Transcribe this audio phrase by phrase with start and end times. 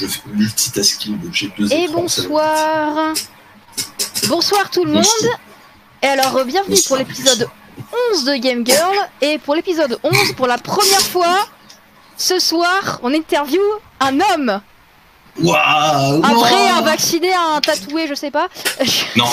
[0.00, 3.14] je fais multitasking, donc j'ai deux Et écrans, bonsoir.
[4.28, 5.04] Bonsoir tout le monde.
[6.02, 7.48] Et alors, euh, bienvenue pour l'épisode
[8.12, 8.96] 11 de Game Girl.
[9.20, 11.46] Et pour l'épisode 11, pour la première fois,
[12.16, 13.60] ce soir, on interview
[14.00, 14.60] un homme.
[15.38, 18.48] Waouh Un vrai, un vacciné, un tatoué, je sais pas.
[19.16, 19.26] Non,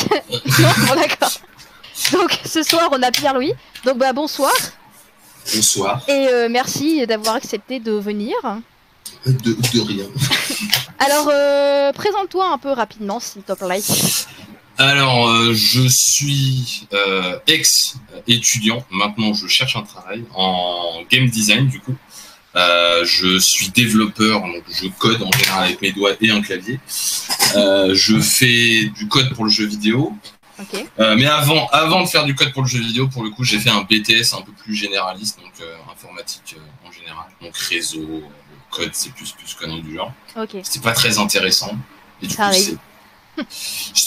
[0.60, 1.32] non, bon, d'accord.
[2.12, 3.54] Donc ce soir, on a Pierre-Louis.
[3.86, 4.52] Donc bah bonsoir.
[5.54, 6.02] bonsoir.
[6.08, 8.36] Et euh, merci d'avoir accepté de venir.
[9.26, 10.06] De, de rien.
[11.00, 13.82] Alors, euh, présente-toi un peu rapidement, s'il te plaît.
[14.78, 18.84] Alors, euh, je suis euh, ex-étudiant.
[18.92, 21.96] Maintenant, je cherche un travail en game design, du coup.
[22.56, 26.80] Je suis développeur, donc je code en général avec mes doigts et un clavier.
[27.54, 30.14] Je fais du code pour le jeu vidéo.
[30.98, 33.60] Mais avant, avant de faire du code pour le jeu vidéo, pour le coup, j'ai
[33.60, 35.54] fait un BTS un peu plus généraliste, donc
[35.92, 37.28] informatique en général.
[37.42, 38.24] Donc réseau,
[38.78, 39.10] code, C++,
[39.60, 40.14] conneries du genre.
[40.36, 40.58] Ok.
[40.64, 41.76] C'était pas très intéressant.
[42.22, 42.78] Et du Ça coup,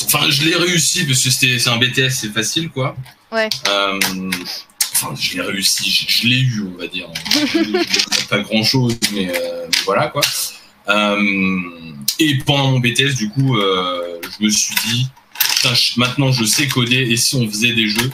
[0.06, 2.96] Enfin, je l'ai réussi parce que c'était, c'est un BTS, c'est facile, quoi.
[3.32, 3.48] Ouais.
[3.68, 3.98] Euh,
[5.02, 7.08] Enfin, je l'ai réussi, je, je l'ai eu, on va dire.
[8.28, 10.20] Pas grand chose, mais euh, voilà, quoi.
[10.88, 11.60] Euh,
[12.18, 15.08] et pendant mon BTS, du coup, je me suis dit,
[15.56, 18.10] Putain, je- maintenant je sais coder, et si on faisait des jeux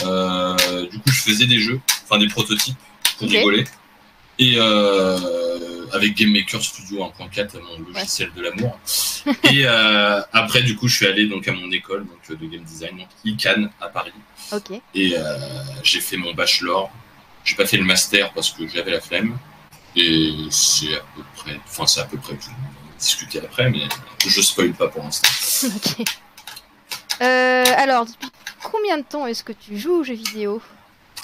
[0.00, 2.76] Du coup, je faisais des jeux, enfin des prototypes,
[3.18, 3.64] pour rigoler.
[4.38, 5.53] Et euh,
[5.94, 8.78] avec Game Maker Studio 1.4, mon logiciel de l'amour.
[9.44, 12.46] et euh, après, du coup, je suis allé donc à mon école donc, euh, de
[12.46, 14.12] game design, donc ICANN à Paris.
[14.52, 14.72] Ok.
[14.94, 15.38] Et euh,
[15.82, 16.90] j'ai fait mon bachelor.
[17.44, 19.38] J'ai pas fait le master parce que j'avais la flemme.
[19.96, 22.50] Et c'est à peu près, enfin c'est à peu près tout.
[22.50, 23.86] On va discuter après, mais
[24.26, 25.28] je spoil pas pour l'instant.
[27.22, 28.28] Euh, alors, depuis
[28.60, 30.60] combien de temps est-ce que tu joues aux jeux vidéo?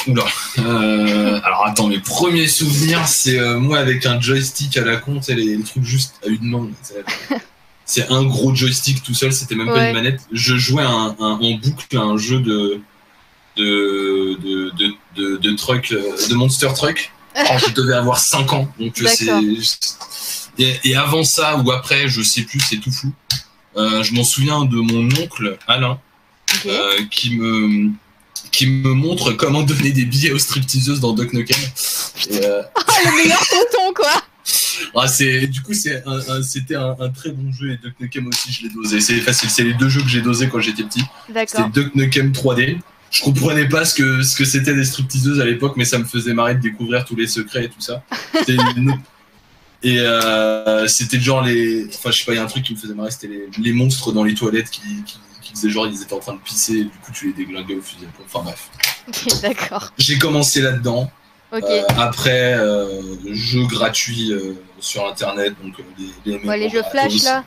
[0.07, 0.25] Oula.
[0.59, 5.21] Euh, alors attends, mes premiers souvenirs, c'est euh, moi avec un joystick à la con,
[5.21, 6.69] sais, les, les trucs juste à une main.
[6.83, 7.05] c'est-
[7.87, 10.21] C'est un gros joystick tout seul, c'était même pas une manette.
[10.31, 12.81] Je jouais un, un- en boucle à un jeu de
[13.57, 17.11] de de de, de, de truck, euh, de monster truck.
[17.35, 19.25] Quand je devais avoir 5 ans, donc c'est
[20.59, 23.13] et, et avant ça ou après, je sais plus, c'est tout flou.
[23.77, 25.99] Euh, je m'en souviens de mon oncle Alain
[27.11, 27.91] qui me
[28.53, 31.57] qui me montre comment donner des billets aux stripteaseuses dans Duck Nukem.
[32.33, 34.23] Euh, Ah, le meilleur tonton, quoi
[34.97, 36.03] ah, c'est du coup c'est
[36.43, 39.01] c'était un, un très bon jeu et Duck Nukem aussi je l'ai dosé.
[39.01, 41.05] C'est facile, c'est les deux jeux que j'ai dosés quand j'étais petit.
[41.29, 41.69] C'était.
[41.73, 42.79] Duck Nukem 3D.
[43.11, 46.05] Je comprenais pas ce que ce que c'était des stripteaseuses à l'époque, mais ça me
[46.05, 48.03] faisait marrer de découvrir tous les secrets et tout ça.
[48.39, 48.99] C'était une-
[49.83, 51.87] Et euh, c'était genre les.
[51.95, 53.49] Enfin, je sais pas, il y a un truc qui me faisait marrer, c'était les,
[53.63, 55.17] les monstres dans les toilettes qui, qui,
[55.51, 57.75] qui faisaient genre ils étaient en train de pisser et du coup tu les déglinguais
[57.77, 58.27] au fusil à pompe.
[58.33, 58.71] Enfin bref.
[59.09, 59.93] Ok, d'accord.
[59.99, 61.11] J'ai commencé là-dedans.
[61.53, 61.65] Ok.
[61.65, 63.03] Euh, après, euh,
[63.33, 66.93] jeux gratuits euh, sur internet, donc les, les MMO ouais, les jeux gratos.
[67.11, 67.45] flash, là.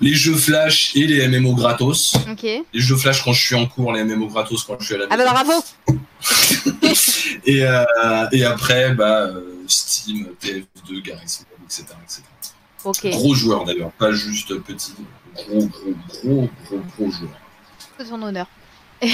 [0.00, 2.14] Les jeux flash et les MMO gratos.
[2.30, 2.42] Ok.
[2.42, 4.98] Les jeux flash quand je suis en cours, les MMO gratos quand je suis à
[4.98, 5.30] la Ah maison.
[5.30, 5.64] bah bravo
[7.46, 7.84] Et, euh,
[8.32, 12.22] et après, bah, euh, Steam, TF2, Garry's Mod, etc., etc.
[12.84, 13.06] Ok.
[13.10, 14.94] Gros joueur d'ailleurs, pas juste petit.
[15.46, 17.30] Gros, gros, gros, gros, gros joueur.
[17.98, 18.46] C'est son honneur.
[19.02, 19.02] Ah,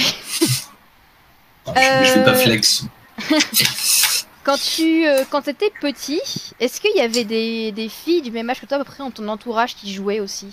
[1.75, 2.83] je, je fais pas Euh, flex.
[4.43, 6.21] Quand tu euh, quand étais petit,
[6.59, 8.99] est-ce qu'il y avait des, des filles du même âge que toi à peu près
[8.99, 10.49] dans ton entourage qui jouaient aussi?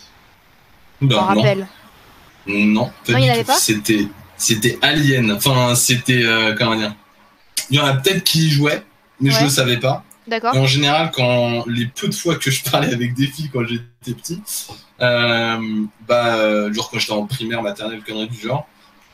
[1.03, 1.67] Non, non, rappelle.
[2.47, 3.59] non, pas Non, du il en avait pas?
[3.59, 4.07] C'était,
[4.39, 5.33] c'était Alien.
[5.33, 6.95] Enfin, c'était euh, comment dire?
[7.69, 8.83] Il y en a peut-être qui y jouaient,
[9.21, 9.43] mais je Ouais.
[9.45, 10.03] le savais pas.
[10.27, 13.51] D'accord Et en général, quand les peu de fois que je parlais avec des filles
[13.53, 14.41] quand j'étais petit,
[15.01, 18.69] euh, bah, euh, genre quand j'étais en primaire, maternelle, conneries du genre,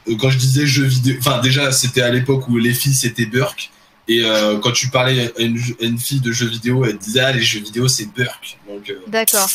[0.08, 3.26] euh, quand je disais jeux vidéo, enfin déjà c'était à l'époque où les filles c'était
[3.26, 3.70] Burke,
[4.06, 7.04] et euh, quand tu parlais à une, à une fille de jeux vidéo, elle te
[7.04, 9.48] disait ah les jeux vidéo c'est Burke, donc euh, D'accord.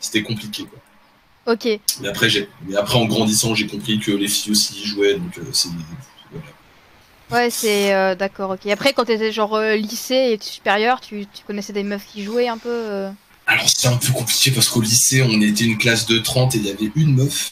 [0.00, 1.54] c'était compliqué quoi.
[1.54, 1.66] Ok.
[2.00, 5.14] Mais après j'ai, mais après en grandissant j'ai compris que les filles aussi y jouaient,
[5.14, 5.68] donc c'est.
[7.32, 8.66] Ouais, c'est euh, d'accord, ok.
[8.70, 12.48] Après, quand t'étais genre euh, lycée et supérieur, tu, tu connaissais des meufs qui jouaient
[12.48, 13.10] un peu euh,
[13.46, 16.58] Alors c'est un peu compliqué parce qu'au lycée on était une classe de 30 et
[16.58, 17.50] il y avait une meuf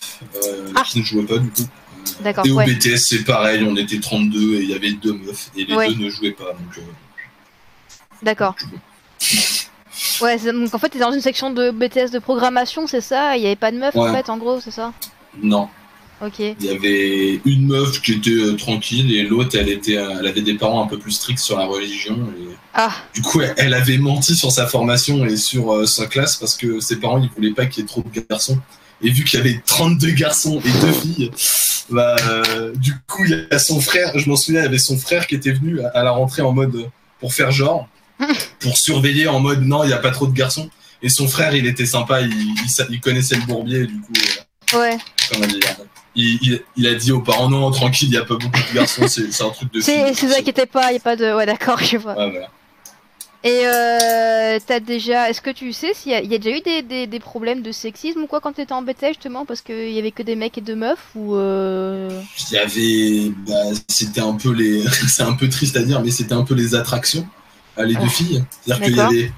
[0.74, 0.82] Ah.
[0.86, 1.66] qui ne jouait pas du coup.
[2.20, 2.66] D'accord, Et au ouais.
[2.66, 5.88] BTS c'est pareil, on était 32 et il y avait deux meufs et les Ouais.
[5.88, 6.52] deux ne jouaient pas.
[6.52, 6.84] Donc,
[8.22, 8.54] D'accord.
[10.22, 13.36] Ouais, donc en fait, t'es dans une section de BTS de programmation, c'est ça?
[13.36, 14.92] Il y avait pas de meufs en fait, en gros, c'est ça?
[15.42, 15.68] Non,
[16.60, 20.26] Il y avait une meuf qui était euh, tranquille et l'autre elle était, euh, elle
[20.26, 22.14] avait des parents un peu plus stricts sur la religion.
[22.38, 26.06] Et, Ah, du coup elle, elle avait menti sur sa formation et sur euh, sa
[26.06, 28.58] classe parce que ses parents ils voulaient pas qu'il y ait trop de garçons.
[29.02, 31.30] Et vu qu'il y avait 32 garçons et deux filles,
[31.88, 32.16] bah,
[32.74, 35.26] du coup, il y a son frère, je m'en souviens, il y avait son frère
[35.26, 37.88] qui était venu à, à la rentrée en mode pour faire genre,
[38.60, 40.68] pour surveiller en mode non, il n'y a pas trop de garçons.
[41.02, 44.12] Et son frère, il était sympa, il, il, il connaissait le bourbier, du coup.
[44.74, 44.98] Ouais.
[45.32, 45.60] comment dire,
[46.14, 48.74] il, il, il a dit aux parents non, tranquille, il n'y a pas beaucoup de
[48.74, 49.80] garçons, c'est un truc de.
[49.80, 50.12] C'est,
[50.42, 51.32] qui était pas, y a pas de.
[51.34, 52.16] Ouais, d'accord, je vois.
[52.16, 52.48] Ouais, voilà.
[53.42, 55.30] Et euh, t'as déjà.
[55.30, 57.62] Est-ce que tu sais s'il y a, y a déjà eu des, des, des problèmes
[57.62, 60.36] de sexisme ou quoi quand t'étais en BTS justement Parce qu'il y avait que des
[60.36, 61.36] mecs et deux meufs ou.
[61.36, 62.10] Euh...
[62.50, 63.54] Il y avait, bah,
[63.88, 66.74] c'était un peu les, c'est un peu triste à dire, mais c'était un peu les
[66.74, 67.26] attractions,
[67.78, 68.02] euh, les Ah.
[68.02, 68.44] deux filles.
[68.60, 69.32] C'est-à-dire qu'il y avait,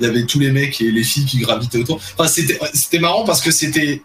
[0.00, 1.98] il y avait tous les mecs et les filles qui gravitaient autour.
[2.18, 4.02] Enfin, c'était, c'était marrant parce que c'était,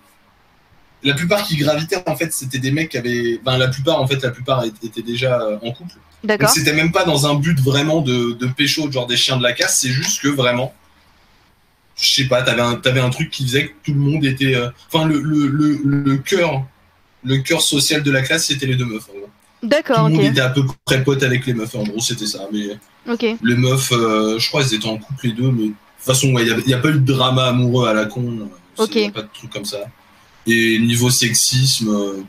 [1.03, 4.07] la plupart qui gravitaient en fait, c'était des mecs qui avaient, ben la plupart en
[4.07, 5.93] fait, la plupart étaient déjà euh, en couple.
[6.23, 6.49] D'accord.
[6.49, 9.53] c'était même pas dans un but vraiment de, de pécho, genre des chiens de la
[9.53, 10.71] casse, c'est juste que vraiment,
[11.95, 14.53] je sais pas, t'avais un, t'avais un truc qui faisait que tout le monde était,
[14.55, 16.63] euh, enfin le, le, le, le cœur,
[17.23, 19.07] le cœur social de la classe, c'était les deux meufs.
[19.07, 19.29] gros.
[19.61, 22.27] Tout D'accord, le monde était à peu près pote avec les meufs, en gros c'était
[22.27, 22.47] ça.
[22.51, 22.77] Mais
[23.11, 23.25] Ok.
[23.43, 25.75] les meufs, euh, je crois, ils étaient en couple les deux, mais de toute
[26.05, 28.47] façon, il ouais, n'y a, pas eu de drama amoureux à la con.
[28.77, 28.97] Ok.
[28.97, 29.79] a pas de truc comme ça.
[30.47, 32.23] Et niveau sexisme, euh,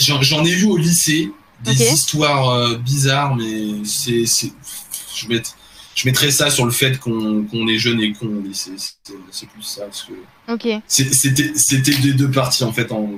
[0.00, 1.30] j'en ai vu au lycée
[1.64, 4.24] des histoires euh, bizarres, mais c'est.
[4.24, 5.54] Je, mett-
[5.94, 8.72] je mettrais ça sur le fait qu'on est jeune et con au lycée.
[9.32, 9.82] C'est plus ça.
[9.86, 10.12] Parce que
[10.86, 12.92] c'était c'était des deux parties en fait.
[12.92, 13.10] En,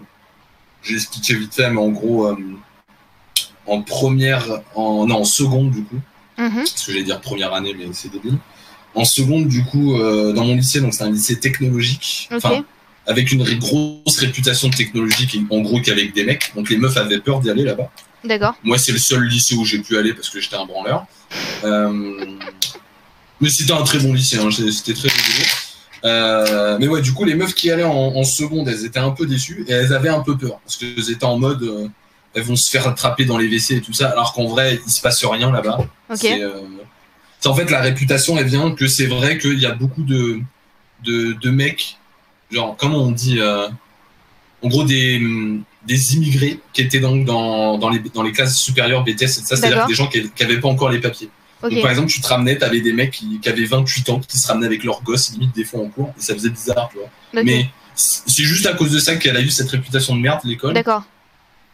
[0.83, 2.37] j'ai expliqué vite fait, mais en gros, euh,
[3.67, 6.01] en première, en, non, en seconde du coup,
[6.39, 6.55] Mhm.
[6.57, 8.39] parce que j'allais dire première année, mais c'est débile.
[8.95, 12.65] En seconde, du coup, euh, dans mon lycée, donc c'est un lycée technologique, enfin,
[13.07, 16.53] avec une grosse réputation technologique, en gros qu'avec des mecs.
[16.55, 17.91] Donc les meufs avaient peur d'y aller là-bas.
[18.25, 18.55] D'accord.
[18.63, 21.07] Moi, c'est le seul lycée où j'ai pu aller parce que j'étais un branleur.
[21.65, 22.37] Euh,
[23.41, 25.47] mais c'était un très bon lycée, hein, c'était très rigolo.
[26.05, 29.11] Euh, mais ouais, du coup, les meufs qui allaient en, en seconde, elles étaient un
[29.11, 31.89] peu déçues et elles avaient un peu peur parce qu'elles étaient en mode, euh,
[32.35, 34.91] elles vont se faire attraper dans les WC et tout ça, alors qu'en vrai, il
[34.91, 35.79] se passe rien là-bas.
[36.11, 36.19] Ok.
[36.19, 36.61] C'est euh,
[37.39, 40.41] c'est en fait la réputation, elle vient que c'est vrai qu'il y a beaucoup de,
[41.05, 41.97] de, de mecs,
[42.51, 43.69] genre, comment on dit, euh,
[44.63, 45.21] en gros, des,
[45.87, 49.57] des immigrés qui étaient donc dans, dans, les, dans les classes supérieures BTS et ça,
[49.57, 51.31] c'est-à-dire des gens qui n'avaient pas encore les papiers.
[51.63, 54.21] Donc, par exemple, tu te ramenais, tu avais des mecs qui, qui avaient 28 ans
[54.21, 56.89] qui se ramenaient avec leurs gosses, limite des fois en cours, et ça faisait bizarre,
[56.91, 57.43] tu vois.
[57.43, 60.73] Mais c'est juste à cause de ça qu'elle a eu cette réputation de merde, l'école.
[60.73, 61.05] D'accord.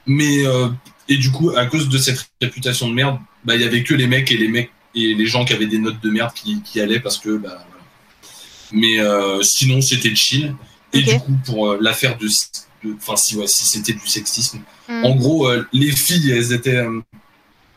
[0.07, 0.69] Mais euh,
[1.09, 3.95] et du coup, à cause de cette réputation de merde, bah il y avait que
[3.95, 6.63] les mecs et les mecs et les gens qui avaient des notes de merde qui,
[6.63, 7.65] qui allaient parce que bah.
[8.73, 10.55] Mais euh, sinon, c'était chill.
[10.93, 12.29] Et du coup, pour euh, l'affaire de,
[12.97, 15.05] enfin si ouais, si c'était du sexisme, Hmm.
[15.05, 16.85] en gros, euh, les filles, elles étaient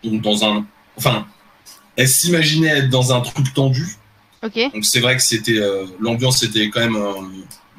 [0.04, 0.64] dans un,
[0.96, 1.26] enfin,
[1.96, 3.98] elles s'imaginaient être dans un truc tendu.
[4.44, 4.54] Ok.
[4.74, 5.60] Donc c'est vrai que c'était
[6.00, 6.98] l'ambiance était quand même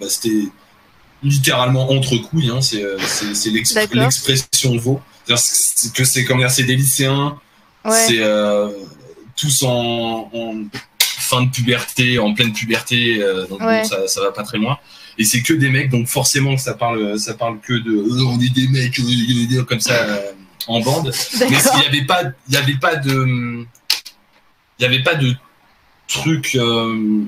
[0.00, 0.48] bah, c'était
[1.22, 2.82] littéralement entre couilles hein, c'est
[3.50, 5.00] l'expression vaut
[5.36, 7.38] c'est- que c'est comme dire c'est des lycéens
[7.84, 7.92] Ouais.
[8.06, 8.68] c'est euh,
[9.36, 10.54] tous en, en
[11.30, 13.84] fin de puberté en pleine puberté euh, donc bon, Ouais.
[13.84, 14.78] ça ça va pas très loin
[15.18, 18.38] et c'est que des mecs donc forcément ça parle ça parle que de euh, on
[18.40, 20.32] est des mecs euh, comme ça euh,
[20.66, 21.78] en bande mais il D'accord.
[21.78, 23.14] n'y avait pas, il y avait pas de,
[24.78, 25.34] il y avait pas de
[26.08, 26.58] truc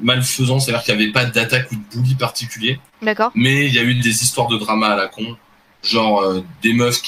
[0.03, 3.31] malfaisant, c'est-à-dire qu'il n'y avait pas d'attaque ou de bully particulier, D'accord.
[3.35, 5.37] mais il y a eu des histoires de drama à la con,
[5.85, 7.01] genre des meufs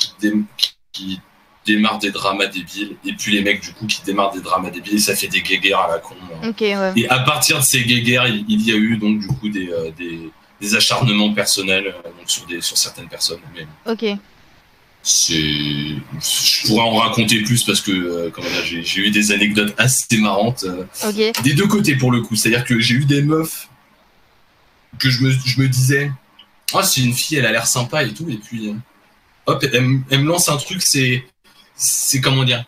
[0.92, 1.20] qui
[1.66, 4.94] démarrent des dramas débiles, et puis les mecs du coup qui démarrent des dramas débiles,
[4.96, 6.14] et ça fait des guéguerres à la con.
[6.42, 6.92] Ouais.
[6.96, 9.68] Et à partir de ces guéguerres, il, il y a eu donc du coup des,
[9.70, 10.30] euh, des,
[10.60, 13.40] des acharnements personnels euh, donc sur, des, sur certaines personnes.
[13.54, 14.18] Mais Ok.
[15.04, 18.30] je pourrais en raconter plus parce que euh,
[18.62, 20.84] j'ai eu des anecdotes assez marrantes euh,
[21.42, 23.68] des deux côtés pour le coup c'est à dire que j'ai eu des meufs
[24.98, 26.10] que je me, je me disais
[26.72, 28.74] ah c'est une fille elle a l'air sympa et tout et puis euh,
[29.44, 29.82] hop elle
[30.22, 31.24] me lance un truc c'est
[31.76, 32.64] c'est comment dire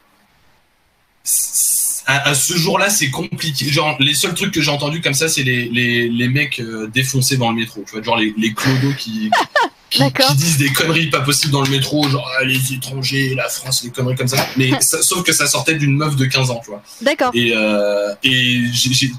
[2.06, 3.68] à, à ce jour-là, c'est compliqué.
[3.68, 6.86] Genre, les seuls trucs que j'ai entendus comme ça, c'est les, les, les mecs euh,
[6.86, 7.82] défoncés dans le métro.
[7.84, 9.28] Tu vois, genre les, les clodos qui,
[9.90, 10.02] qui,
[10.36, 13.90] disent des conneries pas possibles dans le métro, genre ah, les étrangers, la France, les
[13.90, 14.46] conneries comme ça.
[14.56, 16.82] Mais ça- sauf que ça sortait d'une meuf de 15 ans, tu vois.
[17.02, 17.32] D'accord.
[17.34, 18.64] Et, euh, et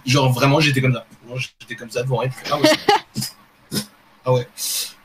[0.06, 1.06] genre vraiment, j'étais comme ça.
[1.60, 2.32] J'étais comme ça devant elle.
[2.50, 2.70] Ah ouais.
[4.26, 4.48] ah ouais.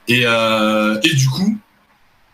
[0.06, 1.58] Et, euh, et du coup,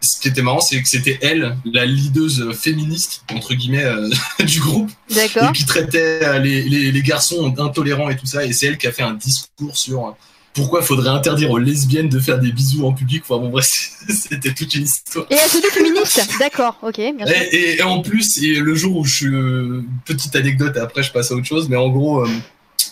[0.00, 4.08] ce qui était marrant, c'est que c'était elle, la leaduse féministe, entre guillemets, euh,
[4.44, 8.44] du groupe, et qui traitait euh, les, les, les garçons intolérants et tout ça.
[8.44, 10.10] Et c'est elle qui a fait un discours sur euh,
[10.54, 13.22] pourquoi faudrait interdire aux lesbiennes de faire des bisous en public.
[13.28, 13.66] Enfin bon, bref,
[14.08, 15.26] c'était toute une histoire.
[15.30, 17.34] Et elle se dit féministe D'accord, ok, merci.
[17.52, 19.26] Et, et- et en plus, et le jour où je suis.
[19.26, 22.28] euh, petite anecdote, et après je passe à autre chose, mais en gros, euh,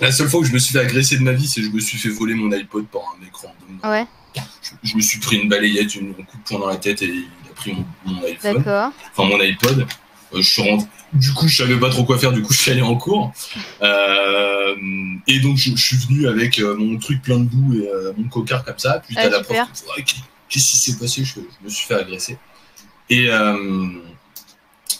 [0.00, 1.72] la seule fois où je me suis fait agresser de ma vie, c'est que je
[1.72, 3.90] me suis fait voler mon iPod par un random.
[3.92, 4.06] Ouais,
[4.62, 7.02] Je, je me suis pris une balayette, une, un coup de poing dans la tête
[7.02, 9.86] et il a pris mon, mon iPhone, enfin mon iPod.
[10.34, 12.32] je suis rentré, du coup, je savais pas trop quoi faire.
[12.32, 13.32] Du coup, je suis allé en cours.
[13.82, 14.74] Euh,
[15.26, 18.28] et donc, je, suis venu avec euh, mon truc plein de boue et euh, mon
[18.28, 19.02] cocard comme ça.
[19.04, 19.56] Puis t'as la prof
[20.48, 21.24] qu'est-ce qui s'est passé?
[21.24, 22.38] Je, me suis fait agresser.
[23.08, 23.28] Et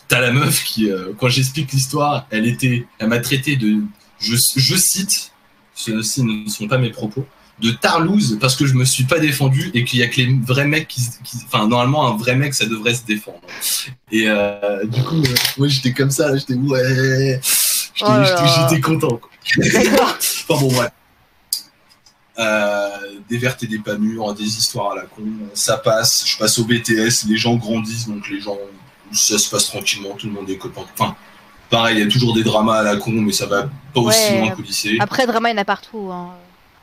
[0.08, 3.82] t'as la meuf qui, quand j'explique l'histoire, elle était, elle m'a traité de,
[4.20, 5.32] je, je cite,
[5.74, 7.26] ceci ne sont pas mes propos,
[7.60, 10.38] de tarlouse parce que je me suis pas défendu et qu'il y a que les
[10.46, 11.02] vrais mecs qui,
[11.46, 13.40] enfin normalement un vrai mec ça devrait se défendre.
[14.12, 17.40] Et euh, du coup euh, moi j'étais comme ça j'étais ouais.
[17.94, 19.20] J'étais oh content
[19.58, 20.88] enfin bon ouais
[22.38, 22.88] euh,
[23.30, 25.22] des vertes et des pas mûres des histoires à la con.
[25.54, 28.58] Ça passe je passe au BTS les gens grandissent donc les gens
[29.12, 30.82] ça se passe tranquillement tout le monde est copain.
[30.92, 31.16] Enfin
[31.70, 33.62] pareil il y a toujours des dramas à la con mais ça va
[33.94, 34.98] pas aussi loin qu'au lycée.
[35.00, 36.32] Après drama il y en a partout hein.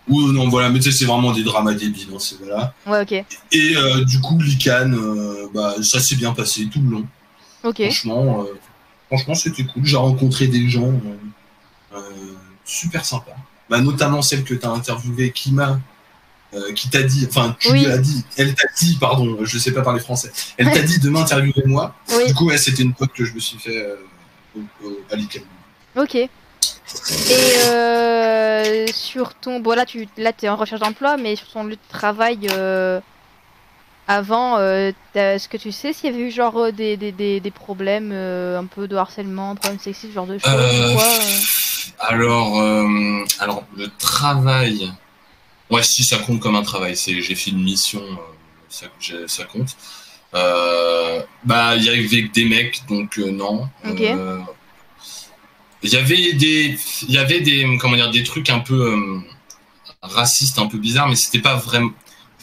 [0.09, 2.09] Ou non, voilà, mais tu sais, c'est vraiment des dramas débiles.
[2.13, 2.73] Hein, voilà.
[2.85, 3.25] Ouais, ok.
[3.51, 7.07] Et euh, du coup, l'ICANN, euh, bah, ça s'est bien passé tout le long.
[7.63, 7.81] Ok.
[7.81, 8.59] Franchement, euh,
[9.07, 9.85] franchement c'était cool.
[9.85, 10.91] J'ai rencontré des gens
[12.65, 13.35] super sympas.
[13.69, 15.79] Bah, notamment celle que tu as interviewée, qui m'a.
[16.75, 19.81] qui t'a dit, enfin, tu lui as dit, elle t'a dit, pardon, je sais pas
[19.81, 21.95] parler français, elle t'a dit de m'interviewer moi.
[22.09, 22.27] Oui.
[22.27, 23.87] Du coup, ouais, c'était une pote que je me suis fait
[25.09, 25.43] à l'ICANN.
[25.95, 26.29] Ok.
[27.29, 29.59] Et euh, sur ton.
[29.59, 32.99] Bon, là, tu là, es en recherche d'emploi, mais sur ton lieu de travail euh,
[34.07, 38.11] avant, euh, est-ce que tu sais s'il y avait eu genre des, des, des, problèmes
[38.11, 42.61] un peu de harcèlement, problèmes sexistes, genre de choses quoi, Alors,
[43.39, 44.91] alors, le travail.
[45.69, 48.01] Ouais, si ça compte comme un travail, j'ai fait une mission,
[48.69, 48.85] ça,
[49.27, 49.75] ça, compte.
[50.33, 53.67] bah, il y avait des mecs, donc non.
[53.89, 54.01] Ok
[55.83, 59.19] il y avait des il y avait des comment dire des trucs un peu euh,
[60.01, 61.91] racistes un peu bizarres mais c'était pas vraiment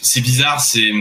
[0.01, 0.91] c'est bizarre c'est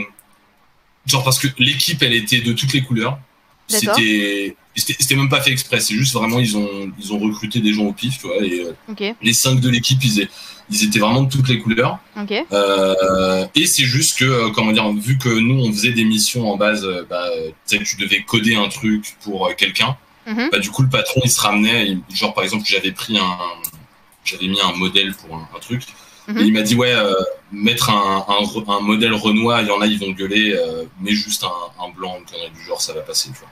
[1.06, 3.18] genre parce que l'équipe elle était de toutes les couleurs.
[3.66, 7.72] C'était c'était même pas fait exprès c'est juste vraiment ils ont ils ont recruté des
[7.72, 10.28] gens au pif tu vois et euh, les cinq de l'équipe ils,
[10.70, 11.98] ils étaient vraiment de toutes les couleurs.
[12.52, 16.56] Euh, et c'est juste que comment dire vu que nous on faisait des missions en
[16.56, 17.28] base bah,
[17.68, 19.96] tu devais coder un truc pour quelqu'un
[20.30, 20.48] Mhm.
[20.52, 23.38] Bah, du coup, le patron, il se ramenait, genre par exemple, j'avais pris un,
[24.24, 25.82] j'avais mis un modèle pour un, truc,
[26.28, 26.38] mhm.
[26.38, 27.14] et il m'a dit ouais, euh,
[27.50, 31.44] mettre un, un, modèle Renoir, il y en a, ils vont gueuler, euh, mais juste
[31.44, 33.48] un, blanc, une connerie du genre, ça va passer, tu vois.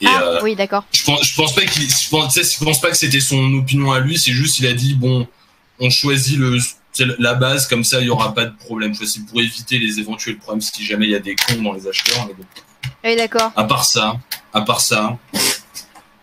[0.00, 0.84] Et, ah, euh, oui, d'accord.
[0.92, 3.92] Je pense, je pense pas qu'il, je pense, je pense pas que c'était son opinion
[3.92, 5.28] à lui, c'est juste, il a dit bon,
[5.78, 6.58] on choisit le,
[7.18, 8.94] la base, comme ça, il y aura pas de problème.
[8.94, 11.86] C'est pour éviter les éventuels problèmes si jamais il y a des cons dans les
[11.86, 12.26] acheteurs.
[12.26, 12.44] Mais bon.
[13.04, 13.52] Oui, d'accord.
[13.56, 14.16] À part ça,
[14.52, 15.18] à part ça,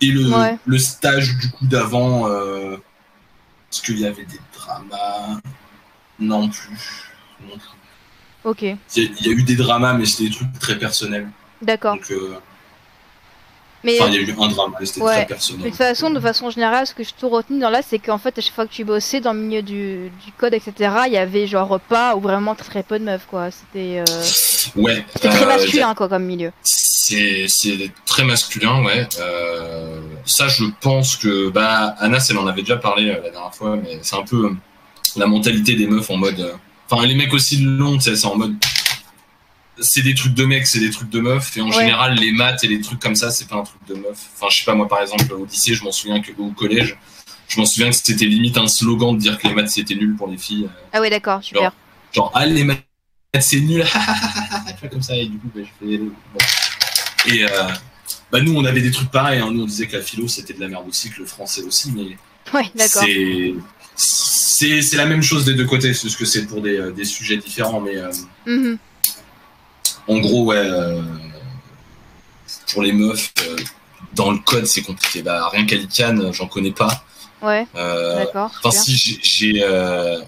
[0.02, 2.76] et le, le stage du coup d'avant, euh,
[3.72, 5.40] est-ce qu'il y avait des dramas?
[6.20, 7.12] Non plus.
[8.44, 8.64] Ok.
[8.64, 11.30] Il y, a eu des dramas, mais c'était des trucs très personnels.
[11.62, 11.98] D'accord.
[12.12, 12.38] Euh,
[13.84, 15.64] mais enfin, il y a eu un drama, c'était très personnel.
[15.64, 18.18] de toute façon, de façon générale, ce que je te retenu dans là, c'est qu'en
[18.18, 20.74] fait, à chaque fois que tu bossais dans le milieu du, du code, etc.,
[21.08, 23.50] il y avait genre pas ou vraiment très peu de meufs, quoi.
[23.52, 24.00] C'était.
[24.00, 24.24] Euh...
[24.76, 25.04] Ouais.
[25.16, 26.52] C'était très masculin, quoi, comme milieu
[27.48, 29.08] c'est très masculin, ouais.
[29.20, 33.54] Euh, ça, je pense que bah Anna, elle en avait déjà parlé euh, la dernière
[33.54, 34.56] fois, mais c'est un peu euh,
[35.16, 36.54] la mentalité des meufs en mode.
[36.90, 38.56] Enfin, les mecs aussi longs, c'est en mode.
[39.82, 42.64] C'est des trucs de mecs, c'est des trucs de meufs, et en général, les maths
[42.64, 44.30] et les trucs comme ça, c'est pas un truc de meuf.
[44.36, 46.98] Enfin, je sais pas, moi par exemple, au lycée, je m'en souviens que au collège,
[47.48, 50.16] je m'en souviens que c'était limite un slogan de dire que les maths c'était nul
[50.16, 50.70] pour les filles.
[50.94, 51.62] Ah ouais, d'accord, super.
[51.62, 51.74] Genre,
[52.14, 52.86] genre, ah, les maths
[53.40, 53.84] c'est nul,
[54.92, 57.34] comme ça, et du coup, bah, je fais.
[57.34, 57.70] Et euh,
[58.32, 59.40] bah nous, on avait des trucs pareils.
[59.40, 59.52] Hein.
[59.52, 61.92] Nous, on disait que la philo, c'était de la merde aussi, que le français aussi.
[61.92, 62.18] Mais
[62.54, 63.04] ouais, d'accord.
[63.96, 66.92] C'est, c'est, la même chose des deux côtés, c'est ce que c'est pour des, euh,
[66.92, 67.82] des, sujets différents.
[67.82, 68.12] Mais euh,
[68.48, 68.78] mm-hmm.
[70.08, 70.70] En gros, ouais,
[72.72, 73.34] pour les meufs,
[74.14, 75.22] dans le code, c'est compliqué.
[75.22, 77.04] Bah, rien qu'à l'ICANN, j'en connais pas.
[77.42, 77.68] Ouais.
[77.74, 78.52] D'accord.
[78.64, 79.64] Enfin, si j'ai.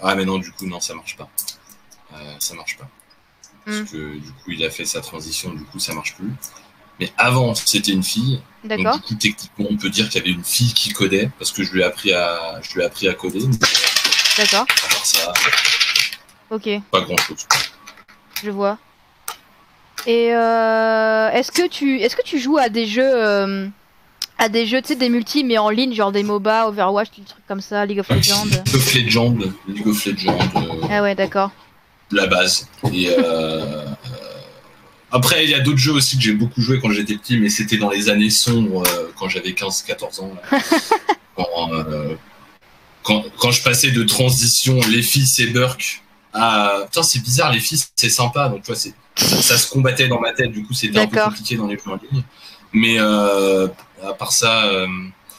[0.01, 1.29] Ah, mais non, du coup, non, ça marche pas.
[2.39, 2.87] ça marche pas.
[3.65, 3.85] Parce mm.
[3.85, 6.31] que du coup, il a fait sa transition, du coup, ça marche plus.
[6.99, 8.41] Mais avant, c'était une fille.
[8.63, 8.95] D'accord.
[8.95, 11.63] du coup, techniquement, on peut dire qu'il y avait une fille qui codait, parce que
[11.63, 13.45] je lui ai appris à, je lui ai appris à coder.
[14.37, 14.65] D'accord.
[15.03, 15.33] ça.
[16.49, 16.69] Ok.
[16.91, 17.45] Pas grand chose.
[18.43, 18.77] Je vois.
[20.05, 23.67] Et euh, est-ce que tu, est-ce que tu joues à des jeux, euh,
[24.37, 27.23] à des jeux, tu sais, des multi mais en ligne, genre des MOBA, Overwatch, des
[27.23, 28.45] trucs comme ça, League of Legends.
[28.45, 30.37] League of Legends, League of Legends.
[30.55, 31.51] Euh, ah ouais, d'accord.
[32.11, 32.67] La base.
[32.93, 33.09] Et
[35.11, 37.49] après, il y a d'autres jeux aussi que j'ai beaucoup joué quand j'étais petit, mais
[37.49, 38.83] c'était dans les années sombres,
[39.15, 40.31] quand j'avais 15-14 ans.
[41.39, 42.15] Euh,
[43.01, 46.02] quand, quand, je passais de transition les filles c'est Burke
[46.33, 46.79] à.
[46.85, 48.81] Putain, c'est bizarre, les filles c'est sympa, donc tu vois,
[49.15, 51.91] ça, se combattait dans ma tête, du coup c'était un peu compliqué dans les jeux
[51.91, 52.23] en ligne.
[52.73, 53.67] Mais euh,
[54.03, 54.87] à part ça, euh,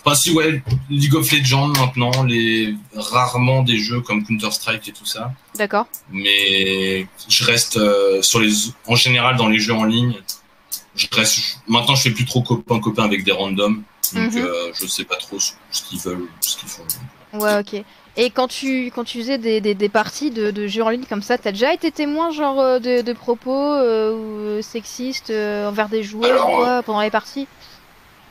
[0.04, 4.92] enfin si ouais, League of Legends maintenant, les rarement des jeux comme Counter Strike et
[4.92, 5.32] tout ça.
[5.56, 5.86] D'accord.
[6.10, 8.52] Mais je reste euh, sur les,
[8.86, 10.14] en général dans les jeux en ligne.
[10.94, 11.58] Je reste.
[11.66, 13.82] Maintenant, je fais plus trop copain copain avec des randoms,
[14.12, 14.36] donc Mhm.
[14.44, 16.84] euh, je sais pas trop ce ce qu'ils veulent, ce qu'ils font.
[17.32, 17.84] Ouais, ok.
[18.16, 21.04] Et quand tu, quand tu faisais des, des, des parties de, de jeux en ligne
[21.08, 24.12] comme ça, t'as déjà été témoin genre euh, de, de propos euh,
[24.58, 27.48] euh, sexistes euh, envers des joueurs Alors, ou quoi, pendant les parties?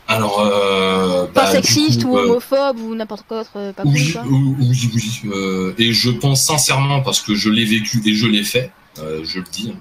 [0.07, 4.23] Alors, euh, Pas bah, sexiste coup, ou homophobe ou n'importe quoi autre, pas Oui, quoi.
[4.25, 4.89] oui, oui,
[5.25, 5.73] oui.
[5.77, 9.45] et je pense sincèrement, parce que je l'ai vécu et je l'ai fait, je le
[9.51, 9.79] dis, hein,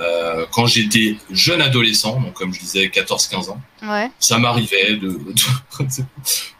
[0.00, 4.10] euh, quand j'étais jeune adolescent, donc comme je disais 14-15 ans, Ouais.
[4.18, 5.18] ça m'arrivait de, de,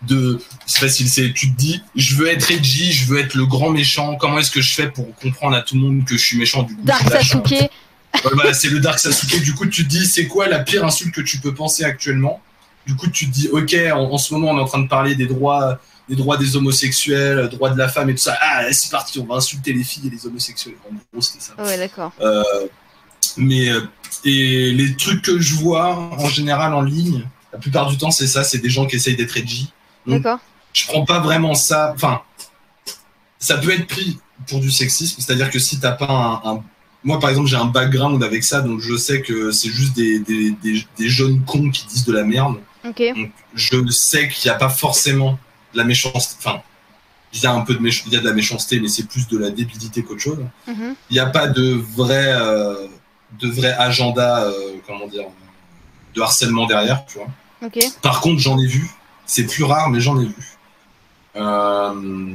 [0.02, 3.46] de- c'est facile, c'est, tu te dis, je veux être edgy, je veux être le
[3.46, 6.24] grand méchant, comment est-ce que je fais pour comprendre à tout le monde que je
[6.24, 7.50] suis méchant du coup Dark Sasuke.
[7.50, 7.70] Ouais,
[8.32, 9.42] voilà, c'est le Dark Sasuke.
[9.42, 12.40] Du coup, tu te dis, c'est quoi la pire insulte que tu peux penser actuellement?
[12.86, 14.88] Du coup, tu te dis, ok, en, en ce moment, on est en train de
[14.88, 15.78] parler des droits,
[16.08, 18.36] des droits des homosexuels, droits de la femme et tout ça.
[18.40, 20.74] Ah, c'est parti, on va insulter les filles et les homosexuels.
[20.90, 21.52] En gros, c'était ça.
[21.62, 22.12] Ouais, d'accord.
[22.20, 22.42] Euh,
[23.38, 23.80] mais euh,
[24.24, 28.26] et les trucs que je vois en général en ligne, la plupart du temps, c'est
[28.26, 29.72] ça, c'est des gens qui essayent d'être edgy.
[30.06, 30.38] D'accord.
[30.72, 31.92] je prends pas vraiment ça.
[31.94, 32.20] Enfin,
[33.38, 36.64] ça peut être pris pour du sexisme, c'est-à-dire que si t'as pas un, un-
[37.04, 40.18] Moi, par exemple, j'ai un background avec ça, donc je sais que c'est juste des,
[40.20, 42.56] des, des, des jeunes cons qui disent de la merde.
[42.84, 43.02] Ok.
[43.16, 45.38] Donc, je sais qu'il n'y a pas forcément
[45.72, 46.34] de la méchanceté.
[46.38, 46.60] Enfin,
[47.32, 49.06] il y a un peu de, méch- il y a de la méchanceté, mais c'est
[49.06, 50.38] plus de la débilité qu'autre chose.
[50.66, 50.94] Mhm.
[51.10, 52.86] Il n'y a pas de vrai, euh,
[53.32, 55.24] de vrai agenda, euh, comment dire,
[56.14, 57.28] de harcèlement derrière, tu vois.
[58.02, 58.88] Par contre, j'en ai vu.
[59.26, 60.58] C'est plus rare, mais j'en ai vu.
[61.36, 62.34] Euh,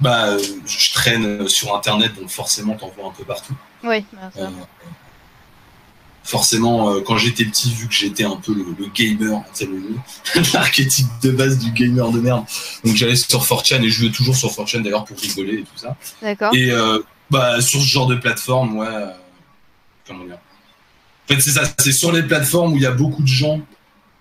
[0.00, 3.54] bah, je traîne sur Internet, donc forcément, t'en vois un peu partout.
[3.82, 4.04] Ouais.
[4.12, 4.30] bah.
[4.38, 4.48] Euh,
[6.22, 9.42] forcément, quand j'étais petit, vu que j'étais un peu le, le gamer,
[10.52, 12.44] l'archétype de base du gamer de merde,
[12.84, 15.76] donc j'allais sur 4chan et je jouais toujours sur 4chan d'ailleurs pour rigoler et tout
[15.76, 15.96] ça.
[16.22, 16.54] D'accord.
[16.54, 16.70] Et
[17.30, 19.06] bah, sur ce genre de plateforme, ouais.
[20.08, 20.38] Comment dire
[21.30, 23.60] En fait, c'est ça, c'est sur les plateformes où il y a beaucoup de gens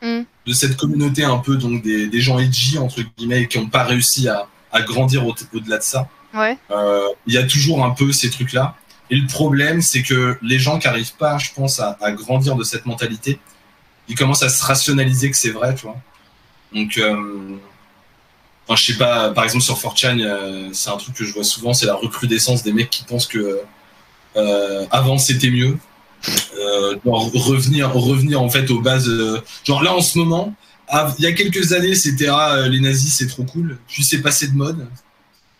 [0.03, 0.21] Mm.
[0.45, 3.65] de cette communauté, un peu, donc des, des gens edgy, entre guillemets, et qui n'ont
[3.67, 6.07] pas réussi à, à grandir au- au-delà de ça.
[6.35, 6.55] Ouais.
[6.69, 8.75] Euh, Il y a toujours un peu ces trucs-là.
[9.09, 12.55] Et le problème, c'est que les gens qui n'arrivent pas, je pense, à, à grandir
[12.55, 13.39] de cette mentalité,
[14.07, 15.97] ils commencent à se rationaliser que c'est vrai, tu vois.
[16.73, 17.55] Donc, euh,
[18.67, 21.43] enfin, je sais pas, par exemple sur 4chan, euh, c'est un truc que je vois
[21.43, 23.61] souvent, c'est la recrudescence des mecs qui pensent que
[24.91, 25.77] avant c'était mieux.
[26.59, 29.07] Euh, genre revenir, revenir en fait aux bases.
[29.07, 30.53] euh, genre là en ce moment,
[31.17, 34.21] il y a quelques années, c'était ah, euh, les nazis c'est trop cool, puis c'est
[34.21, 34.87] passé de mode.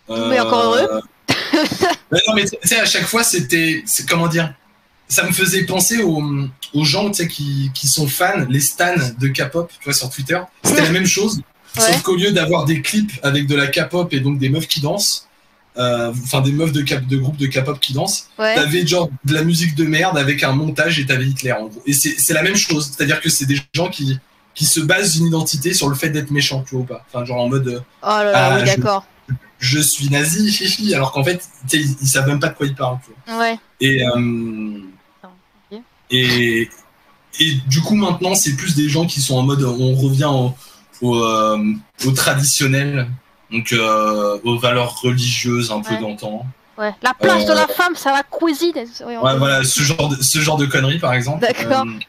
[0.10, 1.02] Euh, Mais encore heureux.
[2.12, 3.84] mais non, mais tu sais, à chaque fois, c'était.
[4.08, 4.54] Comment dire
[5.10, 6.24] Ça me faisait penser aux,
[6.74, 10.40] aux gens qui, qui sont fans, les stans de K-pop, tu vois, sur Twitter.
[10.64, 11.42] C'était la même chose.
[11.76, 11.84] Ouais.
[11.84, 14.80] Sauf qu'au lieu d'avoir des clips avec de la K-pop et donc des meufs qui
[14.80, 15.27] dansent, euh,
[15.78, 18.56] enfin des meufs de, cap- de K-pop qui dansent, Ouais.
[18.56, 21.82] t'avais genre de la musique de merde avec un montage et t'avais Hitler en gros.
[21.86, 22.92] Et c'est la même chose.
[22.96, 24.20] C'est-à-dire que c'est des gens qui,
[24.56, 27.06] qui se basent une identité sur le fait d'être méchant, tu vois ou pas.
[27.12, 27.68] Enfin, genre en mode.
[27.68, 29.06] euh, Oh là là, Ah, oui, d'accord.
[29.60, 32.76] je suis nazi, chichi, alors qu'en fait, ils, ils savent même pas de quoi ils
[32.76, 32.98] parlent.
[33.06, 33.40] Tu vois.
[33.40, 33.60] Ouais.
[33.82, 34.80] Et, euh,
[36.10, 36.70] et,
[37.40, 40.54] et du coup, maintenant, c'est plus des gens qui sont en mode on revient au,
[41.02, 41.74] au, euh,
[42.06, 43.08] au traditionnel,
[43.52, 46.02] donc euh, aux valeurs religieuses un peu Ouais.
[46.02, 46.46] d'antan.
[46.78, 46.94] Ouais.
[47.02, 48.74] La place de Euh, la femme, c'est la cuisine.
[48.76, 51.42] Ouais, voilà, ce genre de, ce genre de conneries, par exemple.
[51.42, 51.86] D'accord.
[51.88, 52.00] Euh,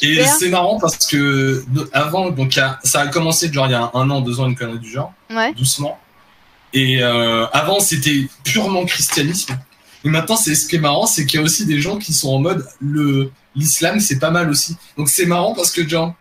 [0.00, 4.08] et c'est marrant parce que avant, donc ça a commencé genre il y a un
[4.10, 5.12] an, deux ans, une connerie du genre.
[5.30, 5.52] Ouais.
[5.54, 5.98] doucement.
[6.72, 9.58] Et euh, avant, c'était purement christianisme.
[10.04, 12.12] Et maintenant, c'est ce qui est marrant, c'est qu'il y a aussi des gens qui
[12.12, 14.76] sont en mode le l'islam, c'est pas mal aussi.
[14.96, 16.14] Donc c'est marrant parce que genre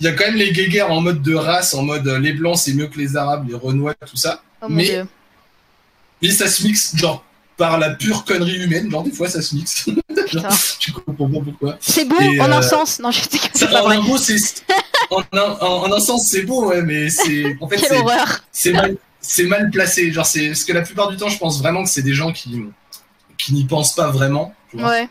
[0.00, 2.32] il y a quand même les guéguerres en mode de race, en mode euh, les
[2.32, 4.42] blancs c'est mieux que les arabes, les renois, tout ça.
[4.62, 5.06] Oh mais- dieu.
[6.22, 7.22] Mais ça se mixe genre
[7.56, 9.88] par la pure connerie humaine, genre des fois ça se mixe.
[10.32, 10.42] Genre,
[10.80, 11.76] tu comprends pas pourquoi.
[11.80, 12.98] C'est beau Et, en un euh, sens.
[12.98, 13.96] Non, je dis que Ça, c'est pas en vrai.
[13.96, 14.16] un mot,
[15.10, 18.40] en, un- en- un sens c'est beau, ouais, mais c'est en fait Quelle c'est horreur.
[18.50, 18.96] c'est mal,
[19.46, 20.10] mal placé.
[20.10, 22.32] Genre, c'est parce que la plupart du temps, je pense vraiment que c'est des gens
[22.32, 22.60] qui
[23.38, 24.52] qui n'y pensent pas vraiment.
[24.74, 25.08] Ouais.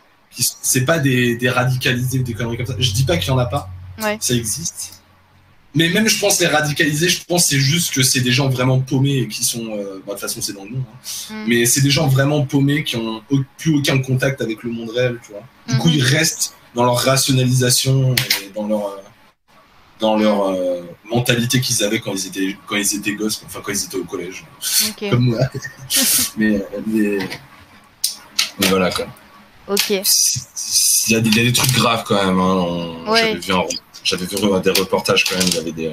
[0.62, 2.74] C'est pas des, des radicalisés ou des conneries comme ça.
[2.78, 3.70] Je dis pas qu'il y en a pas.
[4.02, 4.18] Ouais.
[4.20, 4.92] Ça existe.
[5.74, 8.80] Mais même, je pense les radicalisés, je pense c'est juste que c'est des gens vraiment
[8.80, 9.66] paumés et qui sont.
[9.76, 10.84] euh, bah, de toute façon, c'est dans le nom.
[11.30, 11.34] hein.
[11.34, 11.44] Mm.
[11.48, 14.90] Mais c'est des gens vraiment paumés qui ont au- plus aucun contact avec le monde
[14.90, 15.18] réel.
[15.24, 15.42] Tu vois.
[15.68, 15.94] Du coup, Mhm.
[15.96, 18.96] ils restent dans leur rationalisation et dans leur euh,
[20.00, 23.72] dans leur euh, mentalité qu'ils avaient quand ils étaient quand ils étaient gosses, enfin quand
[23.72, 24.44] ils étaient au collège,
[25.10, 25.38] comme moi.
[26.38, 27.18] mais, mais
[28.60, 29.06] mais voilà quoi.
[29.68, 29.90] Ok.
[29.90, 32.38] Il y, a des, il y a des trucs graves quand même.
[32.38, 32.54] Hein.
[32.54, 33.20] On- Ouais.
[33.20, 33.62] J'avais vu un,
[34.06, 35.92] j'avais vu des reportages quand même, il y avait des.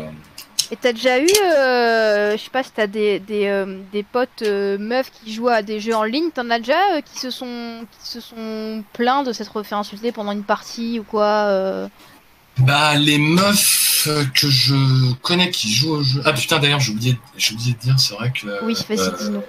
[0.71, 4.43] Et t'as déjà eu, euh, je sais pas si t'as des, des, euh, des potes
[4.43, 7.85] euh, meufs qui jouent à des jeux en ligne, t'en as déjà qui se sont
[7.91, 11.89] qui se sont plaints de s'être fait insulter pendant une partie ou quoi
[12.59, 16.21] Bah les meufs que je connais qui jouent au jeu.
[16.25, 18.63] Ah putain d'ailleurs j'ai oublié, j'ai oublié de dire, c'est vrai que.
[18.63, 19.43] oui, vas-y dis-nous.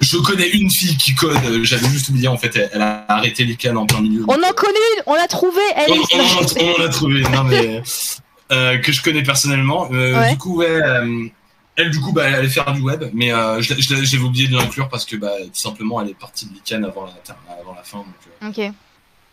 [0.00, 3.56] Je connais une fille qui code, j'avais juste oublié en fait, elle, a arrêté les
[3.56, 4.24] cannes en plein milieu.
[4.28, 7.82] On en connaît une, on l'a trouvée, elle on, on, on, l'a trouvée, non mais
[8.52, 9.88] euh, que je connais personnellement.
[9.92, 11.26] Euh, du coup, ouais, euh,
[11.76, 15.04] elle, du coup, bah, elle allait faire du web, mais j'avais oublié de l'inclure parce
[15.04, 17.12] que, bah, tout simplement, elle est partie de l'ICANN avant la,
[17.60, 17.98] avant la fin.
[17.98, 18.72] Donc, ok.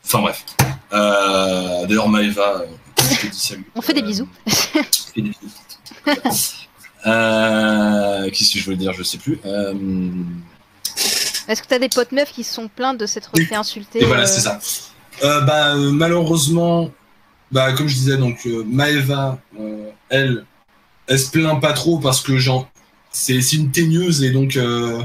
[0.05, 0.45] Enfin bref.
[0.91, 2.63] D'ailleurs, Maëva,
[2.97, 3.69] je te dis salut.
[3.75, 4.29] On fait des bisous.
[4.47, 6.55] on fait des bisous.
[7.03, 9.39] Qu'est-ce que je veux dire Je sais plus.
[11.47, 14.03] Est-ce que tu as des potes meufs qui se sont plaints de s'être fait insulter
[14.03, 14.59] Et voilà, c'est ça.
[15.21, 16.91] bah, malheureusement,
[17.51, 20.45] bah, comme je disais, donc euh, Maeva, euh, elle,
[21.07, 22.69] elle se plaint pas trop parce que genre,
[23.11, 25.01] c'est une teigneuse et donc, euh,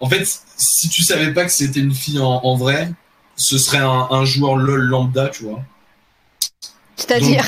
[0.00, 2.92] en fait, si tu savais pas que c'était une fille en, vrai,
[3.36, 5.62] ce serait un, joueur LOL lambda, tu vois.
[6.96, 7.46] C'est-à-dire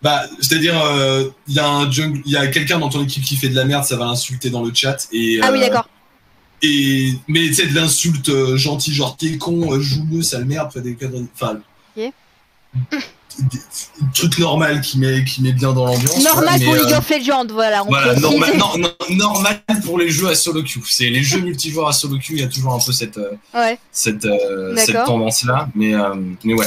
[0.00, 0.74] Bah, c'est-à-dire,
[1.48, 3.64] il y a un il y a quelqu'un dans ton équipe qui fait de la
[3.64, 5.40] merde, ça va l'insulter dans le chat et.
[5.42, 5.88] ah oui, d'accord.
[6.62, 10.94] Et mais tu sais de l'insulte gentil, genre t'es con, joue mieux, sale merde, des
[10.96, 11.22] cadres.
[11.34, 11.60] Enfin,
[14.14, 16.22] truc normal qui met, qui met bien dans l'ambiance.
[16.22, 17.82] Normal pour League euh, of Legends, voilà.
[17.82, 18.56] voilà normal,
[19.10, 20.80] normal pour les jeux à solo queue.
[20.86, 23.32] C'est les jeux multijoueurs à solo queue, il y a toujours un peu cette, euh,
[23.54, 23.78] ouais.
[23.92, 25.68] cette, euh, cette tendance-là.
[25.74, 25.92] Mais,
[26.44, 26.66] mais ouais.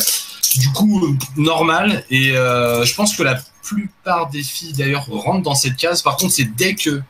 [0.55, 2.03] Du coup, normal.
[2.09, 6.01] Et je pense que la plupart des filles, d'ailleurs, rentrent dans cette case.
[6.01, 7.01] Par contre, c'est dès que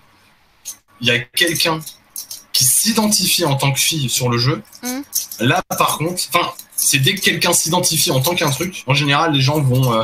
[1.02, 1.80] il y a quelqu'un
[2.62, 5.00] qui s'identifie en tant que fille sur le jeu, mmh.
[5.40, 9.34] là, par contre, enfin, c'est dès que quelqu'un s'identifie en tant qu'un truc, en général,
[9.34, 10.04] les gens vont, euh,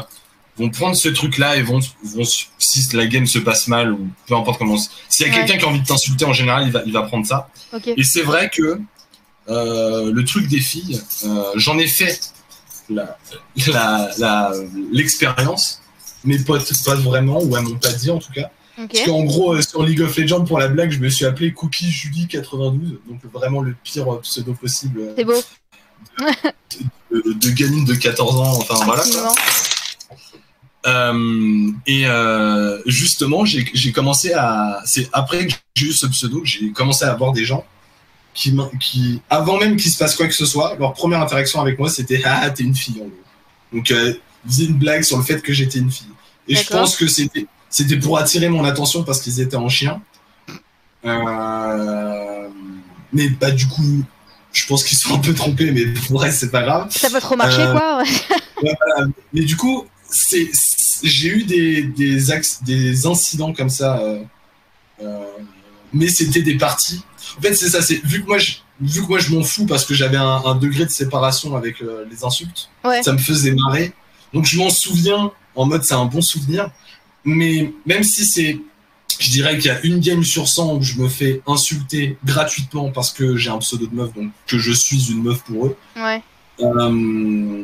[0.58, 2.24] vont prendre ce truc-là et vont, vont,
[2.58, 4.78] si la game se passe mal ou peu importe comment.
[5.08, 7.04] S'il y a quelqu'un qui a envie de t'insulter, en général, il va, il va
[7.04, 7.48] prendre ça.
[7.96, 8.82] Et c'est vrai que
[9.50, 12.20] euh, le truc des filles, euh, j'en ai fait
[13.60, 14.18] l'expérience.
[14.18, 14.52] La,
[16.24, 18.50] Mes potes, pas vraiment, ou elles m'ont pas dit en tout cas.
[18.78, 21.90] Parce qu'en gros, sur League of Legends, pour la blague, je me suis appelé Cookie
[21.90, 25.14] Julie 92, donc vraiment le pire pseudo possible.
[25.18, 25.42] C'est beau
[27.12, 29.04] de, de, gamine de 14 ans, enfin voilà.
[30.86, 34.82] Euh, et euh, justement, j'ai commencé à.
[34.86, 37.66] C'est après que j'ai eu ce pseudo que j'ai commencé à avoir des gens
[38.34, 41.80] qui, qui, avant même qu'il se passe quoi que ce soit, leur première interaction avec
[41.80, 43.14] moi, c'était Ah, t'es une fille en gros.
[43.74, 44.14] Donc, euh,
[44.46, 46.08] ils faisaient une blague sur le fait que j'étais une fille.
[46.48, 50.02] Et je pense que c'était c'était pour attirer mon attention parce qu'ils étaient en chien.
[51.06, 52.48] Euh,
[53.14, 54.04] mais bah, du coup,
[54.58, 56.88] je pense qu'ils sont un peu trompés, mais pour vrai, c'est pas grave.
[56.90, 58.04] Ça peut trop marcher, euh, quoi.
[59.34, 60.50] Mais du coup, c'est,
[61.04, 64.24] j'ai eu des, des, axes, des incidents comme ça, euh,
[65.02, 65.26] euh,
[65.94, 67.04] mais c'était des parties.
[67.38, 69.66] En fait, c'est ça, c'est vu que moi, je, vu que moi, je m'en fous
[69.66, 72.70] parce que j'avais un, degré de séparation avec les insultes,
[73.04, 73.94] ça me faisait marrer.
[74.34, 76.70] Donc, je m'en souviens en mode, c'est un bon souvenir.
[77.28, 78.58] Mais même si c'est
[79.20, 82.92] je dirais qu'il y a une game sur 100 où je me fais insulter gratuitement
[82.92, 85.78] parce que j'ai un pseudo de meuf, donc que je suis une meuf pour eux.
[85.96, 86.22] Ouais.
[86.62, 87.64] Euh,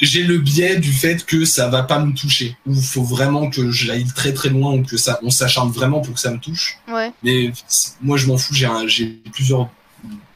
[0.00, 2.56] j'ai le biais du fait que ça va pas me toucher.
[2.66, 6.00] Ou il faut vraiment que j'aille très très loin ou que ça, on s'acharne vraiment
[6.00, 6.78] pour que ça me touche.
[6.88, 7.12] Ouais.
[7.22, 7.52] Mais
[8.00, 9.68] moi je m'en fous, j'ai plusieurs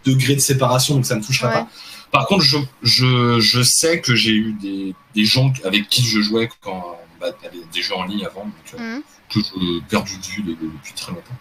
[0.04, 1.68] degrés de séparation donc ça me touchera pas.
[2.12, 6.20] Par contre, je, je, je sais que j'ai eu des, des gens avec qui je
[6.20, 6.96] jouais quand
[7.30, 9.02] bah, des jeux en ligne avant, donc, euh, mmh.
[9.30, 11.34] que je perdu de vue depuis très longtemps.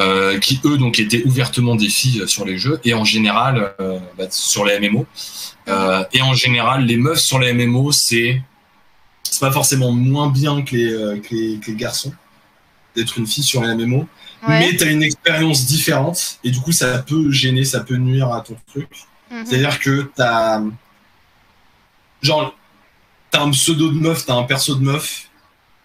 [0.00, 4.00] Euh, qui eux donc étaient ouvertement des filles sur les jeux et en général euh,
[4.18, 5.06] bah, sur les MMO
[6.12, 8.42] et en général les meufs sur les MMO c'est
[9.22, 12.12] c'est pas forcément moins bien que les, que les, garçons
[12.96, 14.08] d'être une fille sur les MMO
[14.48, 18.32] mais tu as une expérience différente et du coup ça peut gêner ça peut nuire
[18.32, 18.88] à ton truc
[19.30, 19.42] mmh.
[19.44, 20.60] c'est à dire que tu as
[22.20, 22.52] genre
[23.34, 25.28] t'as un pseudo de meuf, t'as un perso de meuf,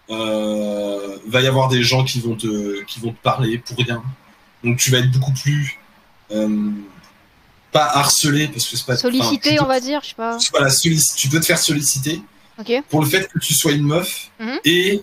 [0.08, 4.02] euh, va y avoir des gens qui vont te, qui vont te parler pour rien.
[4.62, 5.76] Donc tu vas être beaucoup plus
[6.30, 6.70] euh,
[7.72, 10.38] pas harcelé parce que c'est pas sollicité, on va dire, je sais pas.
[10.52, 12.22] Voilà, tu peux te faire solliciter
[12.88, 14.58] pour le fait que tu sois une meuf mhm.
[14.64, 15.02] et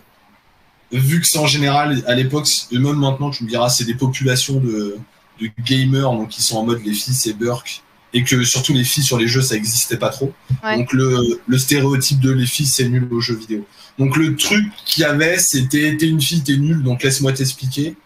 [0.92, 3.96] vu que c'est en général à l'époque et même maintenant tu me diras c'est des
[3.96, 4.96] populations de,
[5.40, 7.82] de gamers donc qui sont en mode les filles c'est Burke
[8.12, 10.32] et que surtout les filles sur les jeux ça existait pas trop.
[10.62, 13.66] Donc le, le, stéréotype de les filles c'est nul aux jeux vidéo.
[13.98, 17.96] Donc le truc qu'il y avait c'était t'es une fille t'es nul donc laisse-moi t'expliquer.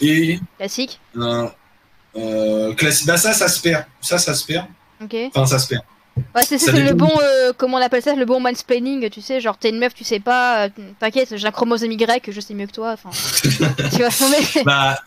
[0.00, 1.00] Et classique.
[1.16, 1.48] Euh,
[2.16, 3.06] euh, classique.
[3.06, 3.84] Bah ça ça se perd.
[4.00, 4.66] Ça ça se perd.
[5.00, 5.82] Enfin ça se perd.
[6.34, 9.56] Ouais, c'est le bon, euh, comment on appelle ça, le bon mansplaining, tu sais, genre
[9.56, 10.68] t'es une meuf, tu sais pas, euh,
[11.00, 13.10] t'inquiète, j'ai un chromosome Y, je sais mieux que toi, enfin.
[13.90, 14.62] tu vois, mais...
[14.64, 14.98] Bah,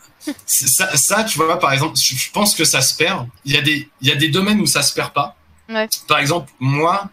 [0.46, 3.26] ça, ça, tu vois, par exemple, je pense que ça se perd.
[3.44, 5.36] Il y, a des, il y a des domaines où ça se perd pas.
[5.68, 5.88] Ouais.
[6.06, 7.08] Par exemple, moi,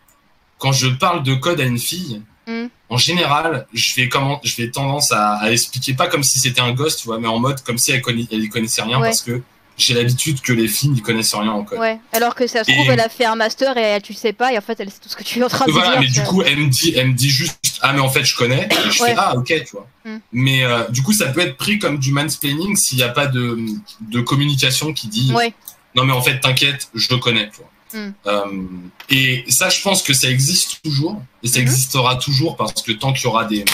[0.58, 2.68] quand je parle de code à une fille, Mm.
[2.90, 6.62] en général, je vais, comment, je vais tendance à, à expliquer, pas comme si c'était
[6.62, 9.10] un gosse, tu vois, mais en mode comme si elle, y connaissait rien, Ouais.
[9.10, 9.44] parce que
[9.80, 11.80] j'ai l'habitude que les filles n'y connaissent rien en code.
[11.80, 14.14] Ouais, alors que ça se Et- trouve, elle a fait un master et elle, tu
[14.14, 15.72] sais pas, et en fait, elle sait tout ce que tu es en train de
[15.72, 16.00] Voilà, dire.
[16.02, 18.24] mais tu du coup, elle me dit, elle me dit juste, ah, mais en fait,
[18.24, 18.68] je connais.
[18.70, 19.10] Et je Ouais.
[19.10, 19.88] fais, ah, ok, tu vois.
[20.06, 20.18] Mm.
[20.34, 23.28] Mais euh, du coup, ça peut être pris comme du mansplaining s'il n'y a pas
[23.28, 23.58] de,
[24.02, 25.54] de communication qui dit, Ouais,
[25.96, 27.70] non, mais en fait, t'inquiète, je le connais, tu vois.
[28.02, 28.14] Mm.
[28.28, 28.44] Euh,
[29.10, 31.64] et ça, je pense que ça existe toujours, et ça Mhm.
[31.64, 33.66] existera toujours parce que tant qu'il y aura des,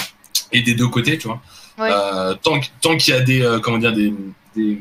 [0.54, 1.42] et des deux côtés, tu vois,
[1.78, 1.90] Ouais.
[1.92, 4.14] euh, tant, tant qu'il y a des, euh, comment dire, des,
[4.56, 4.80] des,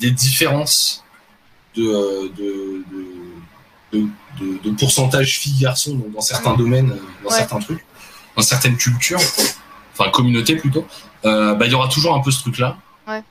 [0.00, 1.04] des différences
[1.76, 2.84] de, euh, de,
[3.92, 4.08] de,
[4.64, 7.36] de, pourcentage filles-garçons dans, dans certains domaines, euh, dans Ouais.
[7.36, 7.84] certains trucs,
[8.36, 9.20] dans certaines cultures,
[9.92, 10.86] enfin communautés plutôt,
[11.24, 12.76] euh, bah, il y aura toujours un peu ce truc-là.
[13.06, 13.22] Ouais.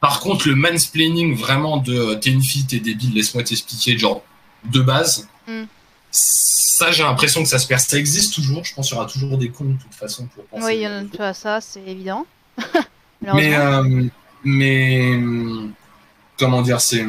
[0.00, 4.22] Par contre, le mansplaining vraiment de t'es une fille, t'es débile, laisse-moi t'expliquer, genre
[4.64, 5.62] de base, Mm.
[6.10, 7.80] ça j'ai l'impression que ça se perd.
[7.80, 10.44] Ça existe toujours, je pense qu'il y aura toujours des cons de toute façon pour
[10.46, 10.64] penser.
[10.66, 12.26] oui, il y en a- vois, ça, c'est évident.
[13.22, 14.08] Mais, euh,
[16.38, 17.04] comment dire, c'est,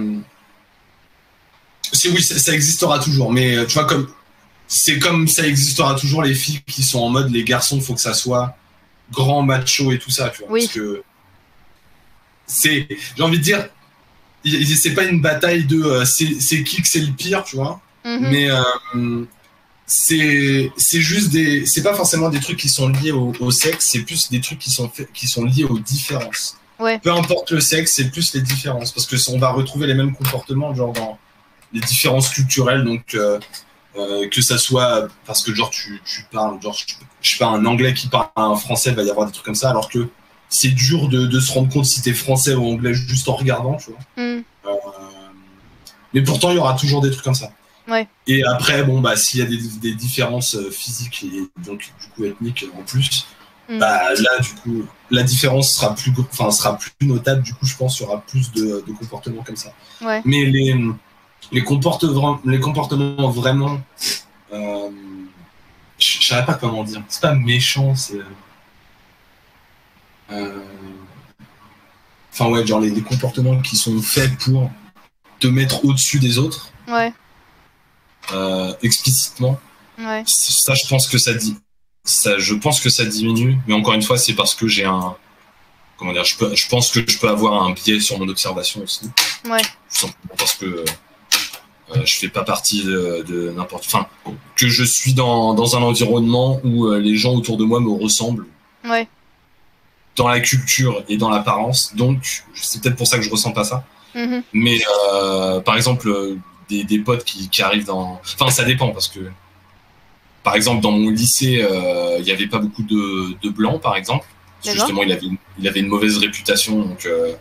[1.92, 3.32] c'est oui, ça, ça existera toujours.
[3.32, 4.08] Mais euh, tu vois comme
[4.68, 8.02] c'est comme ça existera toujours les filles qui sont en mode les garçons, faut que
[8.02, 8.58] ça soit
[9.12, 10.52] grand, macho et tout ça, tu vois.
[10.52, 10.62] Oui.
[10.62, 11.04] Parce que
[12.46, 13.70] c'est, j'ai envie de dire,
[14.76, 17.82] c'est pas une bataille de euh, c'est, c'est qui que c'est le pire, tu vois.
[18.06, 18.30] Mhm.
[18.30, 19.26] Mais euh,
[19.86, 23.90] c'est c'est juste des c'est pas forcément des trucs qui sont liés au, au sexe,
[23.92, 26.58] c'est plus des trucs qui sont qui sont liés aux différences.
[26.80, 27.00] Ouais.
[27.00, 30.16] Peu importe le sexe, c'est plus les différences parce que on va retrouver les mêmes
[30.16, 31.18] comportements genre dans
[31.74, 33.40] les différences culturelles donc euh,
[33.98, 36.86] euh, que ça soit parce que genre tu, tu parles genre je,
[37.22, 39.46] je sais pas un anglais qui parle un français, il va y avoir des trucs
[39.46, 40.08] comme ça alors que
[40.50, 43.76] c'est dur de, de se rendre compte si t'es français ou anglais juste en regardant,
[43.76, 44.00] tu vois.
[44.24, 44.44] Mm.
[44.66, 44.72] Euh,
[46.13, 47.52] mais pourtant, il y aura toujours des trucs comme ça.
[47.88, 48.08] Ouais.
[48.28, 52.24] Et après, bon, bah, s'il y a des, des différences physiques et donc du coup
[52.26, 53.28] ethniques en plus,
[53.69, 53.80] Mm.
[53.80, 57.43] bah là, du coup, la différence sera plus, enfin, sera plus notable.
[57.43, 59.73] Du coup, je pense qu'il y aura plus de, de comportements comme ça.
[60.01, 60.21] Ouais.
[60.25, 60.75] Mais les,
[61.51, 63.80] les, comportements, les comportements vraiment,
[64.53, 64.89] euh,
[65.99, 67.03] je je savais pas comment dire.
[67.10, 68.19] C'est pas méchant, c'est.
[70.32, 70.63] euh,
[72.32, 74.69] Enfin ouais, genre les, les comportements qui sont faits pour
[75.39, 77.12] te mettre au-dessus des autres, Ouais,
[78.34, 79.60] euh, explicitement.
[79.97, 80.23] ouais.
[80.27, 81.58] Ça, je pense que ça dit,
[82.08, 83.58] ça, je pense que ça diminue.
[83.67, 85.15] Mais encore une fois, c'est parce que j'ai un,
[85.98, 88.82] comment dire, je peux, je pense que je peux avoir un biais sur mon observation
[88.82, 89.10] aussi.
[89.50, 89.62] Ouais.
[89.89, 94.08] Simplement parce que euh, je fais pas partie de, de n'importe, enfin,
[94.56, 97.91] que je suis dans, dans un environnement où euh, les gens autour de moi me
[97.91, 98.46] ressemblent
[98.88, 99.08] Ouais.
[100.15, 101.93] dans la culture et dans l'apparence.
[101.96, 103.86] Donc, c'est peut-être pour ça que je ressens pas ça.
[104.15, 104.43] Mhm.
[104.54, 104.80] Mais
[105.13, 106.38] euh, par exemple, euh,
[106.70, 108.20] des, des potes qui, qui arrivent dans.
[108.36, 109.20] Enfin, ça dépend parce que,
[110.48, 113.96] par exemple, dans mon lycée, euh, il n'y avait pas beaucoup de, de blancs, par
[113.98, 114.26] exemple.
[114.26, 114.88] Parce que D'accord.
[114.88, 116.82] justement, il avait, une- il avait une mauvaise réputation.
[116.84, 117.34] Donc, euh,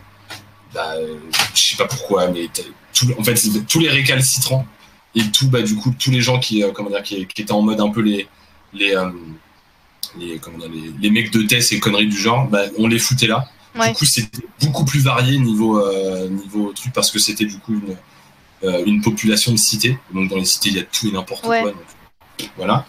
[0.75, 0.95] bah,
[1.55, 2.49] je sais pas pourquoi, mais
[2.93, 3.39] tout- en fait,
[3.69, 4.67] tous les récalcitrants
[5.15, 7.53] et tout, bah, du coup, tous les gens qui, euh, comment dire, qui, qui étaient
[7.53, 8.27] en mode un peu les.
[8.73, 8.95] les
[10.19, 12.99] les, comment dire, les, les mecs de test et conneries du genre, bah, on les
[12.99, 13.45] foutait là.
[13.79, 13.89] Ouais.
[13.89, 17.75] Du coup, c'était beaucoup plus varié niveau, euh, niveau truc parce que c'était du coup
[17.75, 17.97] une,
[18.65, 19.99] euh, une population de cités.
[20.15, 21.61] Donc, dans les cités, il y a tout et n'importe Ouais.
[21.63, 21.73] quoi.
[21.73, 21.81] donc,
[22.57, 22.85] voilà.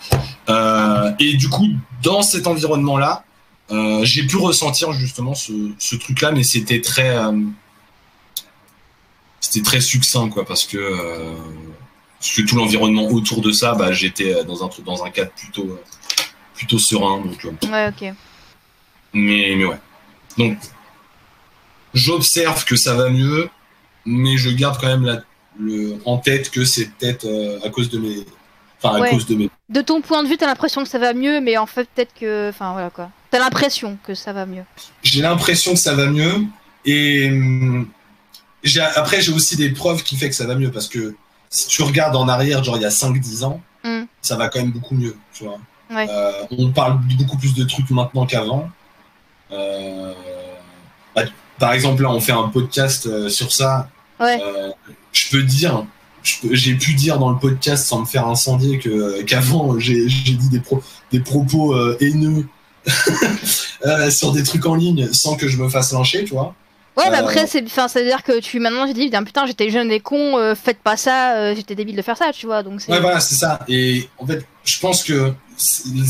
[0.50, 1.68] Euh, et du coup,
[2.04, 3.24] dans cet environnement-là,
[3.72, 7.18] euh, j'ai pu ressentir justement ce, ce truc-là, mais c'était très.
[7.18, 7.32] euh,
[9.40, 11.36] c'était très succinct, quoi, parce que.
[12.20, 15.80] parce que tout l'environnement autour de ça, bah, j'étais dans un, dans un cadre plutôt,
[16.54, 17.22] plutôt serein.
[17.22, 18.14] Donc, Ouais, ok.
[19.14, 19.80] mais, mais ouais.
[20.38, 20.58] Donc,
[21.94, 23.50] j'observe que ça va mieux,
[24.06, 25.22] mais je garde quand même la,
[25.60, 27.28] le, en tête que c'est peut-être
[27.66, 28.26] à cause de mes.
[28.82, 29.10] Enfin, à Ouais.
[29.10, 29.50] cause de mes.
[29.70, 32.14] De ton point de vue, t'as l'impression que ça va mieux, mais en fait, peut-être
[32.14, 32.50] que.
[32.50, 33.10] Enfin, voilà quoi.
[33.32, 34.64] T'as l'impression que ça va mieux.
[35.04, 36.44] J'ai l'impression que ça va mieux,
[36.86, 37.90] et hum,
[38.96, 41.16] après, j'ai aussi des preuves qui fait que ça va mieux, parce que
[41.50, 44.04] si tu regardes en arrière, genre il y a 5-10 ans, Mm.
[44.22, 45.60] ça va quand même beaucoup mieux, tu vois.
[45.90, 46.08] Ouais.
[46.10, 48.70] Euh, on parle beaucoup plus de trucs maintenant qu'avant.
[49.52, 50.14] Euh,
[51.16, 51.24] bah,
[51.60, 53.90] par exemple, là, on fait un podcast euh, sur ça.
[54.20, 54.42] Ouais.
[55.14, 55.86] Je peux dire,
[56.52, 60.50] j'ai pu dire dans le podcast sans me faire incendier que qu'avant j'ai j'ai dit
[60.50, 62.46] des, pro- des propos euh, haineux
[63.86, 66.56] euh, sur des trucs en ligne sans que je me fasse lyncher, tu vois.
[66.96, 69.46] Ouais, mais Euh, après, c'est, enfin, ça veut dire que tu, maintenant, tu dis, putain,
[69.46, 72.48] j'étais jeune et con, euh, faites pas ça, euh, j'étais débile de faire ça, tu
[72.48, 72.82] vois, donc.
[72.88, 73.60] Ouais, voilà, c'est ça.
[73.68, 75.32] Et en fait, je pense que,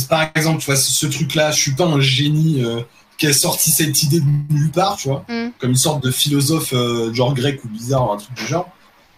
[0.07, 2.79] par exemple, tu vois, ce, ce truc-là, je suis pas un génie euh,
[3.17, 5.47] qui a sorti cette idée de nulle part, tu vois, Mm.
[5.59, 8.69] comme une sorte de philosophe euh, genre grec ou bizarre, un truc du genre.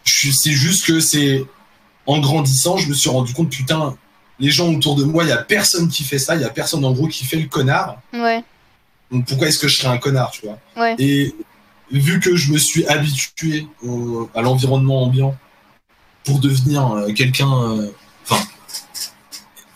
[0.10, 1.46] C'est juste que c'est
[2.06, 3.96] en grandissant, je me suis rendu compte, putain,
[4.40, 6.50] les gens autour de moi, il y a personne qui fait ça, il y a
[6.50, 8.02] personne en gros qui fait le connard.
[8.14, 8.44] Ouais,
[9.12, 10.58] Donc pourquoi est-ce que je serais un connard, tu vois?
[10.78, 10.96] Ouais.
[10.98, 11.36] Et
[11.92, 15.36] vu que je me suis habitué au- à l'environnement ambiant
[16.24, 17.90] pour devenir euh, quelqu'un, euh,
[18.30, 18.42] enfin,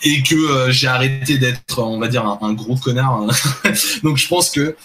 [0.03, 3.21] et que euh, j'ai arrêté d'être, on va dire, un, un gros connard.
[3.23, 3.71] hein.
[4.03, 4.75] Donc je pense que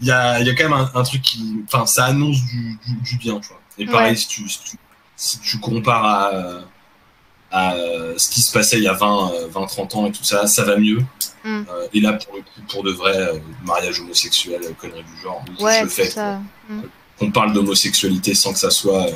[0.00, 2.78] il y a, y a quand même un, un truc qui, enfin, ça annonce du,
[2.86, 3.60] du, du bien, tu vois.
[3.78, 4.16] Et pareil, Ouais.
[4.16, 4.76] si, tu, si, tu,
[5.22, 6.30] si tu compares à,
[7.52, 10.12] à euh, ce qui se passait il y a 20, euh, 20 30 ans et
[10.12, 11.00] tout ça, ça va mieux.
[11.44, 11.62] Mm.
[11.68, 15.22] Euh, et là, pour le coup, pour de vrai, euh, mariage homosexuel, euh, conneries du
[15.22, 16.10] genre, je Ouais, c'est fais.
[16.10, 16.40] ça.
[17.18, 19.12] Qu'on parle d'homosexualité sans que ça soit euh,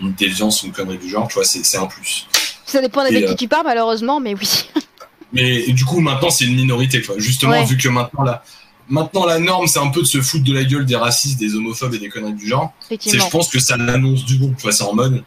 [0.00, 2.26] une déviance ou une connerie du genre, tu vois, c'est un plus.
[2.66, 4.68] Ça dépend avec euh, qui tu parles, malheureusement, mais oui.
[5.32, 7.18] Mais du coup, maintenant, c'est une minorité, tu vois.
[7.18, 7.64] Justement, Ouais.
[7.64, 8.42] vu que maintenant, la,
[8.88, 11.54] maintenant, la norme, c'est un peu de se foutre de la gueule des racistes, des
[11.56, 12.72] homophobes et des conneries du genre.
[12.88, 14.54] C'est, je pense que ça l'annonce du bon.
[14.56, 15.24] Tu vois, c'est en mode,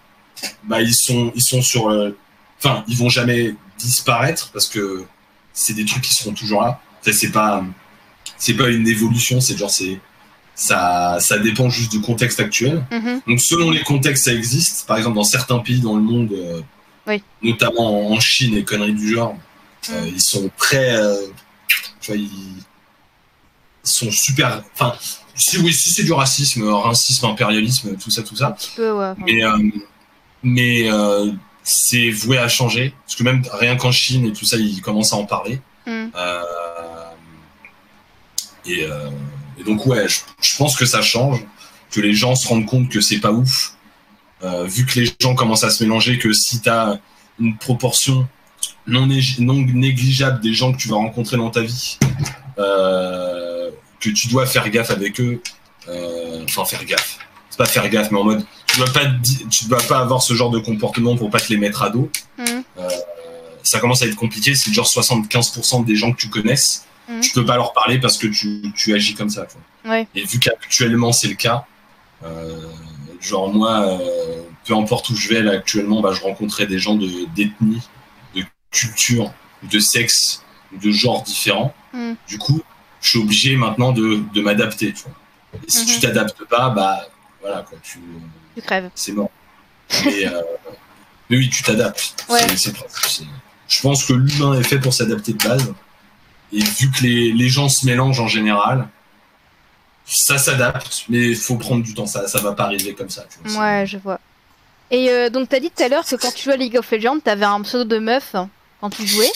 [0.63, 2.17] bah, ils sont, ils sont sur, euh,
[2.59, 5.05] enfin, ils vont jamais disparaître parce que
[5.53, 6.79] c'est des trucs qui seront toujours là.
[7.01, 7.63] Ça, c'est pas,
[8.37, 9.99] c'est pas une évolution, c'est genre, c'est,
[10.55, 12.83] ça, ça dépend juste du contexte actuel.
[12.91, 13.21] Mhm.
[13.27, 14.85] Donc, selon les contextes, ça existe.
[14.87, 16.61] Par exemple, dans certains pays dans le monde, euh,
[17.07, 17.23] Oui.
[17.41, 19.35] notamment en- Chine et conneries du genre,
[19.89, 20.07] euh, Mm.
[20.13, 21.15] ils sont très, euh,
[22.01, 22.25] tu vois, ils,
[23.85, 24.61] ils sont super.
[24.73, 24.93] Enfin,
[25.35, 28.47] si oui, si c'est du racisme, euh, racisme, impérialisme, tout ça, tout ça.
[28.47, 29.13] Un petit peu, ouais.
[29.25, 29.57] Mais, euh,
[30.43, 31.31] mais euh,
[31.63, 32.93] c'est voué à changer.
[33.05, 35.61] Parce que même rien qu'en Chine et tout ça, ils commencent à en parler.
[35.85, 36.07] Mm.
[36.15, 36.43] Euh,
[38.65, 39.09] et, euh,
[39.59, 41.39] et donc, ouais, je, je pense que ça change.
[41.91, 43.73] Que les gens se rendent compte que c'est pas ouf.
[44.67, 46.99] Vu que les gens commencent à se mélanger, que si tu as
[47.39, 48.25] une proportion
[48.87, 49.05] non,
[49.39, 51.97] non négligeable des gens que tu vas rencontrer dans ta vie,
[52.55, 55.41] que tu dois faire gaffe avec eux,
[56.43, 57.17] enfin faire gaffe,
[57.49, 59.05] c'est pas faire gaffe, mais en mode tu dois pas
[59.49, 62.09] tu dois pas avoir ce genre de comportement pour pas te les mettre à dos.
[62.37, 62.63] Mhm.
[63.63, 67.21] Ça commence à être compliqué, c'est genre 75% des gens que tu connaisses, Mhm.
[67.21, 69.45] tu peux pas leur parler parce que tu, tu agis comme ça.
[69.45, 69.91] quoi.
[69.91, 70.07] Ouais.
[70.15, 71.65] Et vu qu'actuellement c'est le cas,
[72.23, 72.61] euh,
[73.21, 76.95] genre moi, euh, peu importe où je vais là actuellement, bah, je rencontrais des gens
[76.95, 77.81] de d'ethnie,
[78.35, 80.43] de culture, de sexe,
[80.81, 81.73] de genre différents.
[81.93, 82.15] Mhm.
[82.27, 82.61] Du coup,
[83.01, 84.89] je suis obligé maintenant de, de m'adapter.
[84.89, 85.87] Et si Mhm.
[85.87, 86.99] tu t'adaptes pas, bah
[87.41, 87.99] voilà quoi, tu
[88.55, 88.89] Tu crèves.
[88.95, 89.29] c'est mort.
[90.05, 90.41] Mais, euh,
[91.29, 92.25] mais oui, tu t'adaptes.
[92.29, 92.39] Ouais.
[93.67, 95.73] Je pense que l'humain est fait pour s'adapter de base.
[96.51, 98.87] Et vu que les, les gens se mélangent en général,
[100.05, 102.07] ça s'adapte, mais il faut prendre du temps.
[102.07, 103.25] Ça, ça va pas arriver comme ça.
[103.31, 103.61] tu vois.
[103.61, 104.19] Ouais, je vois.
[104.91, 106.89] Et euh, donc, t'as dit tout à l'heure que quand tu jouais à League of
[106.91, 108.35] Legends, t'avais un pseudo de meuf
[108.81, 109.31] quand tu jouais.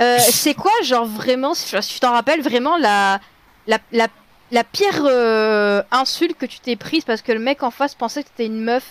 [0.00, 3.20] Euh, c'est quoi, genre vraiment, si si tu t'en rappelles, vraiment la,
[3.66, 4.08] la, la,
[4.52, 8.22] la pire euh, insulte que tu t'es prise parce que le mec en face pensait
[8.22, 8.84] que t'étais une meuf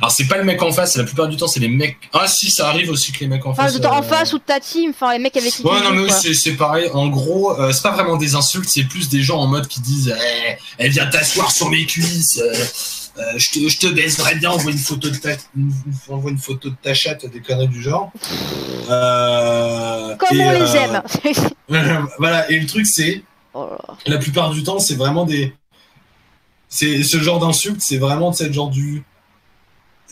[0.00, 1.96] Alors, c'est pas le mec en face, la plupart du temps, c'est les mecs.
[2.12, 3.76] Ah, si, ça arrive aussi que les mecs en face.
[3.76, 6.02] en euh, face ou de ta team, enfin, les mecs avec qui Ouais, non, mais
[6.02, 6.90] oui, c'est- pareil.
[6.92, 9.80] En gros, euh, c'est pas vraiment des insultes, c'est plus des gens en mode qui
[9.80, 13.86] disent Eh, Elle vient t'asseoir sur mes cuisses, euh, je te, je te
[14.34, 15.72] bien, envoie une photo de ta, une,
[16.26, 18.10] une photo de ta chatte, des conneries du genre.
[18.88, 21.02] Comme on les aime
[22.18, 23.22] voilà, et le truc, c'est
[23.58, 25.54] Oh la plupart du temps, c'est vraiment des.
[26.68, 29.02] C'est ce genre d'insulte, c'est vraiment de genre du.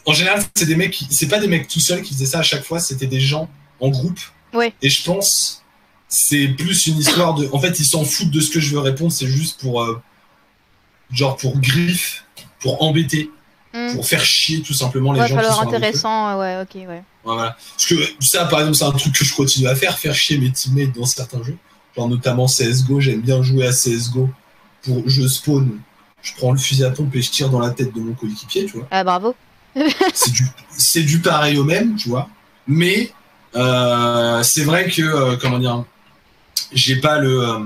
[0.06, 1.06] En général, c'est des mecs qui.
[1.10, 3.48] C'est pas des mecs tout seuls qui faisaient ça à chaque fois, c'était des gens
[3.80, 4.18] en groupe.
[4.54, 4.72] Ouais.
[4.82, 5.62] Et je pense,
[6.08, 7.48] c'est plus une histoire de.
[7.52, 9.82] En fait, ils s'en foutent de ce que je veux répondre, c'est juste pour.
[9.82, 10.00] euh,
[11.12, 12.24] genre pour griffe,
[12.60, 13.30] pour embêter,
[13.72, 13.92] Hmm.
[13.94, 16.86] pour faire chier tout simplement les Ouais, gens qui sont intéressant, euh, ouais, ok, ouais.
[16.86, 17.56] Ouais, voilà.
[17.76, 20.38] Parce que ça, par exemple, c'est un truc que je continue à faire, faire chier
[20.38, 21.58] mes teammates dans certains jeux.
[21.96, 24.28] Genre notamment CSGO, j'aime bien jouer à CSGO.
[24.82, 25.78] Pour je spawn,
[26.22, 28.66] je prends le fusil à pompe et je tire dans la tête de mon coéquipier,
[28.66, 28.86] tu vois.
[28.90, 29.34] Ah, bravo.
[30.78, 32.28] C'est du, pareil au même, tu vois.
[32.66, 33.10] Mais
[33.54, 35.84] euh, c'est vrai que, euh, comment dire,
[36.72, 37.40] j'ai pas le.
[37.42, 37.58] euh,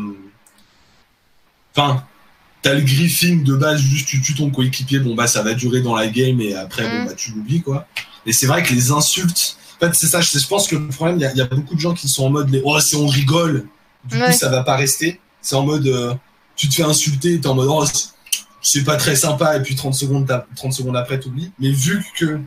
[1.76, 2.04] Enfin,
[2.62, 5.80] t'as le griffing de base, juste tu tues ton coéquipier, bon bah ça va durer
[5.82, 7.06] dans la game et après, bon Mm.
[7.06, 7.86] bah tu l'oublies, quoi.
[8.26, 9.56] Et c'est vrai que les insultes.
[9.80, 11.74] En fait, c'est ça, je je pense que le problème, il y, y a beaucoup
[11.74, 13.66] de gens qui sont en mode les, oh, c'est on rigole.
[14.04, 14.26] Du Ouais.
[14.26, 15.20] coup, ça va pas rester.
[15.42, 16.14] C'est en mode, euh,
[16.56, 17.84] tu te fais insulter, t'es en mode, oh,
[18.62, 21.52] c'est- pas très sympa, et puis 30 secondes, t'as- 30 secondes après, t'oublies.
[21.58, 22.40] Mais vu que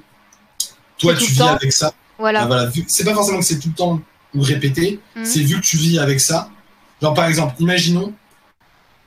[0.97, 1.47] toi, tu vis temps.
[1.55, 2.41] avec ça, Voilà.
[2.43, 4.01] ah, voilà, c'est pas forcément que c'est tout le temps
[4.35, 5.25] ou répété, Mhm.
[5.25, 6.49] c'est vu que tu vis avec ça.
[7.01, 8.13] Genre, par exemple, imaginons,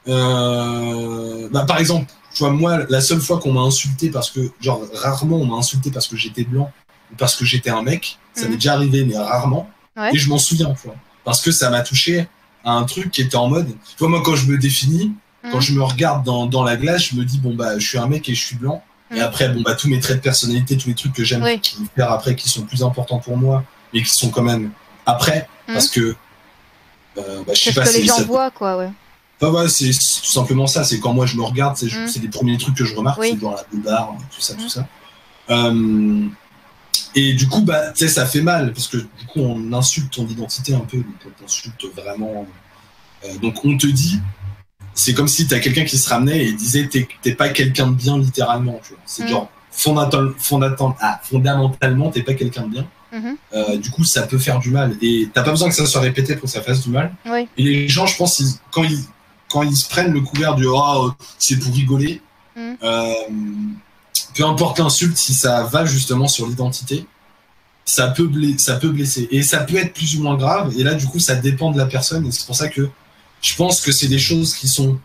[0.09, 4.40] euh, bah, par exemple, tu vois, moi, la seule fois qu'on m'a insulté parce que,
[4.61, 6.70] genre, rarement on m'a insulté parce que j'étais blanc
[7.12, 8.51] ou parce que j'étais un mec, ça Mhm.
[8.51, 9.68] m'est déjà arrivé, mais rarement.
[9.97, 10.11] Ouais.
[10.14, 10.97] Et je m'en souviens, tu vois.
[11.24, 12.28] Parce que ça m'a touché
[12.67, 15.12] à un truc qui était en mode, tu vois, moi, quand je me définis,
[15.43, 15.61] quand Mhm.
[15.62, 18.09] je me regarde dans, dans la glace, je me dis, bon, bah, je suis un
[18.09, 18.83] mec et je suis blanc.
[19.12, 19.21] Et Mhm.
[19.23, 21.61] après, bon, bah, tous mes traits de personnalité, tous les trucs que j'aime Oui.
[21.95, 23.62] faire après, qui sont plus importants pour moi,
[23.95, 24.73] mais qui sont quand même
[25.07, 25.75] après, Mhm.
[25.75, 26.17] parce que,
[27.19, 28.91] euh, bah, je sais pas, que c'est les gens ça- voient, quoi, ouais.
[29.41, 30.83] Enfin, ouais, c'est tout simplement ça.
[30.83, 32.09] C'est quand moi je me regarde, c'est Mm.
[32.09, 33.29] c'est les premiers trucs que je remarque, Oui.
[33.33, 34.57] c'est dans la barre, tout ça, Mm.
[34.57, 34.87] tout ça.
[35.51, 36.27] Euh,
[37.14, 40.12] et du coup, bah, tu sais, ça fait mal parce que du coup, on insulte
[40.12, 42.47] ton identité un peu, donc on t'insulte vraiment.
[43.24, 44.20] Euh, donc on te dit,
[44.94, 46.88] c'est comme si t'as quelqu'un qui se ramenait et disait
[47.22, 48.80] t'es pas quelqu'un de bien littéralement.
[48.86, 48.94] tu.
[49.05, 49.28] C'est Mm.
[49.28, 52.86] genre fondamental, fondamental, ah, fondamentalement t'es pas quelqu'un de bien.
[53.12, 53.36] Mhm.
[53.55, 54.97] Euh, du coup, ça peut faire du mal.
[55.01, 57.14] Et t'as pas besoin que ça soit répété pour que ça fasse du mal.
[57.26, 57.49] Oui.
[57.57, 58.99] Et les gens, je pense, ils- quand, ils,
[59.49, 62.20] quand ils se prennent le couvert du oh, c'est pour rigoler,
[62.57, 62.72] Mm.
[62.82, 63.12] euh,
[64.37, 67.07] peu importe l'insulte, si ça va justement sur l'identité,
[67.87, 69.28] ça peut, blesser, ça peut blesser.
[69.30, 70.74] Et ça peut être plus ou moins grave.
[70.76, 72.26] Et là, du coup, ça dépend de la personne.
[72.26, 72.91] Et c'est pour ça que
[73.41, 74.99] je pense que c'est des choses qui sont.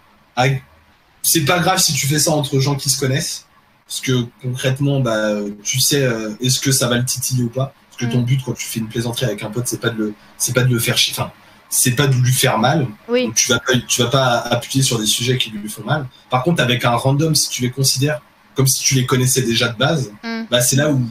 [1.21, 3.45] C'est pas grave si tu fais ça entre gens qui se connaissent.
[3.87, 7.73] Parce que concrètement, bah, tu sais, euh, est-ce que ça va le titiller ou pas?
[7.89, 8.25] Parce que ton Mm.
[8.25, 10.63] but quand tu fais une plaisanterie avec un pote, c'est pas de le, c'est pas
[10.63, 11.13] de le faire chier.
[11.15, 11.31] Enfin,
[11.69, 12.87] c'est pas de lui faire mal.
[13.07, 13.25] Oui.
[13.25, 16.07] Donc tu vas pas, tu vas pas appuyer sur des sujets qui lui font mal.
[16.29, 18.21] Par contre, avec un random, si tu les considères
[18.55, 20.43] comme si tu les connaissais déjà de base, Mm.
[20.49, 21.01] bah c'est là où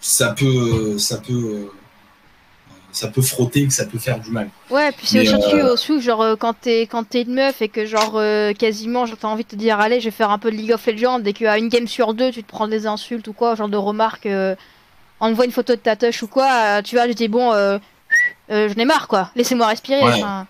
[0.00, 1.72] ça peut, ça peut, euh,
[2.92, 4.48] ça peut frotter, que ça peut faire du mal.
[4.70, 7.84] Ouais, puis c'est euh, aussi genre euh, quand t'es quand t'es une meuf et que
[7.84, 10.50] genre euh, quasiment genre, t'as envie de te dire allez je vais faire un peu
[10.50, 13.28] de League of Legends et qu'à une game sur deux tu te prends des insultes
[13.28, 14.54] ou quoi, genre de remarques, euh,
[15.20, 17.52] on te voit une photo de ta touche ou quoi, tu vois je dis bon
[18.50, 20.02] euh, je n'ai marre quoi, laissez-moi respirer.
[20.02, 20.12] Ouais.
[20.22, 20.46] enfin,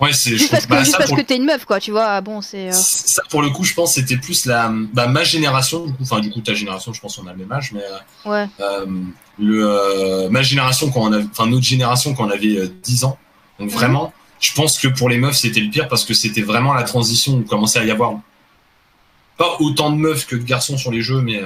[0.00, 2.20] Ouais, c'est juste parce que, bah, juste parce que t'es une meuf quoi, tu vois,
[2.20, 2.68] bon c'est...
[2.68, 6.02] euh, ça pour le coup, je pense c'était plus la, bah, ma génération, du coup,
[6.02, 8.48] enfin du coup ta génération, je pense qu'on a le même âge, mais euh, Ouais,
[8.60, 8.86] euh,
[9.38, 13.18] le, ma génération quand on avait, enfin notre génération quand on avait euh, 10 ans.
[13.58, 13.74] Donc Mhm.
[13.76, 16.84] vraiment, je pense que pour les meufs c'était le pire parce que c'était vraiment la
[16.84, 18.14] transition où commençait à y avoir
[19.36, 21.40] pas autant de meufs que de garçons sur les jeux, mais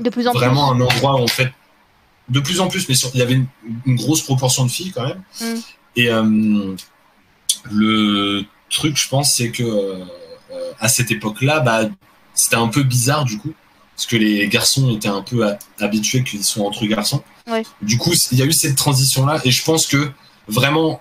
[0.00, 0.82] de plus en vraiment plus.
[0.82, 1.50] un endroit où en fait
[2.28, 3.46] de plus en plus, mais sur- il y avait une,
[3.86, 5.22] une grosse proportion de filles quand même.
[5.40, 5.60] Mm.
[5.96, 6.76] Et euh,
[7.70, 10.04] le truc, je pense, c'est que euh,
[10.78, 11.88] à cette époque-là, bah,
[12.34, 13.52] c'était un peu bizarre du coup,
[13.96, 15.44] parce que les garçons étaient un peu
[15.80, 17.22] habitués qu'ils sont entre garçons.
[17.46, 17.64] Ouais.
[17.82, 20.10] Du coup, il y a eu cette transition-là, et je pense que
[20.46, 21.00] vraiment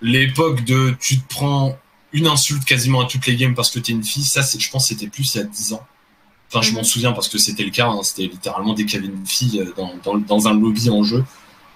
[0.00, 1.78] l'époque de tu te prends
[2.12, 4.88] une insulte quasiment à toutes les games parce que t'es une fille, ça, je pense,
[4.88, 5.86] c'était plus il y a 10 ans.
[6.54, 6.76] Enfin, je Mhm.
[6.76, 7.86] m'en souviens parce que c'était le cas.
[7.88, 10.90] hein, c'était littéralement dès qu'il y avait une fille euh, dans, dans, dans un lobby
[10.90, 11.24] en jeu,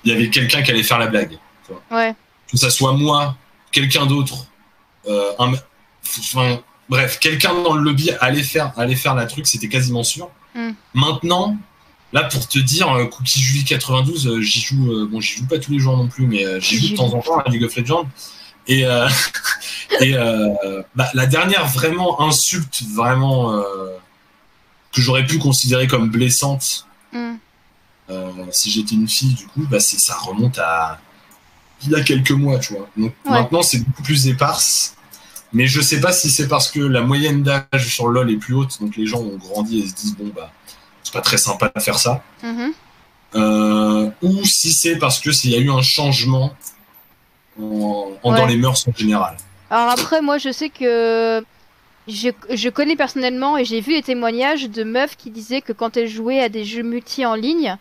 [0.05, 1.39] il y avait quelqu'un qui allait faire la blague.
[1.91, 2.15] Ouais,
[2.51, 3.37] Que ça soit moi,
[3.73, 4.47] quelqu'un d'autre,
[5.09, 5.53] euh, un,
[6.21, 10.29] enfin, bref, quelqu'un dans le lobby allait faire, allait faire la truc, c'était quasiment sûr.
[10.55, 10.71] Mm.
[10.95, 11.57] Maintenant,
[12.13, 15.59] là, pour te dire, euh, Cookie Julie 92, euh, j'y joue, bon, j'y joue pas
[15.59, 17.75] tous les jours non plus, mais j'y joue de temps en temps à League of
[17.75, 18.07] Legends.
[18.69, 19.09] Et, euh,
[20.01, 23.61] et euh, bah, la dernière vraiment insulte, vraiment
[24.97, 27.35] que j'aurais pu considérer comme blessante, Mm.
[28.11, 30.99] euh, si j'étais une fille, du coup, bah, ça remonte à
[31.85, 32.89] il y a quelques mois, tu vois.
[32.97, 33.31] Donc Ouais.
[33.33, 34.95] maintenant, c'est beaucoup plus éparse.
[35.53, 38.55] Mais je sais pas si c'est parce que la moyenne d'âge sur LoL est plus
[38.55, 40.51] haute, donc les gens ont grandi et se disent, bon, bah,
[41.05, 42.23] c'est pas très sympa de faire ça.
[42.43, 42.73] Mhm.
[43.35, 46.55] Euh, ou si c'est parce que s'il y a eu un changement
[47.61, 48.39] en, en- Ouais.
[48.39, 49.37] dans les mœurs en général.
[49.71, 51.45] Alors après, moi, je sais que
[52.09, 55.97] je, je connais personnellement et j'ai vu les témoignages de meufs qui disaient que quand
[55.97, 57.77] elles jouaient à des jeux multi en ligne,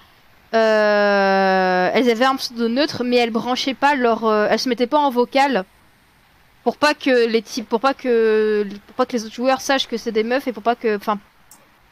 [0.53, 4.87] euh, elles avaient un pseudo neutre, mais elles branchaient pas leur, euh, elles se mettaient
[4.87, 5.65] pas en vocal
[6.63, 9.87] pour pas que les types, pour pas que, pour pas que les autres joueurs sachent
[9.87, 11.19] que c'est des meufs et pour pas que, enfin,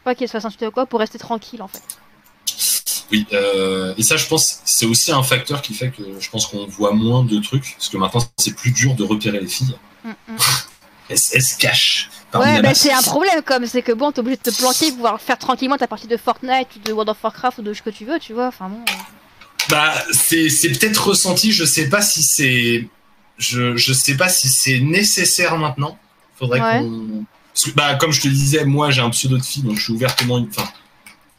[0.03, 1.83] pas qu'elles se fassent insulter ou quoi, pour rester tranquille en fait.
[3.11, 6.47] Oui, euh, et ça, je pense, c'est aussi un facteur qui fait que je pense
[6.47, 9.75] qu'on voit moins de trucs, parce que maintenant, c'est plus dur de repérer les filles.
[10.03, 10.37] Mm, mm.
[11.09, 12.09] Elles, elles se cachent.
[12.39, 14.95] Ouais, bah c'est un problème comme, c'est que bon, t'es obligé de te planquer pour
[14.95, 17.81] pouvoir faire tranquillement ta partie de Fortnite ou de World of Warcraft ou de ce
[17.81, 18.47] que tu veux, tu vois.
[18.47, 18.83] Enfin bon.
[19.69, 21.51] Bah, c'est peut-être ressenti.
[21.51, 22.87] Je sais pas si c'est,
[23.37, 25.97] je je sais pas si c'est nécessaire maintenant.
[26.37, 26.79] Faudrait Ouais.
[26.79, 27.23] qu'on.
[27.75, 30.39] Bah, comme je te disais, moi, j'ai un pseudo de fille, donc je suis ouvertement,
[30.39, 30.67] une- enfin,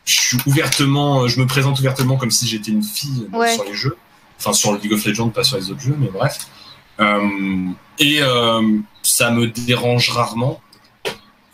[0.05, 3.55] je suis ouvertement, je me présente ouvertement comme si j'étais une fille euh, Ouais.
[3.55, 3.97] sur les jeux,
[4.39, 6.39] enfin sur le League of Legends, pas sur les autres jeux, mais bref.
[7.01, 7.67] Euh,
[7.99, 8.63] et euh,
[9.03, 10.61] ça me dérange rarement.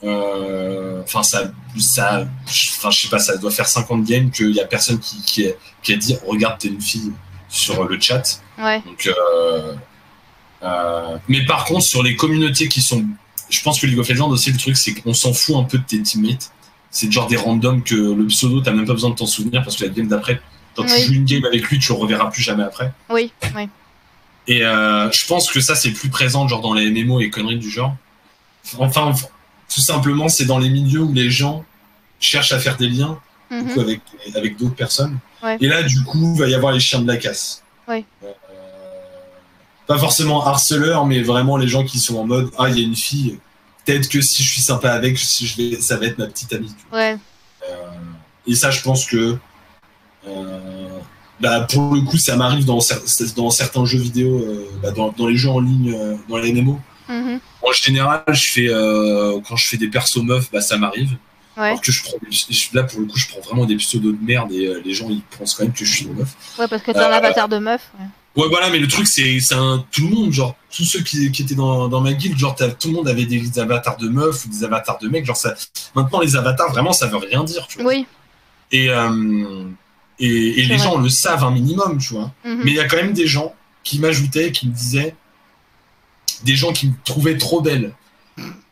[0.03, 4.61] Euh, Enfin, ça, ça, enfin, je sais pas, ça doit faire 50 games qu'il y
[4.61, 7.11] a personne qui, qui, est- qui a dit regarde, t'es une fille
[7.49, 8.41] sur le chat.
[8.59, 8.81] Ouais.
[8.83, 9.75] Donc, euh,
[10.63, 13.05] euh, mais par contre, sur les communautés qui sont
[13.49, 15.79] je pense que League of Legends aussi, le truc, c'est qu'on s'en fout un peu
[15.79, 16.53] de tes teammates.
[16.93, 19.75] C'est genre des randoms que le pseudo, t'as même pas besoin de t'en souvenir parce
[19.77, 20.41] que la game d'après,
[20.77, 22.93] quand tu joues une game avec lui, tu le reverras plus jamais après.
[23.09, 23.69] Oui, oui.
[24.47, 27.59] Et euh, je pense que ça, c'est plus présent genre dans les MMO et conneries
[27.59, 27.97] du genre.
[28.79, 29.13] Enfin,
[29.73, 31.65] tout simplement, c'est dans les milieux où les gens
[32.19, 33.19] cherchent à faire des liens
[33.51, 33.79] Mhm.
[33.81, 34.01] avec,
[34.37, 35.19] avec d'autres personnes.
[35.43, 35.57] Ouais.
[35.61, 37.63] Et là, du coup, va y avoir les chiens de la casse.
[37.89, 38.05] Ouais.
[38.23, 38.29] Euh,
[39.89, 42.85] pas forcément harceleurs, mais vraiment les gens qui sont en mode Ah, il y a
[42.87, 43.39] une fille,
[43.85, 46.53] peut-être que si je suis sympa avec, si je vais, ça va être ma petite
[46.53, 46.73] amie.
[46.93, 47.17] Ouais.
[47.69, 47.75] Euh,
[48.47, 49.37] et ça, je pense que
[50.29, 50.89] euh,
[51.41, 54.45] bah, pour le coup, ça m'arrive dans, cer- dans certains jeux vidéo,
[54.83, 55.97] bah, dans, dans les jeux en ligne,
[56.29, 56.79] dans les MMO.
[57.09, 57.41] Mhm.
[57.63, 61.17] En général, je fais euh, quand je fais des persos meufs, bah, ça m'arrive.
[61.57, 61.67] Ouais.
[61.69, 62.17] Alors que je prends,
[62.73, 65.09] là pour le coup, je prends vraiment des pseudos de merde et euh, les gens
[65.11, 66.35] ils pensent quand même que je suis une meuf.
[66.59, 67.83] Ouais, parce que t'as un Euh, avatar de meuf.
[67.99, 68.07] ouais.
[68.37, 69.39] Ouais, voilà, mais le truc c'est
[69.91, 72.89] tout le monde, genre tous ceux qui, qui étaient dans, dans ma guilde, genre tout
[72.89, 75.55] le monde avait des avatars de meufs ou des avatars de mecs, genre ça.
[75.97, 77.93] Maintenant les avatars vraiment ça veut rien dire, tu vois.
[77.93, 78.07] Oui.
[78.71, 79.65] Et euh,
[80.21, 80.29] et,
[80.63, 80.79] les vrai.
[80.79, 82.31] gens le savent un minimum, tu vois.
[82.45, 82.61] Mhm.
[82.65, 83.53] Mais il y a quand même des gens
[83.83, 85.15] qui m'ajoutaient, qui me disaient,
[86.45, 87.93] des gens qui me trouvaient trop belle.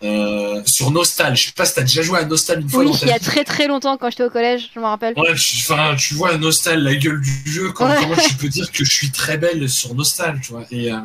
[0.03, 2.91] Euh, sur Nostal, je sais pas si t'as déjà joué à Nostal une fois Oui,
[3.03, 5.13] il y a très très longtemps quand j'étais au collège, je me rappelle.
[5.19, 7.97] Ouais, enfin, tu vois Nostal, la gueule du jeu, quand, Ouais.
[8.27, 10.65] tu peux dire que je suis très belle sur Nostal, tu vois.
[10.71, 10.99] Et euh,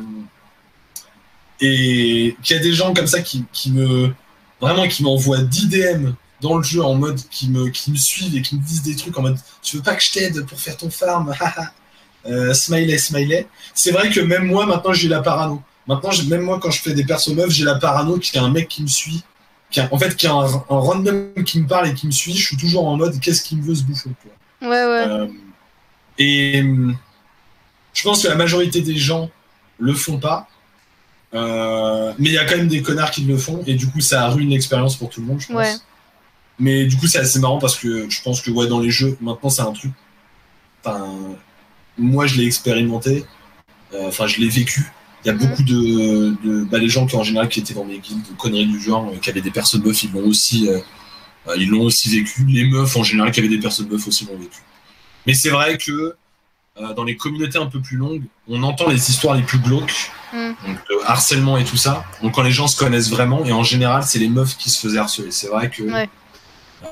[1.60, 4.12] et qu'il y a des gens comme ça qui, qui me
[4.60, 6.10] vraiment qui m'envoient 10 DM
[6.40, 8.96] dans le jeu en mode qui me qui me suivent et qui me disent des
[8.96, 11.34] trucs en mode tu veux pas que je t'aide pour faire ton farm?
[12.26, 16.58] Euh, smiley smiley c'est vrai que même moi maintenant j'ai la parano maintenant même moi
[16.60, 18.82] quand je fais des persos meufs j'ai la parano qu'il y a un mec qui
[18.82, 19.22] me suit
[19.70, 22.12] qui a- en fait qui a un, un random qui me parle et qui me
[22.12, 24.68] suit je suis toujours en mode qu'est-ce qu'il me veut ce bouffon quoi.
[24.68, 25.04] Ouais, ouais.
[25.08, 25.26] Euh,
[26.18, 26.62] et
[27.92, 29.30] je pense que la majorité des gens
[29.78, 30.48] le font pas.
[31.34, 34.00] Euh, mais il y a quand même des connards qui le font et du coup
[34.00, 35.56] ça ruine l'expérience pour tout le monde, je pense.
[35.56, 35.74] Ouais.
[36.60, 39.16] Mais du coup c'est assez marrant parce que je pense que ouais dans les jeux
[39.20, 39.90] maintenant c'est un truc.
[40.84, 41.04] Enfin,
[41.98, 43.24] moi je l'ai expérimenté.
[43.92, 44.92] Euh, Enfin je l'ai vécu.
[45.24, 45.38] Il y a Mhm.
[45.46, 48.36] beaucoup de, de bah, les gens qui en général qui étaient dans mes guildes de
[48.36, 50.78] conneries du genre, euh, qui avaient des personnes meufs, ils l'ont aussi, euh,
[51.48, 52.44] euh, ils l'ont aussi vécu.
[52.48, 54.60] Les meufs en général qui avaient des personnes meufs aussi l'ont vécu.
[55.26, 56.14] Mais c'est vrai que
[56.76, 60.10] euh, dans les communautés un peu plus longues, on entend les histoires les plus glauques,
[60.32, 60.48] Mm.
[60.66, 62.04] donc le harcèlement et tout ça.
[62.22, 64.80] Donc quand les gens se connaissent vraiment, et en général, c'est les meufs qui se
[64.80, 65.30] faisaient harceler.
[65.30, 66.08] C'est vrai que Ouais.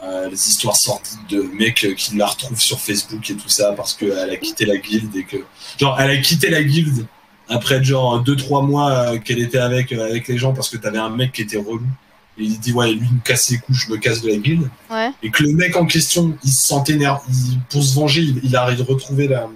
[0.05, 3.93] euh, les histoires sorties de mecs qui la retrouvent sur Facebook et tout ça parce
[3.95, 5.39] qu'elle a quitté la guilde et que
[5.78, 7.05] genre elle a quitté la guilde
[7.53, 10.98] après genre 2-3 mois euh, qu'elle était avec euh, avec les gens parce que t'avais
[10.98, 11.86] un mec qui était relou.
[12.38, 14.36] Et il dit ouais lui il me casse les couilles, je me casse de la
[14.36, 15.11] guilde Ouais.
[15.22, 17.20] et que le mec en question, il se sentait énervé,
[17.68, 19.48] pour se venger, il, il arrive de retrouver la,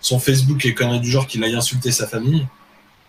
[0.00, 2.46] son Facebook et conneries du genre qu'il aille insulter sa famille.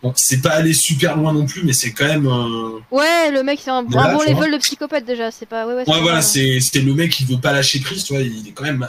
[0.04, 2.28] Bon, c'est pas aller super loin non plus, mais c'est quand même.
[2.28, 5.32] euh, Ouais, le mec, c'est un, bon level de psychopathe déjà.
[5.32, 5.66] C'est pas.
[5.66, 8.22] Ouais, ouais, Ouais, voilà, c'est le mec qui veut pas lâcher prise, tu vois.
[8.22, 8.88] Il est quand même.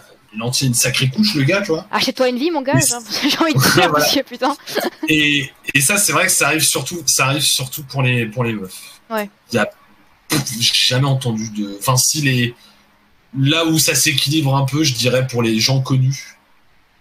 [0.53, 1.87] Tient une sacrée couche, le gars, tu vois.
[1.91, 2.74] Achète-toi une vie, mon gars.
[2.74, 4.22] Mais genre, J'ai envie de dire, Voilà.
[4.29, 4.57] putain.
[5.09, 8.45] Et, et ça, c'est vrai que ça arrive surtout, ça arrive surtout pour les, pour
[8.45, 9.01] les meufs.
[9.11, 9.29] Ouais.
[9.53, 9.66] Il
[10.62, 11.76] jamais entendu de.
[11.81, 12.55] Enfin, si les.
[13.39, 16.35] Là où ça s'équilibre un peu, je dirais pour les gens connus.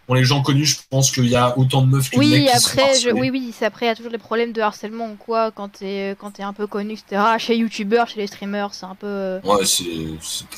[0.05, 2.45] Pour les gens connus, je pense qu'il y a autant de meufs que de Oui,
[2.45, 3.09] qui sont après, je...
[3.09, 3.11] harcelés.
[3.13, 6.15] oui, oui, après, il y a toujours des problèmes de harcèlement ou quoi quand t'es
[6.39, 7.21] un peu connu, etc.
[7.39, 9.07] Chez youtubeurs, chez les streamers, c'est un peu.
[9.07, 9.83] euh, Ouais, c'est,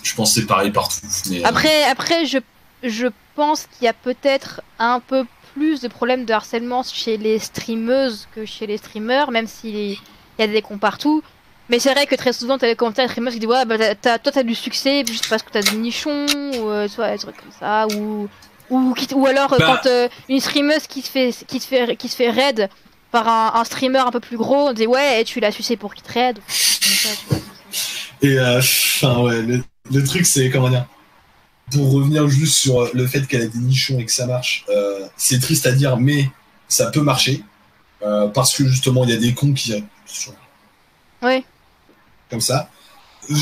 [0.03, 0.97] je pense que c'est pareil partout.
[1.31, 2.37] Mais, euh, Après, après, je,
[2.83, 7.39] je pense qu'il y a peut-être un peu plus de problèmes de harcèlement chez les
[7.39, 11.21] streameuses que chez les streamers, même s'il y a des cons partout.
[11.69, 13.77] Mais c'est vrai que très souvent, t'as des commentaires de streamers qui disent Ouais, bah,
[13.77, 16.25] t'as- t'as- toi, t'as du succès juste parce que t'as des nichons,
[16.57, 18.27] ou euh, soit des trucs comme ça, ou,
[18.69, 19.79] ou, ou alors euh, Bah.
[19.83, 22.69] quand euh, une streameuse qui se fait, qui se fait, qui se fait raid
[23.11, 25.93] par un, un streamer un peu plus gros, on dit Ouais, tu l'as sucé pour
[25.93, 26.39] qu'il te raid.
[28.21, 30.85] Et euh, enfin, ouais, le, le truc, c'est comment dire
[31.71, 34.65] Pour revenir juste sur euh, le fait qu'elle a des nichons et que ça marche,
[34.69, 36.29] euh, c'est triste à dire, mais
[36.67, 37.43] ça peut marcher.
[38.01, 39.73] euh, parce que justement, il y a des cons qui.
[41.21, 41.43] Ouais.
[42.29, 42.69] Comme ça.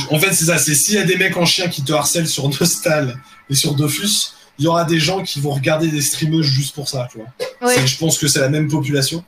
[0.10, 0.58] En fait, c'est ça.
[0.58, 3.76] C'est s'il y a des mecs en chien qui te harcèlent sur Nostal et sur
[3.76, 7.20] Dofus, il y aura des gens qui vont regarder des streamers juste pour ça, tu
[7.20, 7.86] vois.
[7.86, 9.24] Je pense que c'est la même population.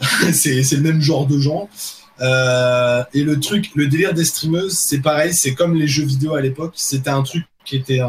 [0.32, 1.68] c'est le même genre de gens.
[2.20, 6.34] Euh, et le truc, le délire des streameuses, c'est pareil, c'est comme les jeux vidéo
[6.34, 6.72] à l'époque.
[6.76, 8.00] C'était un truc qui était,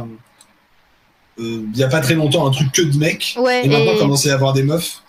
[1.40, 3.36] il y a pas très longtemps, un truc que de mecs.
[3.40, 5.02] Ouais, Et maintenant, et- il commençait à y avoir des meufs.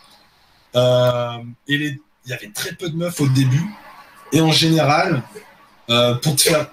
[0.77, 3.65] Euh, et il y avait très peu de meufs au début.
[4.33, 5.23] Et en général,
[5.91, 6.71] euh, pour, te faire,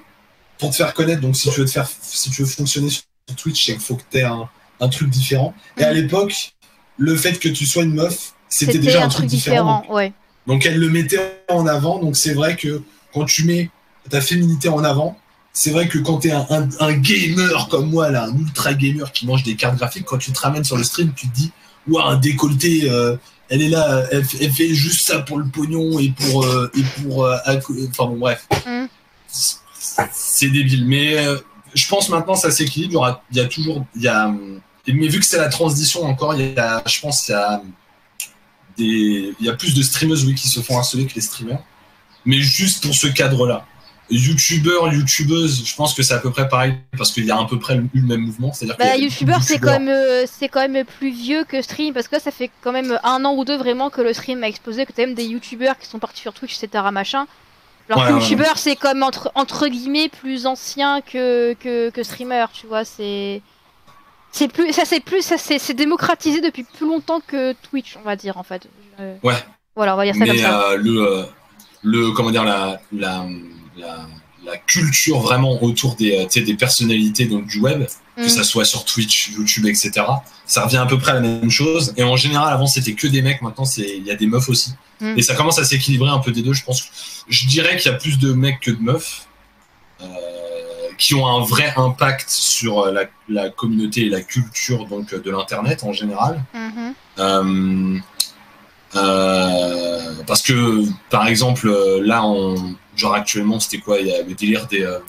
[0.59, 3.03] pour te faire connaître, donc si tu veux, te faire, si tu veux fonctionner sur
[3.35, 4.47] Twitch, qu'il faut que tu aies un,
[4.79, 5.53] un truc différent.
[5.77, 5.95] Et à Mhm.
[6.01, 6.51] l'époque,
[6.97, 9.83] le fait que tu sois une meuf, c'était déjà un, truc différent.
[9.89, 10.13] ouais.
[10.45, 11.99] Donc elle le mettait en avant.
[11.99, 12.81] Donc c'est vrai que
[13.13, 13.69] quand tu mets
[14.09, 15.17] ta féminité en avant.
[15.59, 19.11] C'est vrai que quand tu es un, un, gamer comme moi, là, un ultra gamer
[19.11, 21.51] qui mange des cartes graphiques, quand tu te ramènes sur le stream, tu te dis,
[21.87, 23.17] ouah, un décolleté, euh,
[23.49, 26.45] elle est là, elle, fait juste ça pour le pognon et pour.
[26.45, 27.37] Euh, et pour euh,
[27.89, 28.47] enfin bon, bref.
[28.67, 28.85] Mm.
[30.11, 30.85] C'est débile.
[30.85, 31.25] Mais
[31.73, 33.19] je pense maintenant, ça s'équilibre.
[33.31, 33.83] Il y, a toujours.
[33.95, 34.31] Il y a,
[34.85, 37.63] mais vu que c'est la transition encore, il y a, je pense qu'il y a
[38.77, 41.63] des, il y a plus de streameuses oui, qui se font harceler que les streamers.
[42.25, 43.65] Mais juste pour ce cadre-là.
[44.09, 47.45] Youtubeur, youtubeuse, je pense que c'est à peu près pareil parce qu'il y a à
[47.45, 48.53] peu près le, même mouvement.
[48.53, 52.07] C'est-à-dire bah, youtubeur, c'est quand même euh, c'est quand même plus vieux que stream parce
[52.07, 54.47] que là, ça fait quand même un an ou deux vraiment que le stream a
[54.47, 56.85] explosé, que t'as même des youtubeurs qui sont partis sur Twitch, etc.
[56.91, 57.27] machin.
[57.89, 62.85] Alors youtubeur, c'est comme entre entre guillemets plus ancien que que, que streamer, tu vois,
[62.85, 63.41] c'est
[64.31, 68.15] c'est plus ça c'est plus ça c'est démocratisé depuis plus longtemps que Twitch, on va
[68.15, 68.67] dire en fait.
[69.23, 69.35] Ouais.
[69.75, 70.69] Voilà, on va dire ça comme ça.
[70.71, 71.23] Euh, le euh,
[71.83, 73.25] le comment dire la la
[73.77, 78.29] la, culture vraiment autour des, euh, des personnalités donc, du web, que mm.
[78.29, 79.91] ça soit sur Twitch, YouTube, etc.
[80.45, 81.93] Ça revient à peu près à la même chose.
[81.97, 83.41] Et en général, avant, c'était que des mecs.
[83.41, 84.71] Maintenant, il y a des meufs aussi.
[85.01, 85.17] Mm.
[85.17, 86.53] Et ça commence à s'équilibrer un peu des deux.
[86.53, 86.89] Je pense.
[87.27, 89.27] Je dirais qu'il y a plus de mecs que de meufs.
[90.01, 90.05] Euh,
[90.97, 95.83] qui ont un vrai impact sur euh, la, communauté et la culture donc de l'internet
[95.83, 96.43] en général.
[96.55, 98.01] Mm-hmm.
[100.25, 101.69] parce que par exemple
[102.01, 104.99] là on, Genre actuellement, c'était quoi Il y a le délire des, euh,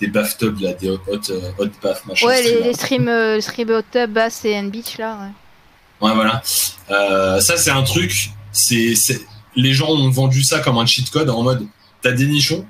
[0.00, 2.26] des bathtubs, là, des hot, hot, euh, hot bath, machin.
[2.26, 6.08] Ouais, les, les streams, euh, stream hot tub, bath et beach, là, ouais.
[6.08, 6.42] Ouais, voilà.
[7.40, 8.30] ça, c'est un truc.
[8.52, 8.94] C'est,
[9.54, 11.66] Les gens ont vendu ça comme un cheat code en mode
[12.02, 12.66] t'as des nichons,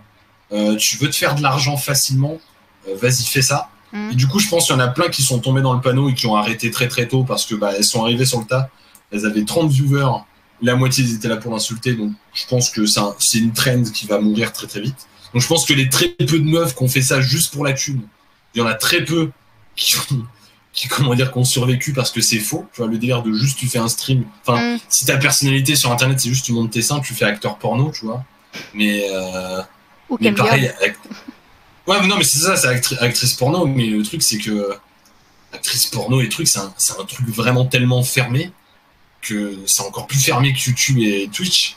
[0.79, 2.39] tu veux te faire de l'argent facilement,
[3.01, 3.71] vas-y, fais ça.
[3.93, 4.11] Mm.
[4.13, 5.81] Et du coup, je pense qu'il y en a plein qui sont tombés dans le
[5.81, 8.39] panneau et qui ont arrêté très très tôt parce que bah, elles sont arrivées sur
[8.39, 8.71] le tas.
[9.11, 10.23] Elles avaient 30 viewers
[10.63, 14.07] la moitié ils étaient là pour l'insulter, donc je pense que c'est une trend qui
[14.07, 15.07] va mourir très très vite.
[15.33, 17.65] Donc je pense que les très peu de meufs qui ont fait ça juste pour
[17.65, 18.03] la thune,
[18.55, 19.31] il y en a très peu
[19.75, 20.23] qui ont,
[20.73, 22.67] qui comment dire qui ont survécu parce que c'est faux.
[22.73, 24.25] Tu vois le délire de juste tu fais un stream.
[24.47, 24.81] Enfin, mm.
[24.89, 27.93] si ta personnalité sur internet c'est juste tu montes tes seins, tu fais acteur porno,
[27.93, 28.25] tu vois.
[28.73, 29.63] Mais euh,
[30.21, 30.73] mais pareil.
[31.87, 33.67] Ouais, mais non, mais c'est ça, c'est actrice porno.
[33.67, 34.75] Mais le truc c'est que
[35.53, 38.53] actrice porno et trucs, c'est un, un truc vraiment tellement fermé
[39.27, 41.77] que c'est encore plus fermé que YouTube et Twitch.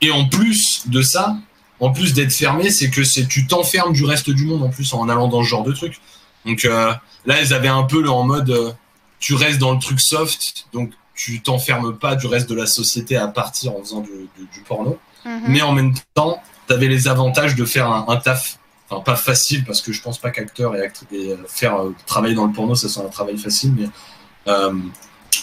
[0.00, 1.36] Et en plus de ça,
[1.78, 4.92] en plus d'être fermé, c'est que c'est tu t'enfermes du reste du monde en plus
[4.92, 6.00] en allant dans ce genre de truc.
[6.46, 6.92] Donc euh,
[7.26, 8.72] là, ils avaient un peu en mode euh,
[9.18, 13.16] tu restes dans le truc soft, donc tu t'enfermes pas du reste de la société
[13.16, 14.28] à partir en faisant du,
[14.66, 14.98] porno.
[15.24, 15.42] Mhm.
[15.48, 18.58] Mais en même temps, tu avais les avantages de faire un, taf.
[18.88, 22.46] Enfin, pas facile parce que je pense pas qu'acteur et, et, faire euh, travailler dans
[22.46, 23.88] le porno, ça soit un travail facile, mais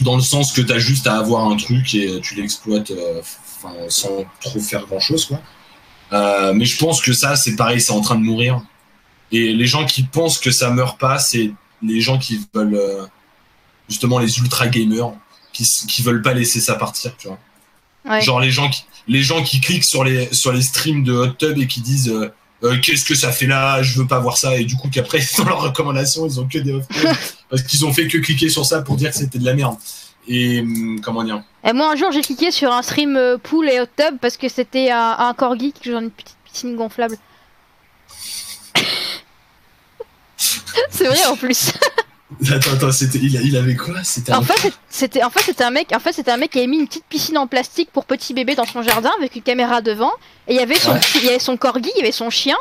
[0.02, 3.22] dans le sens que tu as juste à avoir un truc et tu l'exploites euh,
[3.90, 5.40] sans trop faire grand chose quoi.
[6.14, 8.62] Euh, mais je pense que ça c'est pareil, c'est en train de mourir.
[9.32, 13.06] Et les gens qui pensent que ça meurt pas, c'est les gens qui veulent euh,
[13.90, 15.12] justement les ultra gamers
[15.52, 17.40] qui, qui veulent pas laisser ça partir, tu vois.
[18.22, 21.34] Genre les gens qui les gens qui cliquent sur les sur les streams de Hot
[21.34, 22.32] Tub et qui disent euh,
[22.82, 25.46] qu'est-ce que ça fait là, je veux pas voir ça, et du coup qu'après dans
[25.46, 26.86] leurs recommandations ils ont que des off
[27.50, 29.78] parce qu'ils ont fait que cliquer sur ça pour dire que c'était de la merde.
[30.30, 31.42] Et hum, comment dire?
[31.64, 34.38] Et moi un jour j'ai cliqué sur un stream euh, pool et hot tub parce
[34.38, 37.18] que c'était un, un corgi qui joue une petite piscine gonflable.
[40.90, 41.72] C'est vrai en plus.
[42.52, 44.04] Attends, attends, c'était, il, avait quoi?
[44.04, 45.94] C'était en, fait, c'était, en fait, c'était un mec.
[45.96, 48.34] En fait, c'était un mec qui avait mis une petite piscine en plastique pour petit
[48.34, 50.12] bébé dans son jardin avec une caméra devant.
[50.48, 52.58] Et il y avait son, il y avait son corgi, il y avait son chien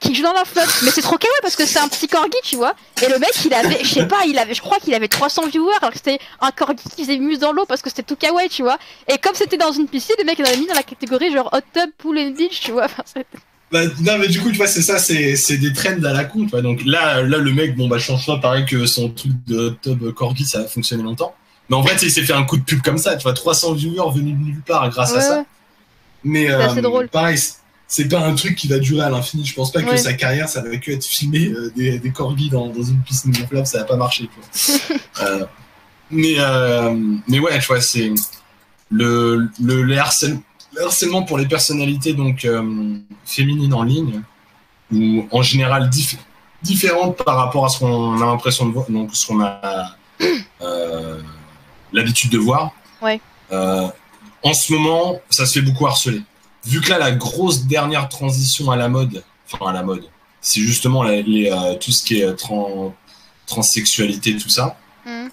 [0.00, 0.80] qui joue dans la flotte.
[0.82, 2.74] Mais c'est trop kawaii parce que c'est un petit corgi, tu vois.
[3.02, 5.48] Et le mec, il avait, je sais pas, il avait, je crois qu'il avait 300
[5.48, 8.16] viewers alors que c'était un corgi qui faisait muse dans l'eau parce que c'était tout
[8.16, 8.78] kawaii, tu vois.
[9.08, 11.50] Et comme c'était dans une piscine, le mec il avait mis dans la catégorie genre
[11.52, 12.86] hot tub, pool and beach, tu vois.
[13.72, 16.44] Bah, non, mais du coup, tu vois, c'est ça, c'est des trends à la con.
[16.44, 16.60] Tu vois.
[16.60, 20.12] Donc là, là, le mec, bon, bah, change pas, pareil que son truc de Tub
[20.12, 21.34] Corgi, ça a fonctionné longtemps.
[21.70, 23.72] Mais en vrai, il s'est fait un coup de pub comme ça, tu vois, 300
[23.72, 25.44] viewers venus de nulle part grâce à ça.
[26.22, 27.08] Mais euh, drôle.
[27.08, 27.38] pareil,
[27.88, 29.44] c'est pas un truc qui va durer à l'infini.
[29.46, 32.50] Je pense pas que sa carrière, ça va que être filmé euh, des, des corgis
[32.50, 34.28] dans, dans, une piscine gonflable, ça va pas marcher.
[34.28, 34.96] Quoi.
[35.22, 35.46] euh,
[36.10, 36.94] mais, euh,
[37.26, 38.12] mais ouais, tu vois, c'est
[38.90, 40.51] le, le, le harcèlement le
[40.82, 44.22] harcèlement pour les personnalités donc euh, féminines en ligne
[44.92, 45.90] ou en général
[46.62, 49.96] différentes par rapport à ce qu'on a l'impression de voir, donc ce qu'on a
[50.60, 51.20] euh,
[51.92, 52.72] l'habitude de voir.
[53.00, 53.20] Ouais.
[53.52, 53.88] Euh,
[54.42, 56.22] en ce moment, ça se fait beaucoup harceler.
[56.64, 60.04] Vu que là, la grosse dernière transition à la mode, enfin à la mode,
[60.40, 62.94] c'est justement les, tout ce qui est trans,
[63.46, 64.76] transsexualité, tout ça.
[65.04, 65.28] Mmh.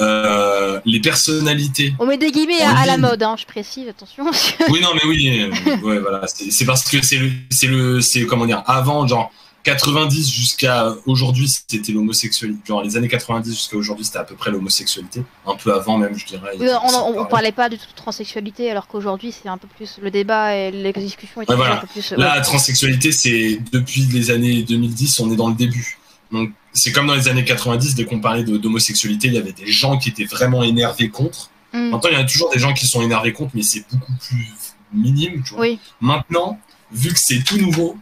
[0.00, 1.94] Euh, les personnalités.
[1.98, 4.24] On met des guillemets à, à la mode, hein, je précise, attention.
[4.70, 6.26] Oui, non, mais oui, euh, ouais, voilà.
[6.26, 9.30] C'est parce que c'est le, c'est le, c'est comment dire, avant, genre
[9.62, 12.58] 90 jusqu'à aujourd'hui, c'était l'homosexualité.
[12.66, 15.22] Genre les années 90 jusqu'à aujourd'hui, c'était à peu près l'homosexualité.
[15.46, 16.52] Un peu avant même, je dirais.
[16.58, 17.52] Oui, on, on- on parlait.
[17.52, 20.92] pas du tout de transsexualité, alors qu'aujourd'hui c'est un peu plus le débat et les
[20.94, 21.74] discussions étaient Ouais, voilà.
[21.76, 22.10] un peu plus.
[22.12, 22.24] Là, ouais.
[22.36, 25.98] la transsexualité, c'est depuis les années 2010, on est dans le début.
[26.32, 29.66] Donc, c'est comme dans les années 90, dès qu'on parlait d'homosexualité, il y avait des
[29.70, 31.50] gens qui étaient vraiment énervés contre.
[31.72, 31.90] Mm.
[31.90, 34.48] Maintenant, il y a toujours des gens qui sont énervés contre, mais c'est beaucoup plus
[34.92, 35.42] minime.
[35.44, 35.62] Tu vois.
[35.62, 36.58] Oui, Maintenant,
[36.92, 37.96] vu que c'est tout nouveau,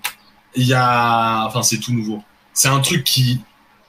[0.54, 1.46] il y a.
[1.46, 2.22] Enfin, c'est tout nouveau.
[2.52, 3.40] C'est un truc qui.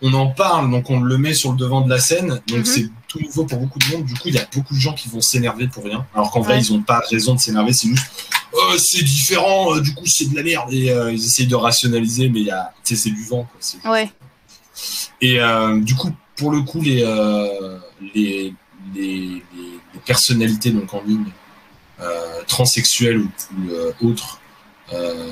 [0.02, 2.40] On en parle, donc on le met sur le devant de la scène.
[2.48, 2.66] Donc Mhm.
[2.66, 4.06] c'est tout nouveau pour beaucoup de monde.
[4.06, 6.06] Du coup, il y a beaucoup de gens qui vont s'énerver pour rien.
[6.16, 7.74] Alors qu'en vrai, ils n'ont pas raison de s'énerver.
[7.74, 8.06] C'est juste.
[8.54, 10.74] Oh, c'est différent, euh, du coup, c'est de la merde.
[10.74, 12.72] Et euh, ils essayent de rationaliser, mais il y a.
[12.86, 13.46] Tu sais, c'est du vent.
[13.84, 13.92] Quoi.
[13.92, 14.10] Ouais.
[15.22, 17.78] Et euh, du coup, pour le coup, les, euh,
[18.16, 18.54] les,
[18.96, 21.26] les, les- les personnalités donc en ligne,
[22.00, 24.40] euh, transsexuelles ou, ou, euh, autres
[24.94, 25.32] euh,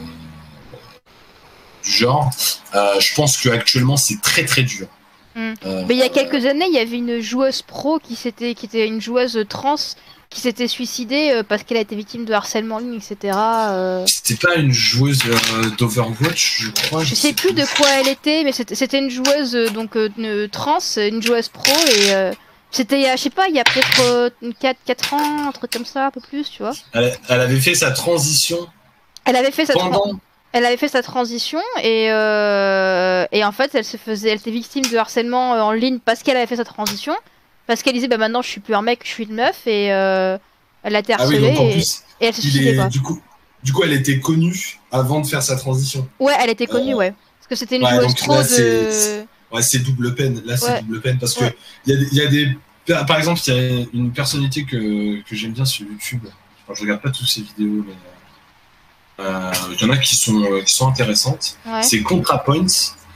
[1.83, 2.29] du genre,
[2.75, 4.87] euh, je pense qu'actuellement c'est très très dur.
[5.35, 5.53] Mm.
[5.65, 8.55] Euh, Mais il y a quelques années, il y avait une joueuse pro qui, s'était,
[8.55, 9.75] qui était une joueuse trans
[10.29, 13.33] qui s'était suicidée euh, parce qu'elle a été victime de harcèlement en ligne, etc.
[13.37, 14.03] euh.
[14.07, 17.03] C'était pas une joueuse euh, d'Overwatch, je crois.
[17.03, 21.21] Je sais plus de quoi elle était, mais c'était une joueuse donc une trans, une
[21.23, 22.33] joueuse pro et euh,
[22.71, 26.07] c'était je sais pas, il y a peut-être 4, 4 ans, un truc comme ça,
[26.07, 26.73] un peu plus, tu vois.
[26.93, 28.67] Elle, elle avait fait sa transition
[29.23, 30.19] Elle avait fait sa tran- pendant.
[30.51, 34.51] elle avait fait sa transition et euh, et en fait elle se faisait, elle était
[34.51, 37.15] victime de harcèlement en ligne parce qu'elle avait fait sa transition,
[37.67, 39.93] parce qu'elle disait bah maintenant je suis plus un mec, je suis une meuf et
[39.93, 40.37] euh,
[40.83, 42.87] elle a été Ah oui, harcelée donc en et, plus, et elle est, quoi.
[42.87, 43.21] du coup,
[43.63, 46.07] du coup, elle était connue avant de faire sa transition.
[46.19, 47.11] Ouais, elle était connue, Euh, ouais.
[47.39, 48.47] Parce que c'était une ouais, joueuse donc pro là, de.
[48.47, 50.41] c'est- Ouais, c'est double peine.
[50.45, 51.55] Là, c'est double peine parce que Ouais.
[51.85, 52.57] y, a des- il y a des.
[53.05, 56.21] Par exemple, il y a une personnalité que, que j'aime bien sur YouTube.
[56.25, 57.93] Enfin, je regarde pas toutes ses vidéos, mais
[59.19, 61.57] euh, il y en a qui sont, qui sont intéressantes.
[61.81, 62.67] C'est ContraPoints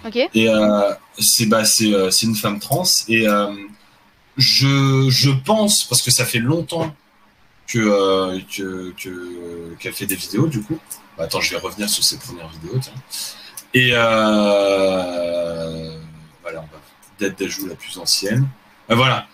[0.06, 0.16] Ok.
[0.34, 3.54] et euh, c'est bah, c'est une femme trans et euh,
[4.38, 6.94] je, je pense parce que ça fait longtemps
[7.68, 10.80] que euh, que que- qu'elle fait des vidéos du coup.
[11.18, 12.80] Bah, attends, je vais revenir sur ses premières vidéos.
[12.82, 12.94] Tiens.
[13.74, 15.98] Et euh,
[16.42, 16.80] voilà, on va
[17.20, 18.48] date d'ajout la plus ancienne.
[18.90, 19.28] Euh, voilà.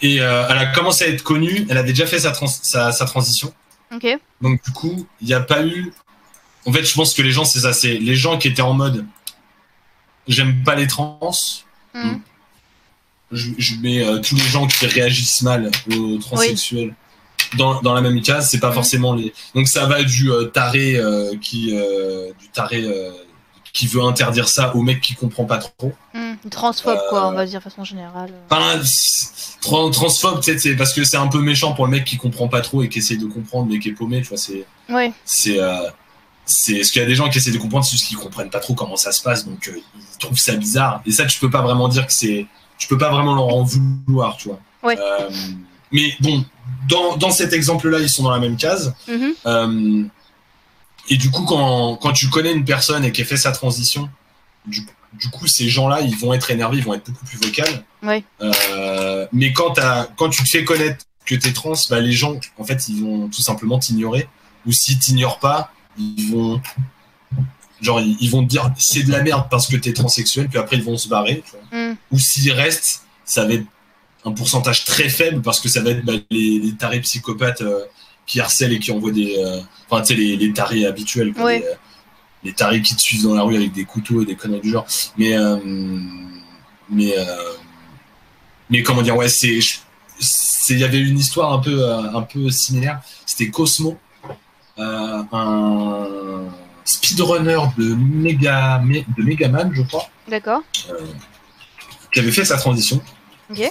[0.00, 1.66] Et euh, elle a commencé à être connue.
[1.68, 3.52] Elle avait déjà fait sa, trans- sa, sa transition.
[3.94, 4.06] Ok.
[4.40, 5.92] Donc du coup, il n'y a pas eu.
[6.66, 7.72] En fait, je pense que les gens, c'est ça.
[7.72, 9.04] C'est les gens qui étaient en mode.
[10.26, 11.18] J'aime pas les trans.
[11.94, 12.20] Mhm.
[13.32, 16.94] Je, je mets euh, tous les gens qui réagissent mal aux transsexuels
[17.56, 18.48] dans, dans la même case.
[18.50, 18.74] C'est pas Mhm.
[18.74, 19.32] forcément les.
[19.54, 22.84] Donc ça va du euh, taré euh, qui du taré
[23.72, 25.92] qui veut interdire ça au mec qui comprend pas trop.
[26.12, 28.32] Hmm, Transphobe, quoi, on va dire de façon générale.
[28.50, 32.04] Enfin, c'est- tran- transphobe, peut-être, c'est parce que c'est un peu méchant pour le mec
[32.04, 34.22] qui comprend pas trop et qui essaye de comprendre mais qui est paumé.
[34.22, 35.12] Tu vois, c'est Ouais.
[35.24, 35.60] c'est
[36.46, 38.50] c'est ce qu'il y a des gens qui essaient de comprendre c'est juste qu'ils comprennent
[38.50, 41.38] pas trop comment ça se passe donc euh, ils trouvent ça bizarre et ça tu
[41.38, 42.46] peux pas vraiment dire que c'est
[42.80, 44.98] tu peux pas vraiment leur en vouloir tu vois Ouais.
[44.98, 45.30] Euh,
[45.92, 46.44] mais bon
[46.88, 49.32] dans, dans cet exemple là ils sont dans la même case Mhm.
[49.46, 50.04] Euh,
[51.08, 54.08] et du coup quand, quand tu connais une personne et qu'elle fait sa transition
[54.66, 57.38] du, du coup ces gens là ils vont être énervés ils vont être beaucoup plus
[57.38, 58.24] vocales Ouais.
[58.40, 59.74] Euh, mais quand,
[60.30, 63.42] tu te fais connaître que t'es trans, bah, les gens, en fait, ils vont tout
[63.42, 64.26] simplement t'ignorer.
[64.66, 66.60] Ou si t'ignorent pas, ils vont,
[67.80, 70.58] genre, ils, ils vont te dire c'est de la merde parce que t'es transsexuel, puis
[70.58, 71.42] après ils vont se barrer.
[71.44, 71.90] tu vois.
[71.90, 71.96] Hmm.
[72.12, 73.66] Ou s'ils restent, ça va être
[74.24, 77.84] un pourcentage très faible parce que ça va être bah, les, les tarés psychopathes euh,
[78.26, 81.44] qui harcèlent et qui envoient des, euh, enfin, tu sais, les, les tarés habituels, quoi,
[81.44, 81.60] Ouais.
[81.60, 81.74] les, euh,
[82.44, 84.70] les tarés qui te suivent dans la rue avec des couteaux et des conneries du
[84.70, 84.86] genre.
[85.18, 85.34] Mais,
[86.88, 87.14] mais,
[88.70, 89.58] mais comment dire, ouais, c'est,
[90.70, 93.00] il y avait une histoire un peu, un peu similaire.
[93.26, 93.98] C'était Cosmo,
[94.78, 95.26] un
[96.90, 98.78] speedrunner de Mega,
[99.16, 100.62] de Megaman, je crois, D'accord.
[102.12, 103.00] qui avait fait sa transition.
[103.50, 103.70] Ok.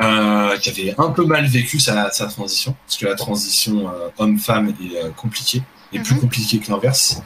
[0.00, 4.08] Euh, qui avait un peu mal vécu sa, sa transition, parce que la transition euh,
[4.18, 5.62] homme-femme est euh, compliquée,
[5.92, 6.20] et plus Mhm.
[6.20, 7.20] compliquée que l'inverse.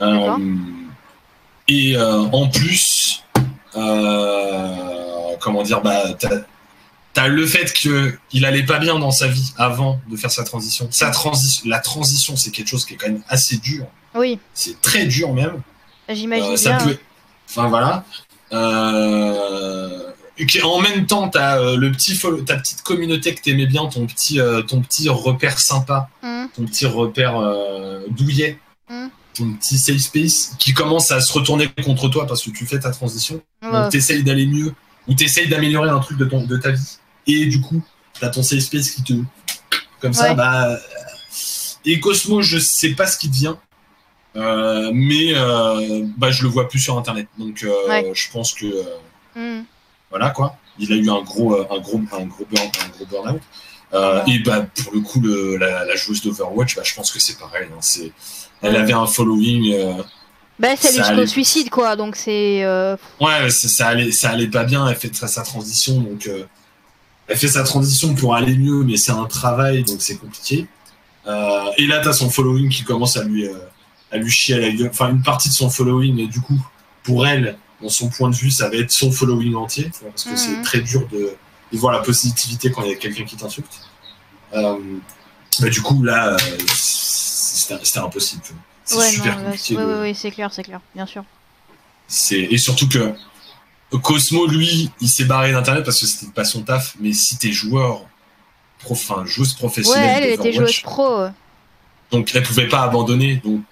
[0.00, 0.36] Euh,
[1.68, 3.22] et euh, en plus,
[3.76, 6.04] euh, comment dire, bah,
[7.16, 10.44] t'as as le fait qu'il allait pas bien dans sa vie avant de faire sa
[10.44, 10.86] transition.
[10.90, 13.86] Sa transi la transition, c'est quelque chose qui est quand même assez dur.
[14.14, 15.60] Oui, C'est très dur même.
[16.08, 16.86] j'imagine Euh, ça bien.
[16.86, 16.98] peut-
[17.48, 18.04] Enfin voilà.
[18.52, 20.02] Euh...
[20.64, 24.06] En même temps, t'as euh, le petit follow- ta petite communauté que t'aimais bien, ton
[24.06, 26.46] petit, euh, ton petit repère sympa, Hmm.
[26.54, 28.58] ton petit repère euh, douillet,
[28.90, 29.06] Mm.
[29.34, 32.78] ton petit safe space, qui commence à se retourner contre toi parce que tu fais
[32.78, 33.40] ta transition.
[33.62, 33.72] Ouais.
[33.72, 34.74] Donc t'essayes d'aller mieux
[35.08, 37.82] où tu essayes d'améliorer un truc de, ton, de ta vie, et du coup,
[38.20, 39.12] t'as ton safe space qui te.
[40.00, 40.78] Comme ça, bah.
[41.84, 43.54] Et Cosmo, je sais pas ce qui devient.
[44.36, 47.26] Euh, mais euh, bah, je le vois plus sur internet.
[47.38, 48.10] Donc euh, Ouais.
[48.14, 48.82] je pense que euh,
[49.34, 49.64] Hmm.
[50.10, 50.56] voilà quoi.
[50.78, 53.40] Il a eu un gros, euh, un gros, un gros, burn, un gros burn-out.
[53.92, 54.34] Ouais.
[54.34, 57.38] Et bah pour le coup, le, la, la joueuse d'Overwatch, bah, je pense que c'est
[57.38, 57.66] pareil.
[57.72, 57.78] hein.
[57.80, 58.12] C'est,
[58.62, 58.78] elle Ouais.
[58.80, 60.02] avait un following.
[60.58, 61.26] Bah, c'est Ça jusqu'au allait.
[61.26, 61.96] suicide, quoi.
[61.96, 62.66] Donc, c'est.
[63.20, 64.86] Ouais, c'est- ça allait, ça allait pas bien.
[64.88, 66.28] Elle fait sa transition, donc
[67.28, 70.66] elle fait sa transition pour aller mieux, mais c'est un travail, donc c'est compliqué.
[71.26, 73.54] Euh, et là, t'as son following qui commence à lui, euh,
[74.12, 74.90] à lui chier à la gueule.
[74.90, 76.58] Enfin, une partie de son following, et du coup,
[77.02, 80.24] pour elle, dans son point de vue, ça va être son following entier, tu parce
[80.24, 80.36] que Mhm.
[80.36, 81.32] c'est très dur de,
[81.72, 83.66] de voir la positivité quand il y a quelqu'un qui t'insulte.
[84.54, 84.76] Euh,
[85.60, 86.36] bah, du coup, là, euh,
[86.74, 88.42] c'était impossible.
[88.44, 88.52] tu.
[88.84, 89.76] C'est Ouais, super non, compliqué.
[89.76, 91.24] ouais, de- ouais, ouais, c'est clair, c'est clair, bien sûr.
[92.30, 93.12] et surtout que
[93.92, 97.52] Cosmo lui il s'est barré d'internet parce que c'était pas son taf mais si t'es
[97.52, 98.02] joueur
[98.80, 101.26] prof, enfin, joueuse Ouais, professionnelle elle, elle était joueuse pro.
[102.10, 103.62] donc elle pouvait pas abandonner donc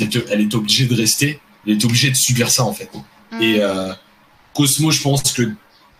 [0.00, 2.90] elle est obligée de rester elle est obligée de subir ça en fait
[3.34, 3.40] Hmm.
[3.40, 3.94] et euh,
[4.54, 5.54] Cosmo je pense que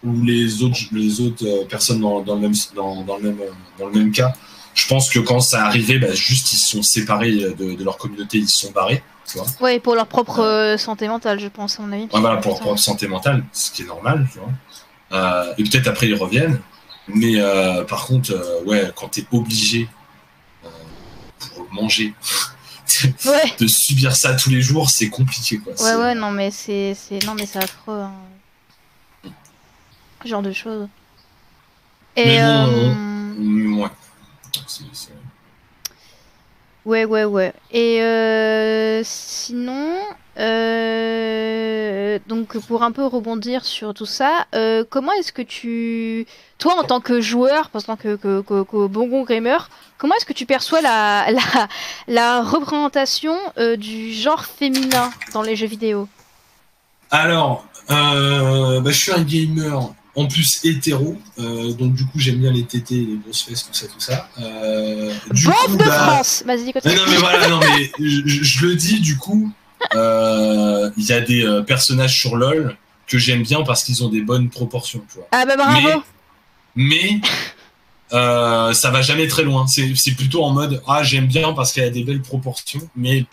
[0.05, 3.41] ou les autres les autres euh, personnes dans, dans le même dans, dans le même
[3.41, 4.35] euh, dans le même cas
[4.75, 7.97] je pense que quand ça arrivait bah, juste ils se sont séparés de, de leur
[7.97, 11.49] communauté ils se sont barrés tu vois Ouais, pour leur propre euh, santé mentale, je
[11.49, 12.05] pense, à mon avis.
[12.05, 14.49] Ouais, voilà, pour leur propre santé mentale, ce qui est normal, tu vois.
[15.13, 16.61] Euh, et peut-être après ils reviennent.
[17.09, 18.33] Mais euh, par contre,
[18.67, 19.89] ouais, quand t'es obligé
[20.65, 20.69] euh,
[21.55, 22.15] pour manger
[23.25, 25.73] Ouais, de subir ça tous les jours, c'est compliqué, quoi.
[25.83, 26.95] ouais, ouais, non, mais c'est.
[27.27, 28.01] Non, mais c'est affreux.
[28.03, 28.13] hein.
[30.23, 30.89] Ce genre de choses.
[32.17, 32.25] Et.
[32.27, 32.95] Mais bon, euh,
[33.39, 33.89] Mm, Ouais.
[36.85, 37.53] Ouais, ouais, ouais.
[37.71, 39.97] Et euh, sinon,
[40.39, 46.27] euh, donc pour un peu rebondir sur tout ça, euh, comment est-ce que tu,
[46.59, 50.33] toi en tant que joueur, en tant que, que, que, bon gamer, comment est-ce que
[50.33, 51.27] tu perçois la,
[52.09, 53.37] la, représentation
[53.79, 56.09] du genre féminin dans les jeux vidéo?
[57.13, 62.53] Alors, bah, je suis un gamer en plus hétéro, euh, donc du coup j'aime bien
[62.53, 64.29] les tétés, les grosses fesses, tout ça, tout ça.
[64.41, 66.43] Euh, du coup, de bah, France!
[66.47, 66.95] Vas-y, continue.
[66.95, 69.51] non, mais voilà, non, mais je, le dis, du coup,
[69.95, 74.21] euh, il y a des personnages sur LoL que j'aime bien parce qu'ils ont des
[74.21, 75.29] bonnes proportions, tu vois.
[75.33, 76.03] Ah bah bravo!
[76.75, 77.21] Mais
[78.13, 79.67] euh, ça va jamais très loin.
[79.67, 83.25] C'est plutôt en mode, ah, j'aime bien parce qu'il y a des belles proportions, mais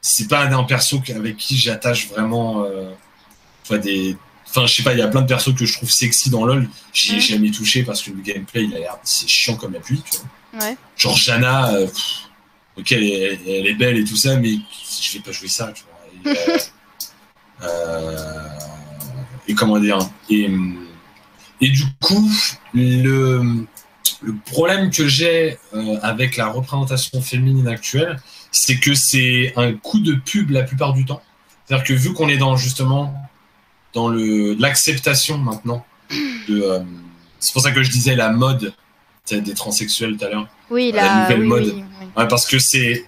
[0.00, 2.64] c'est pas un perso avec qui j'attache vraiment
[3.76, 4.16] des.
[4.50, 6.44] Enfin, je sais pas, il y a plein de persos que je trouve sexy dans
[6.46, 6.68] LoL.
[6.94, 7.20] J'y ai Mhm.
[7.20, 10.18] jamais touché parce que le gameplay, il a l'air, c'est chiant comme la pluie, tu
[10.18, 10.76] vois Ouais.
[10.96, 12.28] genre Jana, euh, pff,
[12.78, 14.52] ok, elle est, elle est belle et tout ça, mais
[15.02, 15.84] je vais pas jouer ça, tu
[16.24, 16.32] vois.
[16.32, 16.58] Et, euh,
[17.62, 18.48] euh,
[19.46, 19.98] et comment dire
[20.30, 20.48] et,
[21.60, 22.30] et du coup,
[22.74, 23.66] le,
[24.22, 25.58] le problème que j'ai
[26.02, 28.20] avec la représentation féminine actuelle,
[28.50, 31.22] c'est que c'est un coup de pub la plupart du temps.
[31.66, 33.14] C'est-à-dire que vu qu'on est dans justement
[33.94, 35.84] dans l'acceptation maintenant
[36.50, 36.80] euh,
[37.38, 38.72] c'est pour ça que je disais la mode
[39.30, 41.64] des transsexuels tout à l'heure Oui, La la, nouvelle oui, mode.
[41.74, 42.06] oui, oui.
[42.16, 43.04] Ouais, parce que c'est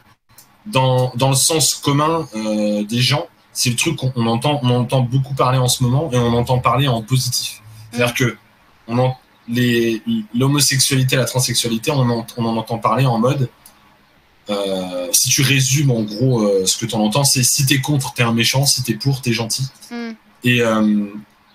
[0.66, 4.68] dans, dans le sens commun euh, des gens, c'est le truc qu'on on entend, on
[4.70, 7.62] entend beaucoup parler en ce moment et on entend parler en positif.
[7.90, 8.36] C'est-à-dire que
[8.86, 9.16] on en,
[9.48, 10.02] les,
[10.34, 13.48] l'homosexualité, la transsexualité, on en, on en entend parler en mode.
[14.50, 17.80] euh, si tu résumes en gros euh, ce que tu en entends, c'est si t'es
[17.80, 19.66] contre, t'es un méchant, si t'es pour, t'es gentil.
[19.90, 20.12] Hmm.
[20.44, 21.06] Et euh,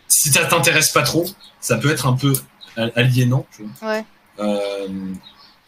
[0.08, 1.26] si ça t'intéresse pas trop,
[1.60, 2.34] ça peut être un peu
[2.96, 3.46] aliénant.
[3.56, 3.90] Tu vois.
[3.90, 4.06] Ouais.
[4.40, 4.88] Euh,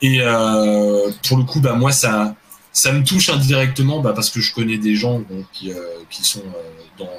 [0.01, 2.36] et euh, pour le coup, bah, moi, ça,
[2.72, 5.72] ça me touche indirectement bah, parce que je connais des gens qui,
[6.09, 6.43] qui sont
[6.97, 7.09] dans,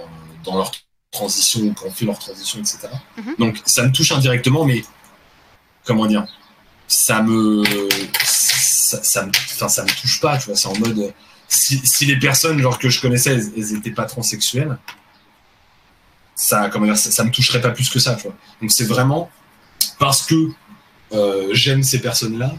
[0.45, 0.73] dans leur
[1.11, 2.89] transition ou qui ont fait leur transition, etc.
[3.17, 3.35] Mhm.
[3.39, 4.85] Donc ça me touche indirectement, mais
[5.85, 6.27] comment dire
[6.87, 7.65] Ça me.
[8.25, 10.57] Ça, ça me, enfin, ça me touche pas, tu vois.
[10.57, 11.13] C'est en mode.
[11.51, 14.79] Si, si les personnes genre, que je connaissais, elles, elles étaient pas transsexuelles,
[16.41, 18.35] ça, comment dire, ça, ça me toucherait pas plus que ça, tu vois.
[18.61, 19.29] Donc c'est vraiment
[19.99, 20.51] parce que
[21.13, 22.53] euh, j'aime ces personnes-là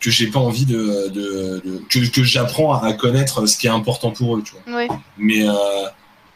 [0.00, 3.70] que j'ai pas envie de, de, de- que, que j'apprends à connaître ce qui est
[3.70, 4.76] important pour eux, tu vois.
[4.76, 4.88] Ouais.
[5.18, 5.52] Mais euh,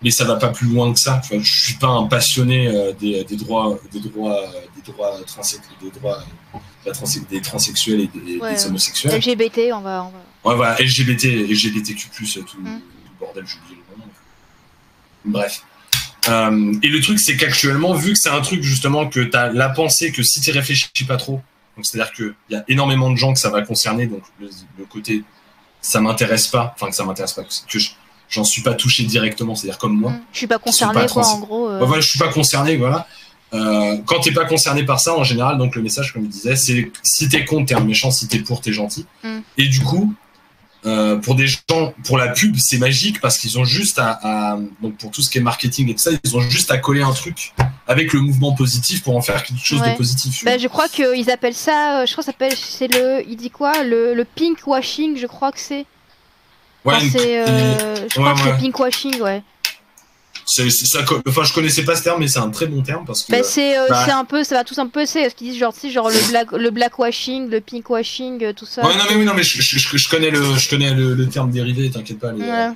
[0.00, 1.20] mais ça va pas plus loin que ça.
[1.22, 1.42] Tu vois.
[1.42, 4.40] Je suis pas un passionné euh, des, des droits des droits
[4.74, 6.18] des droits transex des droits
[6.86, 8.66] transe- des transsexuels et des, Ouais, des ouais.
[8.66, 9.16] homosexuels.
[9.18, 10.50] LGBT, on va, on va.
[10.50, 12.64] Ouais, voilà, LGBT, LGBTQ+, tout, tout Mm.
[12.74, 12.80] le
[13.20, 14.08] bordel, j'ai oublié le nom.
[15.38, 15.62] Bref.
[16.28, 19.52] Euh, et le truc, c'est qu'actuellement, vu que c'est un truc justement que tu as
[19.52, 21.40] la pensée que si tu réfléchis pas trop,
[21.76, 24.48] donc c'est-à-dire qu'il y a énormément de gens que ça va concerner, donc le,
[24.78, 25.24] le côté
[25.80, 27.90] ça m'intéresse pas, enfin que ça m'intéresse pas, que je,
[28.28, 30.12] j'en suis pas touché directement, c'est-à-dire comme moi.
[30.32, 31.68] Je suis pas concerné, quoi, en gros.
[31.68, 31.84] Euh...
[31.84, 33.06] voilà, je suis pas concerné, voilà.
[33.54, 36.56] Euh, quand t'es pas concerné par ça, en général, donc le message, comme je disais,
[36.56, 39.06] c'est si t'es contre, t'es un méchant, si t'es pour, t'es gentil.
[39.24, 39.38] Mm.
[39.56, 40.14] Et du coup,
[40.88, 44.58] euh, pour des gens, pour la pub, c'est magique parce qu'ils ont juste à, à,
[44.82, 47.02] donc pour tout ce qui est marketing et tout ça, ils ont juste à coller
[47.02, 47.52] un truc
[47.86, 49.92] avec le mouvement positif pour en faire quelque chose Ouais.
[49.92, 50.44] de positif.
[50.44, 53.50] Bah, je crois qu'ils appellent ça, euh, je crois que ça c'est le, il dit
[53.50, 53.82] quoi?
[53.84, 55.84] Le, le pink washing, je crois que c'est.
[56.84, 59.42] ouais, Enfin, c'est, euh, je crois ouais, que c'est pink washing, ouais.
[60.50, 61.04] C'est c'est ça.
[61.28, 63.32] Enfin, je connaissais pas ce terme, mais c'est un très bon terme parce que.
[63.32, 65.48] Bah, c'est, euh, bah- c'est un peu, ça va tous un peu, c'est ce qu'ils
[65.50, 68.66] disent genre, tu sais, genre le black, le black washing, le pink washing, euh, tout
[68.66, 68.84] ça.
[68.86, 71.14] Ouais, non, mais oui, non, mais je, je- je- je connais le, je connais le,
[71.14, 72.32] le terme dérivé, t'inquiète pas.
[72.32, 72.70] les- Ouais.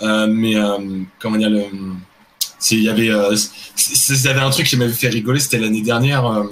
[0.00, 0.78] Euh, mais euh,
[1.20, 1.64] comment dire le
[2.70, 6.26] il y avait euh, y avait un truc qui m'avait fait rigoler c'était l'année dernière
[6.26, 6.44] euh,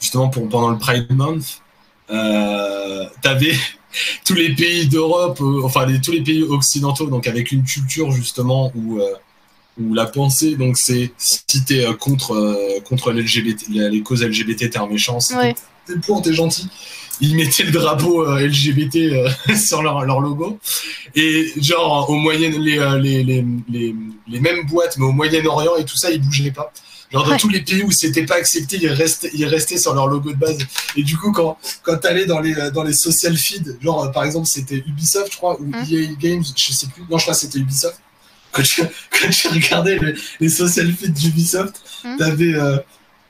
[0.00, 1.60] justement pour pendant le Pride Month
[2.10, 3.54] euh, t'avais
[4.24, 8.10] tous les pays d'Europe euh, enfin les, tous les pays occidentaux donc avec une culture
[8.12, 9.06] justement où euh,
[9.80, 14.76] où la pensée donc c'est si t'es euh, contre euh, contre les, causes LGBT t'es
[14.78, 15.54] un méchant si Ouais.
[15.86, 16.68] t'es pour t'es gentil
[17.20, 20.58] ils mettaient le drapeau euh, LGBT sur leur, leur logo
[21.14, 23.94] et genre au moyen les, les, les, les,
[24.28, 26.72] les mêmes boîtes mais au Moyen-Orient et tout ça ils bougeaient pas
[27.12, 27.36] genre dans Ouais.
[27.38, 30.36] tous les pays où c'était pas accepté ils restaient ils restaient sur leur logo de
[30.36, 30.58] base
[30.96, 34.46] et du coup quand quand t'allais dans les dans les social feeds genre par exemple
[34.48, 35.70] c'était Ubisoft je crois ou.
[35.90, 38.00] EA Games je sais plus non je crois que c'était Ubisoft
[38.54, 42.16] quand tu regardais les, les social feeds d'Ubisoft Mm.
[42.18, 42.76] t'avais euh,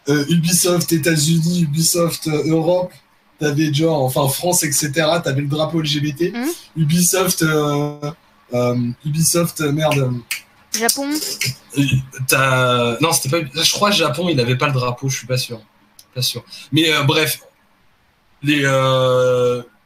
[0.08, 2.92] euh, Ubisoft États-Unis Ubisoft euh, Europe
[3.38, 4.90] t'avais genre enfin France etc
[5.22, 6.48] t'avais le drapeau LGBT Mm.
[6.76, 7.44] Ubisoft
[9.04, 10.14] Ubisoft merde
[10.76, 11.08] Japon.
[12.26, 12.98] T'as...
[13.00, 13.62] Non, c'était pas.
[13.62, 15.60] Je crois Japon, il avait pas le drapeau, je suis pas sûr.
[16.16, 16.44] Pas sûr.
[16.72, 17.40] Mais bref,
[18.42, 18.62] les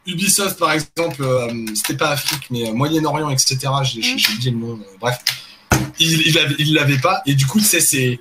[0.08, 3.58] Ubisoft par exemple, euh, c'était pas Afrique, mais euh, Moyen-Orient, etc.
[3.84, 4.18] J'ai Mm.
[4.18, 4.72] j'ai oublié le nom.
[4.74, 5.18] euh, bref,
[6.00, 7.22] il, il, avait- il l'avait pas.
[7.26, 8.18] Et du coup, tu sais, c'est,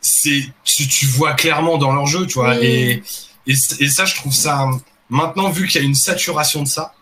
[0.00, 2.56] c'est, tu, tu vois clairement dans leur jeu, tu vois.
[2.62, 3.02] Et,
[3.46, 4.66] et, et ça, je trouve ça.
[5.10, 6.94] Maintenant, vu qu'il y a une saturation de ça.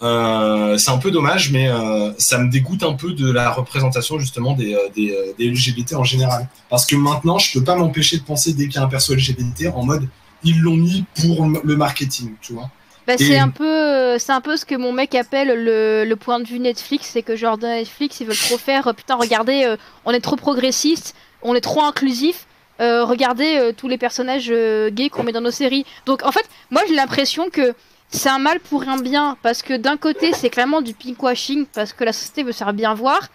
[0.00, 4.16] Euh, c'est un peu dommage, mais euh, ça me dégoûte un peu de la représentation
[4.20, 6.48] justement des, des, des LGBT en général.
[6.70, 9.12] Parce que maintenant, je peux pas m'empêcher de penser dès qu'il y a un perso
[9.14, 10.08] LGBT en mode
[10.44, 12.70] ils l'ont mis pour le marketing, tu vois.
[13.08, 16.04] Bah, Et- c'est un peu, euh, c'est un peu ce que mon mec appelle le,
[16.04, 19.14] le point de vue Netflix, c'est que genre Netflix ils veulent trop faire, euh, putain
[19.14, 22.46] regardez, euh, on est trop progressiste, on est trop inclusif,
[22.82, 24.52] euh, regardez euh, tous les personnages
[24.90, 25.86] gays qu'on met dans nos séries.
[26.04, 27.72] Donc en fait, moi j'ai l'impression que
[28.10, 31.94] c'est un mal pour un bien, parce que d'un côté c'est clairement du pinkwashing, parce
[31.94, 33.28] que la société veut se faire bien voir,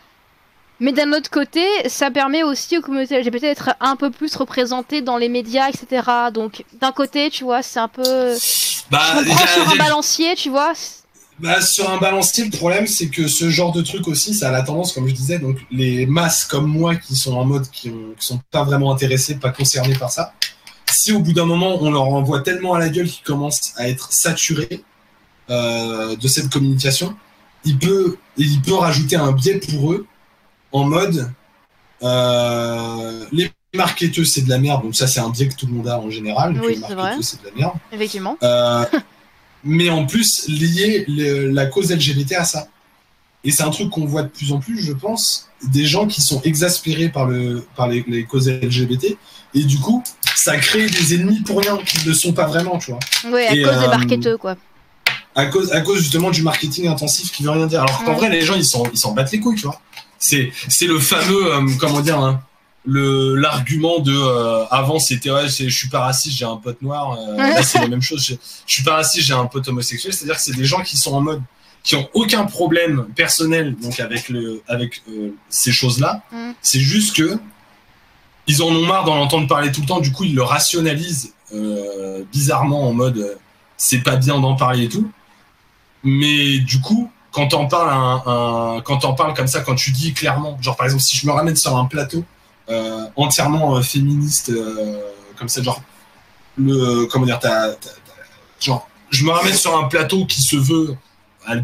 [0.80, 5.02] mais d'un autre côté ça permet aussi aux communautés LGBT d'être un peu plus représentées
[5.02, 6.04] dans les médias, etc.
[6.32, 8.36] Donc d'un côté, tu vois, c'est un peu...
[8.92, 10.74] Bah, sur un balancier, tu vois.
[11.40, 14.52] Bah, sur un balancier, le problème, c'est que ce genre de truc aussi, ça a
[14.52, 17.90] la tendance, comme je disais, donc les masses comme moi qui sont en mode, qui,
[17.90, 20.34] ont- qui sont pas vraiment intéressés, pas concernés par ça,
[20.92, 23.90] si au bout d'un moment, on leur envoie tellement à la gueule qu'ils commencent à
[23.90, 24.84] être saturés
[25.50, 27.16] euh, de cette communication,
[27.66, 30.06] il peut, il peut rajouter un biais pour eux
[30.72, 31.32] en mode
[32.04, 33.52] euh, les
[33.84, 36.00] marketeux, c'est de la merde, donc ça, c'est un biais que tout le monde a
[36.00, 36.54] en général.
[36.54, 37.14] donc Oui, les c'est vrai.
[37.22, 37.74] c'est de la merde.
[37.92, 38.38] Effectivement.
[38.44, 38.86] Euh,
[39.64, 42.68] mais en plus lier le- la cause LGBT à ça.
[43.44, 46.22] Et c'est un truc qu'on voit de plus en plus, je pense, des gens qui
[46.22, 49.18] sont exaspérés par, le, par les, les causes LGBT.
[49.56, 50.02] Et du coup,
[50.36, 53.00] ça crée des ennemis pour rien, qui ne sont pas vraiment, tu vois.
[53.32, 54.56] Ouais, à Et, cause des euh, marketeux, quoi.
[55.36, 57.82] À cause, à cause justement du marketing intensif qui veut rien dire.
[57.82, 58.18] Alors qu'en Ouais.
[58.18, 59.82] vrai, les gens, ils s'en ils s'en battent les couilles, tu vois.
[60.20, 62.40] C'est c'est le fameux, euh, comment dire, hein,
[62.86, 67.18] le l'argument de euh, avant c'était ouais je suis pas raciste j'ai un pote noir
[67.18, 68.34] euh, là c'est la même chose je,
[68.68, 70.82] je suis pas raciste j'ai un pote homosexuel c'est à dire que c'est des gens
[70.82, 71.42] qui sont en mode
[71.82, 76.52] qui ont aucun problème personnel donc avec le avec euh, ces choses là Mm.
[76.62, 77.38] c'est juste que
[78.48, 81.34] ils en ont marre d'en entendre parler tout le temps du coup ils le rationalisent
[82.32, 83.38] bizarrement en mode
[83.78, 85.10] c'est pas bien d'en parler et tout.
[86.04, 88.24] Mais du coup quand t'en parles un,
[88.78, 91.26] un- quand t'en parles comme ça quand tu dis clairement genre par exemple si je
[91.26, 92.24] me ramène sur un plateau
[93.16, 95.00] entièrement euh, féministe euh,
[95.38, 95.82] comme ça genre
[96.58, 97.76] le comment dire t'as-
[98.60, 100.96] genre je me ramène sur un plateau qui se veut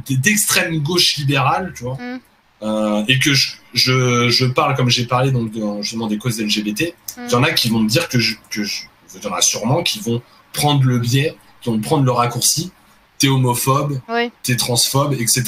[0.09, 2.19] d'extrême gauche libérale tu vois Mm.
[2.63, 6.39] euh, et que je, je, je parle comme j'ai parlé donc de- justement des causes
[6.41, 7.21] LGBT Mm.
[7.27, 8.81] il y en a qui vont me dire que je, que je
[9.15, 10.21] il y en a sûrement qui vont
[10.53, 12.71] prendre le biais qui vont prendre le raccourci
[13.17, 14.31] t'es homophobe Ouais.
[14.43, 15.43] t'es transphobe, etc.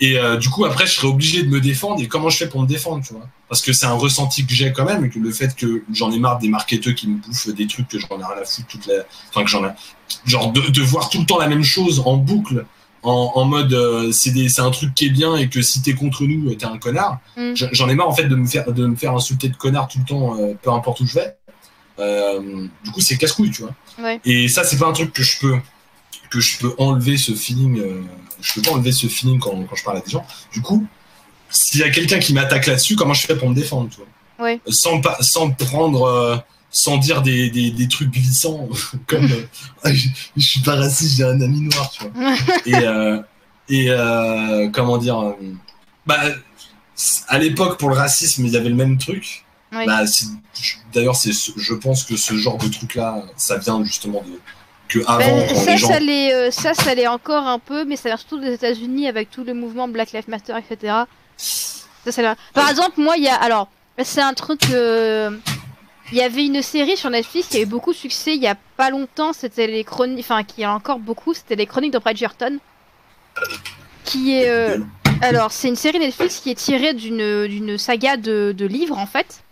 [0.00, 2.02] Et euh, du coup, après, je serais obligé de me défendre.
[2.02, 3.28] Et comment je fais pour me défendre, tu vois?
[3.48, 6.18] Parce que c'est un ressenti que j'ai quand même, que le fait que j'en ai
[6.18, 8.86] marre des marketeurs qui me bouffent des trucs que j'en ai rien à foutre toute
[8.86, 9.04] la...
[9.28, 9.70] Enfin, que j'en ai...
[10.24, 12.64] Genre, de, de voir tout le temps la même chose en boucle,
[13.02, 16.54] en, mode euh, c'est un truc qui est bien et que si t'es contre nous,
[16.54, 17.18] t'es un connard.
[17.36, 17.52] Mm.
[17.54, 19.98] J'en ai marre en fait de me faire de me faire insulter de connard tout
[19.98, 21.36] le temps, euh, peu importe où je vais.
[21.98, 23.74] Euh, du coup, c'est casse-couille, tu vois?
[24.24, 25.56] Et ça, c'est pas un truc que je peux
[26.30, 27.82] que je peux enlever ce feeling.
[28.42, 30.26] Je peux pas enlever ce feeling quand, quand je parle à des gens.
[30.52, 30.86] Du coup,
[31.48, 34.56] s'il y a quelqu'un qui m'attaque là-dessus, comment je fais pour me défendre, tu vois
[34.68, 38.68] Sans sans prendre sans dire des, des, des trucs glissants
[39.06, 39.24] comme
[39.86, 39.92] euh,
[40.36, 42.34] je, suis pas raciste j'ai un ami noir tu vois.
[42.66, 43.20] Et euh,
[43.68, 45.32] et euh, comment dire euh,
[46.06, 46.20] bah
[47.28, 49.44] à l'époque pour le racisme il y avait le même truc.
[49.72, 50.02] Bah,
[50.92, 54.40] d'ailleurs c'est je pense que ce genre de truc là ça vient justement de
[54.90, 55.88] que avant ben, ça, gens...
[55.88, 59.30] ça, l'est, ça ça l'est encore un peu mais ça vient surtout des États-Unis avec
[59.30, 61.04] tout le mouvement Black Lives Matter etc
[61.36, 63.68] ça, ça par exemple moi il y a alors
[64.02, 64.60] c'est un truc
[66.12, 68.48] il y avait une série sur Netflix qui a eu beaucoup de succès il y
[68.48, 71.98] a pas longtemps, c'était les chroniques, enfin qui a encore beaucoup, c'était les chroniques de
[71.98, 72.58] Bridgerton.
[74.04, 74.78] Qui est, euh,
[75.22, 79.06] alors c'est une série Netflix qui est tirée d'une d'une saga de, de, livres en
[79.06, 79.44] fait,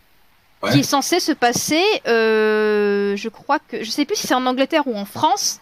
[0.71, 4.47] qui est censée se passer, euh, je crois que, je sais plus si c'est en
[4.47, 5.61] Angleterre ou en France,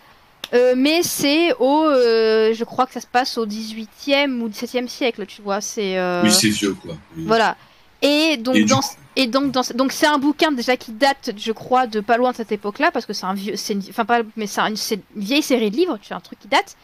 [0.54, 5.26] euh, mais c'est au, je crois que ça se passe au 18e ou 17e siècle,
[5.26, 6.00] tu vois, c'est.
[6.22, 6.94] Oui, c'est vieux quoi.
[7.16, 7.56] Voilà.
[8.02, 8.82] Et donc dans
[9.16, 12.32] et donc, dans, donc c'est un bouquin déjà qui date, je crois, de pas loin
[12.32, 14.76] de cette époque-là, parce que c'est un vieux, c'est enfin pas, mais c'est une,
[15.16, 16.76] vieille série de livres, tu as un truc qui date.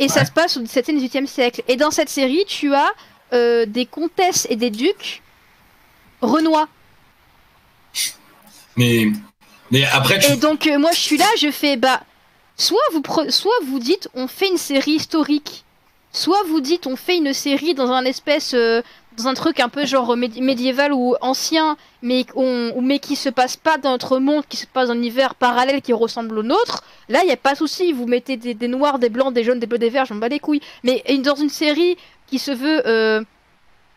[0.00, 1.62] Et ça se passe au 17e, 18e siècle.
[1.68, 2.90] Et dans cette série, tu as
[3.32, 5.22] euh, des comtesses et des ducs
[6.20, 6.66] renois.
[8.76, 9.08] Mais,
[9.70, 10.18] mais après.
[10.18, 10.32] Tu...
[10.32, 12.02] Et donc euh, moi je suis là, je fais bah,
[12.56, 15.64] soit vous soit vous dites on fait une série historique,
[16.12, 18.82] soit vous dites on fait une série dans un espèce euh,
[19.16, 23.56] dans un truc un peu genre médiéval ou ancien, mais, on, mais qui se passe
[23.56, 26.82] pas dans notre monde, qui se passe dans un univers parallèle qui ressemble au nôtre,
[27.08, 27.92] là, il n'y a pas de souci.
[27.92, 30.38] Vous mettez des, noirs, des blancs, des jaunes, des bleus, des verts, j'en bats les
[30.38, 30.62] couilles.
[30.82, 31.96] Mais dans une série
[32.26, 32.86] qui se veut.
[32.86, 33.22] Euh,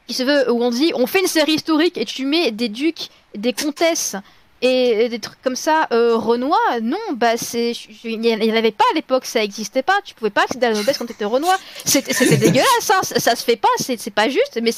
[0.08, 2.70] qui se veut où on dit on fait une série historique et tu mets des
[2.70, 4.16] ducs, des comtesses
[4.62, 8.86] et des trucs comme ça, euh, Renoir, non, bah c'est, il n'y en avait pas
[8.92, 10.00] à l'époque, ça n'existait pas.
[10.04, 11.60] Tu pouvais pas accéder à la noblesse quand tu étais Renoir.
[11.84, 14.72] C'était dégueulasse, hein, ça, se fait pas, c'est pas juste, mais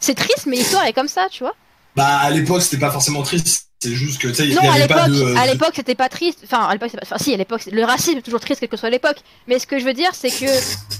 [0.00, 1.54] c'est triste, mais l'histoire est comme ça, tu vois.
[1.96, 4.86] Bah à l'époque c'était pas forcément triste, c'est juste que tu sais, il y avait
[4.86, 5.36] pas de.
[5.36, 8.22] à l'époque c'était pas triste, enfin à l'époque, enfin si à l'époque, le racisme est
[8.22, 9.18] toujours triste quelle que soit l'époque.
[9.48, 10.46] Mais ce que je veux dire c'est que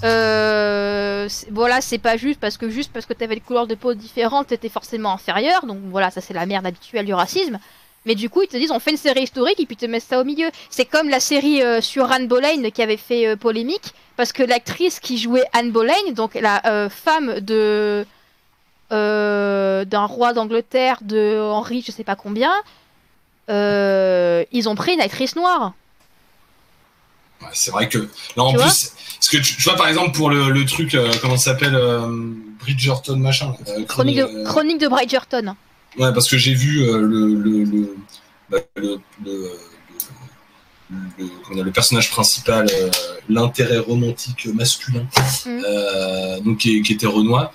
[0.05, 3.95] euh, voilà c'est pas juste parce que juste parce que t'avais des couleurs de peau
[3.95, 7.61] différentes t'étais forcément inférieur, donc voilà ça c'est la merde habituelle du racisme.
[8.09, 10.03] Mais du coup, ils te disent on fait une série historique et puis te mettent
[10.03, 10.51] ça au milieu.
[10.71, 14.43] C'est comme la série euh, sur Anne Boleyn qui avait fait euh, polémique parce que
[14.43, 18.07] l'actrice qui jouait Anne Boleyn, donc la euh, femme de
[18.91, 22.55] d'un roi d'Angleterre de Henri, je sais pas combien,
[23.51, 25.75] ils ont pris une actrice noire.
[27.53, 27.99] c'est vrai que
[28.35, 31.79] là en plus, ce que tu, vois par exemple pour le, truc comment ça s'appelle
[32.61, 33.55] Bridgerton machin.
[33.87, 35.55] Chronique, de, Chronique de Bridgerton.
[35.97, 37.97] Ouais, parce que j'ai vu euh, le, le, le,
[38.51, 39.01] bah, le,
[41.55, 42.91] le, personnage principal, euh,
[43.29, 45.07] l'intérêt romantique masculin,
[45.45, 45.63] mm.
[45.67, 47.53] euh, donc qui, était Renoir.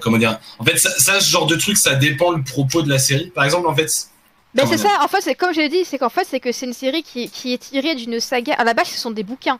[0.00, 2.98] comment dire En fait, ça, ce genre de truc, ça dépend le propos de la
[2.98, 3.30] série.
[3.30, 4.08] Par exemple, en fait.
[4.52, 4.98] Ben c'est ça.
[5.00, 7.30] En fait, c'est comme j'ai dit, c'est qu'en fait, c'est que c'est une série qui,
[7.30, 8.54] qui est tirée d'une saga.
[8.54, 9.58] À la base, ce sont des bouquins.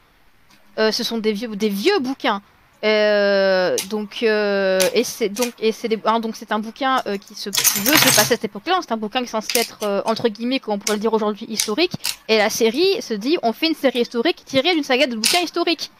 [0.77, 2.43] ce sont des vieux, des vieux bouquins.
[2.83, 7.35] Euh, donc euh, et c'est donc et c'est hein, donc c'est un bouquin euh, qui
[7.35, 8.81] se veut se passer à cette époque-là.
[8.81, 11.47] C'est un bouquin qui est censé être entre guillemets, comme on pourrait le dire aujourd'hui,
[11.49, 11.93] historique.
[12.29, 15.41] Et la série se dit, on fait une série historique tirée d'une saga de bouquins
[15.41, 15.91] historiques.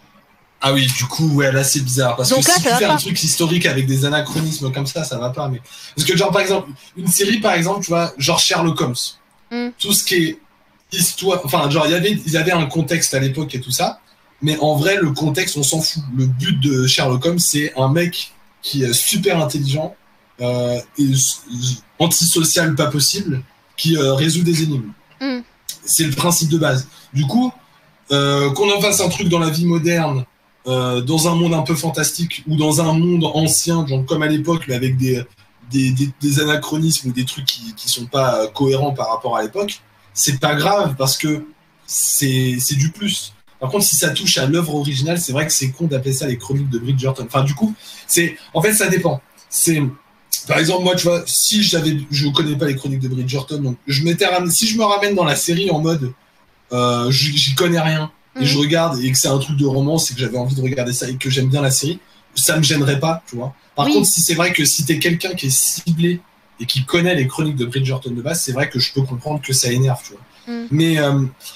[0.63, 2.17] Ah oui, du coup, ouais, là c'est bizarre.
[2.17, 5.31] Parce que si tu fais un truc historique avec des anachronismes comme ça, ça va
[5.31, 5.49] pas.
[5.49, 5.61] Mais...
[5.97, 8.95] Parce que, genre, par exemple, une série, par exemple, tu vois, genre Sherlock Holmes.
[9.51, 9.71] Hmm.
[9.79, 10.39] Tout ce qui est
[10.93, 11.41] histoire.
[11.45, 14.01] Enfin, genre, y il y avait un contexte à l'époque et tout ça
[14.43, 16.03] mais en vrai, le contexte, on s'en fout.
[16.17, 19.95] Le but de Sherlock Holmes, c'est un mec qui est super intelligent
[20.41, 21.13] euh, et
[21.99, 23.43] antisocial pas possible,
[23.77, 24.93] qui euh, résout des énigmes.
[25.21, 25.41] Mm.
[25.85, 26.89] C'est le principe de base.
[27.13, 27.53] Du coup,
[28.13, 30.25] euh, qu'on en fasse un truc dans la vie moderne,
[30.67, 34.65] dans un monde un peu fantastique, ou dans un monde ancien, genre comme à l'époque,
[34.69, 35.25] mais avec des,
[35.71, 39.81] des, des, anachronismes ou des trucs qui, qui sont pas cohérents par rapport à l'époque,
[40.15, 41.45] c'est pas grave parce que
[41.87, 43.33] c'est du plus.
[43.61, 46.27] Par contre, si ça touche à l'œuvre originale, c'est vrai que c'est con d'appeler ça
[46.27, 47.25] les chroniques de Bridgerton.
[47.27, 47.75] Enfin, du coup,
[48.07, 49.21] c'est, en fait, ça dépend.
[49.51, 49.83] C'est,
[50.49, 53.77] par exemple, moi, tu vois, si j'avais, je connais pas les chroniques de Bridgerton, donc
[53.87, 56.13] je m'étais si je me ramène dans la série en mode,
[56.73, 58.11] euh, j'y connais rien
[58.41, 58.61] et je mhm.
[58.61, 61.09] regarde et que c'est un truc de romance et que j'avais envie de regarder ça
[61.09, 61.99] et que j'aime bien la série,
[62.37, 63.55] ça me gênerait pas, tu vois.
[63.75, 66.21] Par contre, si c'est vrai que si t'es quelqu'un qui est ciblé
[66.61, 69.41] et qui connaît les chroniques de Bridgerton de base, c'est vrai que je peux comprendre
[69.43, 70.21] que ça énerve, tu vois.
[70.51, 70.67] Mm.
[70.71, 71.13] Mais euh,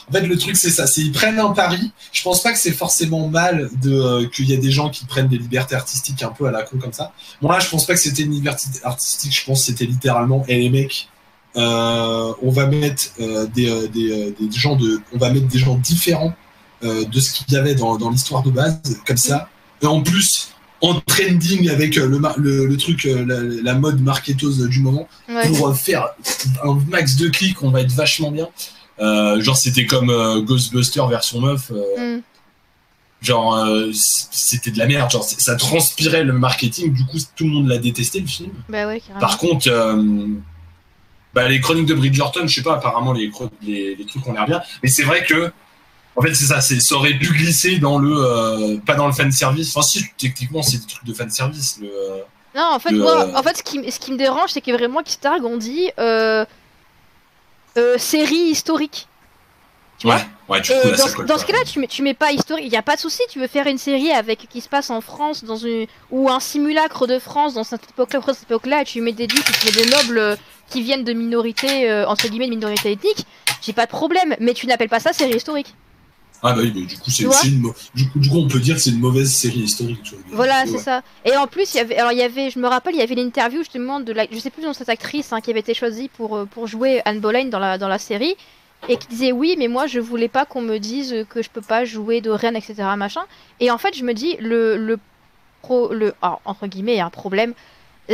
[0.08, 0.86] en fait, le truc, c'est ça.
[0.86, 1.92] C'est ils prennent un pari.
[2.12, 5.04] Je pense pas que c'est forcément mal de euh, qu'il y a des gens qui
[5.04, 7.12] prennent des libertés artistiques un peu à la con comme ça.
[7.42, 9.34] Bon, là, je pense pas que c'était une liberté artistique.
[9.38, 11.08] Je pense que c'était littéralement, et les mecs,
[11.56, 13.04] euh, on va mettre
[13.54, 16.34] des, des, des gens de, on va mettre des gens différents
[16.82, 19.48] de ce qu'il y avait dans, dans l'histoire de base, comme ça.
[19.82, 20.50] Et en plus,
[20.82, 25.48] en trending avec le, le, le truc, la, la mode marketose du moment Ouais.
[25.48, 26.08] pour faire
[26.62, 28.48] un max de clics, on va être vachement bien.
[29.00, 32.22] Euh, genre c'était comme euh, Ghostbuster version meuf, euh, Mm.
[33.22, 33.56] genre
[33.92, 37.78] c'était de la merde, genre ça transpirait le marketing, du coup tout le monde l'a
[37.78, 38.52] détesté le film.
[38.68, 39.02] Bah ouais.
[39.18, 39.68] Par contre,
[41.34, 43.30] bah, les chroniques de Bridgerton, je sais pas, apparemment les,
[43.62, 45.50] les, les trucs ont l'air bien, mais c'est vrai que
[46.16, 49.32] en fait c'est ça, ça aurait pu glisser dans le euh, pas dans le fan
[49.32, 49.76] service.
[49.76, 52.18] Enfin si techniquement c'est des trucs de fan service le euh,
[52.54, 54.60] Non, en fait, le- moi, en fait, ce qui, m- ce qui me dérange, c'est
[54.60, 56.44] que vraiment Kickstarter on dit euh,
[57.78, 59.08] euh, série historique.
[59.98, 61.40] Tu vois ouais ouais du Et coup là dans, ça ce- colle dans pas.
[61.40, 63.22] ce cas-là, tu mets, tu mets pas historique, il y a pas de souci.
[63.30, 66.40] Tu veux faire une série avec qui se passe en France, dans une ou un
[66.40, 69.66] simulacre de France dans cette époque-là, après cette époque-là, et tu mets des ducs, tu
[69.66, 70.36] mets des nobles euh,
[70.70, 73.24] qui viennent de minorités euh, entre guillemets de minorités ethniques.
[73.62, 75.74] J'ai pas de problème, mais tu n'appelles pas ça série historique.
[76.46, 78.74] Ah bah oui, mais du coup, c'est une du, coup, du coup, on peut dire
[78.76, 80.02] que c'est une mauvaise série historique.
[80.02, 80.24] Tu vois.
[80.36, 80.70] Voilà, Ouais.
[80.70, 81.02] c'est ça.
[81.24, 83.02] Et en plus, il y avait, alors il y avait, je me rappelle, il y
[83.02, 85.72] avait l'interview justement de la, je sais plus de cette actrice hein, qui avait été
[85.72, 88.36] choisie pour euh, pour jouer Anne Boleyn dans la dans la série
[88.90, 91.62] et qui disait oui, mais moi je voulais pas qu'on me dise que je peux
[91.62, 92.74] pas jouer de reine, etc.
[92.96, 93.22] machin.
[93.60, 94.98] Et en fait, je me dis le le
[95.62, 97.54] pro, le alors, entre guillemets un problème,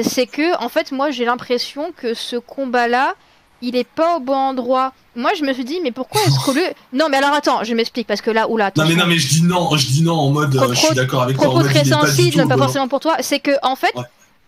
[0.04, 3.16] c'est que en fait moi j'ai l'impression que ce combat-là
[3.62, 4.92] il est pas au bon endroit.
[5.16, 6.62] Moi, je me suis dit, mais pourquoi est-ce que le.
[6.92, 9.28] Non, mais alors attends, je m'explique parce que là, oula, Non mais non mais je
[9.28, 11.50] dis non, je dis non en mode euh, Propos- je suis d'accord avec toi en
[11.50, 14.04] propos très pas sensible, tout pas forcément pour toi, c'est que en fait, Ouais.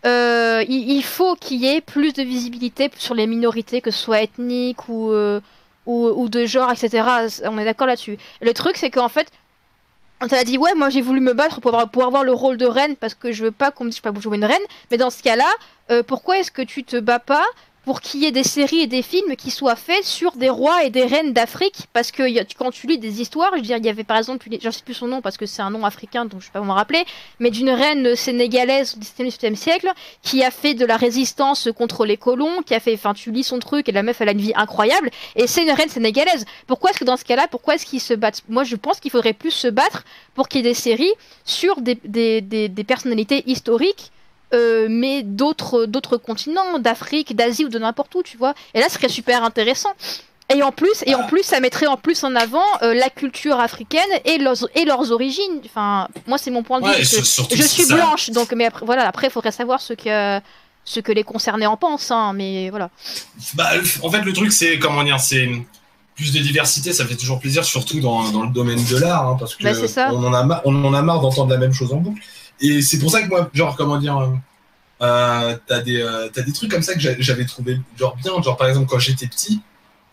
[0.06, 3.98] euh, il, il faut qu'il y ait plus de visibilité sur les minorités, que ce
[3.98, 5.40] soit ethnique ou, euh,
[5.86, 7.02] ou, ou de genre, etc.
[7.44, 8.18] On est d'accord là-dessus.
[8.40, 9.28] Le truc, c'est qu'en fait,
[10.20, 12.56] on t'a dit, ouais, moi j'ai voulu me battre pour avoir, pour avoir le rôle
[12.56, 14.36] de reine parce que je veux pas qu'on me dise que je peux pas jouer
[14.36, 14.62] une reine,
[14.93, 15.51] mais dans ce cas-là,
[16.06, 17.44] pourquoi est-ce que tu te bats pas
[17.84, 20.84] pour qu'il y ait des séries et des films qui soient faits sur des rois
[20.84, 22.22] et des reines d'Afrique parce que
[22.54, 24.82] quand tu lis des histoires, je veux dire, il y avait par exemple, je sais
[24.84, 27.04] plus son nom parce que c'est un nom africain donc je sais pas m'en rappeler,
[27.40, 29.90] mais d'une reine sénégalaise du 17e siècle
[30.22, 33.44] qui a fait de la résistance contre les colons, qui a fait, enfin tu lis
[33.44, 36.44] son truc et la meuf elle a une vie incroyable et c'est une reine sénégalaise.
[36.66, 38.42] Pourquoi est-ce que dans ce cas-là, pourquoi est-ce qu'ils se battent?
[38.48, 40.04] Moi je pense qu'il faudrait plus se battre
[40.34, 41.12] pour qu'il y ait des séries
[41.44, 44.11] sur des, des, des personnalités historiques
[44.52, 48.54] euh, mais d'autres d'autres continents, d'Afrique, d'Asie ou de n'importe où, tu vois.
[48.74, 49.90] Et là, ce serait super intéressant.
[50.54, 53.58] Et en plus, et en plus, ça mettrait en plus en avant euh, la culture
[53.58, 55.60] africaine et leurs et leurs origines.
[55.64, 56.90] Enfin, moi, c'est mon point de vue.
[56.92, 59.06] Ouais, je suis ça- blanche, donc mais après, voilà.
[59.08, 60.40] Après, il faudrait savoir ce que
[60.84, 62.90] ce que les concernés en pensent, hein, mais voilà.
[63.54, 63.70] Bah,
[64.02, 65.48] en fait, le truc, c'est comment dire, c'est
[66.16, 69.36] plus de diversité, ça fait toujours plaisir, surtout dans, dans le domaine de l'art, hein,
[69.38, 71.92] parce que Bah, on en a marre, on en a marre d'entendre la même chose
[71.92, 72.20] en boucle.
[72.62, 74.28] Et c'est pour ça que moi, genre, comment dire, euh,
[75.02, 78.56] euh, t'as des, euh, des trucs comme ça que j'a- j'avais trouvé genre bien, genre
[78.56, 79.60] par exemple quand j'étais petit.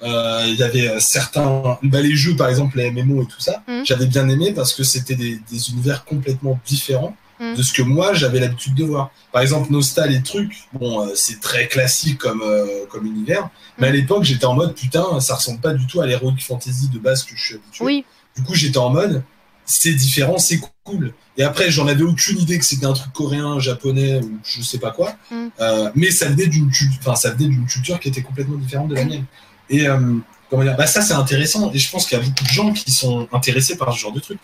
[0.02, 3.86] Il y avait certains, bah, les jeux par exemple, les MMO et tout ça, Mhm.
[3.86, 7.56] j'avais bien aimé parce que c'était des, des univers complètement différents Mhm.
[7.56, 9.12] de ce que moi j'avais l'habitude de voir.
[9.34, 12.44] Par exemple, Nostal et trucs, bon, c'est très classique comme,
[12.90, 16.08] comme univers, mais à l'époque j'étais en mode putain, ça ressemble pas du tout à
[16.08, 17.86] l'heroic fantasy de base que je suis habitué.
[17.86, 18.06] Oui,
[18.38, 19.22] Du coup, j'étais en mode,
[19.70, 21.14] c'est différent, c'est cool.
[21.38, 24.80] Et après, j'en avais aucune idée que c'était un truc coréen, japonais ou je sais
[24.80, 25.16] pas quoi.
[25.30, 25.48] Mm.
[25.62, 28.96] Euh, mais ça venait d'une enfin, ça venait d'une culture qui était complètement différente de
[28.96, 29.26] la mienne.
[29.70, 30.16] Et euh,
[30.50, 31.72] comment dire, bah ça c'est intéressant.
[31.72, 34.12] Et je pense qu'il y a beaucoup de gens qui sont intéressés par ce genre
[34.12, 34.40] de truc.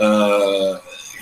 [0.00, 0.76] Euh,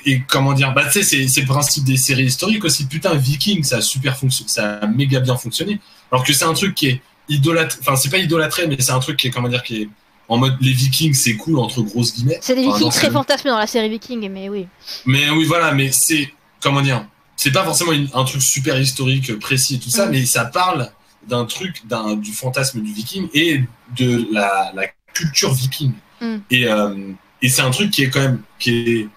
[0.05, 2.85] et comment dire, bah tu sais, c'est c'est le principe des séries historiques aussi.
[2.85, 5.81] Putain, Viking, ça a super fonctionné, ça a méga bien fonctionné.
[6.13, 9.01] Alors que c'est un truc qui est idolâtré, enfin c'est pas idolâtré, mais c'est un
[9.01, 9.89] truc qui est comment dire, qui est
[10.29, 12.39] en mode les Vikings, c'est cool entre grosses guillemets.
[12.43, 14.67] c'est des vikings très fantasmés dans la série Viking, mais oui.
[15.07, 16.33] mais oui, voilà, mais c'est
[16.63, 17.07] comment dire,
[17.37, 20.11] c'est pas forcément une- un truc super historique précis et tout ça, Mm.
[20.11, 20.91] mais ça parle
[21.27, 23.63] d'un truc, d'un du fantasme du viking et
[23.97, 24.83] de la, la
[25.15, 25.93] culture viking.
[26.21, 26.37] Mm.
[26.51, 26.95] Et, euh,
[27.43, 29.09] et c'est un truc qui est quand même qui est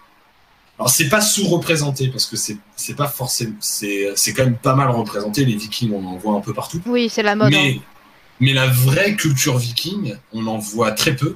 [0.77, 5.45] alors c'est pas sous-représenté parce que c'est pas forcément c'est quand même pas mal représenté
[5.45, 7.53] les vikings on en voit un peu partout Oui, c'est la mode.
[7.53, 7.73] hein.
[8.41, 11.35] Mais, la vraie culture viking, on en voit très peu.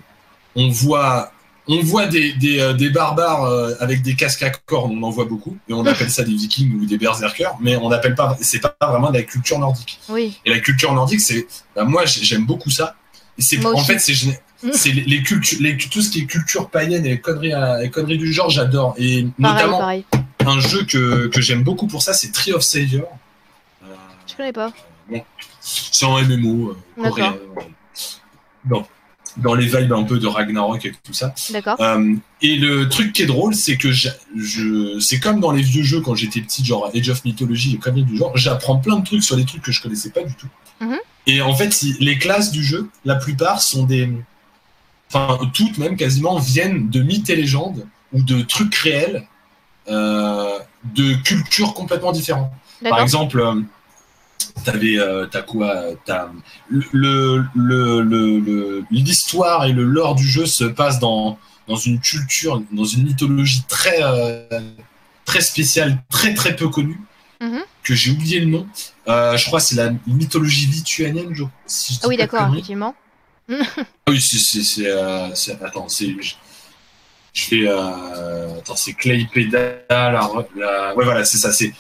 [0.56, 1.32] On voit,
[1.68, 5.10] on voit des, des, euh, des barbares euh, avec des casques à cornes, on en
[5.10, 5.58] voit beaucoup.
[5.70, 8.76] Et on appelle ça des vikings ou des berserkers, mais on n'appelle pas, c'est pas
[8.82, 10.00] vraiment de la culture nordique.
[10.10, 10.40] Oui.
[10.46, 12.96] Et la culture nordique, c'est, bah, moi j'ai- j'aime beaucoup ça.
[13.38, 14.14] Et c'est, en fait, c'est,
[14.64, 14.70] Mm.
[14.74, 15.60] c'est les, les cultures,
[15.92, 18.96] tout ce qui est culture païenne et conneries, à- les conneries du genre, j'adore.
[18.98, 20.06] Et Pareil, notamment, pareil.
[20.46, 23.06] un jeu que, que j'aime beaucoup pour ça, c'est Tree of Savior.
[23.84, 23.88] Euh,
[24.26, 24.72] Je connais pas.
[25.66, 27.36] C'est un MMO euh, coréen.
[28.64, 28.86] Bon.
[29.38, 31.34] dans les vibes un peu de Ragnarok et tout ça.
[31.52, 31.76] D'accord.
[31.80, 35.62] Euh, et le truc qui est drôle, c'est que je, je c'est comme dans les
[35.62, 38.98] vieux jeux quand j'étais petit, genre Age of Mythology et comme du genre, j'apprends plein
[39.00, 40.48] de trucs sur des trucs que je connaissais pas du tout.
[40.82, 40.98] Mhm.
[41.28, 44.12] Et en fait, les classes du jeu, la plupart sont des,
[45.10, 49.28] enfin toutes même quasiment viennent de mythes et légendes ou de trucs réels,
[49.90, 50.60] euh,
[50.96, 52.52] de cultures complètement différentes.
[52.88, 53.42] Par exemple,
[54.64, 56.30] t'avais, euh, t'as quoi T'as
[56.70, 61.38] le le- le- le- l'histoire et le lore du jeu se passe dans
[61.68, 64.46] dans une culture, dans une mythologie très euh,
[65.26, 67.00] très spéciale, très très peu connue,
[67.42, 67.62] Mhm.
[67.84, 68.68] que j'ai oublié le nom.
[69.08, 71.30] Euh, je crois que c'est la mythologie lituanienne.
[71.34, 72.96] Je, si je dis Ah oui, d'accord, effectivement.
[73.50, 73.56] Ah
[74.10, 74.38] oui, c'est
[75.36, 76.34] c'est attends, c'est je,
[77.34, 79.60] fais attends, c'est Klaipeda
[79.90, 81.74] la, la ouais voilà, c'est ça, c'est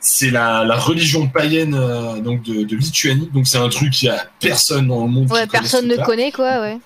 [0.00, 3.28] c'est la, la religion païenne euh, donc de, de Lituanie.
[3.34, 5.96] Donc c'est un truc qu'il y a personne dans le monde Ouais, qui personne ne
[5.96, 6.78] connaît, quoi, ouais.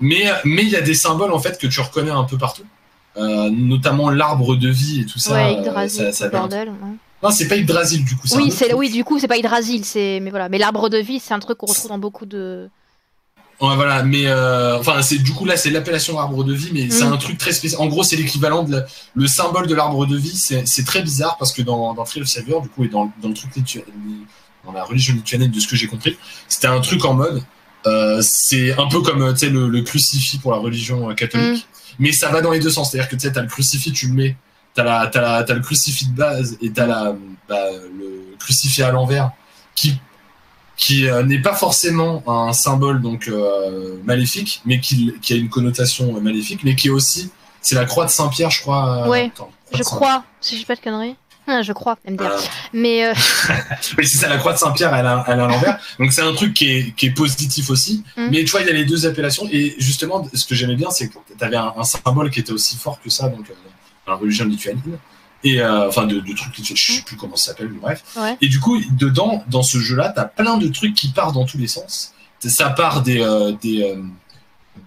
[0.00, 2.64] Mais mais il y a des symboles en fait que tu reconnais un peu partout.
[3.16, 5.34] Euh, notamment l'arbre de vie et tout ça.
[5.34, 6.68] ouais, euh, Yggdrasil, ça- bordel.
[6.70, 6.96] ouais.
[7.22, 8.26] Non, c'est pas Yggdrasil du coup.
[8.34, 11.20] Oui, c'est oui, du coup, c'est pas Yggdrasil, c'est mais voilà, mais l'arbre de vie,
[11.20, 12.68] c'est un truc qu'on retrouve dans beaucoup de
[13.60, 16.90] Ouais, voilà, mais euh, enfin, c'est du coup là, c'est l'appellation arbre de vie, mais
[16.90, 17.12] c'est Mm.
[17.12, 17.80] un truc très spécial.
[17.80, 20.36] En gros, c'est l'équivalent de la- le symbole de l'arbre de vie.
[20.36, 23.28] C'est très bizarre parce que dans, dans Trail of Savior, du coup, et dans, dans
[23.28, 23.50] le truc
[24.64, 26.16] dans la religion lituanienne, de ce que j'ai compris,
[26.48, 27.42] c'était un truc en mode.
[27.86, 31.66] euh, c'est un peu comme tu le, le crucifix pour la religion euh, catholique,
[31.98, 32.90] mais ça va dans les deux sens.
[32.90, 34.36] C'est-à-dire que tu sais, t'as le crucifix, tu le mets,
[34.76, 37.14] la, t'as la, t'as le crucifix de base et t'as la,
[37.48, 37.56] bah,
[37.98, 39.30] le crucifix à l'envers
[39.74, 39.98] qui
[40.76, 45.48] qui euh, n'est pas forcément un symbole donc euh, maléfique, mais qui, qui a une
[45.48, 47.30] connotation maléfique, mais qui est aussi,
[47.60, 49.06] c'est la croix de Saint-Pierre, je crois.
[49.08, 51.16] euh, croix je Saint- crois, si je dis pas de conneries.
[51.46, 52.22] Ah, je crois, MDR.
[52.24, 52.38] Euh,
[52.72, 53.12] Mais
[53.98, 55.78] oui, c'est ça, la croix de Saint-Pierre, elle a, elle a à l'envers.
[55.98, 58.02] Donc c'est un truc qui est, qui est positif aussi.
[58.16, 58.28] Mm.
[58.30, 59.46] Mais tu vois, il y a les deux appellations.
[59.52, 62.52] Et justement, ce que j'aimais bien, c'est que tu avais un, un symbole qui était
[62.52, 63.44] aussi fort que ça, donc
[64.08, 64.98] la religion lituanienne.
[65.44, 68.02] Et euh, enfin, de, de trucs je sais plus comment ça s'appelle, mais bref.
[68.16, 68.36] Ouais.
[68.40, 71.44] Et du coup, dedans, dans ce jeu-là, tu as plein de trucs qui partent dans
[71.44, 72.12] tous les sens.
[72.40, 74.02] Ça part des, euh, des, euh,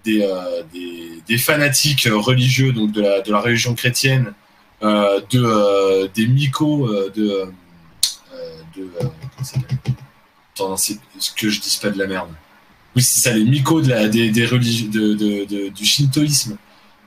[0.03, 0.27] des,
[0.73, 4.33] des, des fanatiques religieux, donc de la, de la religion chrétienne,
[4.81, 7.49] de, des mycos, de.
[8.75, 9.11] de comment
[9.43, 9.77] ça s'appelle?
[10.55, 12.29] Attends, c'est ce que je dise pas de la merde.
[12.95, 16.57] Oui, c'est ça, les mycos de la, des, des religi- de, de, de- du shintoïsme.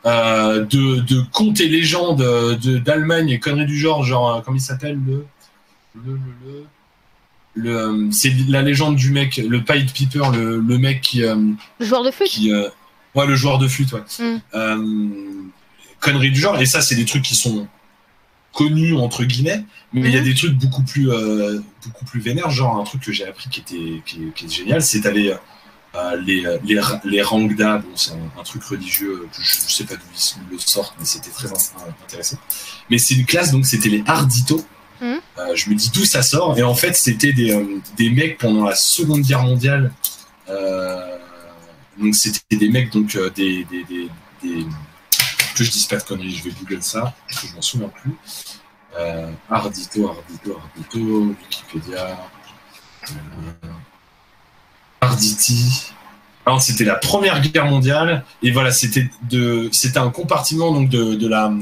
[0.07, 4.57] Euh, de, de contes et légendes euh, d'Allemagne et conneries du genre, genre, euh, comment
[4.57, 5.27] il s'appelle le.
[5.95, 6.13] Le.
[6.45, 6.67] Le.
[7.55, 7.93] Le.
[8.07, 11.23] le, c'est la légende du mec, le Pied Piper, le, le mec qui.
[11.23, 11.37] euh,
[11.79, 12.29] le joueur de flûte.
[12.29, 12.69] qui euh,
[13.15, 14.03] ouais le joueur de flûte ouais
[14.55, 15.51] Mm.
[16.01, 17.69] Conneries du genre et ça c'est des trucs qui sont
[18.55, 20.25] connus entre guillemets mais il y a Mhm.
[20.25, 21.11] des trucs beaucoup plus
[21.85, 24.49] beaucoup plus vénères genre un truc que j'ai appris qui était qui, est- qui est
[24.49, 25.35] génial c'est euh,
[26.25, 29.85] les les ra- les rangda bon c'est un, un truc religieux que je, je sais
[29.85, 30.03] pas d'où
[30.51, 32.39] ils le sortent mais c'était très in- intéressant
[32.89, 34.65] mais c'est une classe donc c'était les ardito.
[35.03, 35.17] Euh,
[35.55, 38.65] je me dis d'où ça sort et en fait c'était des, euh, des mecs pendant
[38.65, 39.93] la seconde guerre mondiale
[40.49, 41.17] euh,
[41.99, 44.67] donc c'était des mecs donc euh, des, des,
[45.57, 47.89] que je dise pas de conneries, je vais google ça parce que je m'en souviens
[47.89, 48.13] plus.
[48.99, 52.19] Euh, Ardito, Ardito, Ardito, Wikipédia,
[53.11, 53.15] euh,
[55.01, 55.93] Arditi.
[56.47, 61.15] Alors c'était la première guerre mondiale et voilà c'était de c'était un compartiment donc de,
[61.15, 61.53] de la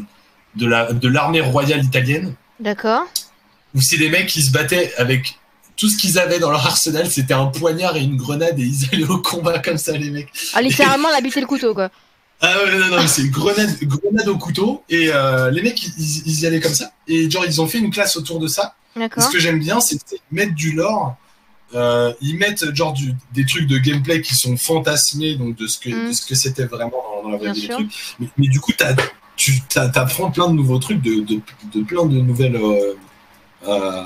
[0.57, 3.03] de la de l'armée royale italienne D'accord.
[3.75, 5.39] où c'est des mecs qui se battaient avec
[5.79, 8.89] tout ce qu'ils avaient dans leur arsenal, c'était un poignard et une grenade et ils
[8.93, 10.29] allaient au combat comme ça les mecs.
[10.53, 11.89] Ah, littéralement, la le couteau, quoi.
[12.41, 16.23] Ah ouais, non, non, c'est une grenade, grenade au couteau et euh, les mecs ils,
[16.27, 18.75] ils y allaient comme ça et genre ils ont fait une classe autour de ça.
[18.97, 19.23] D'accord.
[19.23, 19.99] ce que j'aime bien c'est
[20.33, 21.17] mettent du lore,
[21.75, 25.79] euh, ils mettent genre du, des trucs de gameplay qui sont fantasmés donc de ce
[25.79, 26.09] que Mm.
[26.09, 27.69] de ce que c'était vraiment dans, la vraie vie.
[28.19, 28.73] Mais, mais du coup
[29.37, 31.41] tu t'apprends plein de nouveaux trucs de, de,
[31.75, 32.95] de plein de nouvelles euh,
[33.67, 34.03] euh,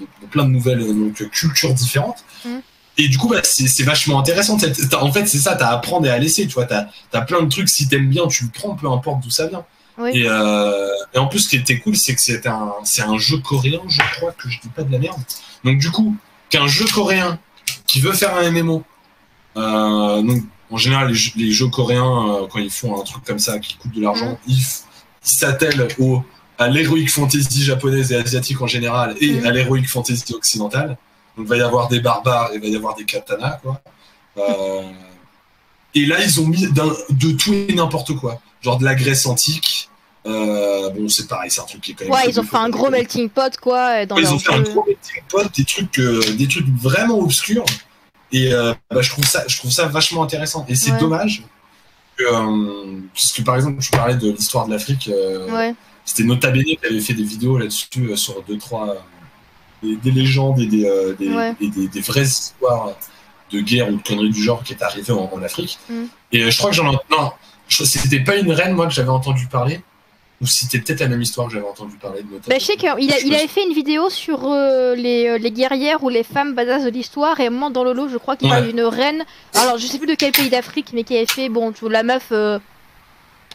[0.00, 2.24] de, plein de nouvelles euh, donc, cultures différentes.
[2.44, 2.58] Mm.
[2.98, 4.54] Et du coup, bah, c'est vachement intéressant.
[4.54, 6.46] En fait, c'est ça, t'as à apprendre et à laisser.
[6.46, 7.68] Tu vois, t'as as plein de trucs.
[7.68, 9.66] Si t'aimes bien, tu le prends, peu importe d'où ça vient.
[9.98, 10.10] Oui.
[10.14, 13.18] Et, euh, et en plus, ce qui était cool, c'est que c'est un, c'est un
[13.18, 15.20] jeu coréen, je crois que je dis pas de la merde.
[15.64, 16.16] Donc, du coup,
[16.50, 17.38] qu'un jeu coréen
[17.86, 18.82] qui veut faire un MMO,
[19.56, 23.24] euh, donc en général, les jeux, les jeux coréens, euh, quand ils font un truc
[23.24, 24.82] comme ça qui coûte de l'argent, ils, f-
[25.24, 26.22] ils s'attellent au
[26.58, 29.46] à l'heroic fantasy japonaise et asiatique en général et Mhm.
[29.46, 30.96] à l'heroic fantasy occidentale.
[31.36, 33.80] Donc il va y avoir des barbares, il va y avoir des katanas, quoi.
[34.38, 34.82] Euh,
[35.94, 38.40] et là, ils ont mis de tout et n'importe quoi.
[38.62, 39.88] Genre de la Grèce antique.
[40.26, 42.12] Euh, bon, c'est pareil, c'est un truc qui est quand même.
[42.12, 44.62] Ouais, ils ont fait un gros melting pot, quoi, dans Ouais, ils ont fait un
[44.62, 47.64] gros melting pot, des trucs, euh, des trucs vraiment obscurs.
[48.32, 48.50] Et
[48.90, 50.66] bah, je, trouve ça, je trouve ça vachement intéressant.
[50.68, 51.44] Et c'est dommage
[52.16, 52.24] que,
[53.14, 55.10] puisque par exemple, je parlais de l'histoire de l'Afrique,
[56.04, 58.96] c'était Nota Bene qui avait fait des vidéos là-dessus sur deux, trois.
[59.82, 61.14] Des, légendes et des,
[61.60, 62.94] des, des, vraies histoires
[63.52, 65.78] de guerre ou de conneries du genre qui est arrivé en, Afrique.
[65.88, 66.04] Mm.
[66.32, 66.96] Et je crois que j'en ai.
[67.10, 67.30] Non,
[67.68, 69.80] c'était pas une reine, moi, que j'avais entendu parler.
[70.42, 72.90] Ou c'était peut-être la même histoire que j'avais entendu parler de Bah, je sais qu'il
[72.98, 76.84] il avait fait une vidéo sur euh, les, euh, les, guerrières ou les femmes badass
[76.84, 77.40] de l'histoire.
[77.40, 79.24] Et à un moment dans le lot, je crois qu'il y a une reine.
[79.54, 81.48] Alors, je sais plus de quel pays d'Afrique, mais qui avait fait.
[81.48, 82.28] Bon, la meuf.
[82.32, 82.58] Euh,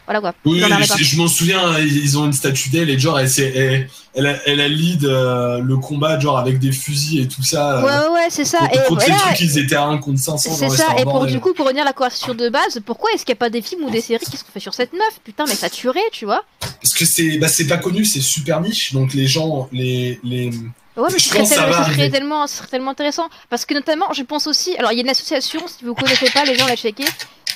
[0.06, 0.34] voilà quoi.
[0.44, 0.60] Oui,
[0.98, 4.60] je, m'en souviens, ils ont une statue d'elle et genre, elle, elle, elle, a, elle
[4.60, 7.84] a lead euh, le combat, genre avec des fusils et tout ça.
[7.84, 8.58] Ouais, ouais, c'est ça.
[8.72, 10.54] et contre voilà, trucs, ils étaient à 1 contre 500.
[10.54, 13.24] C'est ça, et pour, du coup, pour revenir à la conversation de base, pourquoi est-ce
[13.24, 15.20] qu'il n'y a pas des films ou des séries qui sont faits sur cette meuf?
[15.22, 18.92] Putain, mais ça tuerait, tu vois Parce que c'est bah, pas connu, c'est super niche,
[18.92, 20.18] donc les gens, les.
[20.24, 20.50] les...
[20.96, 23.28] Ouais, mais ce serait, tellement, tellement intéressant.
[23.48, 24.76] Parce que notamment, je pense aussi.
[24.76, 27.06] Alors, il y a une association, si vous connaissez pas, les gens la checker.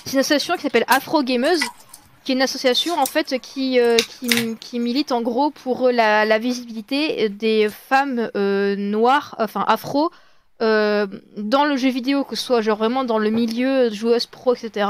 [0.06, 1.60] C'est une association qui s'appelle Afro Gameuse
[2.26, 3.96] qui est une association en fait qui, euh,
[4.60, 10.10] qui, milite en gros pour la, visibilité des femmes euh, noires, enfin afro,
[10.60, 14.54] euh, dans le jeu vidéo, que ce soit genre vraiment dans le milieu joueuse pro,
[14.54, 14.88] etc.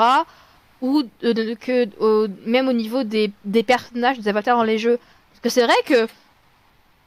[0.80, 4.98] Ou que même au niveau des, des, personnages, des avatars dans les jeux.
[5.30, 6.10] Parce que c'est vrai que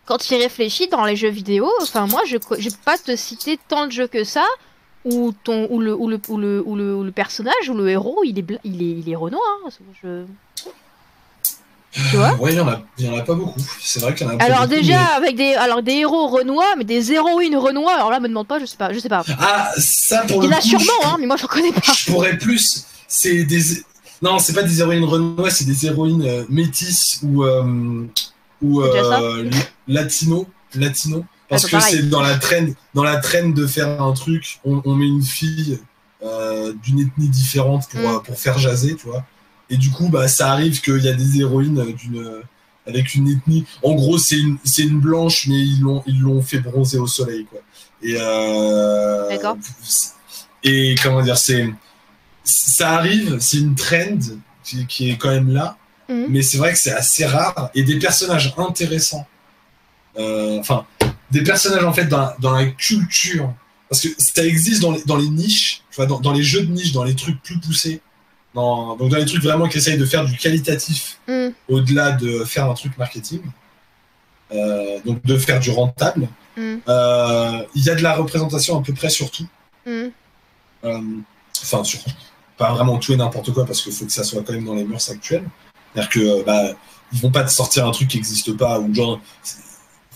[0.05, 3.15] quand tu y réfléchis dans les jeux vidéo, enfin moi je ne vais pas te
[3.15, 4.45] citer tant de jeux que ça
[5.05, 8.21] où, ton, où, le, où, le, où, le, où, le, le personnage ou le héros
[8.25, 9.41] il est, il est, il est Renoir.
[9.65, 9.69] Hein,
[10.03, 10.25] je...
[11.91, 12.67] Tu vois Ouais, il y, en
[13.13, 13.59] en a pas beaucoup.
[13.81, 16.75] C'est vrai qu'il y en a Alors, beaucoup, déjà, avec des, alors, des héros Renois,
[16.77, 18.93] mais des héroïnes Renois, alors là, me demande pas, je sais pas.
[18.93, 19.23] Je sais pas.
[19.39, 21.93] Ah, ça pour il y en a sûrement, hein, mais moi je connais pas.
[21.93, 22.85] Je pourrais plus.
[23.07, 23.61] C'est des.
[24.21, 27.43] Non, c'est pas des héroïnes Renois, c'est des héroïnes euh, métisses ou.
[27.43, 28.05] Euh,
[28.61, 29.49] ou euh,
[29.87, 30.45] latino.
[30.75, 31.25] Latino.
[31.49, 35.07] Parce que c'est dans la traîne, dans la traîne de faire un truc, on, met
[35.07, 35.79] une fille
[36.23, 38.05] euh, d'une ethnie différente pour, mm.
[38.05, 39.25] euh, pour faire jaser, tu vois.
[39.71, 42.41] Et du coup, bah, ça arrive qu'il y a des héroïnes d'une
[42.85, 43.65] avec une ethnie.
[43.83, 47.07] En gros, c'est une, c'est une blanche, mais ils l'ont, ils l'ont fait bronzer au
[47.07, 47.59] soleil, quoi.
[48.01, 49.37] Et euh.
[50.63, 51.69] Et comment dire, c'est
[52.43, 54.17] ça arrive, c'est une trend
[54.63, 55.77] qui, qui, est quand même là,
[56.09, 56.25] mm.
[56.29, 59.27] mais c'est vrai que c'est assez rare et des personnages intéressants.
[60.17, 60.85] Enfin,
[61.31, 63.53] des personnages en fait dans, dans, la culture.
[63.89, 66.61] Parce que ça existe dans les, dans les niches, tu vois, dans, dans, les jeux
[66.61, 68.01] de niche, dans les trucs plus poussés.
[68.53, 71.49] Dans, donc dans les trucs vraiment qui essayent de faire du qualitatif mm.
[71.67, 73.41] au-delà de faire un truc marketing.
[74.51, 76.27] Euh, donc de faire du rentable.
[76.57, 76.77] Mm.
[76.87, 79.47] Euh, il y a de la représentation à peu près sur tout.
[79.85, 80.07] Mm.
[80.85, 81.01] Euh,
[81.61, 81.99] enfin, sur
[82.57, 84.75] pas vraiment tout et n'importe quoi parce qu'il faut que ça soit quand même dans
[84.75, 85.47] les mœurs actuelles.
[85.93, 86.73] C'est-à-dire que bah,
[87.13, 89.19] ils vont pas te sortir un truc qui n'existe pas ou genre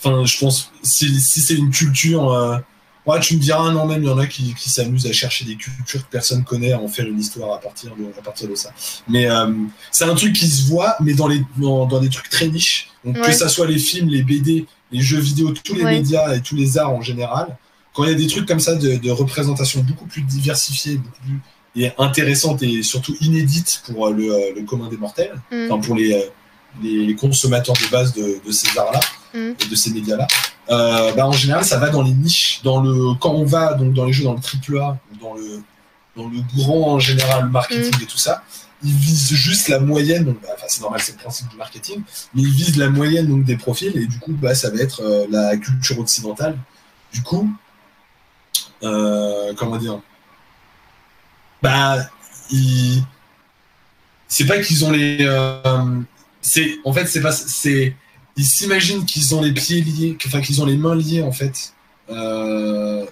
[0.04, 2.32] Enfin, je pense, si, si c'est une culture.
[2.32, 2.58] Euh,
[3.06, 5.46] ouais, tu me diras, non, même il y en a qui, qui s'amusent à chercher
[5.46, 8.50] des cultures que personne connaît, à en faire une histoire à partir de, à partir
[8.50, 8.72] de ça.
[9.08, 9.54] Mais euh,
[9.92, 12.90] c'est un truc qui se voit, mais dans, les, dans, des trucs très niches.
[13.06, 16.42] Donc, que ça soit les films, les BD, les jeux vidéo, tous les médias et
[16.42, 17.58] tous les arts en général,
[17.94, 21.22] quand il y a des trucs comme ça de, de représentation beaucoup plus diversifiée, beaucoup
[21.26, 21.40] plus
[21.76, 25.72] et intéressante et surtout inédite pour euh, le, le commun des mortels, mm.
[25.72, 26.30] enfin pour les,
[26.82, 29.00] les consommateurs de base de, de ces arts-là,
[29.34, 29.54] Mm.
[29.68, 30.28] de ces médias-là,
[30.70, 32.62] euh, bah, en général, ça va dans les niches.
[32.64, 35.64] Dans le, quand on va donc dans les jeux dans le triple A, dans le,
[36.16, 38.04] dans le grand en général marketing mm.
[38.04, 38.44] et tout ça,
[38.84, 40.26] ils visent juste la moyenne.
[40.26, 42.04] Donc, bah, c'est normal, c'est le principe du marketing,
[42.36, 45.02] mais ils visent la moyenne donc des profils et du coup, bah, ça va être
[45.02, 46.56] euh, la culture occidentale.
[47.12, 47.52] Du coup,
[48.84, 50.00] euh, comment dire?
[51.64, 51.98] Bah,
[54.28, 55.26] c'est pas qu'ils ont les.
[56.44, 57.96] C'est en fait, c'est pas c'est
[58.36, 61.74] ils s'imaginent qu'ils ont les pieds liés, enfin qu'ils ont les mains liées en fait,
[62.10, 63.06] euh,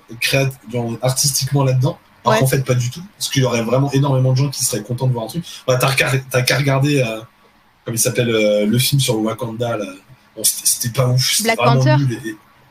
[1.01, 1.97] artistiquement là-dedans.
[2.23, 3.01] Alors qu'en fait, pas du tout.
[3.17, 5.43] Parce qu'il y aurait vraiment énormément de gens qui seraient contents de voir un truc.
[5.67, 7.19] Bah, T'as qu'à regarder, euh,
[7.83, 9.77] comme il s'appelle, euh, le film sur Wakanda.
[9.77, 9.85] Là.
[10.35, 11.41] Bon, C'était pas ouf.
[11.41, 11.95] Black Panther.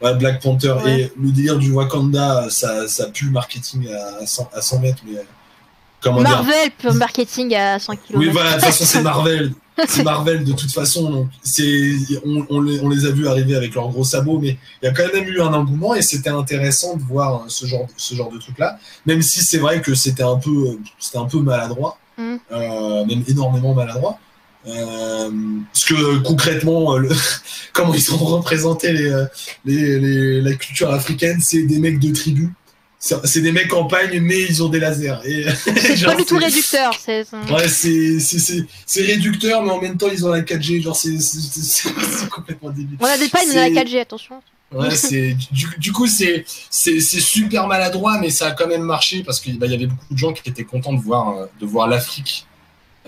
[0.03, 0.77] ouais, Black Panther.
[0.87, 5.03] Et le délire du Wakanda, ça, ça pue le marketing à 100, à 100 mètres.
[5.05, 5.19] Mais,
[6.01, 8.19] comment Marvel le marketing à 100 km.
[8.19, 9.53] Oui, voilà, de toute façon, c'est Marvel.
[9.89, 11.11] c'est Marvel de toute façon.
[11.11, 11.93] Donc c'est,
[12.25, 15.29] on, les, a vus arriver avec leurs gros sabots, mais il y a quand même
[15.29, 18.79] eu un engouement et c'était intéressant de voir ce genre, ce genre de truc-là.
[19.07, 22.37] Même si c'est vrai que c'était un peu, c'était un peu maladroit, mm.
[22.53, 24.19] euh, même énormément maladroit.
[24.67, 25.31] Euh,
[25.73, 27.09] parce que concrètement, euh,
[27.73, 28.93] comment ils sont représentés
[29.65, 32.53] les, la culture africaine, c'est des mecs de tribu
[33.01, 35.15] c'est des mecs campagne, mais ils ont des lasers.
[35.55, 36.93] C'est pas du tout réducteur.
[36.99, 40.83] C'est ouais, c'est réducteur, mais en même temps, ils ont la 4G.
[40.83, 42.99] Genre, c'est complètement débile.
[43.01, 44.43] On a des pas, on a la 4G, attention.
[44.73, 49.41] Ouais, c'est du, coup c'est c'est super maladroit, mais ça a quand même marché parce
[49.41, 51.89] qu'il bah, y avait beaucoup de gens qui étaient contents de voir euh, de voir
[51.89, 52.47] l'Afrique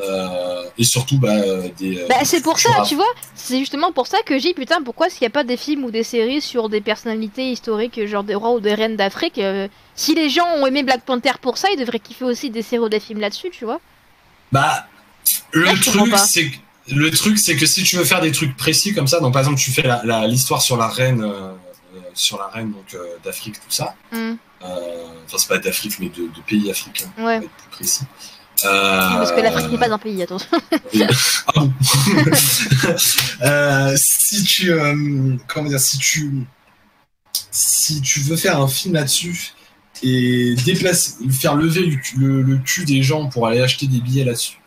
[0.00, 1.34] euh, et surtout bah,
[1.78, 1.98] des.
[1.98, 5.10] Euh, bah, c'est pour ça, tu vois, c'est justement pour ça que j'ai putain pourquoi
[5.10, 8.34] s'il n'y a pas des films ou des séries sur des personnalités historiques genre des
[8.34, 9.40] rois ou des reines d'Afrique.
[9.94, 12.84] si les gens ont aimé Black Panther pour ça, ils devraient kiffer aussi des séries
[12.84, 13.80] ou des films là-dessus, tu vois.
[14.50, 14.86] Bah
[15.52, 16.50] le truc c'est
[16.88, 19.40] le truc, c'est que si tu veux faire des trucs précis comme ça, donc par
[19.40, 19.84] exemple, tu fais
[20.26, 21.52] l'histoire sur la reine, euh,
[21.94, 23.94] euh, sur la reine donc euh, d'Afrique, tout ça.
[24.10, 24.32] Mm.
[24.60, 27.10] Enfin, c'est pas d'Afrique, mais de, pays africains.
[27.18, 27.38] Ouais.
[27.38, 28.04] Pour être plus précis.
[28.62, 30.48] Parce que l'Afrique n'est pas un pays, attention.
[33.44, 34.72] ah si tu,
[35.48, 36.46] comment dire, si tu,
[37.50, 39.52] si tu veux faire un film là-dessus
[40.02, 44.58] et déplacer, faire lever le cul des gens pour aller acheter des billets là-dessus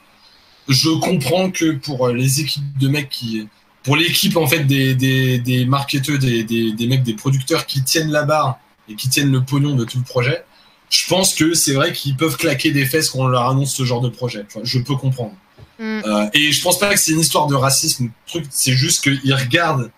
[0.68, 3.48] je comprends que pour les équipes de mecs qui.
[3.84, 7.84] Pour l'équipe en fait des, des, des marketeurs, des, des, des, mecs, des producteurs qui
[7.84, 8.58] tiennent la barre
[8.90, 10.44] et qui tiennent le pognon de tout le projet,
[10.90, 13.84] je pense que c'est vrai qu'ils peuvent claquer des fesses quand on leur annonce ce
[13.84, 14.46] genre de projet.
[14.64, 15.34] je peux comprendre.
[15.80, 16.02] Mm.
[16.06, 18.10] Euh, et je pense pas que c'est une histoire de racisme.
[18.28, 19.92] Truc, c'est juste qu'ils regardent,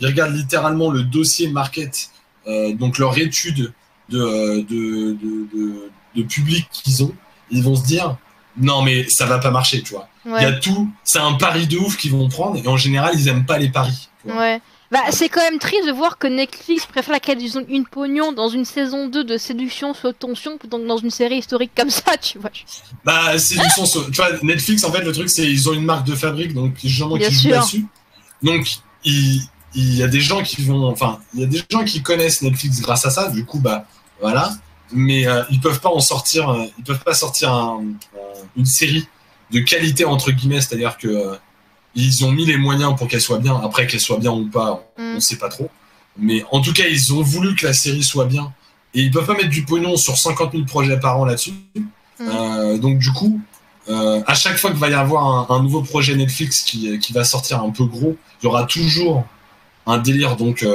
[0.00, 2.10] ils regardent littéralement le dossier market,
[2.46, 3.72] euh, donc leur étude
[4.08, 5.16] de, de,
[6.14, 7.14] de, public qu'ils ont.
[7.50, 8.16] Ils vont se dire,
[8.56, 10.08] non mais ça va pas marcher, tu vois.
[10.24, 13.12] Il y a tout, c'est un pari de ouf qu'ils vont prendre et en général
[13.14, 14.08] ils aiment pas les paris.
[14.24, 14.60] Ouais.
[14.92, 18.48] Bah c'est quand même triste de voir que Netflix préfère qu'ils ont une pognon dans
[18.48, 22.16] une saison 2 de séduction sous tension plutôt que dans une série historique comme ça,
[22.20, 22.50] tu vois.
[23.04, 26.14] Bah séduction, tu vois, Netflix en fait le truc c'est ils ont une marque de
[26.14, 27.86] fabrique donc gens qui jouent dessus.
[28.42, 28.68] Donc
[29.04, 29.40] il,
[29.74, 32.42] il y a des gens qui vont, enfin il y a des gens qui connaissent
[32.42, 33.86] Netflix grâce à ça, du coup bah
[34.20, 34.52] voilà
[34.92, 37.78] mais euh, ils peuvent pas en sortir, euh, ils peuvent pas sortir
[38.56, 39.06] une série
[39.50, 41.34] de qualité entre guillemets, c'est-à-dire que euh,
[41.94, 43.60] ils ont mis les moyens pour qu'elle soit bien.
[43.62, 45.20] Après qu'elle soit bien ou pas, on, ne mm.
[45.20, 45.68] sait pas trop.
[46.18, 48.52] Mais en tout cas, ils ont voulu que la série soit bien
[48.94, 51.54] et ils peuvent pas mettre du pognon sur 50 000 projets par an là-dessus.
[52.18, 52.78] Mm.
[52.78, 53.40] donc du coup,
[53.88, 57.62] à chaque fois qu'il va y avoir un, nouveau projet Netflix qui, qui, va sortir
[57.62, 59.24] un peu gros, il y aura toujours
[59.86, 60.36] un délire.
[60.36, 60.66] Donc,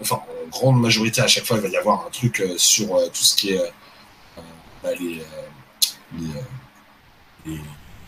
[0.00, 0.20] enfin,
[0.50, 3.22] grande majorité, à chaque fois, il va y avoir un truc euh, sur euh, tout
[3.22, 4.40] ce qui est euh,
[4.82, 5.22] bah, les,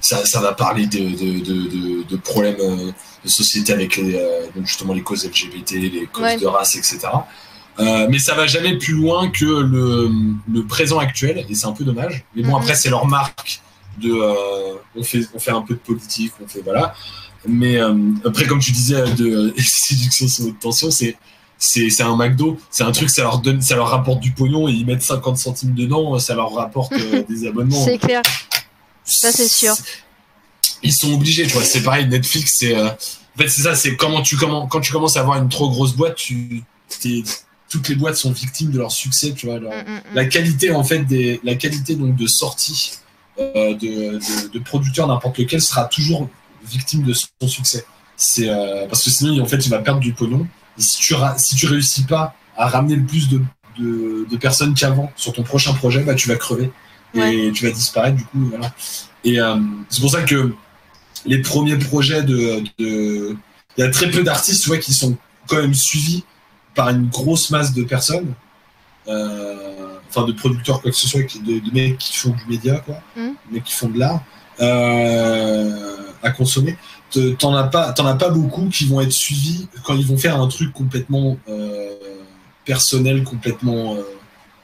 [0.01, 4.21] ça, ça, va parler de, de, de, problèmes de société avec les,
[4.65, 6.99] justement les causes LGBT, les causes de race, etc.
[7.79, 10.11] mais ça va jamais plus loin que le,
[10.53, 12.25] le présent actuel, et c'est un peu dommage.
[12.35, 12.63] Mais bon, mhm.
[12.63, 13.61] après, c'est leur marque
[14.01, 14.13] de.
[14.97, 16.63] on, fait, on fait un peu de politique, on fait.
[16.63, 16.95] Voilà.
[17.47, 17.79] Mais
[18.25, 21.17] après, comme tu disais, de séduction sous tension, c'est
[21.59, 24.73] c'est un McDo, c'est un truc, ça leur donne, ça leur rapporte du pognon et
[24.73, 27.85] ils mettent 50 centimes dedans, ça leur rapporte euh, des abonnements.
[27.85, 28.23] C'est clair.
[29.09, 29.75] Ça c'est sûr.
[30.83, 31.65] Ils sont obligés, tu vois.
[31.65, 32.77] C'est pareil, Netflix, c'est.
[32.77, 35.49] Euh, en fait, c'est ça, c'est comment tu commences, quand tu commences à avoir une
[35.49, 36.63] trop grosse boîte, tu,
[37.69, 39.61] toutes les boîtes sont victimes de leur succès, tu vois.
[39.61, 40.15] Mm, mm, mm.
[40.15, 42.93] La qualité, en fait, des, la qualité donc de sortie
[43.39, 44.19] euh, de,
[44.53, 46.29] de, producteurs n'importe lequel sera toujours
[46.65, 47.85] victime de son succès.
[48.17, 48.49] C'est
[48.89, 50.47] parce que sinon, en fait, il va perdre du pognon
[50.79, 53.41] si tu, si tu réussis pas à ramener le plus de,
[53.79, 56.71] de, personnes qu'avant sur ton prochain projet, bah, tu vas crever
[57.15, 58.47] et tu vas disparaître du coup.
[58.51, 58.73] Voilà.
[59.25, 59.57] Et euh,
[59.89, 60.53] c'est pour ça que
[61.27, 62.63] les premiers projets de.
[62.79, 65.17] Il y a très peu d'artistes tu vois, qui sont
[65.47, 66.25] quand même suivis
[66.75, 68.35] par une grosse masse de personnes.
[69.07, 72.77] Euh, enfin, de producteurs, quoi que ce soit, de, de mecs qui font du média,
[72.81, 73.29] quoi, mmh.
[73.53, 74.23] mecs qui font de l'art
[74.61, 76.77] euh, à consommer
[77.39, 80.39] t'en as pas, t'en as pas beaucoup qui vont être suivis quand ils vont faire
[80.39, 81.39] un truc complètement
[82.67, 83.97] personnel, complètement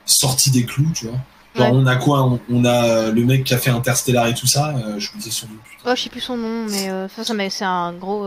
[0.04, 1.18] sorti des clous, tu vois.
[1.54, 4.74] Genre, on a quoi on, a le mec qui a fait Interstellar et tout ça.
[4.76, 5.54] Euh, je me disais son nom.
[5.86, 8.26] Oh, je sais plus son nom, mais ça, ça c'est un gros.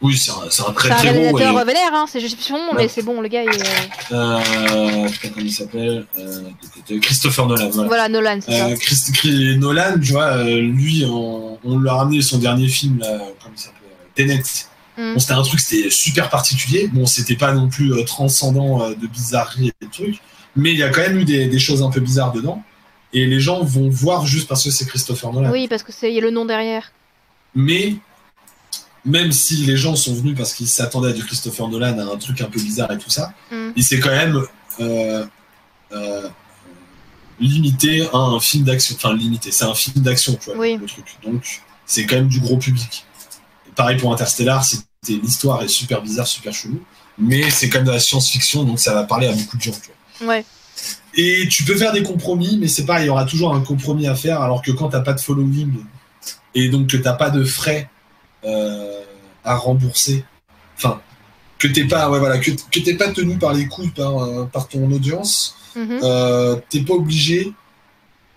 [0.00, 1.38] Oui, c'est un, un, très très gros.
[1.38, 2.04] C'est un vénère, hein.
[2.08, 3.42] C'est, je sais plus son nom, mais c'est bon, le gars.
[3.42, 3.50] Il,
[4.12, 5.08] euh...
[5.08, 6.06] putain, comment il s'appelle
[7.00, 7.70] Christopher Nolan.
[7.70, 8.74] Voilà, voilà Nolan, c'est ça.
[8.74, 9.12] Christ
[9.58, 13.60] Nolan, tu vois, lui, on, on lui a ramené son dernier film, là, comment il
[13.60, 13.80] s'appelle
[14.14, 14.42] Tenet.
[14.96, 15.14] Mm.
[15.14, 16.88] Bon, c'était un truc, c'était super particulier.
[16.92, 20.20] Bon, c'était pas non plus euh, transcendant euh, de bizarrerie et de trucs,
[20.56, 22.62] mais il y a quand même eu des, des, choses un peu bizarres dedans.
[23.12, 25.50] Et les gens vont voir juste parce que c'est Christopher Nolan.
[25.52, 26.92] Oui, parce que c'est y a le nom derrière.
[27.54, 27.96] Mais
[29.04, 32.16] même si les gens sont venus parce qu'ils s'attendaient à du Christopher Nolan, à un
[32.16, 33.70] truc un peu bizarre et tout ça, mm.
[33.76, 34.42] il s'est quand même
[34.80, 35.24] euh,
[35.92, 36.28] euh,
[37.38, 38.96] limité à un film d'action.
[38.96, 41.04] Enfin, limité, c'est un film d'action, tu vois, le truc.
[41.24, 43.04] Donc, c'est quand même du gros public.
[43.76, 44.84] pareil pour Interstellar, c'était
[45.22, 46.80] l'histoire est super bizarre, super chelou,
[47.18, 49.72] mais c'est quand même de la science-fiction, donc ça va parler à beaucoup de gens,
[49.72, 49.93] tu vois.
[50.22, 50.44] Ouais.
[51.16, 54.06] Et tu peux faire des compromis, mais c'est pareil, il y aura toujours un compromis
[54.06, 55.72] à faire, alors que quand t'as pas de following
[56.54, 57.88] et donc que t'as pas de frais
[58.44, 59.00] euh,
[59.44, 60.24] à rembourser.
[60.76, 61.00] Enfin,
[61.58, 64.44] que t'es pas, ouais, voilà, que, que t'es pas tenu par les couilles par, euh,
[64.46, 66.00] par ton audience, Mhm.
[66.04, 67.52] euh, t'es pas obligé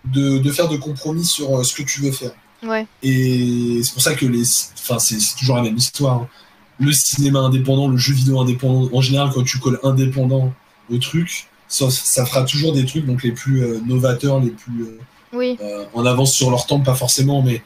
[0.05, 2.31] de, de faire de compromis sur ce que tu veux faire.
[2.63, 2.87] Ouais.
[3.03, 4.43] Et c'est pour ça que les,
[4.79, 6.21] enfin, c'est c'est toujours la même histoire.
[6.21, 6.27] hein.
[6.79, 10.53] Le cinéma indépendant, le jeu vidéo indépendant, en général, quand tu colles indépendant
[10.91, 14.83] au truc, ça, ça fera toujours des trucs donc les plus euh, novateurs, les plus
[14.83, 14.99] euh,
[15.33, 15.57] Oui.
[15.61, 17.61] euh, en avance sur leur temps, pas forcément, mais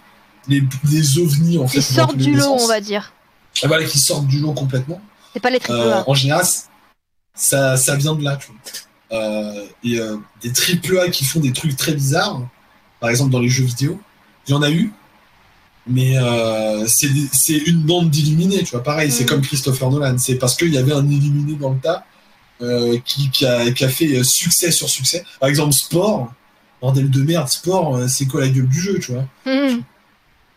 [0.48, 1.80] les, les ovnis en fait.
[1.80, 3.14] Dans sortent du lot, on va dire.
[3.64, 5.02] Et voilà, qui sortent du lot complètement.
[5.34, 6.10] C'est pas les triple Euh, A.
[6.10, 6.45] en général,
[7.36, 8.38] ça, ça vient de là.
[8.38, 9.19] Tu vois.
[9.19, 12.41] Euh, et euh, des triple A qui font des trucs très bizarres,
[12.99, 13.99] par exemple dans les jeux vidéo,
[14.48, 14.91] il y en a eu,
[15.86, 17.07] mais euh, c'est
[17.68, 18.84] une bande d'illuminés, tu vois.
[18.84, 19.28] Pareil, c'est Mm.
[19.28, 22.06] comme Christopher Nolan, c'est parce qu'il y avait un illuminé dans le tas
[22.62, 25.24] euh, qui, qui, a, qui a fait euh, succès sur succès.
[25.40, 26.32] Par exemple, Sport,
[26.82, 29.84] bordel de merde, Sport, euh, c'est quoi la gueule du jeu, tu vois Mhm.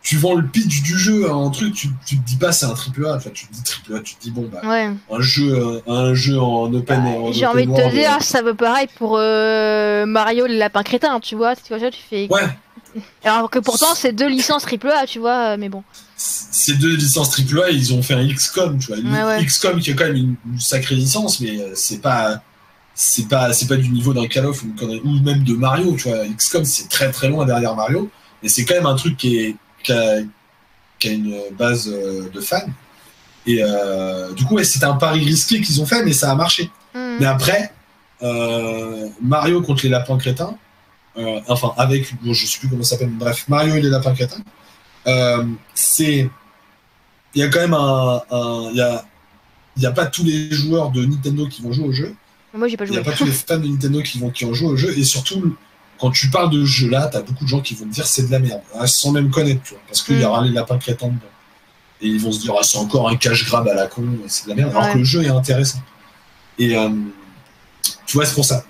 [0.03, 2.67] tu vends le pitch du jeu à un truc, tu, tu te dis pas c'est
[2.67, 4.91] un triple A, tu, te dis triple A, tu te dis bon bah Ouais.
[5.11, 6.99] un jeu, euh, un jeu en open.
[6.99, 10.83] en Bah, J'ai envie de te dire, ça veut pareil pour euh, Mario le lapin
[10.83, 11.55] crétin, tu vois.
[11.55, 12.27] Tu vois, ça, tu fais.
[12.29, 12.47] Ouais,
[13.23, 15.83] Alors que pourtant, c'est deux licences triple A, tu vois, euh, mais bon.
[16.15, 18.97] ces deux licences triple A, ils ont fait un XCOM, tu vois.
[18.97, 19.45] Ouais, ouais.
[19.45, 22.41] XCOM qui est quand même une, une sacrée licence, mais euh, c'est pas,
[22.93, 26.25] c'est pas, c'est pas du niveau d'un Call of ou, même de Mario, tu vois.
[26.25, 28.09] XCOM c'est très très loin derrière Mario,
[28.41, 30.19] mais c'est quand même un truc qui est, qui a,
[30.99, 32.69] qui a une base euh, de fans.
[33.45, 36.35] Et euh, du coup, ouais, c'était un pari risqué qu'ils ont fait, mais ça a
[36.35, 36.71] marché.
[36.95, 37.17] Mhm.
[37.19, 37.71] Mais après,
[38.23, 40.57] euh, Mario contre les lapins crétins,
[41.17, 44.13] euh, enfin avec, bon, je sais plus comment ça s'appelle, bref, Mario et les lapins
[44.13, 44.41] crétins,
[45.07, 46.29] euh, c'est,
[47.33, 48.21] il y a quand même un,
[48.71, 49.05] il y a,
[49.77, 52.15] y a pas tous les joueurs de Nintendo qui vont jouer au jeu,
[52.53, 54.45] Moi, j'ai pas il y a pas tous les fans de Nintendo qui vont qui
[54.45, 55.55] ont joué au jeu, et surtout
[55.97, 58.27] quand tu parles de ce jeu-là, t'as beaucoup de gens qui vont te dire c'est
[58.27, 60.27] de la merde, hein, sans même connaître, tu vois, parce qu'il y Mm.
[60.27, 61.19] aura les lapins crétins dedans.
[62.01, 64.43] Et ils vont se dire, ah, c'est encore un cash grab à la con, c'est
[64.45, 65.79] de la merde, alors que le jeu est intéressant.
[66.59, 66.89] Et euh,
[68.05, 68.65] tu vois, c'est pour ça.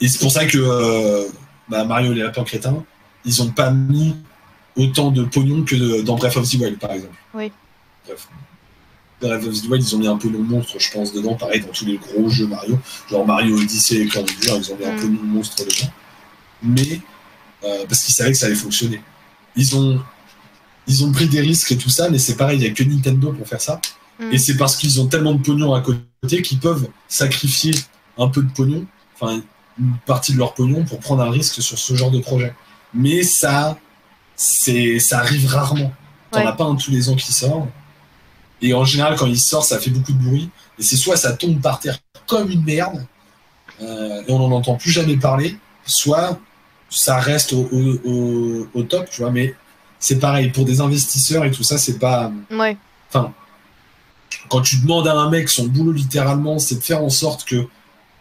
[0.00, 1.26] Et c'est pour ça que euh,
[1.68, 2.84] bah, Mario et les lapins crétins,
[3.24, 4.14] ils ont pas mis
[4.76, 7.14] autant de pognon que de- dans Breath of the Wild, par exemple.
[7.34, 7.50] Oui.
[8.06, 8.28] Bref.
[9.20, 11.68] Breath of the Wild, ils ont mis un pognon monstre, je pense, dedans, pareil dans
[11.72, 12.78] tous les gros jeux Mario.
[13.10, 15.00] Genre Mario Odyssey et Cloud ils ont mis un Mm.
[15.00, 15.90] pognon monstre dedans.
[16.62, 17.00] Mais,
[17.64, 19.00] euh, parce qu'ils savaient que ça allait fonctionner.
[19.56, 20.00] Ils ont,
[20.86, 22.82] ils ont pris des risques et tout ça, mais c'est pareil, il n'y a que
[22.84, 23.80] Nintendo pour faire ça.
[24.18, 24.32] Mm.
[24.32, 27.74] Et c'est parce qu'ils ont tellement de pognon à côté qu'ils peuvent sacrifier
[28.18, 28.84] un peu de pognon,
[29.14, 29.40] enfin
[29.78, 32.54] une partie de leur pognon pour prendre un risque sur ce genre de projet.
[32.92, 33.76] Mais ça,
[34.36, 35.92] c'est, ça arrive rarement.
[36.30, 36.46] T'en Ouais.
[36.46, 37.66] as pas un tous les ans qui sort.
[38.62, 40.50] Et en général, quand il sort, ça fait beaucoup de bruit.
[40.78, 43.04] Et c'est soit ça tombe par terre comme une merde,
[43.82, 46.38] euh, et on n'en entend plus jamais parler, soit
[46.88, 49.30] ça reste au, au- au- au top, tu vois.
[49.30, 49.54] Mais
[49.98, 52.30] c'est pareil, pour des investisseurs et tout ça, c'est pas.
[52.50, 52.76] Ouais.
[54.48, 57.66] Quand tu demandes à un mec, son boulot littéralement, c'est de faire en sorte que,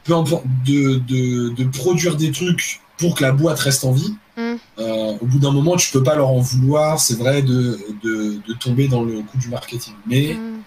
[0.03, 4.15] peu importe, de, de, de produire des trucs pour que la boîte reste en vie.
[4.38, 4.55] Mm.
[4.80, 8.53] Euh, au bout d'un moment, tu peux pas leur en vouloir, c'est vrai, de, de,
[8.59, 9.93] tomber dans le coup du marketing.
[10.07, 10.61] Mais Mhm.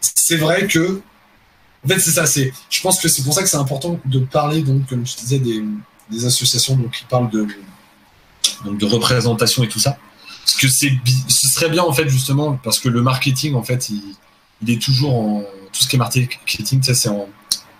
[0.00, 1.00] c'est vrai que
[1.84, 4.18] en fait c'est ça c'est je pense que c'est pour ça que c'est important de
[4.18, 5.62] parler donc comme je disais des,
[6.10, 7.46] des associations donc qui parlent de
[8.64, 9.96] donc de représentation et tout ça.
[10.44, 10.92] Parce que c'est,
[11.28, 14.02] ce serait bien en fait justement parce que le marketing en fait il,
[14.62, 15.42] il est toujours en
[15.72, 17.28] tout ce qui est marketing, ça c'est en,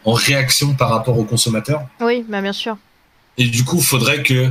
[0.04, 1.82] en réaction par rapport aux consommateurs.
[2.00, 2.76] Oui, bah bien sûr.
[3.36, 4.50] Et du coup, faudrait que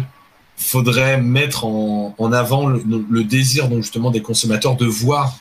[0.57, 5.37] faudrait mettre en, en avant le, le désir donc justement des consommateurs de voir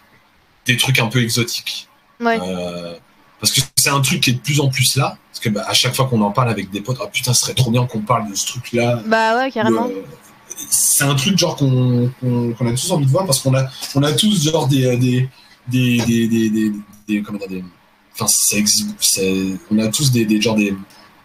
[0.67, 1.89] des trucs un peu exotiques.
[2.21, 2.39] Ouais.
[2.43, 2.95] Euh,
[3.41, 5.17] parce que c'est un truc qui est de plus en plus là.
[5.31, 7.43] Parce que bah, à chaque fois qu'on en parle avec des potes, ah putain, ce
[7.43, 9.03] serait trop bien qu'on parle de ce truc-là.
[9.07, 9.87] Bah ouais, carrément.
[9.87, 10.03] Euh,
[10.71, 13.67] c'est un truc genre qu'on qu'on- qu'on a tous envie de voir parce qu'on a
[13.95, 15.29] on a tous genre des euh, des
[15.69, 16.73] des des des,
[17.09, 17.65] des, comment dire des
[18.17, 20.75] enfin ça existe c'est- on a tous des, des genre des,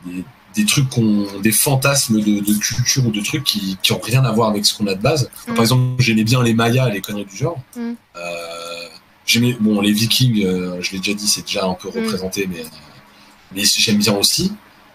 [0.05, 0.23] des
[0.55, 4.23] des trucs qu'on des fantasmes de, de culture ou de trucs qui, qui ont rien
[4.26, 5.53] à voir avec ce qu'on a de base Mm.
[5.53, 7.93] par exemple j'aimais bien les mayas et les conneries du genre Mm.
[8.18, 8.88] Euh,
[9.26, 12.03] j'aimais bon les vikings euh, je l'ai déjà dit c'est déjà un peu Mm.
[12.03, 14.51] représenté mais euh, mais j'aime bien aussi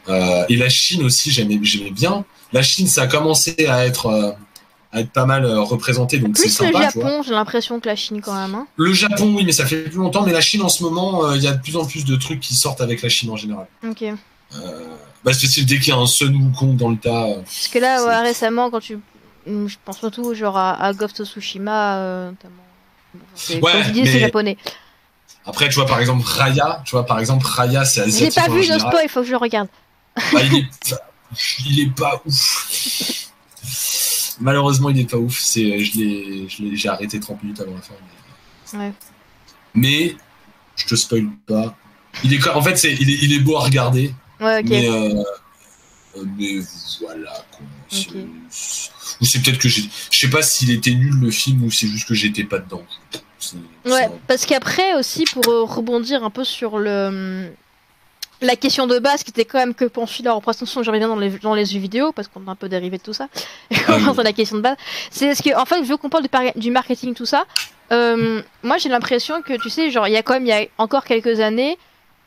[0.09, 4.07] Euh, et la Chine aussi j'aimais j'aimais bien la Chine, ça a commencé à être,
[4.07, 4.31] euh,
[4.93, 6.91] à être pas mal euh, représenté, donc c'est Plus le sympa, vois.
[6.91, 8.55] Japon, j'ai l'impression que la Chine quand même.
[8.55, 8.67] Hein.
[8.77, 11.37] Le Japon, oui, mais ça fait plus longtemps, mais la Chine en ce moment, euh,
[11.37, 13.37] il y a de plus en plus de trucs qui sortent avec la Chine en
[13.37, 13.67] général.
[13.87, 14.03] Ok.
[14.03, 14.87] Euh,
[15.25, 17.25] bah, c'est dès qu'il y a un Sun Wukong dans le tas.
[17.27, 18.99] euh, Parce que là, ouais, récemment, quand tu.
[19.47, 22.55] hum, Je pense surtout genre à, à Ghost of Tsushima, euh, notamment.
[23.61, 24.57] Bon, Ouais, mais- c'est japonais.
[25.45, 28.35] Après, tu vois, par exemple, Raya, tu vois, par exemple, Raya, c'est J'ai asiatique.
[28.45, 29.69] pas en vu le spoil, il faut que je le regarde.
[30.33, 30.97] Bah, il, est, enfin,
[31.67, 33.29] il est pas ouf.
[34.41, 35.39] Malheureusement, il est pas ouf.
[35.39, 37.95] C'est, je j'ai arrêté 30 minutes avant la fin.
[38.73, 38.93] Mais, Ouais.
[39.75, 40.17] mais
[40.77, 41.77] je te spoil pas.
[42.25, 44.13] il est, en fait, c'est, il, est, il est beau à regarder.
[44.41, 44.63] Ouais.
[44.65, 45.23] Mais, euh,
[46.37, 46.57] mais
[47.01, 47.45] voilà.
[47.89, 48.09] C'est,
[49.21, 49.83] ou c'est peut-être que j'ai.
[50.11, 52.83] Je sais pas s'il était nul le film ou c'est juste que j'étais pas dedans.
[53.85, 57.53] Ouais, parce qu'après aussi, pour euh, rebondir un peu sur le
[58.43, 61.17] la question de base qui était quand même que Panfi la représentation, je reviens dans
[61.17, 63.29] les, dans les jeux vidéo parce qu'on a un peu dérivé de tout ça.
[63.71, 64.25] Et Ah on oui.
[64.25, 64.77] la question de base.
[65.11, 67.45] C'est ce que, en fait, vu qu'on parle du, par- du marketing, tout ça,
[67.93, 70.53] euh, moi j'ai l'impression que tu sais, genre, il y a quand même, il y
[70.53, 71.79] a encore quelques années,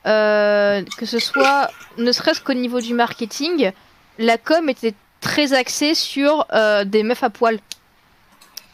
[0.07, 3.72] euh, que ce soit, ne serait-ce qu'au niveau du marketing,
[4.18, 7.60] la com était très axée sur euh, des meufs à poil.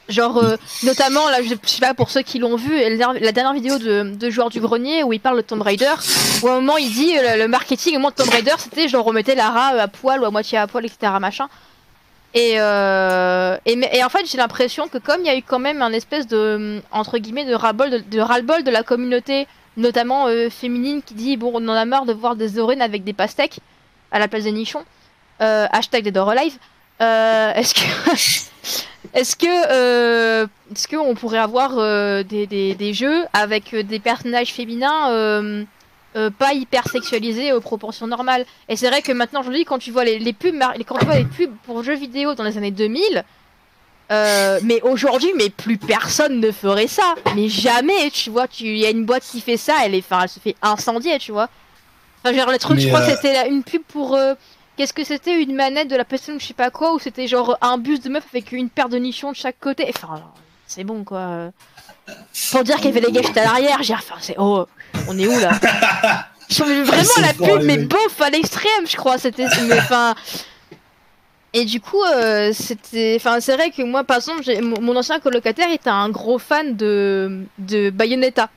[0.07, 3.77] Genre, euh, notamment, là, je sais pas pour ceux qui l'ont vu, la dernière- vidéo
[3.79, 5.93] de, de Joueur du Grenier où il parle de Tomb Raider,
[6.43, 8.87] où à un moment il dit euh, le, marketing au moment de Tomb Raider c'était
[8.87, 11.13] genre remettez Lara à poil ou à moitié à poil, etc.
[11.19, 11.47] machin.
[12.33, 15.81] Et, euh, et, en fait, j'ai l'impression que comme il y a eu quand même
[15.81, 21.37] un espèce de, entre guillemets, de ras-le-bol de, de, la communauté, notamment féminine, qui dit
[21.37, 23.59] bon, on en a marre de voir des orines avec des pastèques
[24.11, 24.83] à la place des nichons.
[25.39, 26.57] Hashtag Alive.
[27.01, 27.81] Euh, est-ce que,
[29.15, 33.81] est-ce que, euh, est-ce que on pourrait avoir euh, des, des, des jeux avec euh,
[33.81, 35.63] des personnages féminins euh,
[36.37, 38.45] pas hyper sexualisés aux proportions normales?
[38.69, 41.15] Et c'est vrai que maintenant, aujourd'hui, quand tu vois les, les pubs, quand tu vois
[41.15, 43.23] les pubs pour jeux vidéo dans les années 2000,
[44.11, 47.15] euh, mais aujourd'hui, mais plus personne ne ferait ça.
[47.35, 50.03] Mais jamais, tu vois, tu il y a une boîte qui fait ça, elle est,
[50.11, 51.49] elle se fait incendier, tu vois.
[52.23, 54.17] Enfin, genre le truc, Mais, je crois euh, que c'était une pub pour.
[54.77, 57.57] Qu'est-ce que c'était une manette de la PlayStation, je sais pas quoi, ou c'était genre
[57.61, 59.85] un bus de meuf avec une paire de nichons de chaque côté?
[59.89, 60.21] Enfin,
[60.67, 61.51] c'est bon quoi.
[62.51, 64.67] Pour dire qu'il y avait des gars juste à l'arrière, j'ai enfin, c'est oh,
[65.07, 65.57] on est où là?
[66.49, 69.17] Ils sont vraiment la pub, mais bof à l'extrême, je crois.
[69.17, 70.13] C'était, mais enfin.
[71.53, 75.19] Et du coup, euh, c'était, enfin, c'est vrai que moi, par exemple, mon mon ancien
[75.19, 78.49] colocataire était un gros fan de de Bayonetta.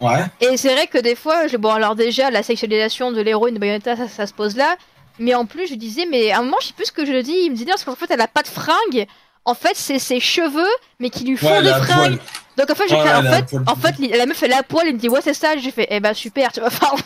[0.00, 0.24] Ouais.
[0.40, 1.56] Et c'est vrai que des fois, je...
[1.56, 4.76] bon, alors déjà, la sexualisation de l'héroïne de Bayonetta, ça, ça se pose là.
[5.18, 7.20] Mais en plus, je disais, mais à un moment, je sais plus ce que je
[7.22, 7.32] dis.
[7.44, 9.06] Il me disait, parce qu'en fait, elle a pas de fringues.
[9.44, 10.68] En fait, c'est ses cheveux,
[11.00, 12.18] mais qui lui font Ouais, des fringues.
[12.56, 14.56] Donc en fait, j'ai Ouais, fait, elle en fait, en fait, la meuf elle a
[14.56, 16.68] la poil, il me dit ouais c'est ça, j'ai fait eh bah super, tu vois.
[16.68, 16.96] Enfin,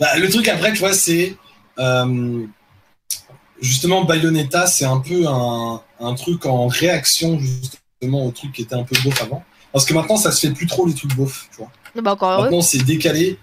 [0.00, 1.36] Bah, le truc après, tu vois, c'est.
[1.78, 2.46] euh,
[3.60, 8.74] justement, Bayonetta, c'est un peu un, un truc en réaction, justement, au truc qui était
[8.74, 9.44] un peu beauf avant.
[9.72, 11.70] Parce que maintenant, ça se fait plus trop, les trucs beaufs, tu vois.
[12.02, 12.42] bah encore.
[12.42, 13.38] Maintenant, c'est décalé.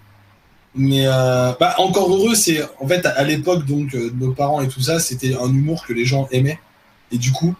[0.74, 2.62] Mais euh, bah, encore heureux, c'est.
[2.80, 5.92] En fait, à l'époque, donc, euh, nos parents et tout ça, c'était un humour que
[5.92, 6.58] les gens aimaient.
[7.10, 7.54] Et du coup,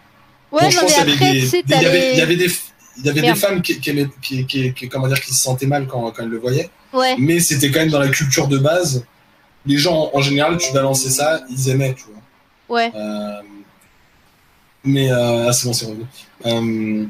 [0.51, 2.49] Ouais, bon, je pense qu'il y avait y avait- des.
[2.97, 5.41] Il y avait des femmes qui, qui, aimaient- qui, qui- qui- comment dire, qui se
[5.41, 7.15] sentaient mal quand, quand elles le voyaient Ouais.
[7.17, 9.03] mais c'était quand même dans la culture de base.
[9.65, 12.77] Les gens, en général, tu balançais ça, ils aimaient, tu vois.
[12.77, 12.91] Ouais.
[12.95, 13.41] Euh,
[14.83, 16.05] mais, euh, ah, c'est bon, c'est revenu.
[16.45, 17.05] Euh,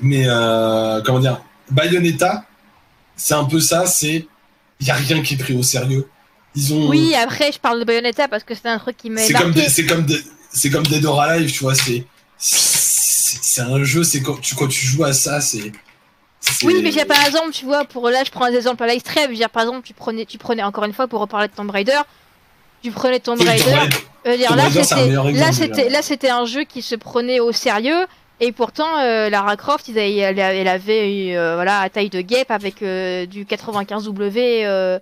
[0.00, 2.44] mais, euh, comment dire, Bayonetta,
[3.16, 4.26] c'est un peu ça, c'est.
[4.82, 6.08] Il n'y a rien qui est pris au sérieux.
[6.56, 6.88] Ils ont.
[6.88, 9.54] Oui, après, je parle de Bayonetta parce que c'était un truc qui m'a c'est comme,
[9.54, 10.20] c'est comme, des-
[10.52, 11.76] c'est comme Dead or Alive, tu vois.
[11.76, 12.04] C'est,
[12.36, 15.70] c'est, c'est un jeu, c'est quand tu, quand tu joues à ça, c'est.
[16.40, 18.88] c'est- Oui, mais j'ai par exemple, tu vois, pour là, je prends des exemples à
[18.88, 19.26] l'extrême.
[19.26, 21.52] Je veux dire, par exemple, tu prenais, tu prenais encore une fois pour reparler de
[21.54, 22.00] Tomb Raider.
[22.82, 23.64] Tu prenais Tomb Raider.
[24.36, 26.96] Dire, Tomb là, c'est un c'était, là, exemple, c'était, là, c'était un jeu qui se
[26.96, 28.06] prenait au sérieux.
[28.44, 32.20] Et pourtant, euh, Lara Croft, ils avaient- elle, elle avait, euh, voilà, à taille de
[32.20, 34.98] guêpe avec euh, du 95W euh,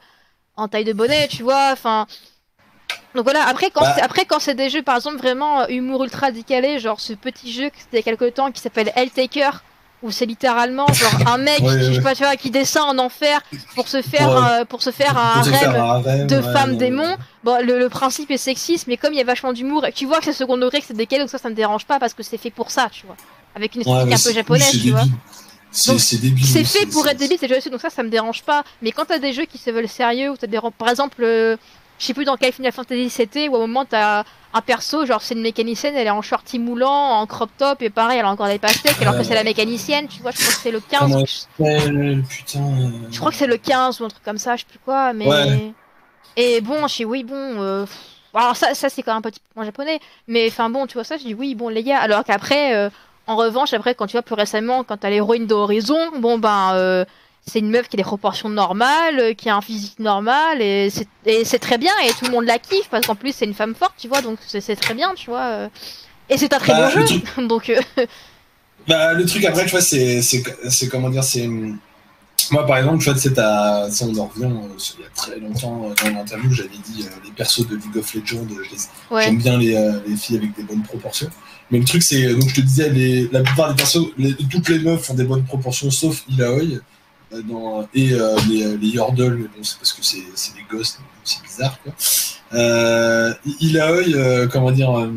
[0.56, 1.70] en taille de bonnet, tu vois.
[1.72, 2.06] Enfin.
[3.14, 3.46] Donc voilà.
[3.48, 3.92] Après, quand, Bah.
[3.96, 7.50] c'est, après, quand c'est des jeux, par exemple, vraiment humour ultra décalé, genre ce petit
[7.50, 9.62] jeu que c'était il y a quelque temps qui s'appelle Helltaker,
[10.02, 12.02] où c'est littéralement genre un mec, Ouais, qui, je sais ouais.
[12.02, 13.40] pas, tu vois, qui descend en enfer
[13.74, 17.16] pour se faire, euh, pour se faire un harem de femmes démons.
[17.44, 20.18] Bon, le, le principe est sexiste, mais comme il y a vachement d'humour, tu vois
[20.18, 22.22] que c'est second degré, que c'est décalé, donc ça, ça me dérange pas parce que
[22.22, 23.16] c'est fait pour ça, tu vois.
[23.54, 25.04] Avec une esthétique un peu japonaise, tu vois.
[26.20, 26.46] débile.
[26.46, 28.64] C'est fait pour être débile, c'est donc ça, ça me dérange pas.
[28.82, 30.58] Mais quand t'as des jeux qui se veulent sérieux, ou t'as des.
[30.78, 31.56] Par exemple, euh,
[32.00, 35.06] je sais plus dans quel Final Fantasy c'était, où à un moment t'as un perso,
[35.06, 36.90] genre c'est une mécanicienne, elle est en shorty moulant,
[37.20, 40.08] en crop top, et pareil, elle a encore des pastèques, alors que c'est la mécanicienne,
[40.08, 41.00] tu vois, je crois que c'est le 15.
[41.12, 42.58] Comment ou- Ouais, putain.
[42.60, 44.80] euh, Je crois que c'est le 15 ou un truc comme ça, je sais plus
[44.84, 45.26] quoi, mais.
[45.28, 45.72] Ouais.
[46.36, 47.34] Et bon, je dis oui, bon.
[47.36, 47.86] euh,
[48.34, 51.04] Alors ça, ça c'est quand même un peu typiquement japonais, mais enfin bon, tu vois
[51.04, 51.98] ça, je dis oui, bon les gars.
[51.98, 52.88] Alors qu'après, euh,
[53.26, 56.72] en revanche, après, quand tu vois plus récemment, quand t'as l'héroïne d'Horizon, bon ben.
[56.74, 57.04] euh,
[57.46, 60.90] c'est une meuf qui a des proportions normales, euh, qui a un physique normal, et
[60.90, 63.74] c'est- très bien, et tout le monde la kiffe, parce qu'en plus c'est une femme
[63.74, 65.44] forte, tu vois, donc c'est très bien, tu vois.
[65.44, 65.68] euh.
[66.28, 67.80] Et c'est un très Bah, bon jeu, donc euh,
[68.88, 70.22] Bah, le truc après, tu vois, c'est,
[70.90, 71.48] comment dire, c'est.
[72.50, 73.88] Moi, par exemple, tu vois, c'est à.
[73.90, 77.04] Ça, on en revient, euh, il y a très longtemps, euh, dans l'interview, j'avais dit
[77.06, 78.46] euh, les persos de League of Legends,
[79.10, 79.22] ouais.
[79.24, 81.28] j'aime bien les, les filles avec des bonnes proportions.
[81.70, 82.32] Mais le truc, c'est.
[82.34, 85.24] Donc, je te disais, les, la plupart des persos, les- toutes les meufs ont des
[85.24, 86.80] bonnes proportions, sauf Ilaoi.
[87.44, 88.08] Dans, et
[88.48, 91.92] les, les Yordle, mais bon, c'est parce que c'est des gosses, c'est bizarre, quoi.
[93.60, 95.08] il a œil, comment dire,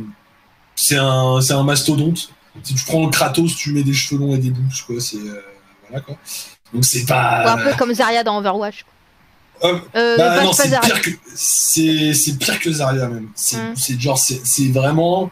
[0.76, 2.30] c'est un, un mastodonte.
[2.62, 5.00] Si tu prends Kratos, tu mets des cheveux longs et des bouches, quoi.
[5.00, 5.18] C'est
[5.90, 6.18] voilà quoi.
[6.74, 7.54] Donc c'est pas.
[7.54, 8.86] un peu comme Zarya dans Overwatch.
[9.64, 13.30] Euh, bah, non, c'est pire, que, c'est, pire que Zarya même.
[13.36, 15.32] C'est, c'est genre, c'est vraiment.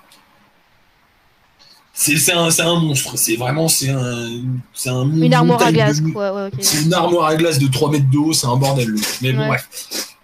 [2.02, 3.16] C'est, un, un monstre.
[3.16, 4.42] C'est vraiment c'est un,
[4.88, 6.34] un Une armoire à glace, quoi.
[6.34, 8.96] Ouais, C'est une armoire à glace de 3 mètres de haut, c'est un bordel.
[9.22, 9.68] Mais bon, bref.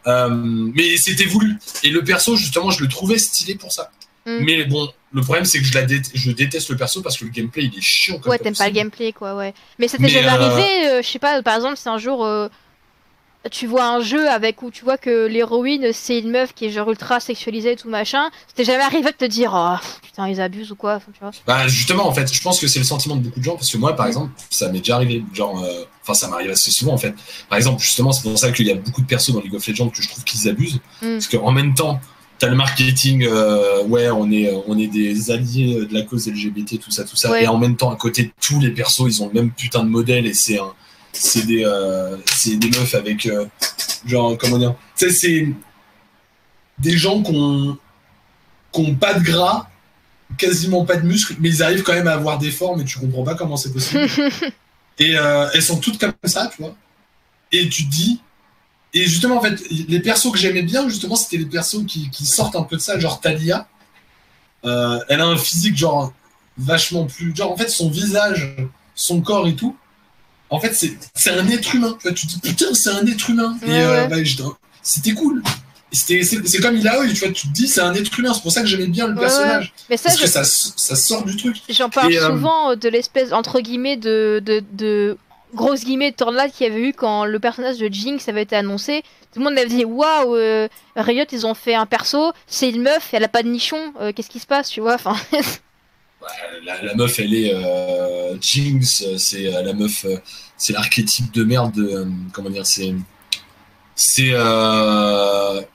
[0.07, 0.29] Euh,
[0.73, 1.57] mais c'était voulu.
[1.83, 3.91] Et le perso, justement, je le trouvais stylé pour ça.
[4.25, 4.39] Hmm.
[4.43, 7.31] Mais bon, le problème, c'est que je, la je déteste le perso parce que le
[7.31, 8.19] gameplay, il est chiant.
[8.25, 9.53] ouais, t'aimes pas le gameplay, quoi, ouais.
[9.77, 12.25] Mais ça t'est jamais euh, arrivé, je sais pas, par exemple, c'est un jour
[13.49, 16.69] tu vois un jeu avec où tu vois que l'héroïne c'est une meuf qui est
[16.69, 20.41] genre ultra sexualisée et tout machin, c'était jamais arrivé de te dire oh putain ils
[20.41, 23.15] abusent ou quoi tu vois Bah justement en fait, je pense que c'est le sentiment
[23.15, 25.83] de beaucoup de gens parce que moi par exemple ça m'est déjà arrivé genre euh,
[26.03, 27.13] enfin ça m'arrive assez souvent en fait.
[27.49, 29.65] Par exemple justement c'est pour ça qu'il y a beaucoup de persos dans League of
[29.67, 31.13] Legends que je trouve qu'ils abusent mm.
[31.13, 31.99] parce qu'en même temps
[32.39, 36.79] T'as le marketing, euh, ouais, on est, on est des alliés de la cause LGBT,
[36.79, 37.41] tout ça, tout ça.
[37.41, 39.89] Et en même temps, à côté, tous les persos, ils ont le même putain de
[39.89, 40.71] modèle et c'est un,
[41.19, 43.45] c'est des, euh, des meufs avec, euh,
[44.05, 45.47] genre, comment dire, tu sais, c'est
[46.79, 47.77] des gens qui ont,
[48.99, 49.69] pas de gras,
[50.37, 52.99] quasiment pas de muscles, mais ils arrivent quand même à avoir des formes et tu
[52.99, 54.07] comprends pas comment c'est possible.
[54.99, 56.75] et euh, elles sont toutes comme ça, tu vois.
[57.51, 58.21] Et tu te dis,
[58.93, 62.25] et justement, en fait, les persos que j'aimais bien, justement, c'était les persos qui, qui,
[62.25, 63.67] sortent un peu de ça, genre Talia.
[64.63, 64.69] elle
[65.21, 66.13] a un physique, genre,
[66.57, 67.35] vachement plus.
[67.35, 68.55] Genre, en fait, son visage,
[68.93, 69.75] son corps et tout,
[70.49, 70.73] en fait,
[71.13, 71.97] c'est un être humain.
[72.03, 73.57] Tu, te dis, putain, c'est un être humain.
[73.65, 74.17] et euh, bah,
[74.81, 75.43] c'était cool.
[75.91, 78.33] C'est comme il a tu vois, tu te dis, c'est un être humain.
[78.33, 79.73] C'est pour ça que j'aimais bien le personnage.
[79.89, 81.57] Mais ça, parce que ça, ça, sort du truc.
[81.69, 85.17] J'en parle euh, souvent de l'espèce, entre guillemets, de, de, de
[85.53, 88.55] grosse guillemets de tornade qu'il y avait eu quand le personnage de Jinx avait été
[88.55, 89.03] annoncé.
[89.33, 92.81] Tout le monde avait dit waouh, euh, Riot ils ont fait un perso, c'est une
[92.81, 95.15] meuf, elle a pas de nichon, qu'est-ce qui se passe, tu vois Enfin.
[96.63, 100.17] la, meuf, elle est euh, Jinx, c'est euh, la meuf, euh,
[100.57, 101.73] c'est l'archétype de merde.
[101.73, 102.93] De, comment dire, c'est,
[103.95, 104.33] c'est,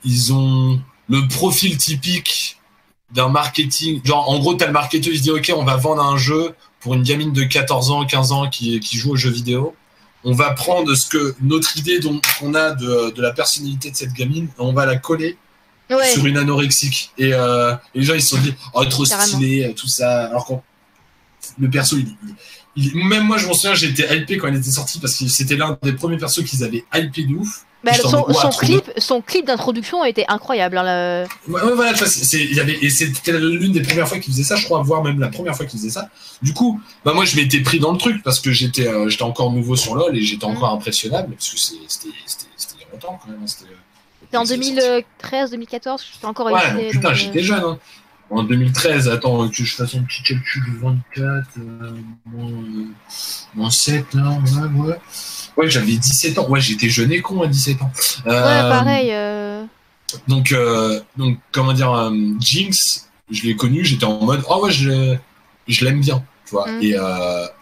[0.04, 2.58] ils ont le profil typique
[3.10, 4.00] d'un marketing.
[4.04, 6.54] Genre, en gros, t'as le marketeur, il se dit, ok, on va vendre un jeu
[6.80, 9.74] pour une gamine de 14 ans, 15 ans qui, qui joue aux jeux vidéo.
[10.24, 11.98] On va prendre ce que notre idée
[12.38, 15.36] qu'on a de, de la personnalité de cette gamine, on va la coller
[15.88, 17.10] sur une anorexique.
[17.20, 20.26] Euh, et, les gens, ils se sont dit, oh, trop stylé, euh, tout ça.
[20.26, 20.54] Alors que
[21.58, 22.16] le perso, il,
[22.94, 25.78] même moi, je m'en souviens, j'étais hypé quand il était sorti parce que c'était l'un
[25.82, 27.64] des premiers persos qu'ils avaient hypé de ouf.
[27.84, 30.78] Bah, son, clip, son clip d'introduction était incroyable.
[30.78, 34.64] Hein, ouais, voilà, y avait, et c'était l'une des premières fois qu'il faisait ça, je
[34.64, 36.08] crois, voire même la première fois qu'il faisait ça.
[36.42, 39.24] Du coup, bah moi je m'étais pris dans le truc parce que j'étais euh, j'étais
[39.24, 40.50] encore nouveau sur LoL et j'étais mm.
[40.50, 43.40] encore impressionnable parce que c'était il y a longtemps quand même.
[43.42, 43.66] Hein,
[44.32, 47.62] c'était en 2013, 2014, j'étais encore Ouais, putain, euh, j'étais jeune.
[47.62, 47.78] Hein.
[48.30, 51.90] En 2013, attends, que je fasse un petit calcul de 24, euh,
[53.54, 54.98] moins, 7, là, ouais, ouais.
[55.58, 56.48] Ouais, j'avais 17 ans.
[56.48, 57.92] Ouais, j'étais jeune et con à 17 ans.
[58.26, 59.12] Euh, ouais, pareil.
[60.28, 60.54] Donc,
[61.18, 65.14] donc, comment dire, Jinx, je l'ai connu, j'étais en mode, oh ouais, je,
[65.68, 66.70] je l'aime bien, tu vois.
[66.70, 66.82] Mm.
[66.82, 67.52] Et bah,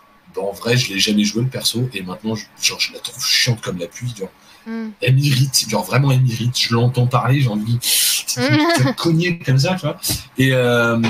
[0.40, 3.24] en vrai, je l'ai jamais joué le perso, et maintenant, je, genre, je la trouve
[3.24, 4.30] chiante comme la pluie, tu vois.
[4.66, 4.88] Mm.
[5.00, 6.58] Elle m'irrite, genre vraiment elle m'irrite.
[6.58, 9.98] Je l'entends parler, j'ai envie de cogner comme ça, tu vois.
[10.38, 11.00] Et euh,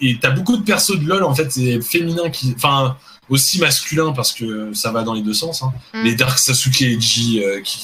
[0.00, 2.96] et t'as beaucoup de persos de LoL en fait, c'est féminin qui, enfin
[3.28, 5.62] aussi masculin parce que ça va dans les deux sens.
[5.62, 5.72] Hein.
[5.94, 6.04] Mm.
[6.04, 7.80] Les Dark Sasuke et Ji euh, qui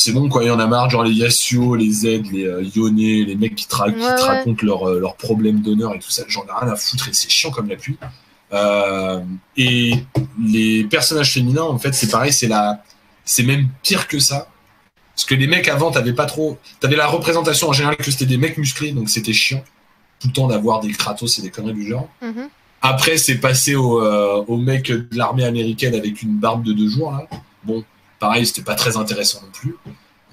[0.00, 2.62] c'est bon quoi, il y en a marre, genre les Yasuo, les Z, les euh,
[2.74, 6.10] Yone, les mecs qui, tra qui te racontent leurs euh, leur problèmes d'honneur et tout
[6.10, 7.98] ça, j'en ai rien à foutre et c'est chiant comme la pluie.
[8.52, 9.20] Euh,
[9.58, 9.92] et
[10.42, 12.82] les personnages féminins, en fait, c'est pareil, c'est la,
[13.24, 14.48] c'est même pire que ça.
[15.14, 16.58] Parce que les mecs avant, t'avais pas trop.
[16.80, 19.62] T'avais la représentation en général que c'était des mecs musclés, donc c'était chiant.
[20.18, 22.08] Tout le temps d'avoir des Kratos et des conneries du genre.
[22.22, 22.48] Mhm.
[22.82, 26.88] Après, c'est passé au, euh, au mec de l'armée américaine avec une barbe de deux
[26.88, 27.26] jours, là.
[27.64, 27.84] Bon,
[28.18, 29.76] pareil, c'était pas très intéressant non plus.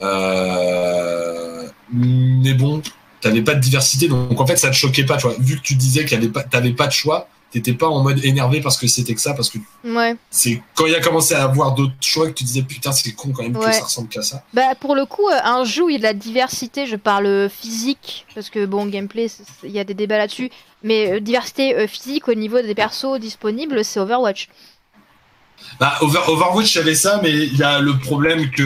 [0.02, 2.82] Euh, mais bon,
[3.20, 5.36] t'avais pas de diversité, donc en fait, ça te choquait pas, tu vois.
[5.40, 7.28] Vu que tu disais qu'il y avait pas, t'avais pas de choix,
[7.58, 10.16] t'étais pas en mode énervé parce que c'était que ça, parce que ouais.
[10.30, 13.32] c'est quand il a commencé à avoir d'autres choix que tu disais putain c'est con
[13.32, 14.44] quand même que ça ressemble qu'à ça.
[14.54, 16.96] Bah pour le coup, euh, un jeu où il y a de la diversité, je
[16.96, 19.28] parle physique, parce que bon gameplay,
[19.64, 20.50] il y a des débats là-dessus,
[20.84, 24.50] mais euh, diversité euh, physique au niveau des persos disponibles, c'est Overwatch.
[25.80, 28.64] Bah, Overwatch, j'avais ça, mais il y a le problème que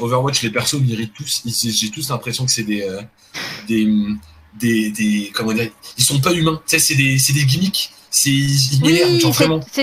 [0.00, 1.42] Overwatch, les persos méritent tous.
[1.44, 2.86] J'ai tous l'impression que c'est des,
[3.66, 3.92] des,
[4.58, 6.62] des, des, comment dire, ils sont pas humains.
[6.66, 8.30] Tu sais, c'est des, des gimmicks c'est
[8.82, 9.22] oui,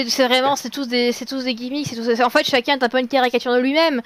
[0.09, 2.89] c'est vraiment, c'est tous des, c'est tous des gimmicks, tous, en fait chacun est un
[2.89, 4.01] peu une caricature de lui-même.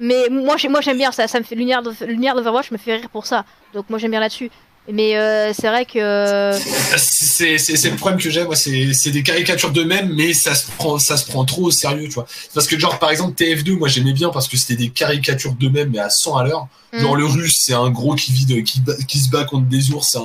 [0.00, 3.26] Mais moi, moi j'aime bien ça, ça me fait l'univers d'Overwatch me fait rire pour
[3.26, 3.44] ça.
[3.74, 4.50] Donc moi j'aime bien là-dessus.
[4.92, 6.52] Mais euh, c'est vrai que.
[6.96, 11.16] C'est le problème que j'ai, moi, c'est des caricatures d'eux-mêmes, mais ça se, prend, ça
[11.16, 12.26] se prend trop au sérieux, tu vois.
[12.52, 15.90] Parce que, genre, par exemple, TF2, moi, j'aimais bien parce que c'était des caricatures d'eux-mêmes,
[15.90, 16.68] mais à 100 à l'heure.
[16.92, 17.00] Mm.
[17.00, 20.16] Genre, le russe, c'est un gros qui, vide, qui, qui se bat contre des ours,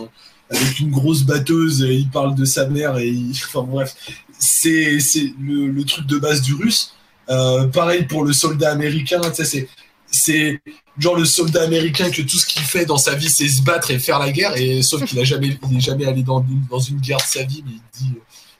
[0.49, 3.13] avec une grosse batteuse, il parle de sa mère, et
[3.47, 3.95] enfin, bref.
[4.37, 4.97] C'est
[5.41, 6.93] le, le, truc de base du russe.
[7.29, 9.69] Euh, pareil pour le soldat américain, tu sais, c'est
[10.11, 10.59] c'est
[10.97, 13.91] genre le soldat américain que tout ce qu'il fait dans sa vie c'est se battre
[13.91, 16.63] et faire la guerre et sauf qu'il a jamais il est jamais allé dans une,
[16.69, 17.73] dans une guerre de sa vie mais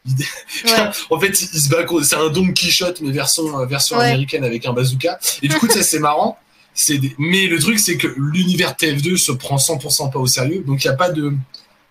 [0.05, 0.25] il dit
[1.09, 4.73] en fait il se bat c'est un Don Quichotte mais version version américaine avec un
[4.73, 5.19] bazooka.
[5.41, 6.37] Et du coup ça c'est marrant.
[6.73, 10.63] C'est mais le truc c'est que l'univers TF2 se prend 100% pas au sérieux.
[10.65, 11.33] Donc il y a pas de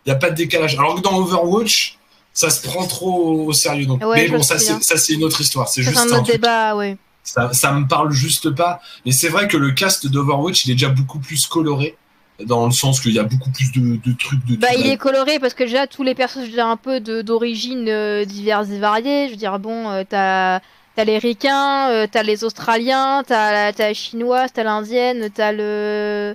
[0.08, 0.74] il y a pas de décalage.
[0.78, 1.98] Alors que dans Overwatch
[2.32, 3.84] ça se prend trop au sérieux.
[3.84, 5.68] Donc mais bon ça c'est ça c'est une autre histoire.
[5.68, 6.96] C'est juste un, autre débat ouais.
[7.24, 8.80] Ça, ça me parle juste pas.
[9.04, 11.98] Mais c'est vrai que le cast d'Overwatch, il est déjà beaucoup plus coloré
[12.42, 15.40] dans le sens qu'il y a beaucoup plus de, trucs de bah il est coloré
[15.40, 19.26] parce que déjà tous les personnages ont un peu d'origine euh, diverses et variées.
[19.26, 20.60] Je veux dire bon euh, t'as
[20.96, 26.34] as les ricains euh, t'as les australiens t'as la chinoise t'as l'indienne t'as le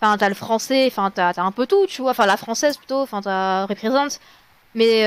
[0.00, 2.12] enfin t'as le français enfin t'as as un peu tout tu vois.
[2.12, 4.20] Enfin la française plutôt enfin t'as représente.
[4.74, 5.02] Mais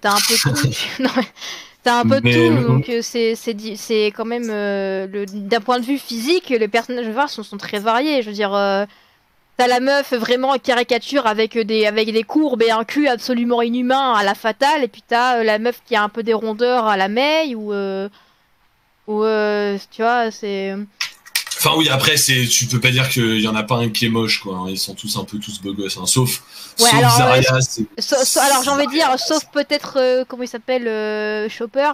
[0.00, 0.50] t'as un peu tout.
[1.00, 1.10] Non,
[1.82, 5.96] T'as un peu tout, donc euh, c'est c'est quand même euh, d'un point de vue
[5.96, 8.20] physique, les personnages de sont, sont très variés.
[8.20, 8.84] Je veux dire, euh,
[9.56, 14.12] t'as la meuf vraiment caricature avec des avec des courbes et un cul absolument inhumain
[14.12, 16.98] à la fatale, et puis t'as la meuf qui a un peu des rondeurs à
[16.98, 17.72] la May ou
[19.06, 19.24] ou
[19.90, 20.76] tu vois c'est
[21.62, 24.06] Enfin oui, après c'est, tu peux pas dire qu'il y en a pas un qui
[24.06, 24.56] est moche quoi.
[24.56, 24.66] Hein.
[24.70, 26.06] Ils sont tous un peu tous beaux gosses, hein.
[26.06, 26.42] sauf,
[26.74, 27.52] sauf alors, Zarya.
[27.52, 31.92] Euh, alors j'ai envie de dire, sauf peut-être euh, comment il s'appelle euh, Chopper,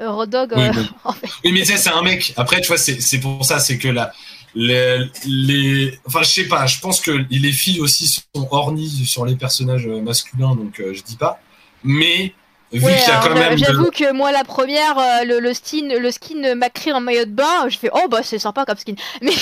[0.00, 0.54] Rodog.
[0.56, 2.32] Oui, mais, mais c'est un mec.
[2.38, 4.12] Après tu vois, c'est pour ça, c'est que là,
[4.54, 9.26] les, les, enfin je sais pas, je pense que les filles aussi sont ornies sur
[9.26, 11.38] les personnages masculins, donc je dis pas.
[11.84, 12.32] Mais
[12.72, 17.68] J'avoue que moi, la première, euh, le, skin, le skin Macri en maillot de bain,
[17.68, 18.94] je fais oh bah c'est sympa comme skin.
[19.22, 19.32] Mais.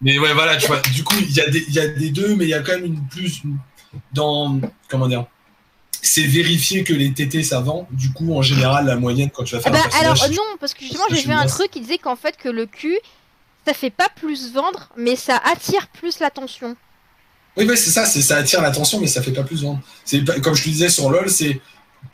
[0.00, 0.80] mais ouais, voilà, tu vois.
[0.92, 2.72] Du coup, il y, a des, y a des deux, mais il y a quand
[2.72, 3.42] même une plus
[4.12, 5.26] dans comment dire.
[6.02, 7.88] C'est vérifié que les TT ça vend.
[7.90, 9.72] Du coup, en général, la moyenne quand tu vas faire.
[9.74, 12.36] Ah bah, alors non, parce que justement, j'ai vu un truc qui disait qu'en fait
[12.36, 12.98] que le cul,
[13.66, 16.76] ça fait pas plus vendre, mais ça attire plus l'attention.
[17.56, 19.80] Oui, c'est ça, ça attire l'attention, mais ça fait pas plus vendre.
[20.04, 21.60] C'est comme je te disais sur LoL, c'est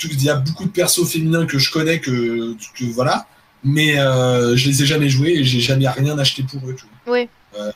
[0.05, 2.57] il y a beaucoup de persos féminins que je connais que,
[2.93, 3.27] voilà,
[3.62, 6.77] mais euh, je les ai jamais joués et j'ai jamais rien acheté pour eux.
[7.07, 7.29] Oui.
[7.59, 7.73] Euh,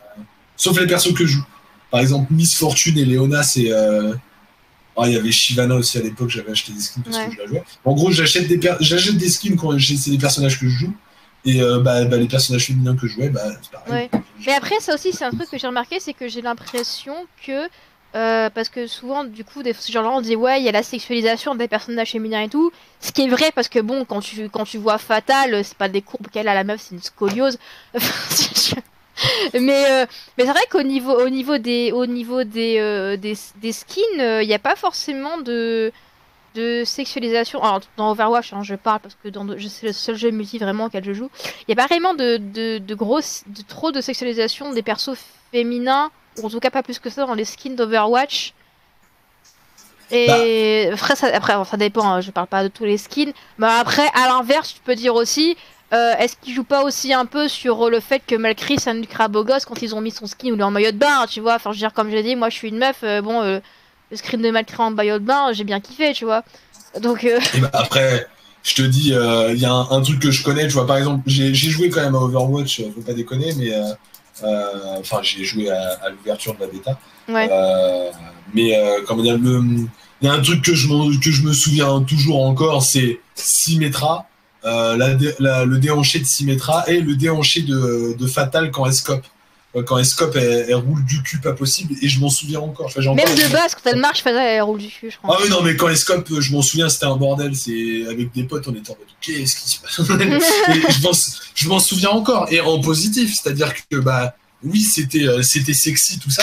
[0.56, 1.44] sauf les persos que je joue.
[1.90, 3.70] Par exemple, Miss Fortune et Léona, c'est.
[3.70, 4.14] Euh,
[4.96, 7.38] ah, il y avait Shivana aussi à l'époque, j'avais acheté des skins parce que je
[7.38, 7.64] la jouais.
[7.84, 10.94] En gros, j'achète des, j'achète des skins quand c'est des personnages que je joue.
[11.44, 14.08] Et bah, bah, les personnages féminins que je jouais, bah, c'est pareil.
[14.46, 17.14] Mais après, ça aussi, c'est un truc que j'ai remarqué, c'est que j'ai l'impression
[17.44, 17.68] que
[18.14, 20.84] euh, parce que souvent, du coup, des gens-là, on dit ouais, il y a la
[20.84, 22.70] sexualisation des personnages féminins et tout.
[23.00, 25.88] Ce qui est vrai, parce que bon, quand tu, quand tu vois Fatal, c'est pas
[25.88, 27.58] des courbes qu'elle a la meuf, c'est une scoliose.
[29.54, 30.06] mais euh,
[30.38, 33.34] mais c'est vrai qu'au niveau, au niveau des, au niveau des, euh, des,
[33.72, 35.90] skins, il n'y a pas forcément de,
[36.54, 37.64] de sexualisation.
[37.64, 39.28] Alors, dans Overwatch, hein, je parle parce que
[39.68, 41.30] c'est le seul jeu multi vraiment auquel je joue.
[41.62, 45.18] Il n'y a pas vraiment de, de, de, de trop de sexualisation des persos
[45.50, 48.54] féminins ou en tout cas pas plus que ça dans les skins d'Overwatch.
[50.10, 50.94] Et bah.
[50.94, 53.32] après, ça, après, ça dépend, hein, je parle pas de tous les skins.
[53.58, 55.56] Mais après, à l'inverse, tu peux dire aussi,
[55.92, 58.96] euh, est-ce qu'ils jouent pas aussi un peu sur le fait que Malcris c'est un
[58.96, 61.40] ultra beau gosse quand ils ont mis son skin ou en maillot de bain, tu
[61.40, 61.54] vois?
[61.54, 63.42] Enfin, je veux dire, comme je l'ai dit, moi je suis une meuf, euh, bon,
[63.42, 63.60] euh,
[64.10, 66.42] le screen de Malcris en maillot de bain, j'ai bien kiffé, tu vois.
[67.00, 67.26] Donc.
[67.60, 68.26] Bah, après,
[68.62, 70.96] je te dis, il y a un, un, truc que je connais, tu vois, par
[70.96, 73.72] exemple, j'ai joué quand même à Overwatch, faut pas déconner, mais
[74.42, 76.98] enfin, j'ai joué à, l'ouverture de la bêta.
[77.28, 78.10] Euh,
[78.52, 79.88] mais euh, comment dire, il
[80.22, 80.88] y a un truc que je,
[81.20, 84.26] que je me souviens toujours encore, c'est Symmetra.
[84.64, 88.94] Euh, la, le déhanché de Symmetra et le déhanché de, de Fatal quand elle
[89.82, 92.90] Quand elle scope, elle, roule du cul pas possible et je m'en souviens encore.
[92.96, 95.36] Même de base, quand elle marche, elle roule du cul, je crois.
[95.36, 97.56] Ah oui, non, mais quand elle scope, je m'en souviens, c'était un bordel.
[97.56, 102.10] C'est avec des potes, on était en mode qu'est-ce qui se passe Je m'en souviens
[102.10, 106.42] encore et en positif, c'est-à-dire que bah oui, c'était euh, c'était sexy tout ça.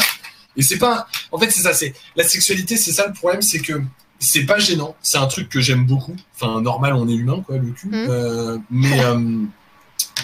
[0.57, 1.07] Et c'est pas.
[1.31, 1.73] En fait, c'est ça.
[1.73, 2.77] C'est la sexualité.
[2.77, 3.81] C'est ça le problème, c'est que
[4.19, 4.95] c'est pas gênant.
[5.01, 6.15] C'est un truc que j'aime beaucoup.
[6.35, 7.87] Enfin, normal, on est humain, quoi, le cul.
[7.87, 7.93] Mmh.
[8.09, 9.45] Euh, mais euh,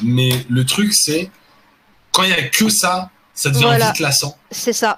[0.03, 1.31] mais le truc, c'est
[2.17, 4.35] quand il y a que ça, ça devient vite lassant.
[4.49, 4.97] C'est ça.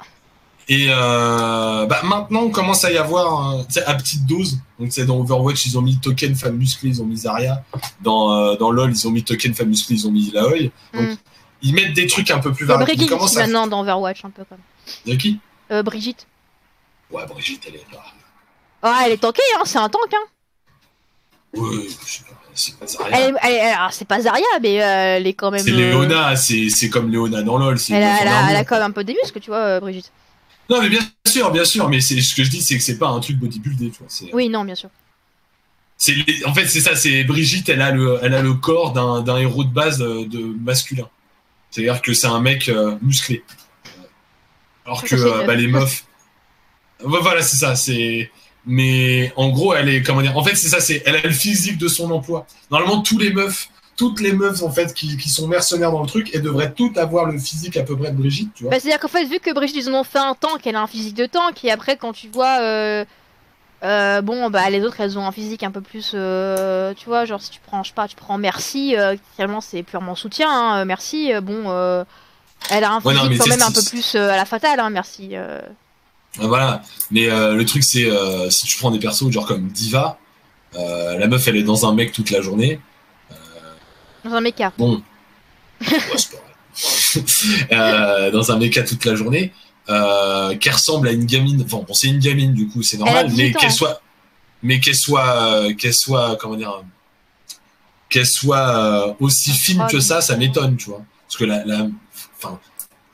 [0.69, 4.59] Et euh, bah, maintenant, on commence à y avoir euh, à petite dose.
[4.79, 7.63] Donc, c'est dans Overwatch, ils ont mis token femme musclée, ils ont mis Zarya.
[8.01, 10.69] Dans, euh, dans LoL, ils ont mis token femme musclée, ils ont mis Laoi.
[10.93, 11.15] Donc, Mm.
[11.63, 12.85] ils mettent des trucs un peu plus variés.
[12.85, 14.59] Brigitte aussi à- maintenant dans Overwatch, un peu comme.
[15.07, 15.39] De qui?
[15.71, 16.25] Euh, Brigitte.
[17.11, 18.03] Ouais, Brigitte, elle est là.
[18.83, 20.27] Ah, elle est tankée, hein, c'est un tank, hein.
[21.55, 23.17] Ouais, je sais pas, c'est pas Zarya.
[23.43, 25.61] Elle, alors, c'est pas Zarya, mais euh, elle est quand même.
[25.63, 27.79] C'est euh, Léona, c'est c'est comme Léona dans LoL.
[27.79, 28.49] c'est Elle a, elle, a, armure.
[28.51, 30.11] elle a quand même un peu des muscles, tu vois, euh, Brigitte.
[30.69, 32.99] Non, mais bien sûr, bien sûr, mais c'est ce que je dis, c'est que c'est
[32.99, 34.07] pas un truc bodybuildé, tu vois.
[34.09, 34.89] c'est- Oui, non, bien sûr.
[35.97, 38.93] C'est les- en fait c'est ça, c'est Brigitte, elle a le, elle a le corps
[38.93, 41.09] d'un, d'un héros de base euh, de masculin.
[41.71, 43.43] C'est-à-dire que c'est un mec euh, musclé.
[44.85, 46.03] Alors que Ça, c'est euh, une bah, les meufs,
[47.03, 48.29] Ouais, voilà c'est ça, c'est.
[48.65, 51.31] Mais en gros elle est comment dire, en fait c'est ça, c'est, elle a le
[51.31, 52.45] physique de son emploi.
[52.71, 56.07] Normalement tous les meufs, toutes les meufs en fait qui, qui sont mercenaires dans le
[56.07, 58.71] truc, elles devraient toutes avoir le physique à peu près de Brigitte, tu vois.
[58.71, 60.81] Bah, C'est-à-dire qu'en fait, vu que Brigitte, ils en ont fait un tank, elle a
[60.81, 62.59] un physique de tank, et après, quand tu vois.
[62.61, 63.05] euh,
[63.83, 66.11] euh, bon, bah les autres, elles ont un physique un peu plus.
[66.13, 68.95] euh, tu vois, genre si tu prends, je sais pas, tu prends Merci,
[69.35, 72.05] finalement c'est purement soutien, hein, Merci, bon.
[72.71, 74.89] elle a un Ouais, physique non, quand même un peu plus à la fatale, hein,
[74.89, 75.31] Merci.
[76.39, 76.47] Euh.
[76.47, 76.83] Voilà.
[77.11, 80.19] Mais euh, le truc, c'est euh, si tu prends des persos genre comme Diva,
[80.75, 82.79] euh, la meuf, elle est dans un mec toute la journée.
[84.23, 84.73] Dans un méca.
[84.77, 85.01] Bon.
[85.81, 85.97] Ouais,
[88.31, 89.53] dans un méca toute la journée,
[89.87, 91.63] qui ressemble à une gamine.
[91.65, 94.01] Enfin, bon, c'est une gamine, du coup, c'est normal, 18 mais qu'elle soit.
[94.61, 95.73] Mais qu'elle soit.
[95.77, 96.37] qu'elle soit.
[96.39, 96.83] Comment dire.
[98.09, 101.01] Qu'elle soit aussi fine que ça, ça m'étonne, tu vois.
[101.27, 101.63] Parce que la.
[101.65, 101.87] la
[102.37, 102.59] enfin.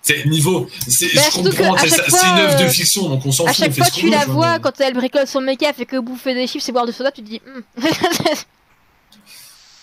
[0.06, 0.70] C'est niveau.
[0.88, 1.32] c'est- Bah, à
[1.80, 3.56] c'est c'est une œuvre de euh, fiction, donc on s'en À fout.
[3.60, 6.46] on chaque fois, tu la vois, quand elle bricole son elle fait que bouffer des
[6.46, 7.42] chips et boire du soda, tu te dis.
[7.44, 7.84] Hmm.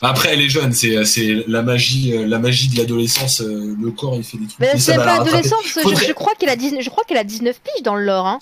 [0.01, 3.41] Après, elle est jeune, c'est c'est la magie, euh, la magie de l'adolescence.
[3.41, 4.61] euh, le corps, il fait des trucs.
[4.61, 7.61] Mais c'est pas parce que je, crois qu'elle a 19, je crois qu'elle a 19
[7.61, 8.39] piges dans le lore, hein.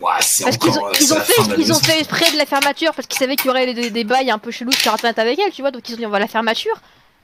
[0.00, 2.36] Ouais, c'est Parce qu'ils ont, ils c'est ont fait, de ils ont fait exprès de
[2.36, 4.92] la fermeture parce qu'ils savaient qu'il y aurait des, des bails un peu chelous sur
[4.92, 6.74] internet avec elle, tu vois, donc ils ont dit on va la faire mature.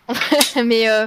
[0.65, 1.07] mais euh,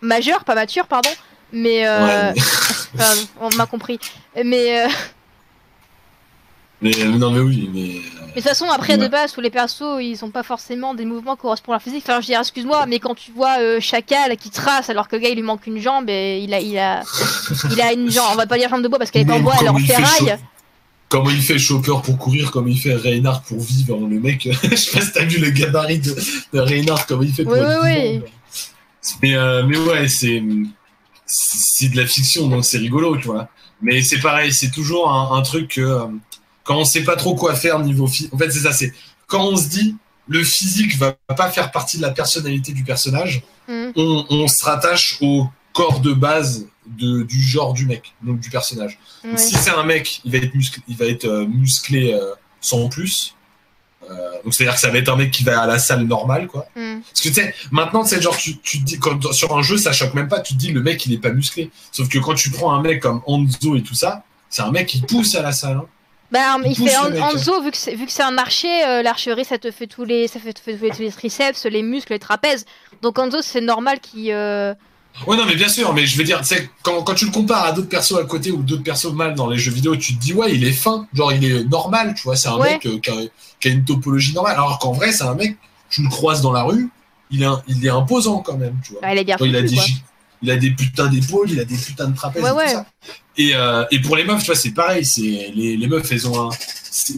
[0.00, 1.10] majeur, pas mature, pardon.
[1.52, 2.40] Mais, euh, Ouais, mais-
[3.02, 3.98] enfin, on m'a compris.
[4.44, 4.88] Mais, euh,
[6.82, 7.80] mais, euh, non, mais oui, mais.
[7.80, 9.08] euh, mais de toute façon, après, de Ouais.
[9.08, 12.04] base, tous les persos, ils ont pas forcément des mouvements qui correspondent à leur physique.
[12.06, 15.22] Enfin, je dire, excuse-moi, mais quand tu vois euh, Chacal qui trace alors que le
[15.22, 17.02] gars il lui manque une jambe et il a, il a,
[17.70, 19.40] il a une jambe, on va pas dire jambe de bois parce qu'elle est en
[19.40, 20.36] bois, elle est en comment ferraille.
[21.08, 24.48] Comment il fait Chopper pour courir, comme il fait Reinhardt pour vivre, le mec.
[24.64, 26.14] je sais pas si t'as vu le gabarit de,
[26.52, 28.24] de Reinhardt, comment il fait pour Oui, être oui, vivant,
[29.22, 30.42] Mais, euh, mais ouais, c'est
[31.26, 33.48] c'est de la fiction, donc c'est rigolo, tu vois.
[33.82, 36.06] Mais c'est pareil, c'est toujours un, un truc que euh,
[36.64, 38.32] quand on sait pas trop quoi faire niveau physique.
[38.32, 38.92] En fait, c'est ça, c'est
[39.26, 39.96] quand on se dit
[40.28, 43.90] le physique va pas faire partie de la personnalité du personnage, Mm.
[43.96, 48.48] on, on se rattache au corps de base de, du genre du mec, donc du
[48.48, 48.98] personnage.
[49.24, 49.38] Donc.
[49.38, 52.88] Si c'est un mec, il va être musclé, il va être euh, musclé euh, sans
[52.88, 53.34] plus.
[54.10, 54.14] Euh,
[54.44, 56.02] donc c'est à dire que ça va être un mec qui va à la salle
[56.04, 56.66] normale, quoi.
[56.76, 57.00] Mm.
[57.00, 59.76] Parce que tu sais, maintenant, c'est genre, tu, tu te dis, quand, sur un jeu,
[59.76, 61.70] ça choque même pas, tu te dis, le mec, il est pas musclé.
[61.92, 64.86] Sauf que quand tu prends un mec comme Hanzo et tout ça, c'est un mec
[64.86, 65.78] qui pousse à la salle.
[65.78, 65.86] hein.
[66.32, 69.44] Bah, Il il fait en, vu que c'est, vu que c'est un archer, euh, l'archerie
[69.44, 72.18] ça te fait tous les, ça fait, te fait tous les triceps, les muscles, les
[72.18, 72.64] trapèzes.
[73.02, 74.30] Donc Anzo, c'est normal qu'il.
[74.32, 74.74] euh,
[75.26, 77.30] Ouais, non, mais bien sûr, mais je veux dire, tu sais, quand, quand tu le
[77.30, 80.14] compares à d'autres persos à côté ou d'autres persos mal dans les jeux vidéo, tu
[80.14, 82.72] te dis, ouais, il est fin, genre, il est normal, tu vois, c'est un Ouais.
[82.72, 83.14] mec euh, qui, a,
[83.60, 84.54] qui a une topologie normale.
[84.54, 85.56] Alors qu'en vrai, c'est un mec,
[85.90, 86.88] tu le croises dans la rue,
[87.30, 89.00] il est, il est imposant quand même, tu vois.
[89.24, 89.76] bien Genre, il, a des,
[90.42, 92.68] il a des putains d'épaules, il a des putains de trapèzes Ouais, et tout ouais.
[92.68, 92.86] ça.
[93.38, 95.20] Et, euh, et pour les meufs, tu vois, c'est pareil, c'est,
[95.54, 96.50] les, les meufs, elles ont un.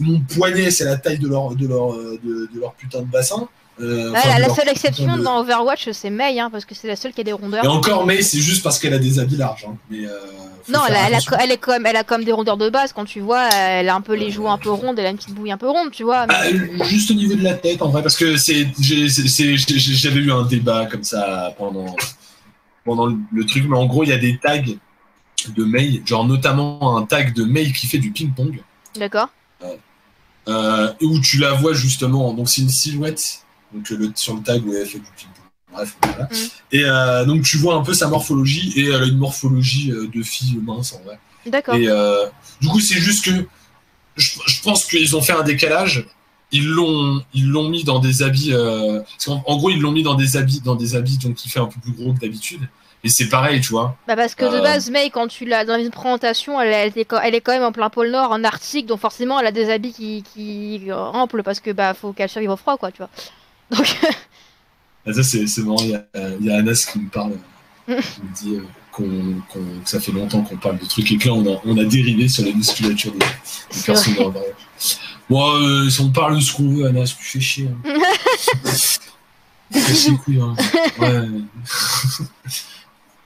[0.01, 3.05] Mon poignet, c'est la taille de leur, de leur, euh, de, de leur putain de
[3.05, 3.47] bassin.
[3.81, 6.87] Euh, Ouais, enfin, la, seule exception de- dans Overwatch, c'est Mei, hein, parce que c'est
[6.87, 7.63] la seule qui a des rondeurs.
[7.63, 9.65] Et encore, mais c'est juste parce qu'elle a des habits larges.
[9.69, 9.75] hein.
[9.89, 10.09] Mais, euh,
[10.67, 11.37] Non, elle a, elle, a, attention.
[11.39, 12.91] elle est quand même, elle a quand même des rondeurs de base.
[12.93, 15.17] Quand tu vois, elle a un peu les joues un peu rondes, elle a une
[15.17, 16.27] petite bouille un peu ronde, tu vois.
[16.27, 20.19] mais- Ah, euh, juste au niveau de la tête, en vrai, parce que c'est, j'avais
[20.19, 21.95] eu un débat comme ça pendant,
[22.83, 24.57] pendant le, truc, mais en gros, il y a des tags
[25.55, 28.61] de Mei, genre notamment un tag de Mei qui fait du ping-pong,
[28.97, 29.29] D'accord.
[30.49, 33.43] euh, où tu la vois justement, donc c'est une silhouette,
[33.73, 35.43] donc euh, le, sur le tag où elle fait du ping-pong.
[35.71, 36.23] Bref, voilà.
[36.25, 36.35] Mm.
[36.71, 40.07] Et euh, donc tu vois un peu sa morphologie, et elle a une morphologie euh,
[40.13, 41.19] de fille mince en vrai.
[41.45, 41.75] D'accord.
[41.75, 42.25] Et euh,
[42.61, 43.31] du coup, c'est juste que
[44.15, 46.07] je, je pense qu'ils ont fait un décalage.
[46.51, 48.51] Ils l'ont, ils l'ont mis dans des habits.
[48.53, 51.47] euh, parce en gros, ils l'ont mis dans des habits, dans des habits donc qui
[51.47, 52.67] fait un peu plus gros que d'habitude.
[53.03, 53.95] Et c'est pareil, tu vois.
[54.07, 54.61] Bah parce que de Euh.
[54.61, 57.53] base, Mei, quand tu l'as dans une présentation, elle, elle, est quand- elle est quand
[57.53, 60.81] même en plein pôle Nord, en Arctique, donc forcément, elle a des habits qui, qui
[61.45, 63.09] parce que bah faut qu'elle survive au froid, quoi, tu vois.
[63.75, 63.97] Donc,
[65.05, 65.81] Ah, ça, c'est, marrant.
[65.81, 66.05] Il y a,
[66.39, 67.33] il y a Anas qui me parle.
[67.87, 71.27] Je me dis euh, qu'on- que ça fait longtemps qu'on parle de trucs et que
[71.27, 74.31] là, on a, on a dérivé sur la musculature des, des personnes dans
[75.55, 77.67] euh, si on parle de ce qu'on veut, Anas, tu fais chier.
[77.67, 77.93] Hein.
[79.71, 80.55] Les couilles, hein.
[80.99, 81.27] Ouais.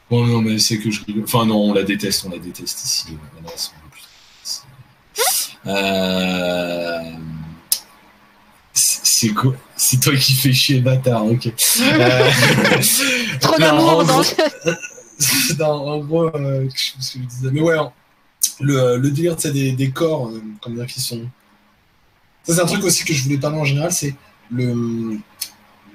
[0.09, 1.23] bon, non, mais c'est que je rigole.
[1.23, 3.17] Enfin, non, on la déteste, on la déteste ici.
[3.39, 3.71] Anas,
[5.65, 7.11] on Euh...
[9.27, 11.47] C'est quoi C'est toi qui fais chier, bâtard, ok.
[11.81, 12.29] Euh,
[13.39, 15.53] Trop d'amour dans gros- ce...
[15.59, 17.49] non, en gros, euh, je sais pas ce que je disais.
[17.51, 17.77] Mais ouais,
[18.59, 21.21] le, le délire, c'est des, des corps, euh, comment dire, qui sont.
[22.43, 24.15] Ça, c'est un truc aussi que je voulais parler en général, c'est
[24.51, 24.73] le,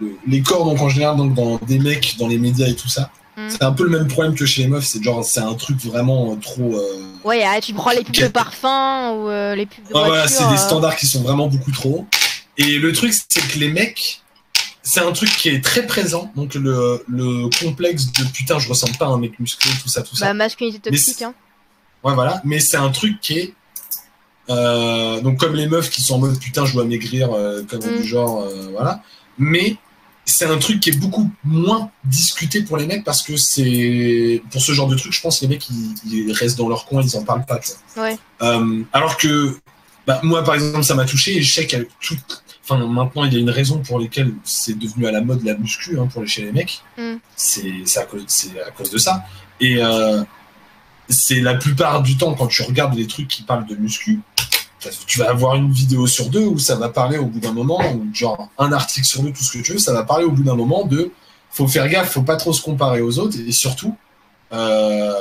[0.00, 2.88] le- les corps, donc en général, donc dans des mecs, dans les médias et tout
[2.88, 3.10] ça.
[3.36, 3.48] Mm.
[3.50, 5.78] C'est un peu le même problème que chez les meufs, c'est genre, c'est un truc
[5.84, 6.74] vraiment euh, trop.
[6.76, 10.09] euh, Ouais, ah, tu prends les pubs de parfum ou euh, les pubs de voiture.
[10.09, 12.06] voilà, c'est euh, des standards qui sont vraiment beaucoup trop.
[12.59, 14.20] Et le truc, c'est que les mecs,
[14.82, 16.32] c'est un truc qui est très présent.
[16.36, 20.02] Donc le, le complexe de putain, je ressemble pas à un mec musclé, tout ça,
[20.02, 20.26] tout ça.
[20.26, 21.35] Bah, masculinité toxique, hein.
[22.05, 22.40] Ouais, voilà.
[22.44, 23.55] Mais c'est un truc qui est.
[24.51, 27.80] euh, donc, comme les meufs qui sont en mode putain, je dois maigrir, euh, comme
[27.80, 27.98] Mm.
[28.01, 29.02] du genre, euh, voilà.
[29.39, 29.76] Mais
[30.24, 34.43] c'est un truc qui est beaucoup moins discuté pour les mecs parce que c'est.
[34.51, 35.94] Pour ce genre de truc, je pense que les mecs, ils,
[36.28, 37.60] ils restent dans leur coin, ils en parlent pas.
[37.97, 38.18] Ouais.
[38.43, 39.56] Euh, alors que.
[40.06, 42.16] Bah, moi, par exemple, ça m'a touché et je sais qu'il y a tout.
[42.68, 45.54] Enfin, maintenant, il y a une raison pour laquelle c'est devenu à la mode la
[45.54, 46.82] muscu hein, pour les chez les mecs.
[46.98, 47.14] Mm.
[47.34, 49.24] C'est à, cause- c'est à cause de ça.
[49.60, 50.22] Et euh,
[51.08, 54.20] c'est la plupart du temps, quand tu regardes les trucs qui parlent de muscu,
[55.06, 57.80] tu vas avoir une vidéo sur deux où ça va parler au bout d'un moment,
[57.94, 60.30] ou genre un article sur deux, tout ce que tu veux, ça va parler au
[60.30, 61.10] bout d'un moment de
[61.50, 63.96] faut faire gaffe, faut pas trop se comparer aux autres, et surtout,
[64.52, 65.12] euh,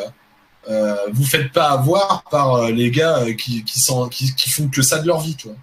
[0.69, 4.49] euh, vous faites pas avoir par euh, les gars euh, qui, qui, sont, qui, qui
[4.49, 5.57] font que ça de leur vie, tu vois.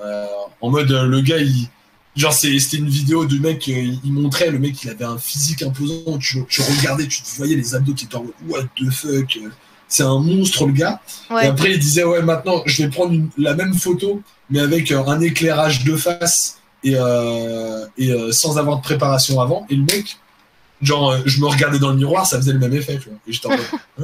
[0.00, 0.26] Euh,
[0.60, 1.68] en mode, euh, le gars, il.
[2.16, 5.04] Genre, c'est- c'était une vidéo du mec, euh, il il montrait, le mec, il avait
[5.04, 8.32] un physique imposant, tu, tu regardais, tu te voyais les abdos qui étaient en mode,
[8.48, 9.38] what the fuck,
[9.86, 11.00] c'est un monstre, le gars.
[11.44, 14.90] Et après, il disait, ouais, maintenant, je vais prendre une- la même photo, mais avec
[14.90, 19.64] euh, un éclairage de face et, euh, et euh, sans avoir de préparation avant.
[19.70, 20.16] Et le mec,
[20.82, 23.18] genre, je me regardais dans le miroir, ça faisait le même effet, tu vois.
[23.28, 23.60] Et j'étais en mode.
[24.00, 24.02] Et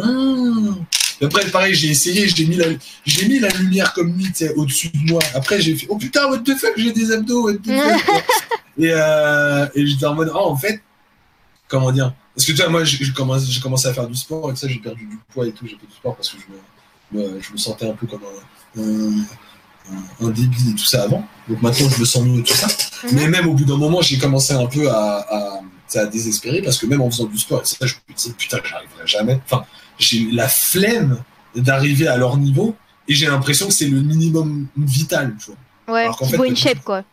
[1.24, 2.66] après, pareil, j'ai essayé, j'ai mis la,
[3.04, 5.20] j'ai mis la lumière comme lui, tu sais, au-dessus de moi.
[5.34, 8.24] Après, j'ai fait, oh putain, what the fuck, j'ai des abdos, what the fuck.
[8.78, 10.82] et euh, et j'étais en mode, oh, en fait,
[11.68, 12.12] comment dire?
[12.34, 14.60] Parce que tu vois, moi, j'ai commencé, j'ai commencé à faire du sport et tout
[14.60, 17.40] ça, j'ai perdu du poids et tout, j'ai fait du sport parce que je me,
[17.40, 18.20] je me sentais un peu comme
[18.76, 19.10] un, un,
[19.94, 21.26] un- un débile et tout ça avant.
[21.48, 22.66] Donc maintenant, je me sens mieux et tout ça.
[23.04, 23.10] Mhm.
[23.14, 26.60] Mais même au bout d'un moment, j'ai commencé un peu à, à, ça a désespéré
[26.60, 29.40] parce que même en faisant du sport, et ça, je me disais, putain, j'arriverai jamais.
[29.46, 29.64] Enfin,
[29.98, 31.22] j'ai la flemme
[31.54, 32.76] d'arriver à leur niveau
[33.08, 35.46] et j'ai l'impression que c'est le minimum vital, tu
[35.86, 35.94] vois.
[35.94, 36.02] Ouais.
[36.02, 37.04] Alors qu'en fait, InShape, quoi.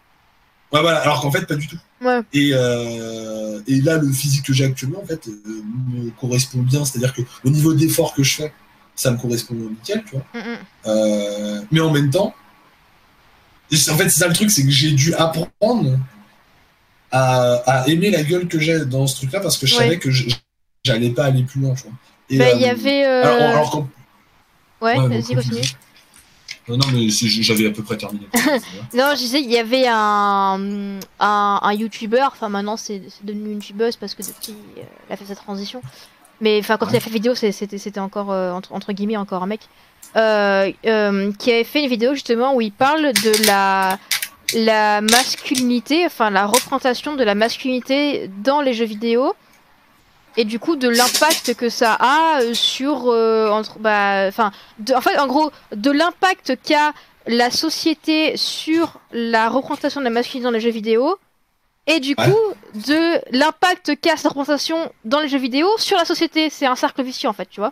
[0.71, 1.77] Ouais, voilà, alors qu'en fait, pas du tout.
[2.01, 2.19] Ouais.
[2.33, 6.83] Et, euh, et là, le physique que j'ai actuellement, en fait, euh, me correspond bien.
[6.83, 8.53] C'est-à-dire que au niveau d'effort que je fais,
[8.95, 10.25] ça me correspond nickel, tu vois.
[10.33, 10.57] Mm.
[10.87, 12.33] Euh, mais en même temps,
[13.71, 15.99] en fait, c'est ça le truc, c'est que j'ai dû apprendre
[17.11, 19.83] à, à aimer la gueule que j'ai dans ce truc-là parce que je Ouais.
[19.83, 20.09] savais que
[20.83, 21.93] j'allais pas aller plus loin, tu vois.
[22.31, 23.05] Bah, il y euh, avait.
[23.05, 23.87] euh, Alors, alors qu'en-
[24.81, 25.61] Ouais, ouais, vas-y, continue.
[26.67, 28.25] Non, non, mais j'avais à peu près terminé.
[28.93, 33.55] Non, je disais, il y avait un, un, un youtubeur, enfin maintenant c'est devenu une
[33.55, 35.81] youtubeuse parce que depuis euh, elle a fait sa transition.
[36.41, 39.47] Mais enfin, quand il a fait vidéo, c'était encore, euh, entre, entre guillemets, encore un
[39.47, 39.61] mec.
[40.15, 43.97] Euh, euh, qui avait fait une vidéo justement où il parle de la,
[44.53, 49.33] la masculinité, enfin la représentation de la masculinité dans les jeux vidéo.
[50.37, 53.07] Et du coup, de l'impact que ça a euh, sur.
[53.07, 54.51] euh, entre, bah, enfin,
[54.95, 56.93] en fait, en gros, de l'impact qu'a
[57.27, 61.17] la société sur la représentation de la masculinité dans les jeux vidéo
[61.87, 62.25] et du Ouais.
[62.25, 66.49] coup de l'impact qu'a cette représentation dans les jeux vidéo sur la société.
[66.49, 67.71] C'est un cercle vicieux en fait, tu vois.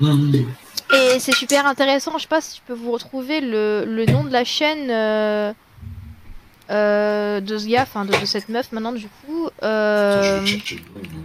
[0.00, 0.32] Mmh.
[0.94, 2.12] Et c'est super intéressant.
[2.16, 5.52] Je sais pas si je peux vous retrouver le, le nom de la chaîne euh,
[6.70, 9.48] euh, de ce gars, enfin de, de cette meuf maintenant du coup.
[9.62, 11.24] Je vais chercher le nom.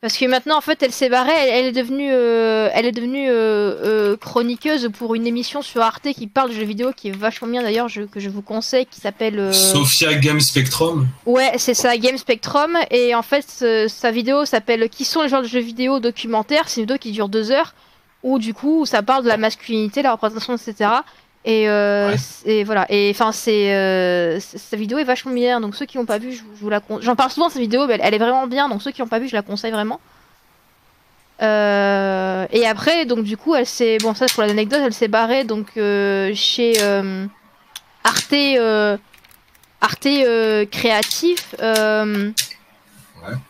[0.00, 1.32] Parce que maintenant, en fait, elle s'est barrée.
[1.36, 5.82] Elle, elle est devenue, euh, elle est devenue euh, euh, chroniqueuse pour une émission sur
[5.82, 8.86] Arte qui parle de jeux vidéo, qui est vachement bien d'ailleurs, que je vous conseille,
[8.86, 9.38] qui s'appelle.
[9.38, 11.06] euh, Sophia Game Spectrum.
[11.26, 12.78] Ouais, c'est ça, Game Spectrum.
[12.90, 13.44] Et en fait,
[13.88, 16.68] sa vidéo s'appelle Qui sont les joueurs de jeux vidéo documentaire.
[16.68, 17.74] C'est une vidéo qui dure deux heures,
[18.22, 20.90] où du coup, ça parle de la masculinité, la représentation, etc.
[21.46, 22.16] Et, euh, Ouais.
[22.44, 22.84] et voilà.
[22.90, 25.60] Et enfin, c'est euh, sa vidéo est vachement bien.
[25.60, 27.52] Donc ceux qui n'ont pas vu, je, vous- je vous la j'en parle souvent de
[27.52, 28.68] cette vidéo, mais elle, elle est vraiment bien.
[28.68, 30.00] Donc ceux qui n'ont pas vu, je la conseille vraiment.
[31.42, 35.08] Euh, et après, donc du coup, elle s'est bon ça c'est pour l'anecdote, elle s'est
[35.08, 37.24] barrée donc euh, chez euh,
[38.04, 38.98] Arte euh,
[39.80, 41.54] Arte euh, Créatif.
[41.62, 42.30] euh,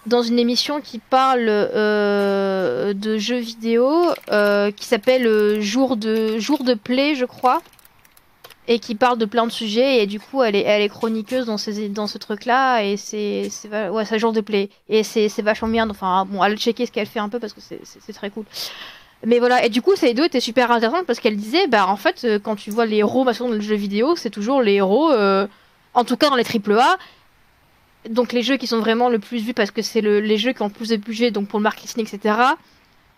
[0.07, 6.39] dans une émission qui parle euh, de jeux vidéo euh, qui s'appelle euh, Jour de
[6.41, 7.63] Jour de play, je crois,
[8.71, 10.01] et qui parle de plein de sujets.
[10.03, 13.51] Et du coup, elle est, elle est chroniqueuse dans, ces, dans ce truc-là, et c'est
[13.91, 15.91] ouais, c'est Jour de play, et c'est vachement bien.
[15.91, 18.45] Enfin, bon, allez checker ce qu'elle fait un peu parce que c'est- très cool.
[19.27, 21.97] Mais voilà, et du coup, ces deux étaient super intéressantes parce qu'elle disait, bah en
[21.97, 24.75] fait, euh, quand tu vois les héros machin, dans le jeu vidéo, c'est toujours les
[24.75, 25.47] héros, euh,
[25.93, 26.97] en tout cas dans les AAA,
[28.09, 30.53] donc les jeux qui sont vraiment le plus vus parce que c'est le- les jeux
[30.53, 32.35] qui ont le plus de budget, donc pour le marketing, etc.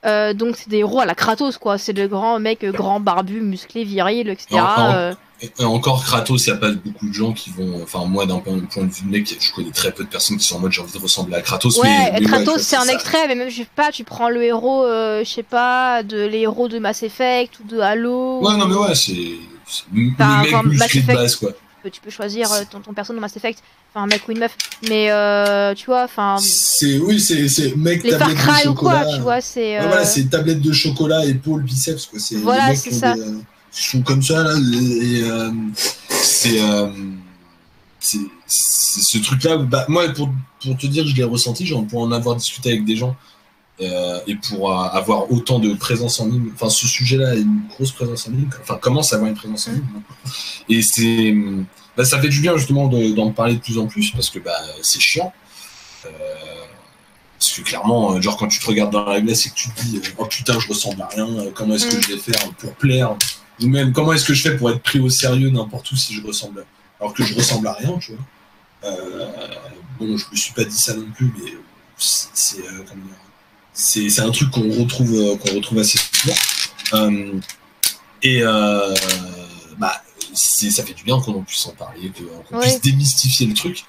[0.05, 1.79] Euh, donc c'est des héros à la Kratos, quoi.
[1.79, 4.61] C'est de grands mecs, euh, grands, barbus, musclés, virils, etc.
[4.79, 5.15] Euh.
[5.59, 7.83] Et encore Kratos, il n'y a pas beaucoup de gens qui vont.
[7.83, 10.47] Enfin, moi, d'un point de vue de mec, je connais très peu de personnes qui
[10.47, 11.79] sont en mode j'ai envie de ressembler à Kratos.
[11.79, 12.93] Ouais, mais, mais Kratos ouais, c'est un ça.
[12.93, 16.27] extrait, mais même je sais pas, tu prends le héros, euh, je sais pas, de
[16.27, 18.41] les héros de Mass Effect ou de Halo.
[18.41, 19.13] Ouais, non, mais ouais, c'est.
[19.93, 21.51] le mec musclé de base, quoi.
[21.83, 23.59] Tu peux- Tu peux choisir euh, ton, ton perso dans Mass Effect,
[23.93, 24.57] enfin un mec ou une meuf,
[24.89, 28.69] mais euh, tu vois, enfin C'est oui, c'est c'est mec les Far tablette de Cry
[28.69, 29.17] ou quoi, chocolat.
[29.17, 29.79] tu vois, c'est.
[29.79, 32.19] Ouais, euh, voilà, c'est tablette de chocolat, épaule, biceps quoi.
[32.21, 33.15] C'est Voilà, c'est ça.
[33.15, 33.39] des, euh,
[33.73, 34.55] qui sont comme ça là.
[34.55, 35.51] Et, euh,
[36.09, 36.61] C'est.
[38.01, 39.57] c'est c'est ce truc-là.
[39.57, 40.29] bah, moi, pour,
[40.63, 43.17] pour te dire, je l'ai ressenti, genre pour en avoir discuté avec des gens
[43.83, 47.63] euh, et pour euh, avoir autant de présence en ligne, enfin ce sujet-là a une
[47.71, 49.85] grosse présence en ligne, enfin commence à avoir une présence en ligne.
[50.69, 51.35] Et c'est,
[51.97, 54.39] bah, ça fait du bien justement de- d'en parler de plus en plus parce que
[54.39, 54.53] bah,
[54.83, 55.33] c'est chiant.
[56.07, 56.09] Euh,
[57.39, 59.81] parce que clairement, genre quand tu te regardes dans la glace et que tu te
[59.83, 62.03] dis oh putain je ressemble à rien, comment est-ce que Mm.
[62.03, 63.17] je vais faire pour plaire,
[63.61, 66.15] ou même comment est-ce que je fais pour être pris au sérieux n'importe où si
[66.15, 66.65] je ressemble,
[67.01, 68.91] alors que je ressemble à rien, tu vois?
[69.99, 71.53] Bon, je me suis pas dit ça non plus, mais
[71.97, 72.71] c'est dire,
[73.73, 76.37] c'est un truc qu'on retrouve euh, qu'on retrouve assez souvent.
[76.95, 77.33] Euh,
[78.23, 78.95] et euh,
[79.79, 80.03] bah,
[80.35, 82.13] ça fait du bien qu'on en puisse en parler,
[82.51, 83.85] qu'on puisse démystifier le truc.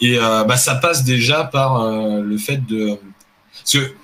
[0.00, 2.98] Et euh, bah, ça passe déjà par euh, le fait de.
[3.58, 3.94] Parce que,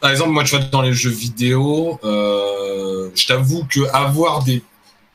[0.00, 4.62] par exemple, moi, tu vois, dans les jeux vidéo, euh, je t'avoue que avoir des.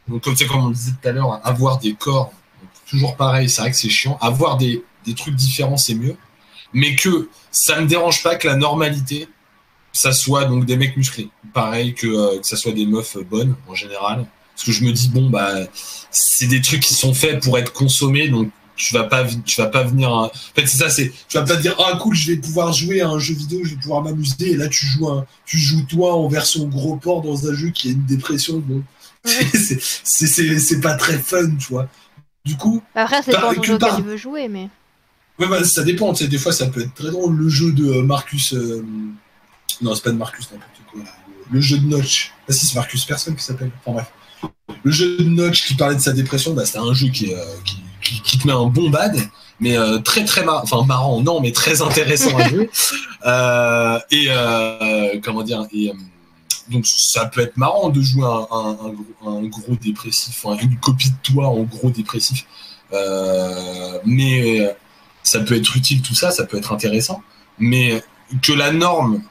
[0.08, 2.32] Donc, comme, comme on le disait tout à l'heure, avoir des corps,
[2.90, 4.18] toujours pareil, c'est vrai que c'est chiant.
[4.22, 6.16] Avoir des, des trucs différents, c'est mieux.
[6.74, 9.28] Mais que ça me dérange pas que la normalité,
[9.94, 11.30] ça soit donc des mecs musclés.
[11.54, 14.26] Pareil que, euh, que ça soit des meufs bonnes, en général.
[14.56, 15.54] Parce que je me dis, bon, bah,
[16.12, 19.68] c'est des trucs qui sont faits pour être consommés, donc tu vas pas, tu vas
[19.68, 20.10] pas venir.
[20.10, 21.12] à- En fait, c'est ça, c'est.
[21.28, 23.60] tu vas pas te dire ah cool je vais pouvoir jouer à un jeu vidéo
[23.64, 26.96] je vais pouvoir m'amuser et là tu joues un, tu joues toi en version gros
[26.96, 28.82] port dans un jeu qui a une dépression bon
[30.04, 31.88] c'est pas très fun tu vois
[32.44, 34.68] du coup Après, c'est Bah, pas jeu par- tu veux jouer, mais.
[35.40, 37.72] ouais, bah, ça dépend tu sais des fois ça peut être très drôle le jeu
[37.74, 38.84] de euh, Marcus euh,
[39.82, 41.02] non c'est pas de Marcus n'importe quoi
[41.52, 44.12] le jeu de Notch ah si c'est Marcus personne qui s'appelle enfin bref
[44.84, 47.38] le jeu de Notch qui parlait de sa dépression bah, C'est un jeu qui, euh,
[47.66, 49.16] qui, qui, qui te met un bon bad,
[49.60, 52.70] mais euh, très très marrant, enfin marrant, non, mais très intéressant à jouer.
[53.24, 55.94] Euh, et euh, comment dire et, euh,
[56.72, 60.58] donc ça peut être marrant de jouer un, un, un gros, un gros dépressif, enfin,
[60.60, 62.48] une copie de toi en gros dépressif.
[62.94, 64.72] Euh, mais euh,
[65.22, 67.22] ça peut être utile tout ça, ça peut être intéressant.
[67.60, 68.04] Mais
[68.42, 69.22] que la norme,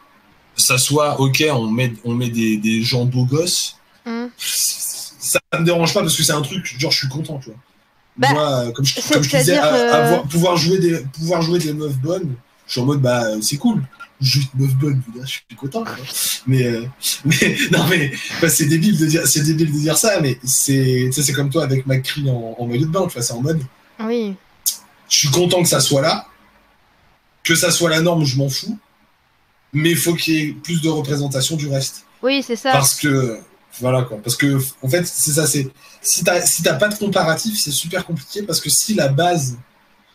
[0.57, 4.29] ça soit ok, on met, on met des, des gens beaux gosses, Hmm.
[4.39, 7.59] ça me dérange pas parce que c'est un truc genre je suis content tu vois
[8.17, 11.43] Bah, moi comme je, comme je te disais à- euh, avoir- pouvoir jouer des pouvoir
[11.43, 12.35] jouer des meufs bonnes
[12.67, 13.83] je suis en mode bah c'est cool
[14.21, 15.95] juste meuf bonne je suis content quoi.
[16.47, 16.87] mais, euh,
[17.27, 18.11] mais non mais
[18.41, 22.31] bah, c'est débile de dire débile de dire ça mais c'est comme toi avec McCree
[22.31, 23.61] en, en maillot de bain tu vois c'est en mode
[24.03, 24.35] Oui.
[25.11, 26.27] je suis content que ça soit là
[27.45, 28.79] que ça soit la norme je m'en fous
[29.73, 32.73] mais il faut qu'il y ait plus de représentation du reste Oui, c'est ça.
[32.73, 33.39] parce que
[33.81, 35.69] voilà quoi parce que en fait c'est ça c'est
[36.03, 39.57] si t'as si pas de comparatif c'est super compliqué parce que si la base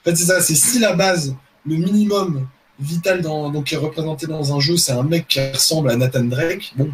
[0.01, 1.33] en fait c'est ça c'est si la base
[1.65, 2.47] le minimum
[2.81, 5.95] vital dans donc qui est représenté dans un jeu c'est un mec qui ressemble à
[5.95, 6.91] Nathan Drake bon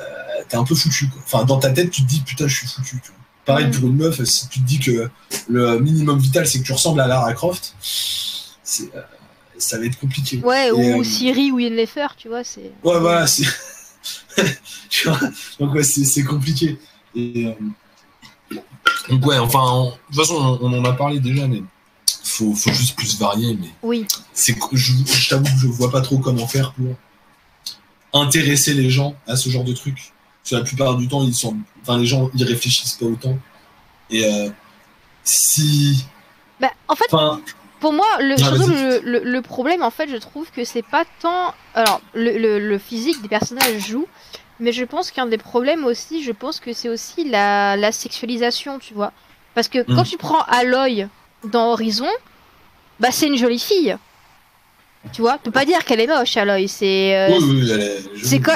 [0.00, 0.04] euh,
[0.48, 1.22] t'es un peu foutu quoi.
[1.24, 3.20] enfin dans ta tête tu te dis putain je suis foutu tu vois.
[3.44, 3.70] pareil Mm.
[3.70, 5.08] pour une meuf si tu te dis que
[5.48, 9.02] le minimum vital c'est que tu ressembles à Lara Croft c'est euh,
[9.58, 12.72] ça va être compliqué Ouais, Et, ou euh, Siri ou Ian Leffer, tu vois, c'est.
[12.84, 13.44] Ouais, voilà, c'est.
[14.88, 15.20] tu vois
[15.58, 16.78] Donc, ouais, c'est c'est compliqué.
[17.14, 18.56] Et, euh,
[19.08, 21.62] Donc ouais, enfin, on- de toute façon, on, on en a parlé déjà, mais
[22.24, 23.56] faut, faut juste plus varier.
[23.60, 24.06] Mais Oui.
[24.32, 26.94] c'est je, je t'avoue que je vois pas trop comment faire pour
[28.12, 30.12] intéresser les gens à ce genre de trucs.
[30.42, 33.38] Parce que la plupart du temps, ils sont, enfin, les gens, ils réfléchissent pas autant.
[34.10, 34.48] Et euh,
[35.24, 36.04] si,
[36.60, 37.40] Bah, en fait, enfin,
[37.80, 38.70] Pour moi, le, Ah, surtout vas-y.
[38.72, 41.54] le, le- le problème, en fait, je trouve que c'est pas tant.
[41.74, 44.06] Alors, le, physique des personnages joue,
[44.60, 48.78] mais je pense qu'un des problèmes aussi, je pense que c'est aussi la, la sexualisation,
[48.78, 49.12] tu vois.
[49.54, 50.10] Parce que quand Mm.
[50.10, 51.08] tu prends Aloy
[51.44, 52.08] dans Horizon,
[53.00, 53.96] bah c'est une jolie fille.
[55.12, 56.66] Tu vois, tu peux pas dire qu'elle est moche, Aloy.
[56.68, 58.00] C'est euh, Oui, oui,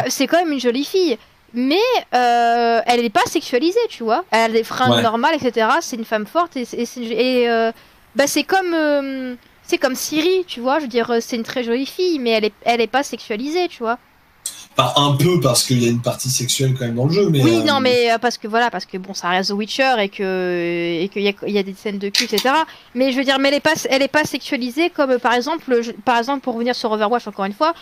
[0.08, 1.16] c'est quand même une jolie fille.
[1.54, 1.76] Mais
[2.14, 4.24] euh, elle n'est pas sexualisée, tu vois.
[4.30, 5.02] Elle a des fringues Ouais.
[5.02, 5.68] normales, etc.
[5.80, 6.66] C'est une femme forte et,
[7.48, 7.70] euh,
[8.16, 10.78] bah, c'est comme euh, c'est comme Siri, tu vois.
[10.78, 13.02] Je veux dire, euh, c'est une très jolie fille, mais elle est elle est pas
[13.02, 13.98] sexualisée, tu vois.
[14.78, 17.42] Un peu parce qu'il y a une partie sexuelle quand même dans le jeu, mais.
[17.42, 20.08] oui, euh, non, mais parce que voilà, parce que bon, ça reste The Witcher et
[20.08, 22.54] que et qu'il y y a des scènes de cul, etc.
[22.94, 25.82] Mais je veux dire, mais elle est pas elle est pas sexualisée comme par exemple,
[25.82, 27.74] je- par exemple pour revenir sur Overwatch encore une fois.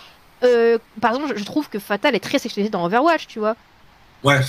[0.42, 3.54] euh, par exemple, je- je trouve que Fatal est très sexualisé dans Overwatch, tu vois.
[4.24, 4.40] Ouais.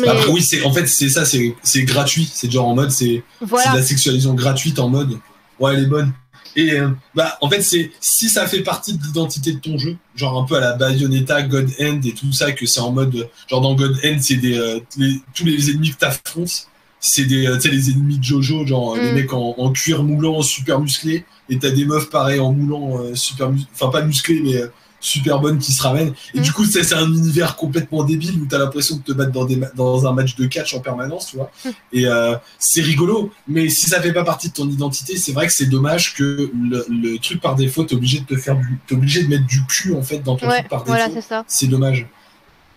[0.00, 3.22] Mais oui, c'est en fait c'est ça, c'est c'est gratuit, c'est genre en mode c'est
[3.40, 3.72] voilà.
[3.72, 5.18] de la sexualisation gratuite en mode
[5.60, 6.12] ouais elle est bonne.
[6.54, 9.96] Et euh, bah en fait c'est si ça fait partie de l'identité de ton jeu,
[10.14, 13.28] genre un peu à la Bayonetta, God End et tout ça que c'est en mode
[13.48, 16.66] genre dans God End c'est des euh, les- tous les ennemis que t'affrontes
[17.00, 19.14] c'est des euh, tu sais les ennemis de Jojo genre les Mm.
[19.14, 23.14] mecs en, en cuir moulant super musclés et t'as des meufs pareil en moulant euh,
[23.14, 24.68] super enfin pas musclés mais euh,
[25.04, 26.42] super bonnes qui se ramènent et Mm.
[26.42, 29.60] du coup c'est un univers complètement débile où t'as l'impression de te battre dans des
[29.76, 31.68] dans un match de catch en permanence tu vois Mm.
[31.92, 35.46] et euh, c'est rigolo mais si ça fait pas partie de ton identité c'est vrai
[35.48, 38.78] que c'est dommage que le, le truc par défaut t'es obligé de te faire du
[38.86, 41.34] t'es obligé de mettre du cul en fait dans ton Ouais, truc par voilà, défaut
[41.48, 42.06] c'est dommage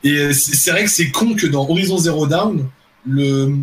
[0.03, 2.67] et euh, c'est vrai que c'est con que dans Horizon Zero Dawn
[3.05, 3.55] le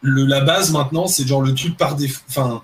[0.00, 2.20] le, la base maintenant, c'est genre le truc par défaut.
[2.28, 2.62] Enfin,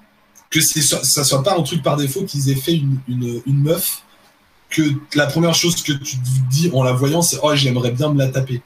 [0.51, 4.03] que ça soit pas un truc par défaut qu'ils aient fait une, une, une meuf,
[4.71, 4.83] que
[5.15, 8.19] la première chose que tu te dis en la voyant, c'est Oh, j'aimerais bien me
[8.19, 8.63] la taper.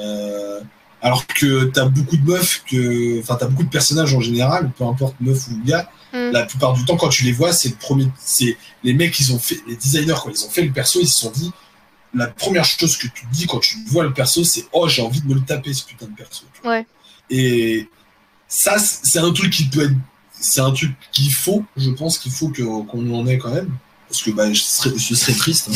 [0.00, 0.60] Euh,
[1.02, 4.84] alors que t'as beaucoup de meufs, que, enfin, t'as beaucoup de personnages en général, peu
[4.84, 6.32] importe meuf ou gars, Mm.
[6.32, 9.32] la plupart du temps, quand tu les vois, c'est le premier, c'est les mecs, ils
[9.32, 11.52] ont fait, les designers, quand ils ont fait le perso, ils se sont dit,
[12.14, 15.02] la première chose que tu te dis quand tu vois le perso, c'est oh j'ai
[15.02, 16.44] envie de me le taper ce putain de perso.
[16.64, 16.84] Ouais.
[17.30, 17.88] Et
[18.48, 19.94] ça, c'est un truc qui peut être,
[20.32, 23.70] c'est un truc qu'il faut, je pense qu'il faut qu'on en ait quand même,
[24.10, 25.70] parce que bah je serais, je serais triste.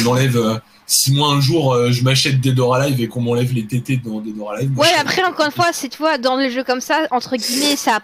[0.00, 0.36] On enlève.
[0.36, 3.66] euh, si moi un jour euh, je m'achète Dead or Alive et qu'on m'enlève les
[3.66, 4.70] tétés dans Dead or Alive.
[4.70, 7.36] moi, Ouais, après, encore une fois, c'est, tu vois, dans les jeux comme ça, entre
[7.36, 7.98] guillemets, ça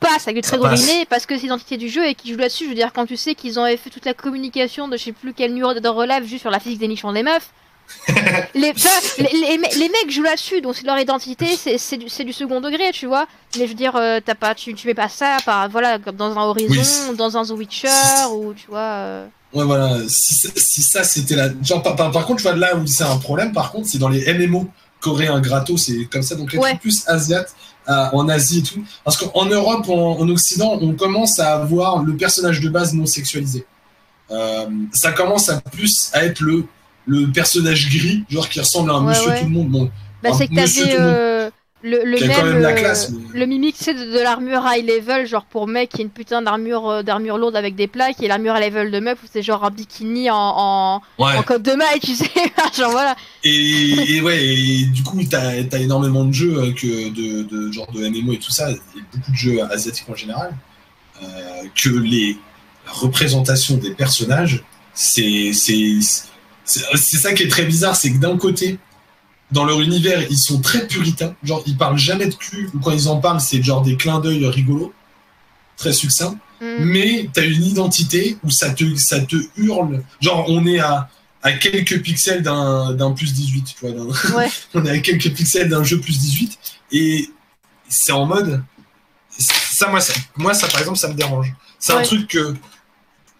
[0.00, 2.38] passe avec le très gros guillemets parce que c'est l'identité du jeu et qui joue
[2.38, 2.64] là-dessus.
[2.64, 5.12] Je veux dire, quand tu sais qu'ils ont fait toute la communication de je sais
[5.12, 7.50] plus quel numéro de relève juste sur la physique des nichons des meufs.
[8.54, 8.72] les,
[9.18, 12.24] les, les, me- les mecs jouent là-dessus, donc c'est leur identité, c'est, c'est, du, c'est
[12.24, 13.26] du second degré, tu vois.
[13.58, 16.14] Mais je veux dire, euh, t'as pas, tu, tu mets pas ça par, voilà, comme
[16.16, 17.88] dans un Horizon, Oui, dans un The Witcher,
[18.32, 18.78] ou tu vois.
[18.80, 19.96] euh, Ouais, voilà.
[20.08, 21.48] Si, ça- si ça, c'était la.
[21.62, 23.98] Genre, par, par- par contre, tu vois, là où c'est un problème, par contre, c'est
[23.98, 24.68] dans les MMO
[25.00, 26.36] coréens gratos, c'est comme ça.
[26.36, 26.68] Donc, les Ouais.
[26.70, 27.52] trucs plus asiates,
[27.88, 28.84] euh, en Asie et tout.
[29.02, 33.06] Parce qu'en Europe, en, en Occident, on commence à avoir le personnage de base non
[33.06, 33.66] sexualisé.
[34.30, 36.64] Euh, ça commence à plus à être le,
[37.06, 39.38] le personnage gris, genre qui ressemble à un Ouais, monsieur ouais.
[39.40, 39.68] tout le monde.
[39.70, 39.90] Bon,
[40.22, 40.66] Bah, c'est que t'avais
[41.82, 44.18] le le, même, quand même la euh, classe, mais- le mimique tu sais, de, de
[44.18, 47.74] l'armure high level, genre pour mec qui est une putain d'armure euh, d'armure lourde avec
[47.74, 51.02] des plaques, et l'armure high level de meuf où c'est genre un bikini en, en,
[51.18, 51.36] ouais.
[51.36, 52.28] en coque de maille, tu sais,
[52.76, 53.16] genre voilà.
[53.44, 57.72] Et, et ouais, et du coup, t'as as énormément de jeux euh, que de, de
[57.72, 58.76] genre de MMO et tout ça, et
[59.12, 60.54] beaucoup de jeux asiatiques en général,
[61.22, 61.26] euh,
[61.74, 62.36] que les
[62.86, 64.62] représentations des personnages,
[64.94, 65.98] c'est c'est
[66.64, 68.78] c'est c'est ça qui est très bizarre, c'est que d'un côté,
[69.52, 72.92] dans leur univers, ils sont très puritains, genre ils parlent jamais de cul, ou quand
[72.92, 74.92] ils en parlent, c'est genre des clins d'œil rigolos,
[75.76, 76.84] très succincts Mm.
[76.84, 80.02] mais t'as une identité où ça te, ça te hurle.
[80.20, 81.08] Genre, on est à,
[81.42, 83.92] à quelques pixels d'un plus 18, tu vois.
[83.92, 84.50] d'un- Ouais.
[84.74, 86.58] on est à quelques pixels d'un jeu plus 18,
[86.92, 87.30] et
[87.88, 88.62] c'est en mode.
[89.38, 91.50] Ça moi, ça, moi, ça, par exemple, ça me dérange.
[91.78, 92.54] C'est un truc que.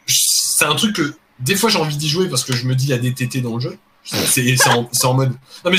[0.06, 1.14] C'est un truc que.
[1.40, 3.12] Des fois, j'ai envie d'y jouer parce que je me dis, il y a des
[3.12, 3.78] TT dans le jeu.
[4.02, 4.56] C'est
[5.04, 5.32] en, mode.
[5.64, 5.78] Non, mais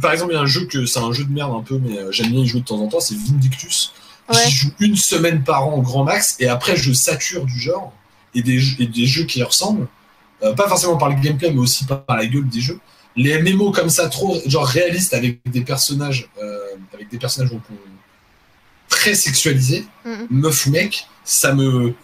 [0.00, 1.78] par exemple, il y a un jeu que c'est un jeu de merde un peu,
[1.78, 3.92] mais euh, j'aime bien y jouer de temps en temps, c'est Vindictus.
[4.28, 4.36] Ouais.
[4.46, 7.92] J'y joue une semaine par an au grand max et après je sature du genre
[8.34, 9.86] et des, jeux- et des jeux qui y ressemblent.
[10.42, 12.78] Euh, pas forcément par le gameplay mais aussi par la gueule des jeux.
[13.16, 16.58] Les MMO comme ça, trop genre réalistes avec des personnages, euh,
[16.92, 17.62] avec des personnages donc,
[18.88, 20.26] très sexualisés, Mhm.
[20.30, 21.94] meuf ou mec, ça me.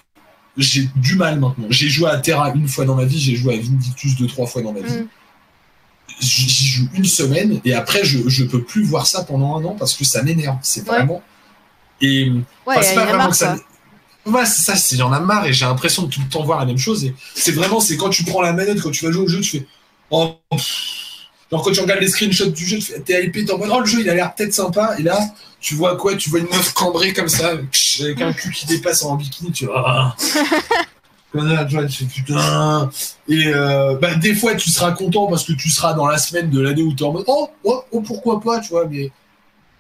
[0.57, 1.67] J'ai du mal maintenant.
[1.71, 4.47] J'ai joué à Terra une fois dans ma vie, j'ai joué à Vindictus deux, trois
[4.47, 4.93] fois dans ma vie.
[5.01, 5.09] Mm.
[6.19, 9.77] J'y joue une semaine et après je, je peux plus voir ça pendant un an
[9.79, 10.57] parce que ça m'énerve.
[10.63, 10.97] C'est Ouais.
[10.97, 11.23] vraiment.
[12.01, 13.57] Et Ouais, Enfin, c'est il y pas a vraiment marre que ça.
[14.27, 16.59] Ouais, c'est ça, c'est- j'en ai marre et j'ai l'impression de tout le temps voir
[16.61, 17.05] la même chose.
[17.05, 19.41] Et c'est vraiment, c'est quand tu prends la manette, quand tu vas jouer au jeu,
[19.41, 19.67] tu fais.
[20.11, 20.37] Oh.
[21.51, 23.71] Genre quand tu regardes les screenshots du jeu, tu fais, t'es hypé, t'es en mode,
[23.73, 24.95] oh le jeu il a l'air peut-être sympa.
[24.99, 25.19] Et là,
[25.61, 26.15] tu vois quoi?
[26.17, 27.53] Tu vois une meuf cambrée comme ça,
[28.01, 30.15] avec un cul qui dépasse en bikini, tu vois.
[31.33, 31.39] Tu
[31.89, 32.91] tu fais putain.
[33.29, 36.51] Et euh, bah, des fois, tu seras content parce que tu seras dans la semaine
[36.51, 39.13] de l'année où t'es en mode, oh, oh, oh, pourquoi pas, tu vois, mais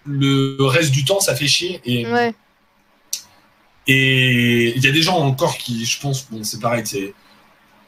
[0.06, 1.80] le reste du temps, ça fait chier.
[1.84, 2.34] Et, Ouais.
[3.86, 7.12] Et il y a des gens encore qui, je pense, bon, c'est pareil, c'est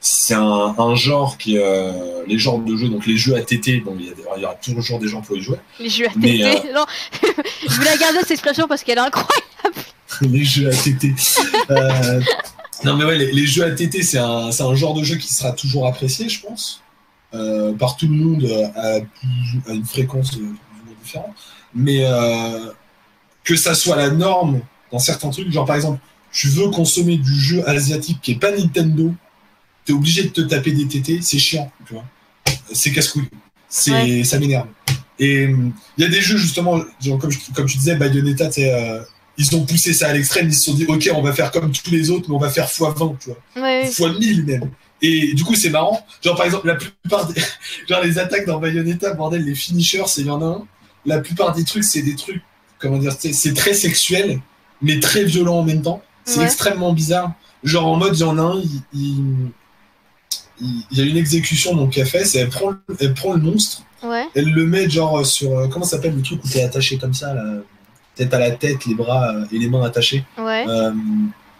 [0.05, 3.97] c'est un, un, genre qui euh, les genres de jeux donc les jeux ATT bon
[4.01, 6.73] il y, y, aura toujours des gens pour y jouer les jeux ATT mais, euh...
[6.75, 6.85] non
[7.69, 9.37] je voulais garder cette expression parce qu'elle est incroyable
[10.23, 11.07] les jeux ATT
[11.71, 12.21] euh,
[12.85, 15.53] non mais ouais les, les jeux ATT c'est un, un genre de jeu qui sera
[15.53, 16.83] toujours apprécié je pense
[17.35, 18.45] euh, par tout le monde
[18.75, 20.39] à, à une fréquence
[21.03, 21.35] différente
[21.75, 22.71] mais euh,
[23.45, 24.61] que ça soit la norme
[24.91, 26.01] dans certains trucs genre par exemple
[26.31, 29.13] tu veux consommer du jeu asiatique qui est pas Nintendo
[29.85, 32.05] t'es obligé de te taper des TT, c'est chiant, tu vois.
[32.73, 33.29] C'est casse-couille.
[33.69, 34.25] C'est, ouais.
[34.25, 34.69] Ça m'énerve.
[35.19, 39.03] Et il euh, y a des jeux, justement, genre, comme, comme tu disais, Bayonetta, euh,
[39.43, 41.73] ils ont poussé ça à l'extrême, ils se sont dit, ok, on va faire comme
[41.73, 43.63] tous les autres, mais on va faire x20, tu vois.
[43.63, 43.89] Ouais.
[43.89, 44.71] x1000 même.
[45.01, 46.05] Et du coup, c'est marrant.
[46.23, 47.41] Genre, par exemple, la plupart des.
[47.89, 50.67] genre, les attaques dans Bayonetta, bordel, les finishers, il y en a un.
[51.05, 52.43] La plupart des trucs, c'est des trucs,
[52.79, 54.41] comment dire, c'est très sexuel,
[54.81, 56.03] mais très violent en même temps.
[56.25, 56.45] C'est ouais.
[56.45, 57.33] extrêmement bizarre.
[57.65, 59.25] Genre, en mode, il y en a un, il, il
[60.91, 63.83] il y a une exécution donc qu'elle fait, c'est elle prend, elle prend le monstre,
[64.05, 64.27] ouais.
[64.35, 67.35] elle le met genre sur euh, comment s'appelle le truc où t'es attaché comme ça,
[67.35, 67.43] là,
[68.15, 70.25] tête à la tête, les bras et les mains attachés.
[70.39, 70.65] Ouais.
[70.69, 70.93] Euh,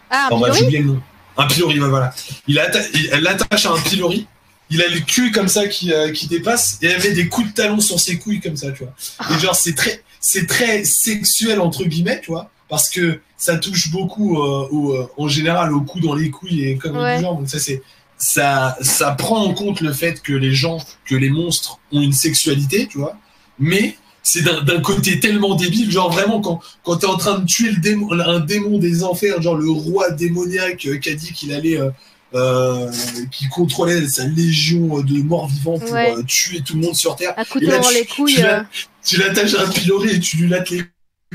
[0.09, 1.01] ah, un on va pilori le nom.
[1.37, 2.13] Un pilori, voilà.
[2.47, 2.79] Il atta
[3.11, 4.27] elle l'attache à un pilori.
[4.69, 7.49] Il a le cul comme ça qui, euh, qui dépasse et elle met des coups
[7.49, 8.93] de talon sur ses couilles comme ça, tu vois.
[9.35, 13.91] Et genre c'est très c'est très sexuel entre guillemets, tu vois, parce que ça touche
[13.91, 17.19] beaucoup euh, au, en général au coup dans les couilles et comme ouais.
[17.21, 17.35] genre.
[17.37, 17.81] Donc ça c'est
[18.17, 22.13] ça, ça prend en compte le fait que les gens, que les monstres ont une
[22.13, 23.17] sexualité, tu vois,
[23.59, 27.71] mais c'est d'un côté tellement débile, genre vraiment quand, quand t'es en train de tuer
[27.71, 31.53] le démon, un démon des enfers, genre le roi démoniaque euh, qui a dit qu'il
[31.53, 31.89] allait, euh,
[32.33, 32.89] euh,
[33.31, 36.15] qui contrôlait sa légion de morts vivants pour Ouais.
[36.17, 37.35] euh, tuer tout le monde sur Terre.
[37.61, 38.35] Et là, tu- les couilles.
[38.35, 38.65] tu l'as-
[39.05, 40.83] Tu l'attaches à un pilori et tu lui lattes les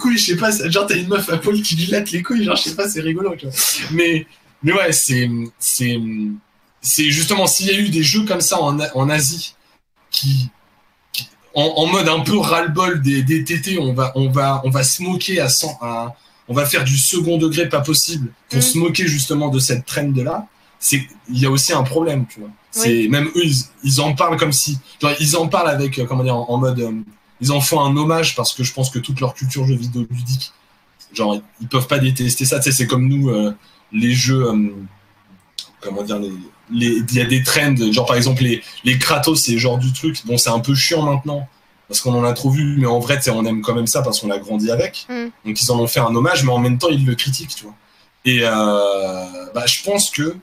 [0.00, 2.42] couilles, je sais pas, genre t'as une meuf à poil qui lui latte les couilles,
[2.44, 3.54] genre je sais pas, c'est rigolo, tu vois.
[3.92, 4.26] Mais,
[4.62, 5.28] mais ouais, c'est,
[5.58, 5.98] c'est,
[6.80, 9.54] c'est justement s'il y a eu des jeux comme ça en, en Asie
[10.10, 10.48] qui-
[11.54, 14.82] en, en mode un peu ras-le-bol des, des TT, on va, on va, on va
[14.82, 16.14] se moquer à 100, à-
[16.50, 18.62] on va faire du second degré pas possible pour Mm.
[18.62, 20.46] se moquer justement de cette trend là.
[20.80, 22.50] C'est, il y a aussi un problème, tu vois.
[22.70, 26.04] C'est même eux, ils, ils en parlent comme si, genre, ils en parlent avec, euh,
[26.06, 26.92] comment dire, en, en mode, euh,
[27.40, 30.06] ils en font un hommage parce que je pense que toute leur culture jeux vidéo
[30.10, 30.52] ludique,
[31.12, 32.58] genre, ils peuvent pas détester ça.
[32.60, 33.52] Tu sais, c'est comme nous, euh,
[33.92, 34.68] les jeux, euh,
[35.80, 36.32] comment dire, les-
[36.72, 39.92] il y a des trends, genre par exemple les, les Kratos, c'est le genre du
[39.92, 40.20] truc.
[40.26, 41.48] Bon, c'est un peu chiant maintenant
[41.88, 44.20] parce qu'on en a trop vu, mais en vrai, on aime quand même ça parce
[44.20, 45.06] qu'on a grandi avec.
[45.08, 45.28] Mm.
[45.46, 47.64] Donc ils en ont fait un hommage, mais en même temps, ils le critiquent, tu
[47.64, 47.74] vois.
[48.24, 49.24] Et euh,
[49.54, 50.36] bah, je pense que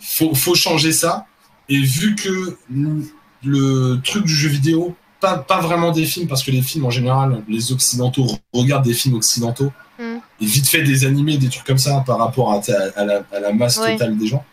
[0.00, 1.26] faut, faut changer ça.
[1.68, 2.56] Et vu que
[3.44, 6.90] le truc du jeu vidéo, pas, pas vraiment des films, parce que les films en
[6.90, 10.16] général, les occidentaux regardent des films occidentaux, Mm.
[10.40, 13.22] et vite fait des animés, des trucs comme ça par rapport à, à, à la,
[13.32, 13.92] à la masse Ouais.
[13.92, 14.44] totale des gens.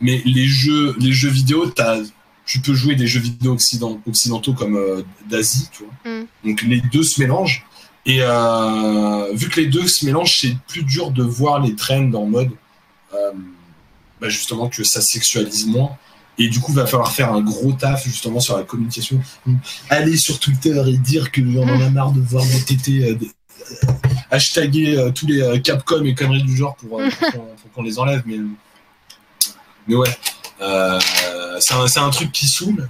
[0.00, 2.00] Mais les jeux, les jeux vidéo, t'as-
[2.44, 6.12] tu peux jouer des jeux vidéo occident- occidentaux comme euh, d'Asie, tu vois.
[6.12, 6.26] Mm.
[6.44, 7.64] Donc les deux se mélangent.
[8.04, 12.12] Et euh, vu que les deux se mélangent, c'est plus dur de voir les trends
[12.14, 12.50] en mode
[13.14, 13.32] euh,
[14.20, 15.90] bah, justement que ça sexualise moins.
[16.38, 19.20] Et du coup, va falloir faire un gros taf justement sur la communication.
[19.88, 23.16] Aller sur Twitter et dire que on en a marre de voir des euh,
[24.30, 27.00] hashtaguer tous les Capcom et conneries du genre pour, pour
[27.32, 28.22] qu'on pour qu'on les enlève.
[28.26, 28.36] Mais,
[29.86, 30.08] mais ouais,
[30.60, 30.98] euh,
[31.60, 32.88] c'est un, un truc qui saoule.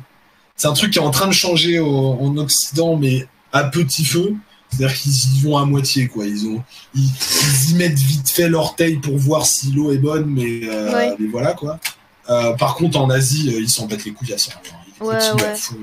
[0.56, 4.04] C'est un truc qui est en train de changer au- en Occident, mais à petit
[4.04, 4.34] feu.
[4.70, 6.24] C'est-à-dire qu'ils y vont à moitié, quoi.
[6.26, 6.62] Ils, ont,
[6.94, 10.92] ils, ils y mettent vite fait l'orteil pour voir si l'eau est bonne, mais, euh,
[10.94, 11.14] Ouais.
[11.18, 11.78] mais voilà, quoi.
[12.30, 14.52] Euh, par contre, en Asie, euh, ils s'en battent les couilles à ça.
[14.52, 15.56] Alors, Ils Ouais, continuent à ouais.
[15.56, 15.76] fond,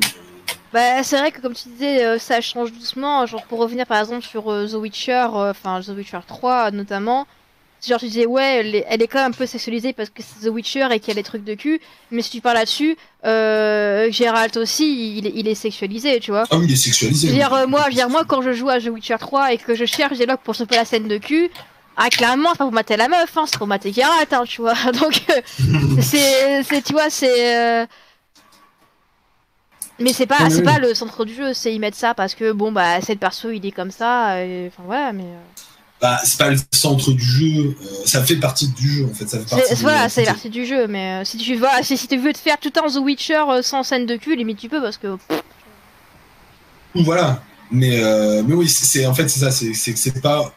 [0.73, 3.25] Bah, c'est vrai que comme tu disais, euh, ça change doucement.
[3.27, 7.25] Genre pour revenir par exemple sur euh, The Witcher, euh, enfin The Witcher 3 notamment.
[7.85, 10.21] Genre tu disais ouais, elle est, elle est quand même un peu sexualisée parce que
[10.23, 11.81] c'est The Witcher et qu'il y a des trucs de cul.
[12.11, 12.95] Mais si tu parles là-dessus,
[13.25, 16.45] euh, Geralt aussi, il, est- il est sexualisé, tu vois.
[16.49, 17.27] Ah oui, il est sexualisé.
[17.27, 19.17] Je veux dire, euh, moi, je veux dire, moi, quand je joue à The Witcher
[19.19, 21.49] 3 et que je cherche des logs pour choper la scène de cul,
[21.97, 24.61] ah, clairement, c'est pas pour mater la meuf, hein, c'est pour mater Geralt, hein, tu
[24.61, 24.73] vois.
[24.93, 25.41] Donc, euh,
[26.01, 27.55] c'est, tu vois, c'est.
[27.57, 27.85] euh,
[29.99, 32.51] Mais c'est pas, c'est pas le centre du jeu, c'est ils mettent ça parce que
[32.51, 34.67] bon, bah, c'est le perso, il est comme ça, et...
[34.67, 35.25] enfin voilà, mais.
[36.03, 37.73] Bah, c'est pas le centre du jeu, euh,
[38.03, 39.25] ça fait partie du jeu en fait.
[39.25, 42.09] Ça fait partie Voilà, c'est partie du jeu, mais euh, si tu vas, si, si
[42.09, 44.67] tu veux te faire tout un The Witcher euh, sans scène de cul, limite tu
[44.67, 45.15] peux parce que.
[46.93, 47.41] Voilà.
[47.71, 48.01] Mais,
[48.45, 49.49] mais oui, c'est en fait, c'est ça.
[49.49, 50.53] C'est c'est que c'est pas.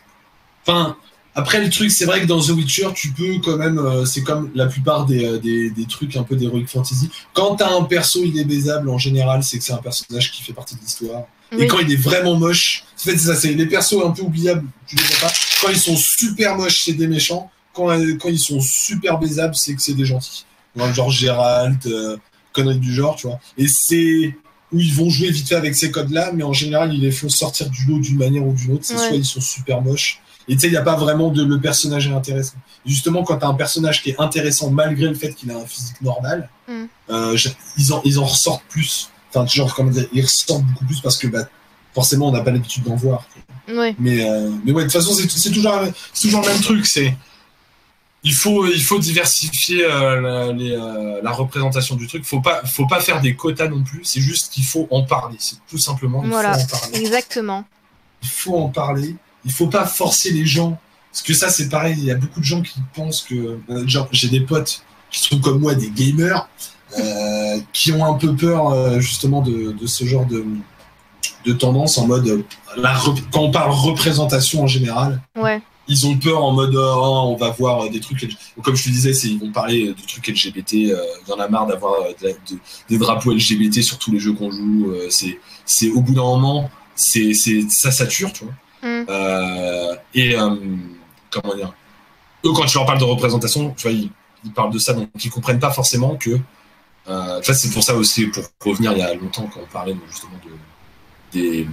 [0.66, 0.96] Enfin,
[1.36, 4.04] après, le truc, c'est vrai que dans The Witcher, tu peux quand même.
[4.04, 7.08] c'est comme la plupart des, des, des trucs un peu d'Heroic Fantasy.
[7.32, 10.42] Quand t'as un perso, il est baisable, en général, c'est que c'est un personnage qui
[10.42, 11.22] fait partie de l'histoire.
[11.52, 14.22] Et quand il est vraiment moche, En fait, c'est ça, c'est les persos un peu
[14.22, 15.34] oubliables, tu les vois pas.
[15.60, 17.50] Quand ils sont super moches, c'est des méchants.
[17.72, 20.44] Quand, euh, quand ils sont super baisables, c'est que c'est des gentils.
[20.92, 22.16] Genre Gérald, euh,
[22.52, 23.38] conneries du genre, tu vois.
[23.58, 24.34] Et c'est
[24.72, 27.28] où ils vont jouer vite fait avec ces codes-là, mais en général, ils les font
[27.28, 28.84] sortir du lot d'une manière ou d'une autre.
[28.84, 29.08] C'est Ouais.
[29.08, 31.60] soit ils sont super moches, et tu sais, il n'y a pas vraiment de le
[31.60, 32.54] personnage est intéressant.
[32.84, 35.66] Justement, quand tu as un personnage qui est intéressant malgré le fait qu'il a un
[35.66, 36.84] physique normal, Mm.
[37.10, 37.36] euh,
[37.78, 39.10] ils, en, ils en ressortent plus.
[39.36, 41.48] Enfin, genre, comment dire, ils ressortent beaucoup plus parce que bah,
[41.94, 43.24] forcément, on n'a pas l'habitude d'en voir.
[43.68, 43.94] Ouais.
[43.98, 45.80] Mais, euh, mais ouais, de toute façon, c'est toujours,
[46.20, 46.86] toujours le même truc.
[46.86, 47.16] C'est
[48.22, 52.24] il faut, il faut diversifier euh, la, les, euh, la représentation du truc.
[52.24, 54.00] Faut pas, faut pas faire des quotas non plus.
[54.04, 55.36] C'est juste qu'il faut en parler.
[55.38, 56.22] C'est tout simplement.
[56.24, 56.58] Il Voilà.
[56.58, 56.98] faut en parler.
[56.98, 57.64] Exactement.
[58.22, 59.14] il faut en parler.
[59.44, 60.76] Il faut pas forcer les gens.
[61.12, 61.94] Parce que ça, c'est pareil.
[61.98, 63.58] Il y a beaucoup de gens qui pensent que.
[63.70, 66.48] euh, genre, j'ai des potes qui sont comme moi des gamers,
[66.98, 70.44] euh, qui ont un peu peur, euh, justement, de, de ce genre de,
[71.44, 72.26] de tendance en mode.
[72.28, 72.42] euh,
[72.76, 72.94] la
[73.32, 75.62] quand on parle représentation en général, Ouais.
[75.88, 78.28] ils ont peur en mode oh, on va voir des trucs
[78.62, 80.96] comme je te disais ils vont parler de trucs LGBT il
[81.28, 82.34] y en a marre d'avoir de
[82.88, 86.68] des drapeaux LGBT sur tous les jeux qu'on joue c'est c'est au bout d'un moment
[86.96, 89.06] c'est c'est ça sature tu vois Mm.
[89.08, 90.54] Euh, et euh,
[91.30, 91.72] comment dire
[92.44, 94.10] eux quand tu leur parles de représentation tu vois ils,
[94.44, 96.38] ils parlent de ça donc ils comprennent pas forcément que
[97.08, 100.38] euh, c'est pour ça aussi pour revenir il y a longtemps quand on parlait justement
[100.44, 100.50] de
[101.38, 101.66] des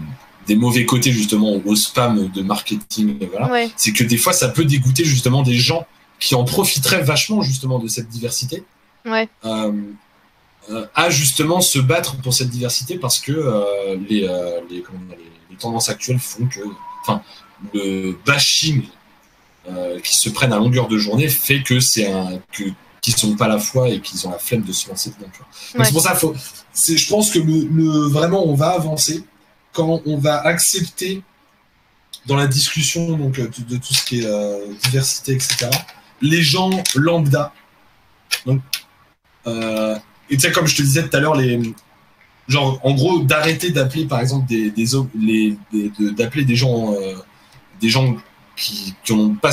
[0.47, 3.71] des mauvais côtés justement au spam de marketing voilà Ouais.
[3.77, 5.85] c'est que des fois ça peut dégoûter justement des gens
[6.19, 8.63] qui en profiteraient vachement justement de cette diversité
[9.05, 9.27] Ouais.
[9.45, 9.71] euh,
[10.69, 13.31] euh, à justement se battre pour cette diversité parce que
[14.09, 14.21] les,
[14.69, 16.61] les, comment dire, les, les tendances actuelles font que
[17.01, 17.21] enfin
[17.73, 18.83] le bashing
[20.03, 22.63] qui se prennent à longueur de journée fait que c'est un que
[23.03, 25.29] qu'ils sont pas la foi et qu'ils ont la flemme de se lancer dedans.
[25.77, 25.85] Ouais.
[25.85, 26.33] c'est pour ça faut
[26.73, 29.23] je pense que le, le- vraiment on va avancer
[29.73, 31.21] quand on va accepter
[32.25, 35.69] dans la discussion donc euh, de, de tout ce qui est euh, diversité etc
[36.21, 37.53] les gens lambda
[38.45, 38.61] donc
[39.47, 39.95] euh,
[40.29, 41.59] et tu sais comme je te disais tout à l'heure les
[42.47, 44.85] genre en gros d'arrêter d'appeler par exemple des, des
[45.19, 47.15] les de- d'appeler des gens euh,
[47.81, 48.15] des gens
[48.55, 49.51] qui qui ont pas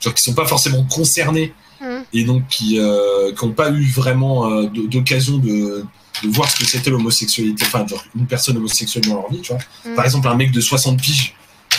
[0.00, 2.04] genre qui sont pas forcément concernés Mhm.
[2.12, 5.84] et donc qui euh, qui ont pas eu vraiment euh, d'occasion de
[6.24, 9.52] de voir ce que c'était l'homosexualité enfin genre une personne homosexuelle dans leur vie tu
[9.52, 9.94] vois Mhm.
[9.94, 11.34] par exemple un mec de 60 piges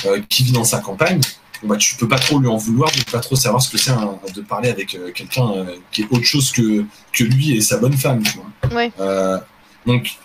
[0.05, 1.19] euh, qui vit dans sa campagne
[1.61, 3.91] bah, tu peux pas trop lui en vouloir de pas trop savoir ce que c'est
[3.91, 7.61] un- de parler avec euh, quelqu'un euh, qui est autre chose que que lui et
[7.61, 8.91] sa bonne femme tu vois Ouais.
[9.01, 9.37] Euh,
[9.85, 10.17] donc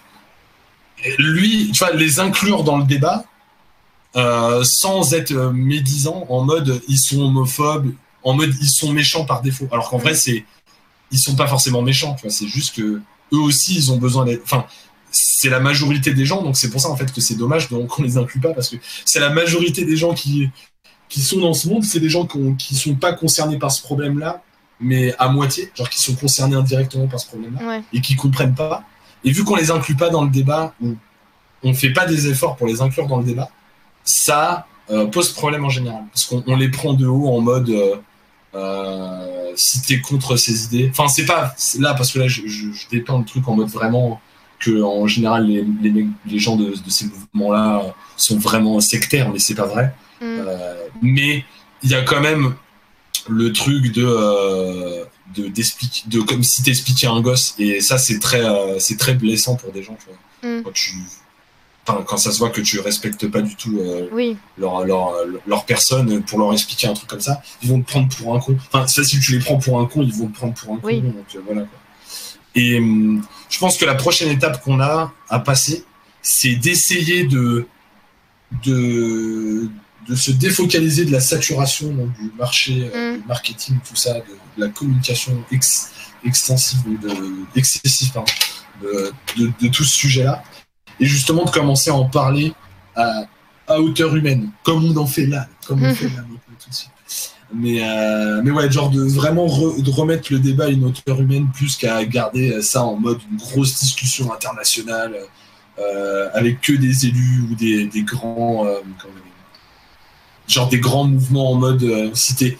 [1.18, 3.24] lui tu vois les inclure dans le débat
[4.16, 7.92] euh, sans être euh, médisant en mode ils sont homophobes
[8.24, 10.44] en mode ils sont méchants par défaut alors qu'en vrai c'est
[11.12, 13.00] ils sont pas forcément méchants tu vois c'est juste que
[13.32, 14.64] eux aussi ils ont besoin d'être enfin
[15.10, 18.02] c'est la majorité des gens donc c'est pour ça en fait que c'est dommage qu'on
[18.02, 20.50] les inclut pas parce que c'est la majorité des gens qui
[21.08, 23.70] qui sont dans ce monde c'est des gens qui, ont- qui sont pas concernés par
[23.70, 24.42] ce problème là
[24.80, 27.82] mais à moitié genre qui sont concernés indirectement par ce problème là Ouais.
[27.92, 28.82] et qui comprennent pas.
[29.22, 30.96] Et vu qu'on les inclut pas dans le débat, ou
[31.62, 33.48] on fait pas des efforts pour les inclure dans le débat,
[34.02, 36.02] ça euh, pose problème en général.
[36.12, 37.96] Parce qu'on on les prend de haut en mode euh,
[38.56, 40.88] euh, si t'es contre ces idées.
[40.90, 43.68] Enfin, c'est pas là parce que là je, je, je dépeins le truc en mode
[43.68, 44.20] vraiment
[44.60, 49.30] que en général les, les, mecs- les gens de, de ces mouvements-là sont vraiment sectaires,
[49.30, 49.94] mais c'est pas vrai.
[50.20, 50.24] Mm.
[50.24, 51.44] Euh, mais
[51.82, 52.54] il y a quand même
[53.28, 55.04] le truc de euh,
[55.36, 58.96] de d'expliquer de comme si t'expliquais à un gosse et ça c'est très euh, c'est
[58.98, 60.62] très blessant pour des gens tu vois Mm.
[60.62, 60.96] quand tu
[61.86, 64.36] quand ça se voit que tu respectes pas du tout euh, Oui.
[64.58, 65.12] leur, leur
[65.46, 68.40] leur personne pour leur expliquer un truc comme ça ils vont te prendre pour un
[68.40, 70.72] con enfin c'est facile tu les prends pour un con ils vont te prendre pour
[70.74, 71.00] un con Oui.
[71.02, 71.78] donc euh, voilà quoi.
[72.54, 75.84] et hum, je pense que la prochaine étape qu'on a à passer
[76.22, 77.66] c'est d'essayer de
[78.64, 79.68] de
[80.08, 83.20] de se défocaliser de la saturation donc, du marché, euh, Mm.
[83.22, 85.90] du marketing, tout ça, de, de la communication ex-
[86.26, 87.10] extensive, de,
[87.56, 88.12] excessive,
[88.82, 89.10] de,
[89.62, 90.42] de tout ce sujet-là,
[91.00, 92.52] et justement de commencer à en parler
[92.96, 93.24] à,
[93.68, 96.74] à hauteur humaine, comme on en fait là, comme on fait là maintenant, tout de
[96.74, 96.90] suite.
[97.54, 101.20] Mais, euh, mais ouais, genre de vraiment re- de remettre le débat à une hauteur
[101.20, 105.14] humaine plus qu'à garder ça en mode une grosse discussion internationale
[105.78, 108.78] euh, avec que des élus ou des, des grands euh,
[110.48, 112.58] genre des grands mouvements en mode euh, si t'es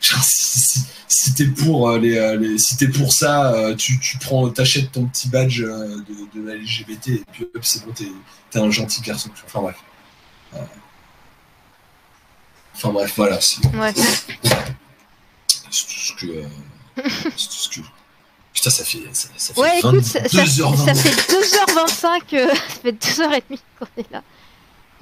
[0.00, 3.74] genre, si, si, si t'es pour euh, les, euh, les- si t'es pour ça euh,
[3.74, 7.84] tu, tu prends t'achètes ton petit badge de, de la LGBT et puis hop c'est
[7.84, 8.08] bon t'es
[8.50, 9.76] t'es un gentil garçon enfin bref
[10.54, 10.58] Euh,
[12.74, 13.92] enfin bref voilà c'est Ouais.
[13.94, 16.46] c'est tout ce que euh,
[17.36, 17.80] c'est tout ce que
[18.52, 20.84] putain ça fait ça, ça fait Ouais, écoute, ça, ça- 22h20.
[20.86, 23.42] ça fait 2h25, euh, ça fait 2h30
[23.78, 24.22] qu'on est là.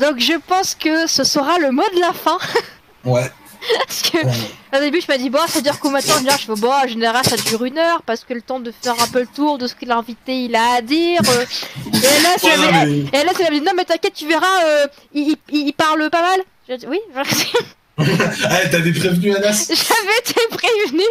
[0.01, 2.39] Donc je pense que ce sera le mot de la fin.
[3.05, 3.31] Ouais.
[3.87, 4.19] Parce que
[4.77, 6.87] au début je me dis bon ça dure combien de temps Je fais bon en
[6.87, 9.59] général ça dure une heure parce que le temps de faire un peu le tour
[9.59, 11.21] de ce que l'invité il a à dire.
[11.29, 11.45] euh.
[11.87, 14.65] Et là tu Ouais, non, mais- et là m'as dit non mais t'inquiète tu verras
[14.67, 16.41] euh, il, il- il parle pas mal.
[16.69, 16.99] J'ai dit oui
[17.97, 19.67] Ah, t'avais prévenu Anas?
[19.69, 21.05] J'avais été prévenu.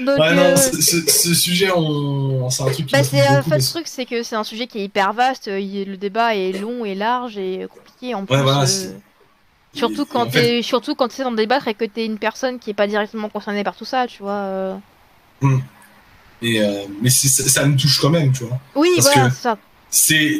[0.00, 2.48] Donc Ouais, non, euh, ce, ce- ce sujet, on...
[2.50, 4.66] c'est un truc qui Bah c'est beaucoup, fait mais truc c'est que c'est un sujet
[4.66, 8.34] qui est hyper vaste, le débat est long et large et compliqué en plus.
[8.34, 8.96] Ouais, voilà, c'est-
[9.74, 12.18] surtout quand et en fait- t'es surtout quand t'essaies d'en débattre et que t'es une
[12.18, 14.32] personne qui est pas directement concernée par tout ça, tu vois.
[14.32, 14.76] euh.
[16.42, 18.58] Et, euh, mais ça, ça me touche quand même, tu vois.
[18.74, 19.58] Oui, Parce voilà, ça.
[19.90, 20.38] C'est,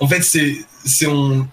[0.00, 1.48] en fait, c'est, c'est on,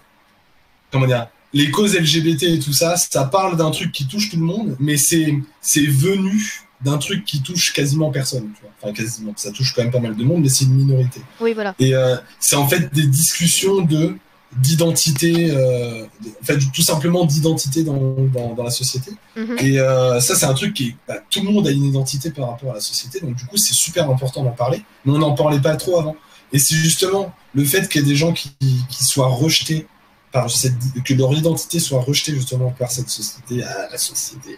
[0.91, 4.37] comment dire, les causes LGBT et tout ça, ça parle d'un truc qui touche tout
[4.37, 8.71] le monde, mais c'est, c'est venu d'un truc qui touche quasiment personne, tu vois.
[8.81, 11.21] Enfin, quasiment, ça touche quand même pas mal de monde, mais c'est une minorité.
[11.41, 11.73] Oui, voilà.
[11.79, 14.15] Et euh, c'est en fait des discussions de
[14.57, 17.97] d'identité, euh, de- en fait tout simplement d'identité dans,
[18.33, 19.11] dans, dans la société.
[19.35, 19.57] Mhm.
[19.59, 22.31] Et euh, ça c'est un truc qui est, bah, tout le monde a une identité
[22.31, 25.19] par rapport à la société, donc du coup c'est super important d'en parler, mais on
[25.19, 26.15] n'en parlait pas trop avant.
[26.51, 28.51] Et c'est justement le fait qu'il y ait des gens qui,
[28.89, 29.85] qui soient rejetés
[30.31, 30.73] par cette,
[31.05, 34.57] que leur identité soit rejetée justement par cette société, ah, la société.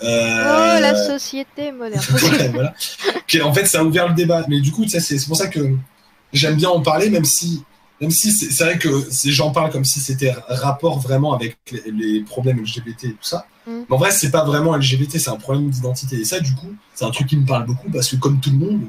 [0.00, 2.04] Oh, euh, la société moderne.
[2.22, 2.74] Ouais, voilà.
[3.44, 4.44] En fait, ça a ouvert le débat.
[4.48, 5.74] Mais du coup, c'est pour ça que
[6.32, 7.64] j'aime bien en parler, même si,
[8.02, 8.88] même si c'est vrai que
[9.26, 13.46] j'en parle comme si c'était rapport vraiment avec les, les problèmes LGBT et tout ça.
[13.66, 13.70] Mm.
[13.88, 16.16] Mais en vrai, c'est pas vraiment LGBT, c'est un problème d'identité.
[16.16, 18.50] Et ça, du coup, c'est un truc qui me parle beaucoup parce que, comme tout
[18.50, 18.82] le monde,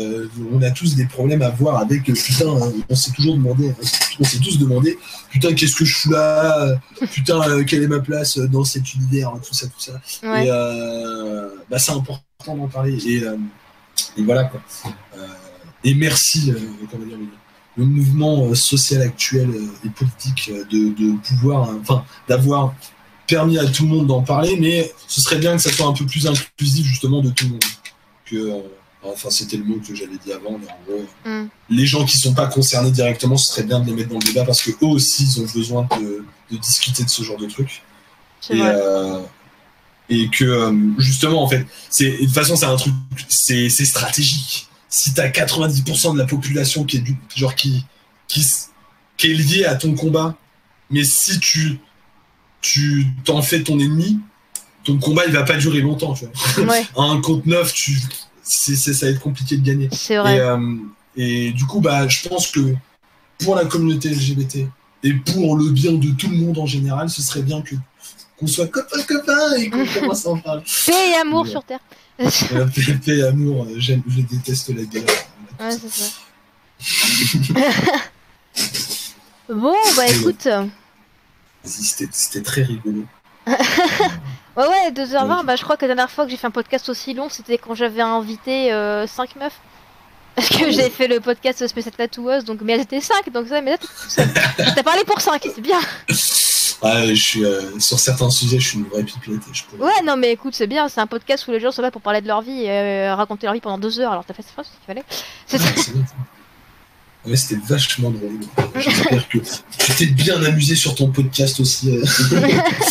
[0.00, 3.36] euh, on a tous des problèmes à voir avec euh, putain, euh, on s'est toujours
[3.36, 3.84] demandé, hein,
[4.18, 4.98] on s'est tous demandé,
[5.30, 6.76] putain, qu'est-ce que je fous là euh,
[7.12, 10.00] Putain, euh, quelle est ma place dans cet univers Tout ça, tout ça.
[10.22, 10.46] Ouais.
[10.46, 12.96] Et euh, bah, c'est important d'en parler.
[13.06, 13.22] Et,
[14.16, 14.60] et voilà quoi.
[15.84, 16.52] Et merci,
[16.90, 17.18] comment dire,
[17.78, 22.74] le, mouvement euh, social actuel euh, et politique euh, de, de pouvoir, enfin, d'avoir
[23.26, 25.92] permis à tout le monde d'en parler, mais ce serait bien que ça soit un
[25.92, 27.64] peu plus inclusif justement de tout le monde.
[28.24, 28.62] Que,
[29.02, 31.48] enfin, c'était le mot que j'avais dit avant, mais en gros, Mm.
[31.70, 34.24] les gens qui sont pas concernés directement, ce serait bien de les mettre dans le
[34.24, 37.46] débat parce que eux aussi, ils ont besoin de, de discuter de ce genre de
[37.46, 37.82] trucs
[38.50, 39.20] et, euh,
[40.32, 42.94] que justement en fait c'est de toute façon c'est un truc
[43.28, 47.84] c'est c'est stratégique si t'as 90% de la population qui est du genre qui
[48.26, 50.36] qui est liée à ton combat
[50.90, 51.78] mais si tu
[52.60, 54.18] tu t'en fais ton ennemi
[54.84, 57.98] ton combat il va pas durer longtemps tu vois Ouais, à un contre neuf tu
[58.42, 60.40] c'est c'est- ça va être compliqué de gagner c'est et, vrai.
[60.40, 60.76] euh,
[61.16, 62.74] et du coup, bah, je pense que
[63.40, 64.66] pour la communauté LGBT
[65.02, 67.74] et pour le bien de tout le monde en général, ce serait bien que
[68.38, 70.62] qu'on soit copains copains et qu'on commence à en parler.
[70.86, 71.80] Paix et amour sur Terre.
[72.20, 72.66] Euh,
[73.06, 75.04] et amour, euh, j'aime, je déteste la guerre.
[75.60, 76.04] Ouais, c'est ça.
[79.48, 80.46] bon, bah écoute.
[80.46, 83.04] Vas-y, C'était, très rigolo.
[84.56, 86.88] Ouais, ouais, 2h20, bah je crois que la dernière fois que j'ai fait un podcast
[86.88, 88.70] aussi long, c'était quand j'avais invité
[89.06, 89.60] 5 meufs.
[90.34, 93.60] Parce que j'ai fait le podcast spécial tatoueuse, donc mais elles étaient 5, donc ça,
[93.60, 93.76] mais là.
[94.74, 95.78] T'as parlé pour 5, c'est bien.
[96.82, 99.40] Ah, je suis, euh, sur certains sujets, je suis une vraie pipelette.
[99.50, 101.72] et Je pourrais- Ouais, non, mais écoute, c'est bien, c'est un podcast où les gens
[101.72, 104.12] sont là pour parler de leur vie et euh, raconter leur vie pendant 2 heures,
[104.12, 105.02] alors t'as fait ça, ce qu'il fallait.
[105.46, 105.68] C'est ça.
[107.34, 108.38] C'était vachement drôle.
[108.76, 111.90] J'espère que tu t'es bien amusé sur ton podcast aussi.
[111.90, 112.04] euh.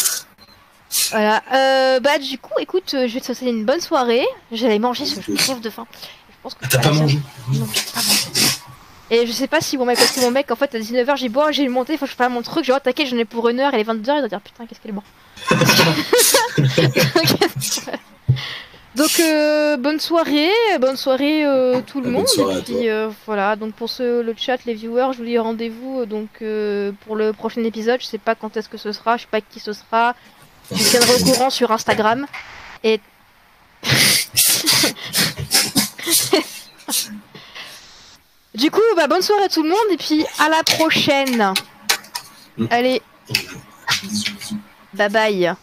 [1.11, 1.43] Voilà.
[1.53, 4.25] Euh, bah du coup, écoute, je vais te souhaiter une bonne soirée.
[4.51, 5.85] J'allais manger parce que je crève de faim.
[6.29, 7.19] Je pense que Ah, T'as pas mangé
[7.51, 8.41] Non, j'ai pas mangé.
[9.09, 11.15] Et je sais pas si mon mec, parce que mon mec, en fait, à 19h,
[11.17, 12.69] j'ai bon, j'ai monté, faut que je fasse mon truc.
[12.73, 14.81] Oh, t'inquiète, j'en ai pour une heure, il est 22h, il doit dire, putain, qu'est-ce
[14.81, 15.03] qu'elle est mort.
[18.95, 20.49] donc, euh, bonne soirée,
[20.81, 22.27] bonne soirée euh, tout le Bonne monde.
[22.27, 25.37] soirée et puis, euh, voilà, donc pour ce, le chat, les viewers, je vous dis
[25.37, 26.43] rendez-vous donc
[27.05, 28.01] pour le prochain épisode.
[28.01, 30.15] Je sais pas quand est-ce que ce sera, je sais pas qui ce sera.
[30.71, 32.25] Je vous tiendrai au courant sur Instagram.
[32.83, 32.99] Et.
[38.57, 41.53] du coup, bah, bonne soirée à tout le monde et puis à la prochaine.
[42.57, 42.65] Mm.
[42.71, 43.01] Allez,
[44.93, 45.55] bye bye.